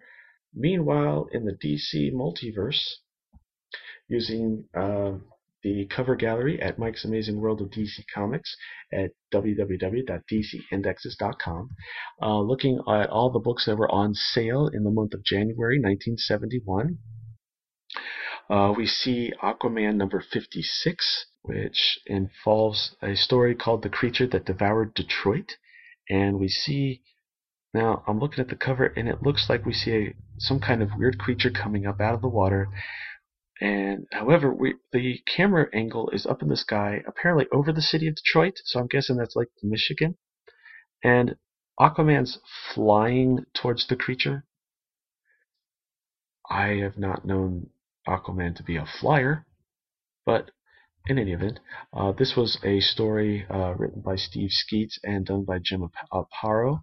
Meanwhile 0.54 1.30
in 1.32 1.46
the 1.46 1.54
DC 1.54 2.12
Multiverse 2.12 2.98
using 4.08 4.66
uh, 4.74 5.20
the 5.62 5.86
cover 5.88 6.16
gallery 6.16 6.62
at 6.62 6.80
Mike's 6.80 7.04
Amazing 7.06 7.40
World 7.40 7.62
of 7.62 7.70
DC 7.70 8.04
Comics 8.14 8.56
at 8.92 9.12
www.dcindexes.com, 9.34 11.70
uh, 12.22 12.40
looking 12.40 12.80
at 12.88 13.10
all 13.10 13.30
the 13.30 13.40
books 13.40 13.66
that 13.66 13.78
were 13.78 13.92
on 13.92 14.14
sale 14.14 14.70
in 14.72 14.84
the 14.84 14.92
month 14.92 15.14
of 15.14 15.24
January 15.24 15.78
1971. 15.78 16.98
Uh, 18.50 18.74
we 18.76 18.88
see 18.88 19.32
Aquaman 19.44 19.96
number 19.96 20.22
56, 20.22 21.26
which 21.44 22.00
involves 22.08 22.96
a 23.02 23.16
story 23.16 23.54
called 23.54 23.84
The 23.84 23.90
Creature 23.90 24.28
That 24.28 24.46
Devoured 24.46 24.96
Detroit. 24.96 25.58
And 26.10 26.40
we 26.40 26.48
see, 26.48 27.04
now 27.74 28.04
I'm 28.08 28.20
looking 28.20 28.40
at 28.40 28.50
the 28.50 28.56
cover, 28.56 28.86
and 28.86 29.08
it 29.08 29.24
looks 29.24 29.48
like 29.50 29.66
we 29.66 29.74
see 29.74 29.92
a, 29.92 30.16
some 30.38 30.60
kind 30.60 30.82
of 30.82 30.90
weird 30.98 31.20
creature 31.20 31.52
coming 31.52 31.86
up 31.86 32.02
out 32.02 32.16
of 32.16 32.22
the 32.22 32.28
water. 32.28 32.68
And 33.62 34.08
however, 34.12 34.54
we, 34.54 34.76
the 34.92 35.20
camera 35.28 35.68
angle 35.74 36.10
is 36.12 36.26
up 36.26 36.42
in 36.42 36.48
the 36.48 36.56
sky, 36.56 37.04
apparently 37.06 37.46
over 37.52 37.72
the 37.72 37.82
city 37.82 38.08
of 38.08 38.16
Detroit, 38.16 38.54
so 38.64 38.80
I'm 38.80 38.88
guessing 38.88 39.18
that's 39.18 39.36
like 39.36 39.50
Michigan. 39.62 40.16
And 41.04 41.36
Aquaman's 41.80 42.40
flying 42.74 43.46
towards 43.54 43.88
the 43.88 43.96
creature. 43.96 44.46
I 46.50 46.80
have 46.82 46.98
not 46.98 47.26
known 47.26 47.70
Aquaman 48.08 48.56
to 48.56 48.64
be 48.64 48.78
a 48.78 48.86
flyer, 48.86 49.46
but 50.26 50.52
in 51.08 51.18
any 51.18 51.34
event, 51.34 51.60
uh, 51.94 52.12
this 52.12 52.36
was 52.36 52.58
a 52.64 52.80
story 52.80 53.46
uh, 53.50 53.74
written 53.78 54.02
by 54.02 54.16
Steve 54.16 54.52
Skeates 54.52 55.00
and 55.04 55.26
done 55.26 55.44
by 55.44 55.60
Jim 55.60 55.90
Aparo, 56.14 56.82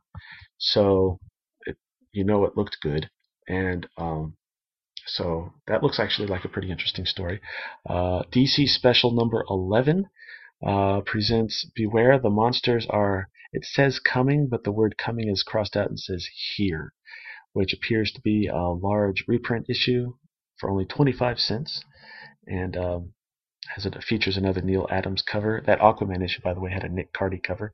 so 0.59 1.19
it, 1.67 1.77
you 2.13 2.25
know 2.25 2.45
it 2.45 2.57
looked 2.57 2.79
good, 2.83 3.11
and 3.49 3.87
um, 3.97 4.37
so 5.07 5.53
that 5.67 5.83
looks 5.83 6.01
actually 6.01 6.27
like 6.27 6.45
a 6.45 6.49
pretty 6.49 6.71
interesting 6.71 7.07
story. 7.07 7.41
Uh, 7.89 8.23
DC 8.33 8.67
Special 8.69 9.13
Number 9.13 9.45
11 9.49 10.07
uh, 10.67 11.01
presents 11.03 11.69
Beware 11.75 12.19
the 12.19 12.31
monsters 12.31 12.87
are. 12.91 13.29
It 13.53 13.65
says 13.65 14.01
coming, 14.01 14.49
but 14.49 14.65
the 14.65 14.73
word 14.73 14.99
coming 14.99 15.29
is 15.29 15.43
crossed 15.43 15.77
out 15.77 15.89
and 15.89 15.99
says 15.99 16.27
here, 16.57 16.93
which 17.53 17.73
appears 17.73 18.11
to 18.13 18.21
be 18.21 18.49
a 18.49 18.69
large 18.69 19.25
reprint 19.29 19.67
issue 19.71 20.15
for 20.59 20.71
only 20.71 20.85
25 20.85 21.39
cents, 21.39 21.85
and 22.47 22.77
um, 22.77 23.13
has 23.75 23.87
it 23.87 24.03
features 24.03 24.37
another 24.37 24.61
Neal 24.61 24.87
Adams 24.91 25.23
cover. 25.23 25.63
That 25.65 25.81
Aquaman 25.81 26.25
issue, 26.25 26.43
by 26.43 26.55
the 26.55 26.61
way, 26.61 26.73
had 26.73 26.85
a 26.85 26.89
Nick 26.89 27.13
Cardy 27.13 27.43
cover. 27.43 27.73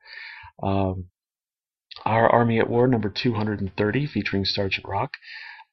Um, 0.63 1.07
Our 2.05 2.29
Army 2.29 2.59
at 2.59 2.71
War, 2.71 2.87
number 2.89 3.11
230, 3.11 4.07
featuring 4.07 4.45
Sergeant 4.45 4.87
Rock. 4.87 5.13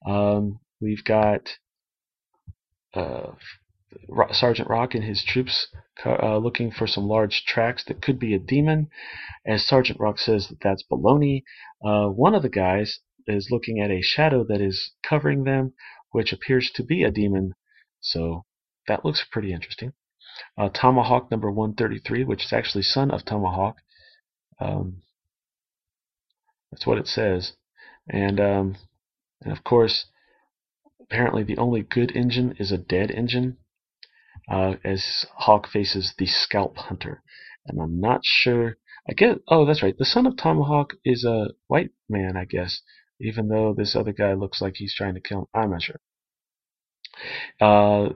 Um, 0.06 0.60
we've 0.82 1.04
got 1.04 1.58
uh, 2.94 3.32
Sergeant 4.32 4.70
Rock 4.70 4.94
and 4.94 5.04
his 5.04 5.24
troops 5.24 5.68
uh, 6.06 6.38
looking 6.38 6.72
for 6.72 6.88
some 6.88 7.06
large 7.06 7.44
tracks 7.46 7.84
that 7.86 8.02
could 8.02 8.20
be 8.20 8.34
a 8.34 8.40
demon. 8.40 8.90
As 9.46 9.66
Sergeant 9.66 10.00
Rock 10.00 10.20
says 10.20 10.48
that 10.48 10.60
that's 10.62 10.84
baloney, 10.92 11.44
uh, 11.84 12.08
one 12.10 12.36
of 12.36 12.44
the 12.44 12.50
guys 12.50 13.00
is 13.28 13.50
looking 13.52 13.80
at 13.80 13.92
a 13.92 14.02
shadow 14.02 14.44
that 14.44 14.62
is 14.62 14.92
covering 15.04 15.44
them, 15.44 15.74
which 16.12 16.34
appears 16.34 16.70
to 16.76 16.84
be 16.84 17.04
a 17.04 17.12
demon. 17.12 17.54
So 18.00 18.46
that 18.88 19.06
looks 19.06 19.26
pretty 19.32 19.54
interesting. 19.54 19.94
Uh, 20.58 20.70
Tomahawk 20.70 21.32
number 21.32 21.52
133, 21.52 22.24
which 22.24 22.46
is 22.46 22.54
actually 22.54 22.84
son 22.84 23.12
of 23.12 23.26
Tomahawk. 23.26 23.78
Um, 24.60 25.02
that's 26.72 26.86
what 26.86 26.98
it 26.98 27.08
says. 27.08 27.54
And, 28.10 28.40
um, 28.40 28.78
and 29.42 29.52
of 29.52 29.64
course, 29.64 30.06
apparently 31.02 31.44
the 31.44 31.58
only 31.58 31.82
good 31.82 32.16
engine 32.16 32.56
is 32.60 32.72
a 32.72 32.78
dead 32.78 33.12
engine, 33.12 33.58
uh, 34.50 34.76
as 34.84 35.26
Hawk 35.36 35.68
faces 35.68 36.14
the 36.18 36.26
Scalp 36.26 36.78
Hunter. 36.78 37.22
And 37.66 37.80
I'm 37.80 38.00
not 38.00 38.22
sure. 38.24 38.78
I 39.10 39.14
guess. 39.14 39.38
Oh, 39.48 39.66
that's 39.66 39.82
right. 39.82 39.98
The 39.98 40.06
son 40.06 40.28
of 40.28 40.38
Tomahawk 40.38 40.94
is 41.04 41.24
a 41.24 41.50
white 41.68 41.92
man, 42.08 42.38
I 42.38 42.46
guess. 42.46 42.82
Even 43.20 43.48
though 43.50 43.74
this 43.76 43.96
other 43.96 44.14
guy 44.14 44.34
looks 44.34 44.62
like 44.62 44.76
he's 44.76 44.96
trying 44.96 45.16
to 45.16 45.20
kill 45.20 45.40
him, 45.40 45.46
I'm 45.54 45.72
not 45.72 45.82
sure. 45.82 46.00
Uh, 47.60 48.14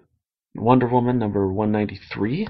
Wonder 0.56 0.88
Woman 0.88 1.20
number 1.20 1.52
193. 1.52 2.48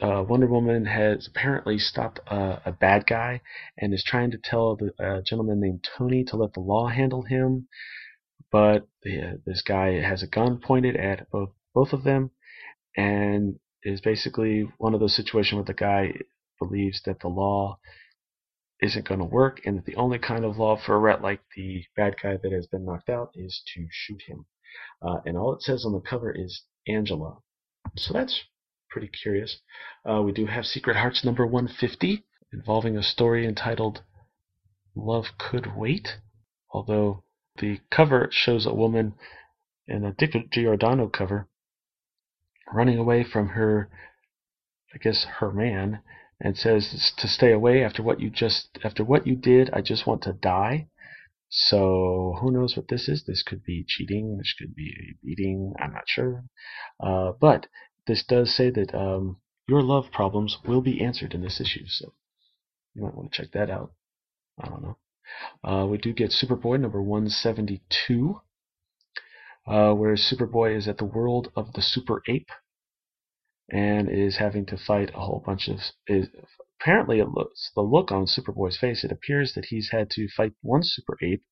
Uh, 0.00 0.24
Wonder 0.28 0.46
Woman 0.46 0.86
has 0.86 1.26
apparently 1.26 1.78
stopped 1.78 2.20
a, 2.26 2.60
a, 2.66 2.72
bad 2.72 3.06
guy 3.06 3.40
and 3.76 3.94
is 3.94 4.04
trying 4.04 4.30
to 4.32 4.38
tell 4.38 4.76
the 4.76 4.92
uh, 5.02 5.20
gentleman 5.22 5.60
named 5.60 5.86
Tony 5.96 6.24
to 6.24 6.36
let 6.36 6.52
the 6.54 6.60
law 6.60 6.88
handle 6.88 7.22
him. 7.22 7.68
But 8.50 8.88
the, 9.02 9.40
this 9.46 9.62
guy 9.62 10.00
has 10.00 10.22
a 10.22 10.26
gun 10.26 10.58
pointed 10.58 10.96
at 10.96 11.30
both 11.30 11.50
both 11.74 11.92
of 11.92 12.02
them, 12.02 12.30
and 12.96 13.58
is 13.82 14.00
basically 14.00 14.68
one 14.78 14.94
of 14.94 15.00
those 15.00 15.14
situations 15.14 15.56
where 15.56 15.64
the 15.64 15.74
guy 15.74 16.14
believes 16.58 17.02
that 17.04 17.20
the 17.20 17.28
law 17.28 17.78
isn't 18.80 19.06
going 19.06 19.20
to 19.20 19.26
work, 19.26 19.60
and 19.64 19.76
that 19.76 19.84
the 19.84 19.96
only 19.96 20.18
kind 20.18 20.44
of 20.44 20.56
law 20.56 20.76
for 20.76 20.94
a 20.94 20.98
rat 20.98 21.22
like 21.22 21.40
the 21.56 21.84
bad 21.96 22.16
guy 22.22 22.36
that 22.42 22.52
has 22.52 22.66
been 22.66 22.84
knocked 22.84 23.08
out 23.08 23.30
is 23.34 23.62
to 23.74 23.86
shoot 23.90 24.22
him. 24.26 24.46
Uh, 25.02 25.20
and 25.26 25.36
all 25.36 25.54
it 25.54 25.62
says 25.62 25.84
on 25.84 25.92
the 25.92 26.00
cover 26.00 26.32
is 26.32 26.62
Angela. 26.86 27.38
So 27.96 28.12
that's 28.12 28.42
pretty 28.90 29.08
curious. 29.08 29.60
Uh, 30.08 30.22
we 30.22 30.32
do 30.32 30.46
have 30.46 30.64
Secret 30.66 30.96
Hearts 30.96 31.24
number 31.24 31.46
150, 31.46 32.24
involving 32.52 32.96
a 32.96 33.02
story 33.02 33.46
entitled 33.46 34.02
Love 34.94 35.26
Could 35.38 35.76
Wait. 35.76 36.18
Although 36.70 37.24
the 37.58 37.80
cover 37.90 38.28
shows 38.30 38.66
a 38.66 38.74
woman 38.74 39.14
in 39.86 40.04
a 40.04 40.12
Dick 40.12 40.34
Giordano 40.50 41.08
cover 41.08 41.48
running 42.72 42.98
away 42.98 43.24
from 43.24 43.48
her, 43.50 43.88
I 44.94 44.98
guess, 44.98 45.24
her 45.38 45.52
man, 45.52 46.00
and 46.40 46.56
says 46.56 47.12
to 47.16 47.28
stay 47.28 47.52
away 47.52 47.82
after 47.82 48.02
what 48.02 48.20
you 48.20 48.30
just 48.30 48.78
after 48.84 49.04
what 49.04 49.26
you 49.26 49.34
did. 49.34 49.70
I 49.72 49.80
just 49.80 50.06
want 50.06 50.22
to 50.22 50.32
die. 50.32 50.88
So 51.50 52.36
who 52.40 52.50
knows 52.52 52.76
what 52.76 52.88
this 52.88 53.08
is? 53.08 53.24
This 53.24 53.42
could 53.42 53.64
be 53.64 53.84
cheating. 53.86 54.36
This 54.36 54.54
could 54.58 54.74
be 54.74 54.92
a 54.92 55.26
beating. 55.26 55.72
I'm 55.80 55.92
not 55.92 56.04
sure. 56.06 56.44
Uh, 57.00 57.32
but 57.40 57.66
this 58.08 58.24
does 58.24 58.56
say 58.56 58.70
that 58.70 58.92
um, 58.94 59.36
your 59.68 59.82
love 59.82 60.06
problems 60.10 60.56
will 60.66 60.80
be 60.80 61.04
answered 61.04 61.34
in 61.34 61.42
this 61.42 61.60
issue. 61.60 61.84
So 61.86 62.14
you 62.94 63.02
might 63.02 63.14
want 63.14 63.30
to 63.32 63.42
check 63.42 63.52
that 63.52 63.70
out. 63.70 63.92
I 64.60 64.68
don't 64.68 64.82
know. 64.82 64.96
Uh, 65.62 65.86
we 65.86 65.98
do 65.98 66.12
get 66.12 66.30
Superboy 66.30 66.80
number 66.80 67.02
172, 67.02 68.40
uh, 69.66 69.92
where 69.92 70.14
Superboy 70.14 70.76
is 70.76 70.88
at 70.88 70.96
the 70.96 71.04
world 71.04 71.52
of 71.54 71.74
the 71.74 71.82
Super 71.82 72.22
Ape 72.26 72.48
and 73.70 74.08
is 74.10 74.38
having 74.38 74.64
to 74.66 74.78
fight 74.78 75.10
a 75.14 75.20
whole 75.20 75.42
bunch 75.44 75.68
of. 75.68 75.80
Is, 76.06 76.28
apparently, 76.80 77.20
it 77.20 77.28
looks 77.28 77.70
the 77.74 77.82
look 77.82 78.10
on 78.10 78.24
Superboy's 78.24 78.78
face. 78.78 79.04
It 79.04 79.12
appears 79.12 79.52
that 79.52 79.66
he's 79.66 79.90
had 79.92 80.08
to 80.12 80.28
fight 80.34 80.54
one 80.62 80.82
Super 80.82 81.18
Ape 81.22 81.44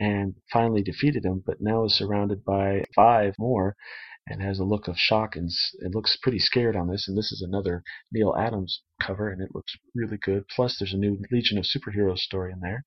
and 0.00 0.34
finally 0.52 0.82
defeated 0.82 1.24
him, 1.24 1.44
but 1.46 1.60
now 1.60 1.84
is 1.84 1.94
surrounded 1.94 2.44
by 2.44 2.84
five 2.96 3.34
more 3.38 3.76
and 4.26 4.42
has 4.42 4.58
a 4.58 4.64
look 4.64 4.88
of 4.88 4.96
shock 4.96 5.36
and 5.36 5.50
it 5.80 5.94
looks 5.94 6.16
pretty 6.22 6.38
scared 6.38 6.76
on 6.76 6.88
this. 6.88 7.06
And 7.08 7.16
this 7.16 7.30
is 7.30 7.42
another 7.42 7.82
Neal 8.12 8.34
Adams 8.38 8.82
cover, 9.00 9.28
and 9.28 9.42
it 9.42 9.54
looks 9.54 9.76
really 9.94 10.16
good. 10.16 10.44
Plus, 10.48 10.78
there's 10.78 10.94
a 10.94 10.98
new 10.98 11.18
Legion 11.30 11.58
of 11.58 11.64
Superheroes 11.64 12.18
story 12.18 12.52
in 12.52 12.60
there. 12.60 12.84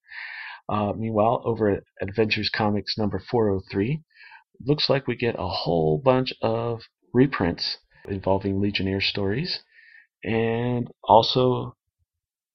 Uh, 0.70 0.94
meanwhile, 0.94 1.42
over 1.46 1.70
at 1.70 1.84
Adventures 2.02 2.50
Comics 2.50 2.98
number 2.98 3.20
403, 3.20 4.02
looks 4.66 4.90
like 4.90 5.08
we 5.08 5.16
get 5.16 5.36
a 5.38 5.48
whole 5.48 6.02
bunch 6.04 6.34
of 6.42 6.82
reprints 7.14 7.78
involving 8.08 8.60
Legionnaire 8.60 9.02
stories, 9.02 9.62
and 10.24 10.92
also 11.04 11.76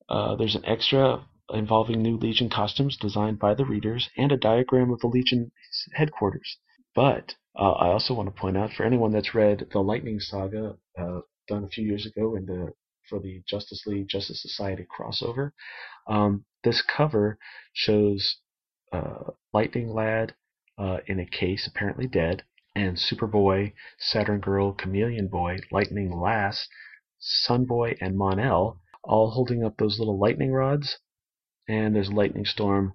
uh, 0.09 0.34
there's 0.36 0.56
an 0.56 0.64
extra 0.66 1.24
involving 1.50 2.02
new 2.02 2.16
Legion 2.16 2.48
costumes 2.48 2.96
designed 2.96 3.38
by 3.38 3.54
the 3.54 3.64
readers 3.64 4.10
and 4.16 4.32
a 4.32 4.36
diagram 4.36 4.90
of 4.90 5.00
the 5.00 5.06
Legion 5.06 5.50
headquarters. 5.94 6.59
But 6.94 7.34
uh, 7.59 7.73
I 7.73 7.89
also 7.89 8.15
want 8.15 8.35
to 8.35 8.41
point 8.41 8.57
out 8.57 8.73
for 8.73 8.85
anyone 8.85 9.12
that's 9.12 9.35
read 9.35 9.66
the 9.73 9.81
Lightning 9.81 10.20
Saga 10.20 10.77
uh, 10.99 11.20
done 11.49 11.65
a 11.65 11.69
few 11.69 11.85
years 11.85 12.07
ago 12.07 12.37
in 12.37 12.47
the 12.47 12.73
for 13.09 13.19
the 13.19 13.43
Justice 13.47 13.83
League 13.87 14.09
Justice 14.09 14.41
Society 14.41 14.87
crossover. 14.87 15.53
Um, 16.07 16.45
this 16.65 16.83
cover 16.83 17.39
shows 17.73 18.37
uh, 18.93 19.33
Lightning 19.53 19.93
Lad 19.93 20.35
uh, 20.79 20.99
in 21.07 21.20
a 21.20 21.27
case, 21.27 21.66
apparently 21.66 22.07
dead, 22.07 22.45
and 22.74 22.97
Superboy, 22.97 23.73
Saturn 23.99 24.41
Girl, 24.41 24.73
Chameleon 24.73 25.29
Boy, 25.29 25.59
Lightning 25.70 26.11
Lass, 26.11 26.69
Sunboy, 27.20 27.99
and 28.01 28.16
Mon-El 28.16 28.81
all 29.05 29.31
holding 29.31 29.65
up 29.65 29.77
those 29.77 29.99
little 29.99 30.19
lightning 30.19 30.53
rods, 30.53 30.99
and 31.69 31.95
there's 31.95 32.09
a 32.09 32.15
lightning 32.15 32.45
storm 32.45 32.95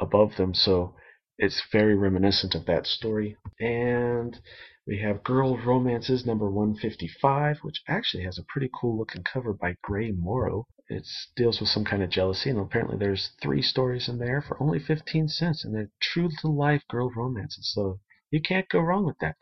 above 0.00 0.36
them, 0.36 0.54
so 0.54 0.94
it's 1.38 1.62
very 1.72 1.94
reminiscent 1.94 2.54
of 2.54 2.66
that 2.66 2.86
story. 2.86 3.36
And 3.60 4.38
we 4.86 4.98
have 5.00 5.22
Girl 5.24 5.56
Romances 5.56 6.26
number 6.26 6.50
155, 6.50 7.58
which 7.62 7.82
actually 7.88 8.24
has 8.24 8.38
a 8.38 8.44
pretty 8.48 8.70
cool 8.80 8.98
looking 8.98 9.22
cover 9.22 9.52
by 9.52 9.76
Gray 9.82 10.10
Morrow. 10.10 10.66
It 10.88 11.06
deals 11.36 11.60
with 11.60 11.68
some 11.68 11.84
kind 11.84 12.02
of 12.02 12.10
jealousy, 12.10 12.50
and 12.50 12.58
apparently 12.58 12.98
there's 12.98 13.30
three 13.40 13.62
stories 13.62 14.08
in 14.08 14.18
there 14.18 14.42
for 14.42 14.62
only 14.62 14.78
15 14.78 15.28
cents, 15.28 15.64
and 15.64 15.74
they're 15.74 15.90
true 16.00 16.28
to 16.40 16.48
life 16.48 16.82
girl 16.88 17.10
romances, 17.14 17.72
so 17.72 18.00
you 18.30 18.40
can't 18.40 18.68
go 18.68 18.80
wrong 18.80 19.04
with 19.04 19.18
that. 19.20 19.36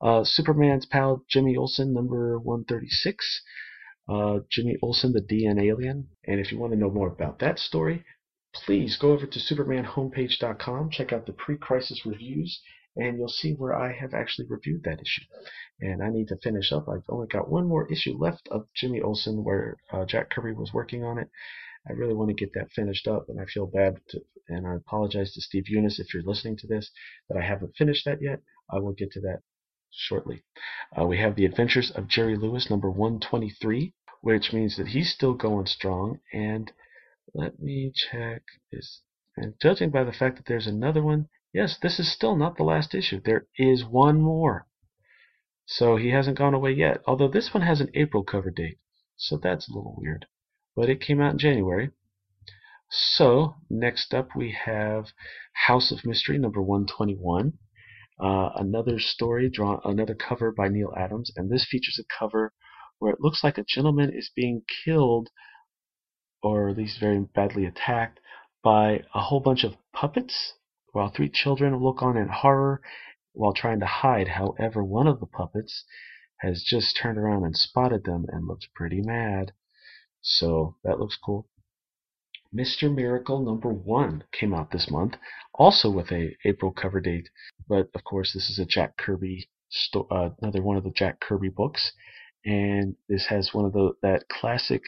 Uh, 0.00 0.24
Superman's 0.24 0.86
pal 0.86 1.24
Jimmy 1.28 1.56
Olsen, 1.56 1.92
number 1.92 2.38
136. 2.38 3.42
Uh, 4.08 4.40
Jimmy 4.50 4.76
Olsen, 4.82 5.12
the 5.12 5.20
DNAlien. 5.20 6.06
And 6.26 6.40
if 6.40 6.50
you 6.50 6.58
want 6.58 6.72
to 6.72 6.78
know 6.78 6.90
more 6.90 7.08
about 7.08 7.38
that 7.38 7.58
story, 7.58 8.04
please 8.52 8.96
go 8.96 9.12
over 9.12 9.26
to 9.26 9.38
supermanhomepage.com, 9.38 10.90
check 10.90 11.12
out 11.12 11.26
the 11.26 11.32
pre-crisis 11.32 12.04
reviews, 12.04 12.60
and 12.96 13.18
you'll 13.18 13.28
see 13.28 13.52
where 13.52 13.74
I 13.74 13.92
have 13.92 14.14
actually 14.14 14.46
reviewed 14.48 14.82
that 14.84 15.00
issue. 15.00 15.22
And 15.80 16.02
I 16.02 16.10
need 16.10 16.28
to 16.28 16.36
finish 16.36 16.72
up. 16.72 16.88
I've 16.88 17.08
only 17.08 17.28
got 17.28 17.50
one 17.50 17.66
more 17.66 17.90
issue 17.90 18.16
left 18.18 18.48
of 18.50 18.66
Jimmy 18.74 19.00
Olsen 19.00 19.44
where 19.44 19.76
uh, 19.92 20.04
Jack 20.04 20.30
Kirby 20.30 20.52
was 20.52 20.72
working 20.74 21.04
on 21.04 21.18
it. 21.18 21.30
I 21.88 21.92
really 21.92 22.14
want 22.14 22.28
to 22.28 22.34
get 22.34 22.52
that 22.54 22.72
finished 22.72 23.08
up, 23.08 23.28
and 23.28 23.40
I 23.40 23.46
feel 23.46 23.66
bad, 23.66 24.00
to, 24.08 24.20
and 24.48 24.66
I 24.66 24.74
apologize 24.74 25.32
to 25.32 25.40
Steve 25.40 25.64
Younis 25.72 25.98
if 25.98 26.12
you're 26.12 26.22
listening 26.22 26.58
to 26.58 26.66
this 26.66 26.90
that 27.28 27.38
I 27.38 27.46
haven't 27.46 27.76
finished 27.76 28.04
that 28.04 28.20
yet. 28.20 28.40
I 28.68 28.80
will 28.80 28.92
get 28.92 29.12
to 29.12 29.20
that 29.20 29.40
shortly. 29.90 30.42
Uh, 30.98 31.06
we 31.06 31.18
have 31.18 31.36
The 31.36 31.46
Adventures 31.46 31.90
of 31.90 32.06
Jerry 32.06 32.36
Lewis, 32.36 32.68
number 32.68 32.90
123, 32.90 33.94
which 34.20 34.52
means 34.52 34.76
that 34.76 34.88
he's 34.88 35.10
still 35.10 35.32
going 35.32 35.66
strong. 35.66 36.20
And 36.34 36.70
let 37.34 37.60
me 37.60 37.92
check 37.94 38.42
this. 38.72 39.02
And 39.36 39.54
judging 39.60 39.90
by 39.90 40.04
the 40.04 40.12
fact 40.12 40.36
that 40.36 40.46
there's 40.46 40.66
another 40.66 41.02
one, 41.02 41.28
yes, 41.52 41.78
this 41.80 41.98
is 41.98 42.12
still 42.12 42.36
not 42.36 42.56
the 42.56 42.64
last 42.64 42.94
issue. 42.94 43.20
There 43.20 43.46
is 43.56 43.84
one 43.84 44.20
more. 44.20 44.66
So 45.66 45.96
he 45.96 46.10
hasn't 46.10 46.38
gone 46.38 46.54
away 46.54 46.72
yet. 46.72 47.00
Although 47.06 47.28
this 47.28 47.54
one 47.54 47.62
has 47.62 47.80
an 47.80 47.90
April 47.94 48.24
cover 48.24 48.50
date. 48.50 48.78
So 49.16 49.36
that's 49.36 49.68
a 49.68 49.72
little 49.72 49.94
weird. 49.96 50.26
But 50.74 50.88
it 50.88 51.00
came 51.00 51.20
out 51.20 51.32
in 51.32 51.38
January. 51.38 51.90
So, 52.90 53.54
next 53.70 54.12
up 54.12 54.34
we 54.34 54.50
have 54.64 55.12
House 55.66 55.92
of 55.92 56.04
Mystery 56.04 56.38
number 56.38 56.60
121. 56.60 57.52
Uh, 58.18 58.50
another 58.56 58.98
story 58.98 59.48
drawn, 59.48 59.80
another 59.84 60.14
cover 60.14 60.50
by 60.50 60.68
Neal 60.68 60.92
Adams, 60.96 61.30
and 61.36 61.48
this 61.48 61.64
features 61.64 62.00
a 62.00 62.18
cover 62.18 62.52
where 62.98 63.12
it 63.12 63.20
looks 63.20 63.44
like 63.44 63.58
a 63.58 63.64
gentleman 63.64 64.10
is 64.12 64.30
being 64.34 64.64
killed, 64.84 65.30
or 66.42 66.68
at 66.70 66.76
least 66.76 67.00
very 67.00 67.20
badly 67.20 67.66
attacked, 67.66 68.20
by 68.62 69.02
a 69.14 69.20
whole 69.20 69.40
bunch 69.40 69.64
of 69.64 69.76
puppets, 69.92 70.54
while 70.92 71.10
three 71.10 71.28
children 71.28 71.76
look 71.76 72.02
on 72.02 72.16
in 72.16 72.28
horror 72.28 72.80
while 73.32 73.52
trying 73.52 73.80
to 73.80 73.86
hide. 73.86 74.28
However, 74.28 74.84
one 74.84 75.06
of 75.06 75.20
the 75.20 75.26
puppets 75.26 75.84
has 76.40 76.62
just 76.62 76.96
turned 76.96 77.18
around 77.18 77.44
and 77.44 77.56
spotted 77.56 78.04
them 78.04 78.26
and 78.28 78.46
looks 78.46 78.66
pretty 78.74 79.00
mad. 79.02 79.52
So 80.22 80.76
that 80.84 80.98
looks 80.98 81.16
cool. 81.16 81.48
Mr. 82.54 82.92
Miracle 82.92 83.44
number 83.44 83.68
one 83.68 84.24
came 84.32 84.52
out 84.52 84.72
this 84.72 84.90
month, 84.90 85.14
also 85.54 85.88
with 85.88 86.10
a 86.10 86.36
April 86.44 86.72
cover 86.72 87.00
date. 87.00 87.28
But 87.68 87.90
of 87.94 88.02
course, 88.04 88.32
this 88.32 88.50
is 88.50 88.58
a 88.58 88.66
Jack 88.66 88.96
Kirby 88.96 89.48
sto- 89.68 90.08
uh, 90.10 90.30
another 90.40 90.62
one 90.62 90.76
of 90.76 90.82
the 90.82 90.90
Jack 90.90 91.20
Kirby 91.20 91.50
books, 91.50 91.92
and 92.44 92.96
this 93.08 93.26
has 93.26 93.54
one 93.54 93.66
of 93.66 93.72
the 93.72 93.92
that 94.02 94.28
classic 94.28 94.82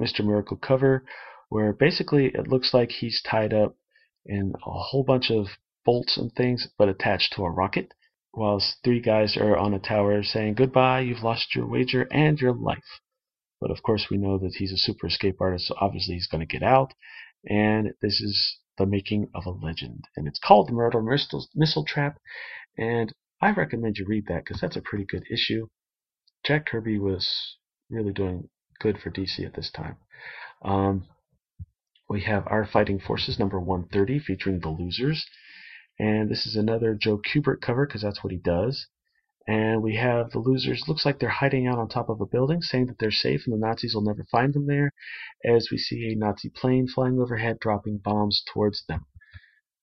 Mr. 0.00 0.24
Miracle 0.24 0.56
cover 0.56 1.04
where 1.50 1.72
basically 1.72 2.26
it 2.26 2.48
looks 2.48 2.72
like 2.72 2.90
he's 2.90 3.20
tied 3.20 3.52
up 3.52 3.76
in 4.24 4.54
a 4.64 4.70
whole 4.70 5.02
bunch 5.02 5.30
of 5.30 5.48
bolts 5.84 6.16
and 6.16 6.32
things, 6.32 6.68
but 6.78 6.88
attached 6.88 7.32
to 7.32 7.44
a 7.44 7.50
rocket, 7.50 7.92
whilst 8.32 8.78
three 8.84 9.00
guys 9.00 9.36
are 9.36 9.56
on 9.56 9.74
a 9.74 9.78
tower 9.78 10.22
saying 10.22 10.54
goodbye, 10.54 11.00
you've 11.00 11.24
lost 11.24 11.54
your 11.54 11.66
wager 11.66 12.06
and 12.12 12.38
your 12.38 12.54
life. 12.54 13.00
But 13.60 13.72
of 13.72 13.82
course, 13.82 14.06
we 14.10 14.16
know 14.16 14.38
that 14.38 14.54
he's 14.56 14.72
a 14.72 14.76
super 14.76 15.08
escape 15.08 15.40
artist, 15.40 15.66
so 15.66 15.74
obviously 15.80 16.14
he's 16.14 16.28
going 16.28 16.46
to 16.46 16.58
get 16.58 16.62
out. 16.62 16.94
And 17.48 17.94
this 18.00 18.20
is 18.20 18.58
the 18.78 18.86
making 18.86 19.28
of 19.34 19.44
a 19.44 19.50
legend. 19.50 20.04
And 20.16 20.28
it's 20.28 20.38
called 20.38 20.68
The 20.68 20.72
Murder 20.72 21.02
Missile, 21.02 21.46
Missile 21.54 21.84
Trap. 21.84 22.18
And 22.78 23.12
I 23.42 23.50
recommend 23.50 23.98
you 23.98 24.06
read 24.06 24.26
that 24.28 24.44
because 24.44 24.60
that's 24.60 24.76
a 24.76 24.82
pretty 24.82 25.04
good 25.04 25.24
issue. 25.30 25.66
Jack 26.44 26.66
Kirby 26.66 26.98
was 26.98 27.56
really 27.90 28.12
doing 28.12 28.48
good 28.80 28.98
for 28.98 29.10
DC 29.10 29.44
at 29.44 29.54
this 29.54 29.70
time. 29.70 29.96
Um, 30.62 31.06
we 32.08 32.22
have 32.22 32.44
Our 32.48 32.66
Fighting 32.66 32.98
Forces 32.98 33.38
number 33.38 33.60
130 33.60 34.18
featuring 34.18 34.60
The 34.60 34.68
Losers. 34.68 35.24
And 35.98 36.30
this 36.30 36.46
is 36.46 36.56
another 36.56 36.94
Joe 36.94 37.18
Kubert 37.18 37.60
cover 37.60 37.86
because 37.86 38.02
that's 38.02 38.24
what 38.24 38.32
he 38.32 38.38
does. 38.38 38.86
And 39.46 39.82
we 39.82 39.96
have 39.96 40.30
the 40.30 40.38
losers. 40.38 40.84
Looks 40.88 41.04
like 41.04 41.18
they're 41.18 41.28
hiding 41.28 41.66
out 41.66 41.78
on 41.78 41.88
top 41.88 42.08
of 42.08 42.20
a 42.20 42.26
building, 42.26 42.62
saying 42.62 42.86
that 42.86 42.98
they're 42.98 43.10
safe 43.10 43.42
and 43.46 43.52
the 43.52 43.66
Nazis 43.66 43.94
will 43.94 44.02
never 44.02 44.24
find 44.30 44.54
them 44.54 44.66
there. 44.66 44.92
As 45.44 45.68
we 45.70 45.78
see 45.78 46.12
a 46.12 46.16
Nazi 46.16 46.50
plane 46.50 46.88
flying 46.88 47.18
overhead, 47.18 47.58
dropping 47.60 47.98
bombs 47.98 48.42
towards 48.52 48.84
them. 48.86 49.06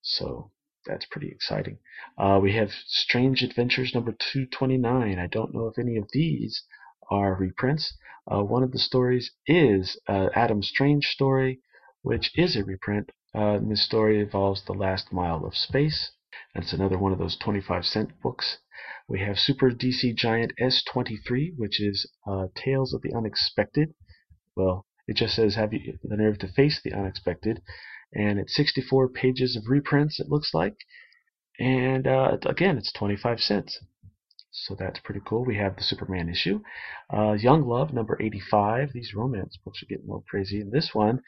So 0.01 0.51
that's 0.85 1.05
pretty 1.05 1.29
exciting. 1.29 1.79
Uh, 2.17 2.39
we 2.41 2.55
have 2.55 2.69
Strange 2.87 3.43
Adventures 3.43 3.93
number 3.93 4.11
229. 4.11 5.19
I 5.19 5.27
don't 5.27 5.53
know 5.53 5.67
if 5.67 5.77
any 5.77 5.97
of 5.97 6.09
these 6.13 6.63
are 7.09 7.35
reprints. 7.35 7.93
Uh, 8.31 8.43
one 8.43 8.63
of 8.63 8.71
the 8.71 8.79
stories 8.79 9.31
is 9.45 9.99
uh, 10.07 10.29
Adam 10.35 10.61
Strange 10.61 11.05
story, 11.05 11.61
which 12.01 12.31
is 12.35 12.55
a 12.55 12.63
reprint. 12.63 13.11
Uh, 13.33 13.59
this 13.61 13.85
story 13.85 14.19
involves 14.19 14.63
the 14.63 14.73
last 14.73 15.13
mile 15.13 15.45
of 15.45 15.55
space. 15.55 16.11
That's 16.53 16.73
another 16.73 16.97
one 16.97 17.11
of 17.11 17.19
those 17.19 17.37
25 17.37 17.85
cent 17.85 18.19
books. 18.21 18.57
We 19.07 19.19
have 19.21 19.39
Super 19.39 19.71
DC 19.71 20.15
Giant 20.15 20.53
S23, 20.59 21.53
which 21.55 21.79
is 21.81 22.09
uh, 22.25 22.47
Tales 22.55 22.93
of 22.93 23.01
the 23.01 23.13
Unexpected. 23.13 23.93
Well, 24.55 24.85
it 25.07 25.15
just 25.15 25.35
says 25.35 25.55
have 25.55 25.73
you 25.73 25.97
the 26.03 26.17
nerve 26.17 26.39
to 26.39 26.47
face 26.47 26.81
the 26.83 26.93
unexpected, 26.93 27.61
and 28.13 28.39
it's 28.39 28.55
64 28.55 29.09
pages 29.09 29.55
of 29.55 29.69
reprints. 29.69 30.19
It 30.19 30.29
looks 30.29 30.53
like, 30.53 30.75
and 31.59 32.05
uh, 32.05 32.37
again, 32.45 32.77
it's 32.77 32.91
25 32.91 33.39
cents. 33.39 33.79
So 34.59 34.73
that's 34.73 34.99
pretty 34.99 35.21
cool. 35.23 35.45
We 35.45 35.57
have 35.57 35.75
the 35.75 35.83
Superman 35.83 36.29
issue, 36.29 36.61
uh, 37.13 37.33
Young 37.33 37.67
Love 37.67 37.93
number 37.93 38.17
85. 38.19 38.91
These 38.91 39.13
romance 39.13 39.55
books 39.63 39.83
are 39.83 39.85
getting 39.85 40.05
a 40.05 40.07
little 40.07 40.25
crazy. 40.27 40.61
And 40.61 40.71
this 40.71 40.95
one, 40.95 41.21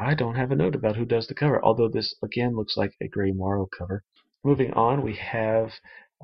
I 0.00 0.14
don't 0.14 0.34
have 0.34 0.50
a 0.50 0.56
note 0.56 0.74
about 0.74 0.96
who 0.96 1.04
does 1.04 1.28
the 1.28 1.34
cover, 1.34 1.64
although 1.64 1.88
this 1.88 2.16
again 2.24 2.56
looks 2.56 2.76
like 2.76 2.94
a 3.00 3.06
Gray 3.06 3.30
Morrow 3.30 3.66
cover. 3.66 4.02
Moving 4.42 4.72
on, 4.72 5.02
we 5.02 5.14
have 5.14 5.74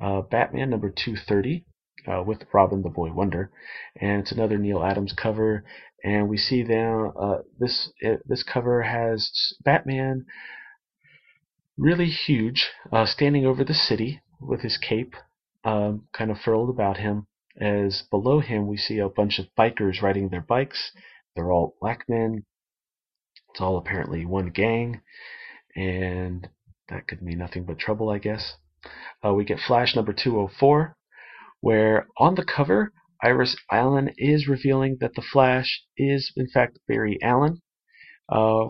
uh, 0.01 0.21
Batman 0.21 0.69
number 0.69 0.89
230 0.89 1.63
uh, 2.07 2.23
with 2.23 2.43
Robin 2.53 2.81
the 2.81 2.89
Boy 2.89 3.13
Wonder, 3.13 3.49
and 3.95 4.21
it's 4.21 4.33
another 4.33 4.57
Neal 4.57 4.83
Adams 4.83 5.13
cover. 5.13 5.63
And 6.03 6.27
we 6.27 6.37
see 6.37 6.63
now 6.63 7.13
uh, 7.17 7.41
this 7.57 7.89
uh, 8.05 8.17
this 8.25 8.43
cover 8.43 8.81
has 8.81 9.31
Batman 9.63 10.25
really 11.77 12.09
huge, 12.09 12.69
uh, 12.91 13.05
standing 13.05 13.45
over 13.45 13.63
the 13.63 13.73
city 13.73 14.21
with 14.41 14.59
his 14.59 14.77
cape 14.77 15.15
um, 15.63 16.07
kind 16.13 16.31
of 16.31 16.37
furled 16.39 16.69
about 16.69 16.97
him. 16.97 17.27
As 17.59 18.03
below 18.09 18.39
him 18.39 18.67
we 18.67 18.77
see 18.77 18.99
a 18.99 19.09
bunch 19.09 19.39
of 19.39 19.45
bikers 19.57 20.01
riding 20.01 20.29
their 20.29 20.41
bikes. 20.41 20.91
They're 21.35 21.51
all 21.51 21.75
black 21.79 22.05
men. 22.07 22.45
It's 23.49 23.61
all 23.61 23.77
apparently 23.77 24.25
one 24.25 24.49
gang, 24.49 25.01
and 25.75 26.49
that 26.89 27.07
could 27.07 27.21
mean 27.21 27.37
nothing 27.37 27.65
but 27.65 27.77
trouble, 27.77 28.09
I 28.09 28.17
guess. 28.17 28.55
Uh, 29.23 29.33
we 29.33 29.45
get 29.45 29.59
Flash 29.59 29.95
number 29.95 30.11
204, 30.11 30.95
where 31.61 32.07
on 32.17 32.35
the 32.35 32.43
cover, 32.43 32.91
Iris 33.21 33.55
Allen 33.71 34.13
is 34.17 34.47
revealing 34.47 34.97
that 34.99 35.13
the 35.15 35.21
Flash 35.21 35.83
is, 35.95 36.33
in 36.35 36.47
fact, 36.47 36.79
Barry 36.87 37.17
Allen 37.21 37.61
uh, 38.29 38.69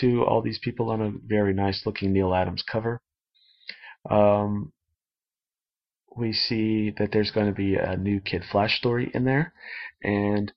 to 0.00 0.24
all 0.24 0.42
these 0.42 0.60
people 0.60 0.90
on 0.90 1.00
a 1.02 1.12
very 1.24 1.52
nice 1.52 1.84
looking 1.84 2.12
Neal 2.12 2.34
Adams 2.34 2.62
cover. 2.62 3.00
Um, 4.08 4.72
we 6.16 6.32
see 6.32 6.90
that 6.98 7.10
there's 7.12 7.30
going 7.30 7.46
to 7.46 7.52
be 7.52 7.76
a 7.76 7.96
new 7.96 8.20
Kid 8.20 8.44
Flash 8.44 8.78
story 8.78 9.10
in 9.14 9.24
there. 9.24 9.52
And 10.02 10.52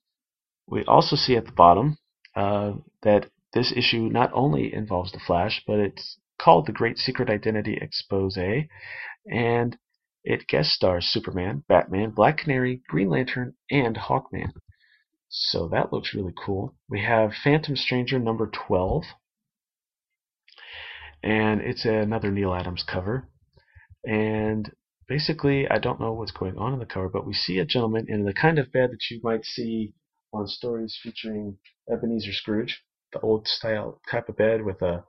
we 0.66 0.84
also 0.84 1.16
see 1.16 1.36
at 1.36 1.46
the 1.46 1.52
bottom 1.52 1.98
uh, 2.34 2.72
that 3.02 3.30
this 3.52 3.72
issue 3.74 4.08
not 4.10 4.30
only 4.34 4.72
involves 4.72 5.12
the 5.12 5.20
Flash, 5.20 5.62
but 5.66 5.78
it's 5.78 6.18
called 6.38 6.66
The 6.66 6.72
Great 6.72 6.98
Secret 6.98 7.30
Identity 7.30 7.78
Expose, 7.80 8.36
and 9.26 9.78
it 10.24 10.48
guest 10.48 10.70
stars 10.70 11.06
Superman, 11.06 11.64
Batman, 11.68 12.10
Black 12.10 12.38
Canary, 12.38 12.82
Green 12.88 13.08
Lantern, 13.08 13.54
and 13.70 13.96
Hawkman. 13.96 14.52
So 15.28 15.68
that 15.68 15.92
looks 15.92 16.14
really 16.14 16.34
cool. 16.36 16.74
We 16.88 17.02
have 17.02 17.32
Phantom 17.32 17.76
Stranger 17.76 18.18
number 18.18 18.50
12. 18.68 19.04
And 21.22 21.60
it's 21.60 21.84
another 21.84 22.30
Neal 22.30 22.54
Adams 22.54 22.84
cover. 22.86 23.28
And 24.04 24.70
basically, 25.08 25.68
I 25.68 25.78
don't 25.78 26.00
know 26.00 26.12
what's 26.12 26.32
going 26.32 26.56
on 26.58 26.72
in 26.72 26.78
the 26.78 26.86
cover, 26.86 27.08
but 27.08 27.26
we 27.26 27.34
see 27.34 27.58
a 27.58 27.64
gentleman 27.64 28.06
in 28.08 28.24
the 28.24 28.34
kind 28.34 28.58
of 28.58 28.72
bed 28.72 28.90
that 28.90 29.10
you 29.10 29.20
might 29.22 29.44
see 29.44 29.94
on 30.32 30.46
stories 30.46 30.98
featuring 31.02 31.58
Ebenezer 31.90 32.32
Scrooge, 32.32 32.82
the 33.12 33.20
old 33.20 33.46
style 33.46 34.00
type 34.10 34.28
of 34.28 34.36
bed 34.36 34.64
with 34.64 34.82
a 34.82 35.04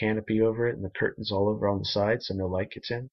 canopy 0.00 0.40
over 0.40 0.66
it 0.66 0.74
and 0.74 0.84
the 0.84 0.90
curtains 0.90 1.30
all 1.30 1.48
over 1.48 1.68
on 1.68 1.78
the 1.78 1.84
side 1.84 2.22
so 2.22 2.34
no 2.34 2.46
light 2.46 2.70
gets 2.70 2.90
in. 2.90 3.10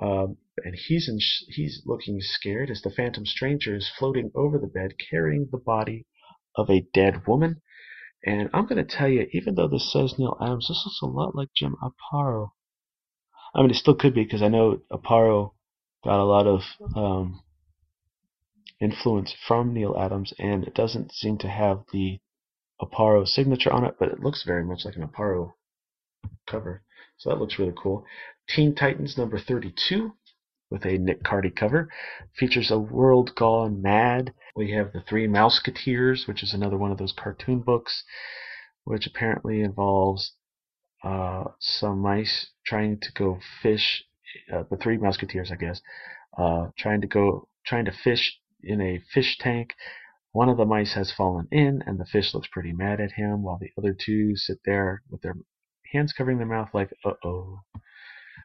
Um, 0.00 0.38
and 0.64 0.74
he's 0.74 1.08
in 1.08 1.18
he's 1.48 1.82
looking 1.84 2.18
scared 2.20 2.70
as 2.70 2.80
the 2.80 2.90
phantom 2.90 3.26
stranger 3.26 3.74
is 3.74 3.90
floating 3.98 4.30
over 4.34 4.58
the 4.58 4.66
bed 4.66 4.92
carrying 5.10 5.48
the 5.50 5.58
body 5.58 6.06
of 6.56 6.70
a 6.70 6.86
dead 6.94 7.26
woman. 7.26 7.60
And 8.24 8.48
I'm 8.54 8.66
going 8.66 8.84
to 8.84 8.96
tell 8.96 9.08
you, 9.08 9.26
even 9.32 9.56
though 9.56 9.68
this 9.68 9.92
says 9.92 10.14
Neal 10.16 10.38
Adams, 10.40 10.68
this 10.68 10.82
looks 10.86 11.00
a 11.02 11.06
lot 11.06 11.34
like 11.34 11.48
Jim 11.54 11.76
Aparo. 11.82 12.50
I 13.54 13.60
mean, 13.60 13.70
it 13.70 13.76
still 13.76 13.96
could 13.96 14.14
be 14.14 14.22
because 14.22 14.42
I 14.42 14.48
know 14.48 14.80
Aparo 14.90 15.52
got 16.04 16.20
a 16.20 16.24
lot 16.24 16.46
of 16.46 16.60
um, 16.96 17.42
influence 18.80 19.34
from 19.46 19.72
Neal 19.72 19.96
Adams, 19.98 20.32
and 20.38 20.64
it 20.64 20.74
doesn't 20.74 21.12
seem 21.12 21.38
to 21.38 21.48
have 21.48 21.84
the 21.92 22.20
Aparo 22.80 23.26
signature 23.26 23.72
on 23.72 23.84
it, 23.84 23.94
but 23.98 24.08
it 24.08 24.20
looks 24.20 24.42
very 24.44 24.64
much 24.64 24.84
like 24.84 24.96
an 24.96 25.06
Aparo 25.06 25.52
cover. 26.46 26.82
So 27.18 27.30
that 27.30 27.38
looks 27.38 27.58
really 27.58 27.74
cool. 27.80 28.04
Teen 28.48 28.74
Titans 28.74 29.16
number 29.16 29.38
32 29.38 30.12
with 30.70 30.84
a 30.84 30.98
Nick 30.98 31.22
Cardy 31.22 31.54
cover 31.54 31.88
features 32.36 32.70
a 32.70 32.78
world 32.78 33.34
gone 33.36 33.82
mad. 33.82 34.32
We 34.56 34.72
have 34.72 34.92
the 34.92 35.02
Three 35.02 35.28
Mouseketeers, 35.28 36.26
which 36.26 36.42
is 36.42 36.52
another 36.52 36.76
one 36.76 36.90
of 36.90 36.98
those 36.98 37.12
cartoon 37.16 37.60
books, 37.60 38.02
which 38.84 39.06
apparently 39.06 39.60
involves 39.60 40.32
uh, 41.04 41.44
some 41.60 42.00
mice 42.00 42.48
trying 42.66 42.98
to 43.00 43.12
go 43.12 43.38
fish. 43.62 44.04
Uh, 44.52 44.64
the 44.70 44.76
Three 44.76 44.98
musketeers, 44.98 45.50
I 45.50 45.56
guess, 45.56 45.80
uh, 46.38 46.68
trying 46.78 47.00
to 47.02 47.06
go 47.06 47.48
trying 47.66 47.84
to 47.84 47.92
fish 47.92 48.38
in 48.62 48.80
a 48.80 49.00
fish 49.12 49.38
tank. 49.38 49.74
One 50.32 50.48
of 50.48 50.56
the 50.56 50.64
mice 50.64 50.94
has 50.94 51.12
fallen 51.12 51.48
in, 51.50 51.82
and 51.86 51.98
the 51.98 52.06
fish 52.06 52.32
looks 52.32 52.48
pretty 52.50 52.72
mad 52.72 53.00
at 53.00 53.12
him, 53.12 53.42
while 53.42 53.58
the 53.58 53.70
other 53.76 53.94
two 53.94 54.34
sit 54.36 54.58
there 54.64 55.02
with 55.10 55.20
their 55.22 55.36
hands 55.92 56.12
covering 56.12 56.38
their 56.38 56.46
mouth, 56.46 56.70
like, 56.72 56.90
uh 57.04 57.12
oh. 57.24 57.60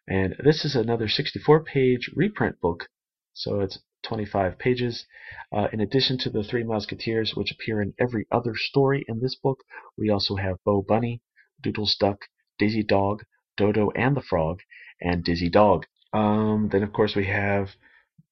And 0.08 0.36
this 0.44 0.66
is 0.66 0.76
another 0.76 1.08
64 1.08 1.64
page 1.64 2.12
reprint 2.14 2.60
book, 2.60 2.90
so 3.34 3.62
it's 3.62 3.80
25 4.04 4.58
pages. 4.60 5.06
Uh, 5.52 5.68
in 5.72 5.80
addition 5.80 6.18
to 6.20 6.30
the 6.30 6.44
Three 6.44 6.64
Musketeers, 6.64 7.36
which 7.36 7.52
appear 7.52 7.82
in 7.82 7.94
every 8.00 8.26
other 8.32 8.54
story 8.56 9.06
in 9.08 9.20
this 9.20 9.36
book, 9.36 9.64
we 9.98 10.10
also 10.10 10.36
have 10.36 10.64
Bo 10.66 10.82
Bunny, 10.82 11.22
Doodles 11.62 11.96
Duck, 12.00 12.20
Daisy 12.58 12.84
Dog, 12.84 13.24
Dodo 13.58 13.90
and 13.96 14.16
the 14.16 14.22
Frog, 14.22 14.60
and 15.02 15.24
Dizzy 15.24 15.50
Dog. 15.50 15.86
Um, 16.14 16.70
then, 16.72 16.84
of 16.84 16.94
course, 16.94 17.16
we 17.16 17.26
have 17.26 17.70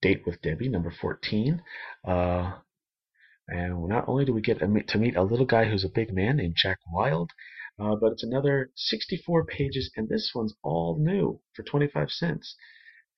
Date 0.02 0.24
with 0.26 0.42
Debbie, 0.42 0.70
number 0.70 0.92
14. 0.92 1.62
Uh, 2.08 2.54
and 3.48 3.88
not 3.88 4.08
only 4.08 4.26
do 4.26 4.34
we 4.34 4.42
get 4.42 4.60
to 4.60 4.98
meet 4.98 5.16
a 5.16 5.24
little 5.24 5.46
guy 5.46 5.66
who's 5.66 5.84
a 5.84 5.90
big 5.90 6.14
man 6.14 6.38
named 6.38 6.56
Jack 6.56 6.80
Wild, 6.92 7.32
uh, 7.80 7.96
but 7.96 8.14
it's 8.14 8.24
another 8.24 8.72
64 8.76 9.46
pages, 9.46 9.92
and 9.96 10.08
this 10.08 10.32
one's 10.34 10.56
all 10.64 10.98
new 11.00 11.42
for 11.54 11.64
25 11.64 12.10
cents. 12.10 12.56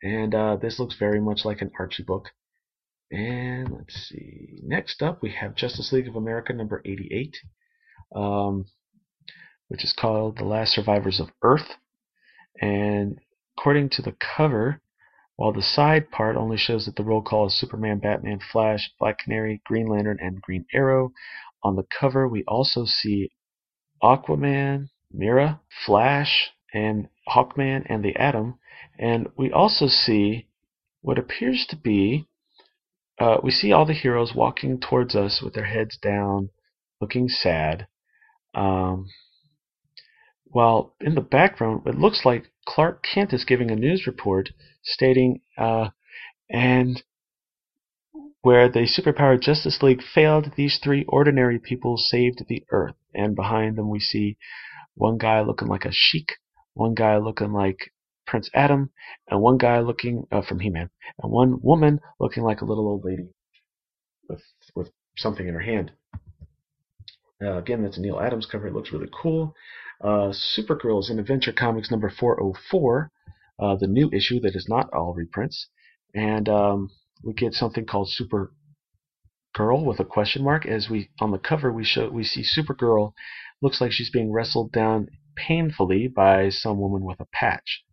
And 0.01 0.33
uh, 0.33 0.57
this 0.57 0.79
looks 0.79 0.95
very 0.97 1.19
much 1.19 1.45
like 1.45 1.61
an 1.61 1.71
Archie 1.79 2.03
book. 2.03 2.29
And 3.11 3.71
let's 3.71 3.93
see. 3.93 4.59
Next 4.63 5.01
up, 5.01 5.21
we 5.21 5.31
have 5.31 5.55
Justice 5.55 5.93
League 5.93 6.07
of 6.07 6.15
America 6.15 6.53
number 6.53 6.81
88, 6.83 7.37
um, 8.15 8.65
which 9.69 9.83
is 9.83 9.93
called 9.93 10.37
The 10.37 10.43
Last 10.43 10.73
Survivors 10.73 11.19
of 11.19 11.29
Earth. 11.41 11.75
And 12.61 13.19
according 13.57 13.89
to 13.91 14.01
the 14.01 14.13
cover, 14.13 14.81
while 15.35 15.53
the 15.53 15.61
side 15.61 16.11
part 16.11 16.35
only 16.35 16.57
shows 16.57 16.85
that 16.85 16.95
the 16.95 17.03
roll 17.03 17.21
call 17.21 17.47
is 17.47 17.59
Superman, 17.59 17.99
Batman, 17.99 18.39
Flash, 18.39 18.91
Black 18.99 19.19
Canary, 19.19 19.61
Green 19.65 19.87
Lantern, 19.87 20.17
and 20.19 20.41
Green 20.41 20.65
Arrow, 20.73 21.11
on 21.63 21.75
the 21.75 21.85
cover 21.99 22.27
we 22.27 22.43
also 22.47 22.85
see 22.85 23.29
Aquaman, 24.01 24.89
Mera, 25.11 25.61
Flash, 25.85 26.51
and 26.73 27.09
Hawkman 27.27 27.85
and 27.87 28.03
the 28.03 28.15
Atom. 28.15 28.59
And 28.99 29.27
we 29.37 29.51
also 29.51 29.87
see 29.87 30.47
what 31.01 31.19
appears 31.19 31.65
to 31.69 31.75
be 31.75 32.27
uh, 33.19 33.37
we 33.41 33.51
see 33.51 33.71
all 33.71 33.85
the 33.85 33.93
heroes 33.93 34.33
walking 34.35 34.79
towards 34.79 35.15
us 35.15 35.41
with 35.41 35.53
their 35.53 35.65
heads 35.65 35.97
down, 35.97 36.49
looking 37.01 37.27
sad. 37.27 37.87
Um, 38.53 39.07
while 40.51 40.93
in 41.01 41.15
the 41.15 41.21
background, 41.21 41.81
it 41.85 41.95
looks 41.95 42.23
like 42.25 42.51
Clark 42.65 43.03
Kent 43.03 43.33
is 43.33 43.45
giving 43.45 43.71
a 43.71 43.75
news 43.75 44.05
report 44.07 44.49
stating, 44.83 45.41
uh, 45.57 45.89
and 46.49 47.03
where 48.41 48.69
the 48.69 48.87
superpowered 48.87 49.41
Justice 49.41 49.81
League 49.81 50.01
failed, 50.01 50.51
these 50.55 50.79
three 50.81 51.03
ordinary 51.07 51.59
people 51.59 51.97
saved 51.97 52.45
the 52.47 52.63
Earth. 52.71 52.95
And 53.13 53.35
behind 53.35 53.77
them, 53.77 53.89
we 53.89 53.99
see 53.99 54.37
one 54.95 55.17
guy 55.17 55.41
looking 55.41 55.67
like 55.67 55.85
a 55.85 55.91
sheik, 55.91 56.33
one 56.73 56.93
guy 56.93 57.17
looking 57.17 57.51
like 57.51 57.91
Prince 58.25 58.49
Adam, 58.53 58.91
and 59.29 59.41
one 59.41 59.57
guy 59.57 59.79
looking 59.79 60.27
uh, 60.31 60.41
from 60.41 60.59
He-Man, 60.59 60.89
and 61.21 61.31
one 61.31 61.59
woman 61.61 61.99
looking 62.19 62.43
like 62.43 62.61
a 62.61 62.65
little 62.65 62.87
old 62.87 63.03
lady 63.03 63.29
with 64.29 64.41
with 64.75 64.91
something 65.17 65.47
in 65.47 65.53
her 65.53 65.61
hand. 65.61 65.91
Uh, 67.41 67.57
again, 67.57 67.83
that's 67.83 67.97
a 67.97 68.01
Neal 68.01 68.19
Adams 68.19 68.47
cover. 68.51 68.67
It 68.67 68.73
looks 68.73 68.91
really 68.91 69.09
cool. 69.11 69.55
Uh, 70.01 70.31
Supergirl 70.31 70.99
is 70.99 71.09
in 71.09 71.19
Adventure 71.19 71.51
Comics 71.51 71.89
number 71.89 72.09
404, 72.09 73.11
uh, 73.59 73.75
the 73.77 73.87
new 73.87 74.09
issue 74.13 74.39
that 74.41 74.55
is 74.55 74.67
not 74.69 74.93
all 74.93 75.13
reprints, 75.13 75.69
and 76.13 76.47
um, 76.47 76.89
we 77.23 77.33
get 77.33 77.53
something 77.53 77.85
called 77.85 78.09
Super 78.11 78.53
Girl 79.55 79.83
with 79.83 79.99
a 79.99 80.05
question 80.05 80.43
mark. 80.43 80.67
As 80.67 80.87
we 80.87 81.09
on 81.19 81.31
the 81.31 81.39
cover, 81.39 81.73
we 81.73 81.83
show 81.83 82.09
we 82.09 82.23
see 82.23 82.43
Supergirl 82.43 83.13
looks 83.59 83.81
like 83.81 83.91
she's 83.91 84.11
being 84.11 84.31
wrestled 84.31 84.71
down 84.71 85.07
painfully 85.35 86.07
by 86.07 86.49
some 86.49 86.79
woman 86.79 87.03
with 87.03 87.19
a 87.19 87.25
patch. 87.33 87.83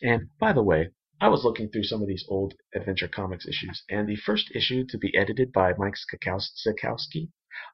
And 0.00 0.30
by 0.38 0.54
the 0.54 0.62
way, 0.62 0.88
I 1.20 1.28
was 1.28 1.44
looking 1.44 1.68
through 1.68 1.84
some 1.84 2.00
of 2.00 2.08
these 2.08 2.24
old 2.26 2.54
Adventure 2.74 3.08
Comics 3.08 3.46
issues, 3.46 3.82
and 3.90 4.08
the 4.08 4.16
first 4.16 4.50
issue 4.54 4.86
to 4.88 4.96
be 4.96 5.14
edited 5.14 5.52
by 5.52 5.74
Mike 5.76 5.96
Sekowsky 6.16 7.28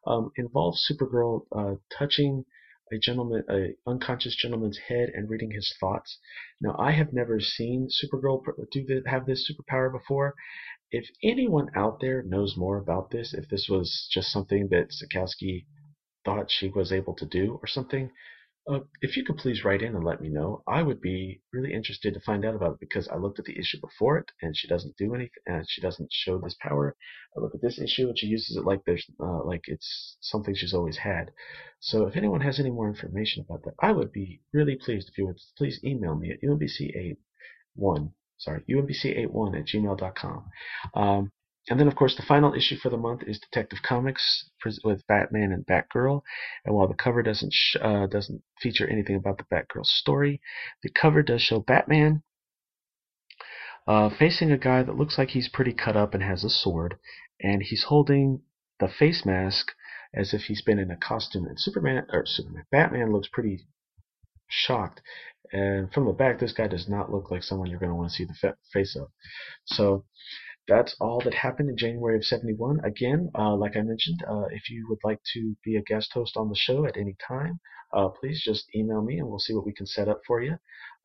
um, 0.05 0.33
involves 0.37 0.85
Supergirl 0.91 1.47
uh, 1.57 1.77
touching 1.97 2.45
a 2.93 2.99
gentleman, 2.99 3.43
a 3.51 3.75
unconscious 3.87 4.37
gentleman's 4.37 4.79
head, 4.79 5.11
and 5.15 5.29
reading 5.29 5.51
his 5.51 5.75
thoughts. 5.81 6.19
Now, 6.61 6.77
I 6.79 6.93
have 6.93 7.13
never 7.13 7.41
seen 7.41 7.89
Supergirl 7.89 8.43
do 8.71 8.85
the, 8.85 9.03
have 9.07 9.27
this 9.27 9.51
superpower 9.51 9.91
before, 9.91 10.35
if 10.93 11.05
anyone 11.23 11.69
out 11.75 12.01
there 12.01 12.23
knows 12.23 12.57
more 12.57 12.79
about 12.79 13.11
this, 13.11 13.35
if 13.35 13.49
this 13.49 13.69
was 13.69 14.09
just 14.13 14.31
something 14.31 14.69
that 14.71 14.93
Sekowsky 14.93 15.67
thought 16.25 16.51
she 16.51 16.69
was 16.69 16.93
able 16.93 17.15
to 17.15 17.27
do 17.27 17.59
or 17.61 17.67
something, 17.67 18.11
uh, 18.69 18.81
if 19.01 19.17
you 19.17 19.25
could 19.25 19.37
please 19.37 19.65
write 19.65 19.83
in 19.83 19.95
and 19.95 20.05
let 20.05 20.21
me 20.21 20.29
know, 20.29 20.63
I 20.67 20.83
would 20.83 21.01
be 21.01 21.41
really 21.53 21.73
interested 21.73 22.15
to 22.15 22.21
find 22.21 22.45
out 22.45 22.55
about 22.55 22.75
it 22.75 22.81
because 22.81 23.09
I 23.09 23.17
looked 23.17 23.39
at 23.39 23.45
the 23.45 23.59
issue 23.59 23.79
before 23.81 24.19
it 24.19 24.33
and 24.43 24.57
she 24.57 24.67
doesn't 24.67 24.97
do 24.97 25.15
anything, 25.15 25.43
and 25.47 25.65
she 25.69 25.81
doesn't 25.81 26.13
show 26.13 26.39
this 26.39 26.57
power. 26.61 26.97
I 27.37 27.41
look 27.41 27.55
at 27.55 27.63
this 27.63 27.79
issue 27.79 28.09
and 28.09 28.19
she 28.19 28.27
uses 28.27 28.57
it 28.57 28.65
like 28.65 28.81
there's 28.85 29.07
uh, 29.21 29.45
like 29.45 29.63
it's 29.67 30.17
something 30.21 30.55
she's 30.55 30.75
always 30.75 30.99
had. 30.99 31.31
So 31.81 32.07
if 32.07 32.17
anyone 32.17 32.41
has 32.41 32.59
any 32.59 32.71
more 32.71 32.89
information 32.89 33.45
about 33.49 33.63
that, 33.65 33.75
I 33.81 33.93
would 33.93 34.13
be 34.13 34.41
really 34.53 34.77
pleased 34.77 35.09
if 35.09 35.19
you 35.19 35.27
would 35.27 35.39
please 35.57 35.81
email 35.85 36.17
me 36.17 36.33
at 36.33 36.43
umbc81 36.43 38.13
sorry, 38.39 38.63
umbc81 38.69 39.59
at 39.59 39.67
gmail.com. 39.67 40.45
Um, 40.95 41.33
and 41.69 41.81
then, 41.81 41.89
of 41.89 41.97
course, 41.97 42.15
the 42.15 42.23
final 42.23 42.55
issue 42.55 42.77
for 42.77 42.91
the 42.91 42.97
month 42.97 43.23
is 43.27 43.41
Detective 43.41 43.81
Comics 43.83 44.51
with 44.85 45.07
Batman 45.07 45.53
and 45.53 45.67
Batgirl. 45.67 46.23
And 46.65 46.75
while 46.75 46.87
the 46.87 46.95
cover 46.95 47.23
doesn't 47.23 47.53
sh- 47.53 47.77
uh, 47.81 48.07
doesn't 48.07 48.43
feature 48.61 48.87
anything 48.87 49.17
about 49.17 49.39
the 49.39 49.45
Batgirl 49.45 49.85
story, 49.85 50.41
the 50.83 50.91
cover 50.91 51.23
does 51.23 51.43
show 51.43 51.61
Batman 51.61 52.23
uh, 53.87 54.11
facing 54.11 54.53
a 54.53 54.59
guy 54.59 54.83
that 54.83 54.97
looks 54.97 55.19
like 55.19 55.31
he's 55.31 55.49
pretty 55.49 55.73
cut 55.73 55.97
up 55.97 56.15
and 56.15 56.23
has 56.23 56.45
a 56.45 56.51
sword, 56.51 56.99
and 57.41 57.63
he's 57.63 57.85
holding 57.85 58.43
the 58.79 58.89
face 58.89 59.25
mask 59.25 59.73
as 60.15 60.33
if 60.33 60.43
he's 60.43 60.63
been 60.63 60.79
in 60.79 60.91
a 60.91 60.97
costume. 60.97 61.47
And 61.47 61.59
Superman 61.59 62.07
or 62.13 62.25
Superman, 62.27 62.65
Batman 62.71 63.13
looks 63.13 63.29
pretty 63.29 63.67
shocked. 64.49 65.01
And 65.53 65.93
from 65.93 66.07
the 66.07 66.13
back, 66.13 66.39
this 66.39 66.53
guy 66.53 66.67
does 66.67 66.89
not 66.89 67.13
look 67.13 67.31
like 67.31 67.43
someone 67.43 67.71
you're 67.71 67.79
going 67.79 67.91
to 67.91 67.97
want 67.97 68.11
to 68.11 68.17
see 68.17 68.25
the 68.25 68.55
face 68.73 68.97
of. 68.97 69.09
So 69.65 70.05
that's 70.69 70.97
all 71.01 71.21
that 71.25 71.35
happened 71.35 71.71
in 71.71 71.77
January 71.77 72.17
of 72.17 72.25
71. 72.25 72.81
Again, 72.85 73.31
uh, 73.39 73.55
like 73.55 73.77
I 73.77 73.83
mentioned, 73.83 74.23
uh, 74.29 74.47
if 74.51 74.69
you 74.71 74.87
would 74.89 74.99
like 75.05 75.21
to 75.35 75.57
be 75.65 75.77
a 75.77 75.83
guest 75.83 76.13
host 76.13 76.37
on 76.37 76.49
the 76.49 76.57
show 76.57 76.87
at 76.87 76.97
any 76.97 77.17
time, 77.27 77.61
uh, 77.93 78.09
please 78.09 78.43
just 78.43 78.69
email 78.75 79.03
me 79.03 79.19
and 79.19 79.29
we'll 79.29 79.39
see 79.39 79.55
what 79.55 79.67
we 79.67 79.73
can 79.73 79.87
set 79.87 80.09
up 80.09 80.21
for 80.27 80.43
you. 80.43 80.57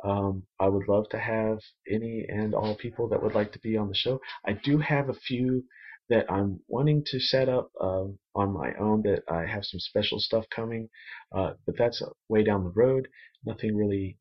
Um, 0.04 0.44
I 0.60 0.68
would 0.68 0.88
love 0.88 1.10
to 1.10 1.20
have 1.20 1.60
any 1.90 2.26
and 2.28 2.56
all 2.56 2.76
people 2.76 3.08
that 3.10 3.22
would 3.22 3.36
like 3.36 3.52
to 3.54 3.60
be 3.60 3.78
on 3.78 3.88
the 3.88 3.96
show. 3.96 4.20
I 4.46 4.54
do 4.54 4.80
have 4.80 5.10
a 5.10 5.14
few 5.14 5.64
that 6.10 6.30
I'm 6.30 6.60
wanting 6.68 7.04
to 7.08 7.20
set 7.20 7.48
up 7.48 7.72
uh, 7.80 8.06
on 8.36 8.52
my 8.54 8.74
own. 8.80 9.04
That 9.04 9.24
I 9.30 9.46
have 9.46 9.64
some 9.64 9.80
special 9.80 10.20
stuff 10.20 10.46
coming, 10.54 10.90
uh, 11.34 11.54
but 11.66 11.78
that's 11.78 12.02
way 12.28 12.44
down 12.44 12.64
the 12.64 12.74
road. 12.76 13.08
Nothing 13.46 13.76
really, 13.76 14.18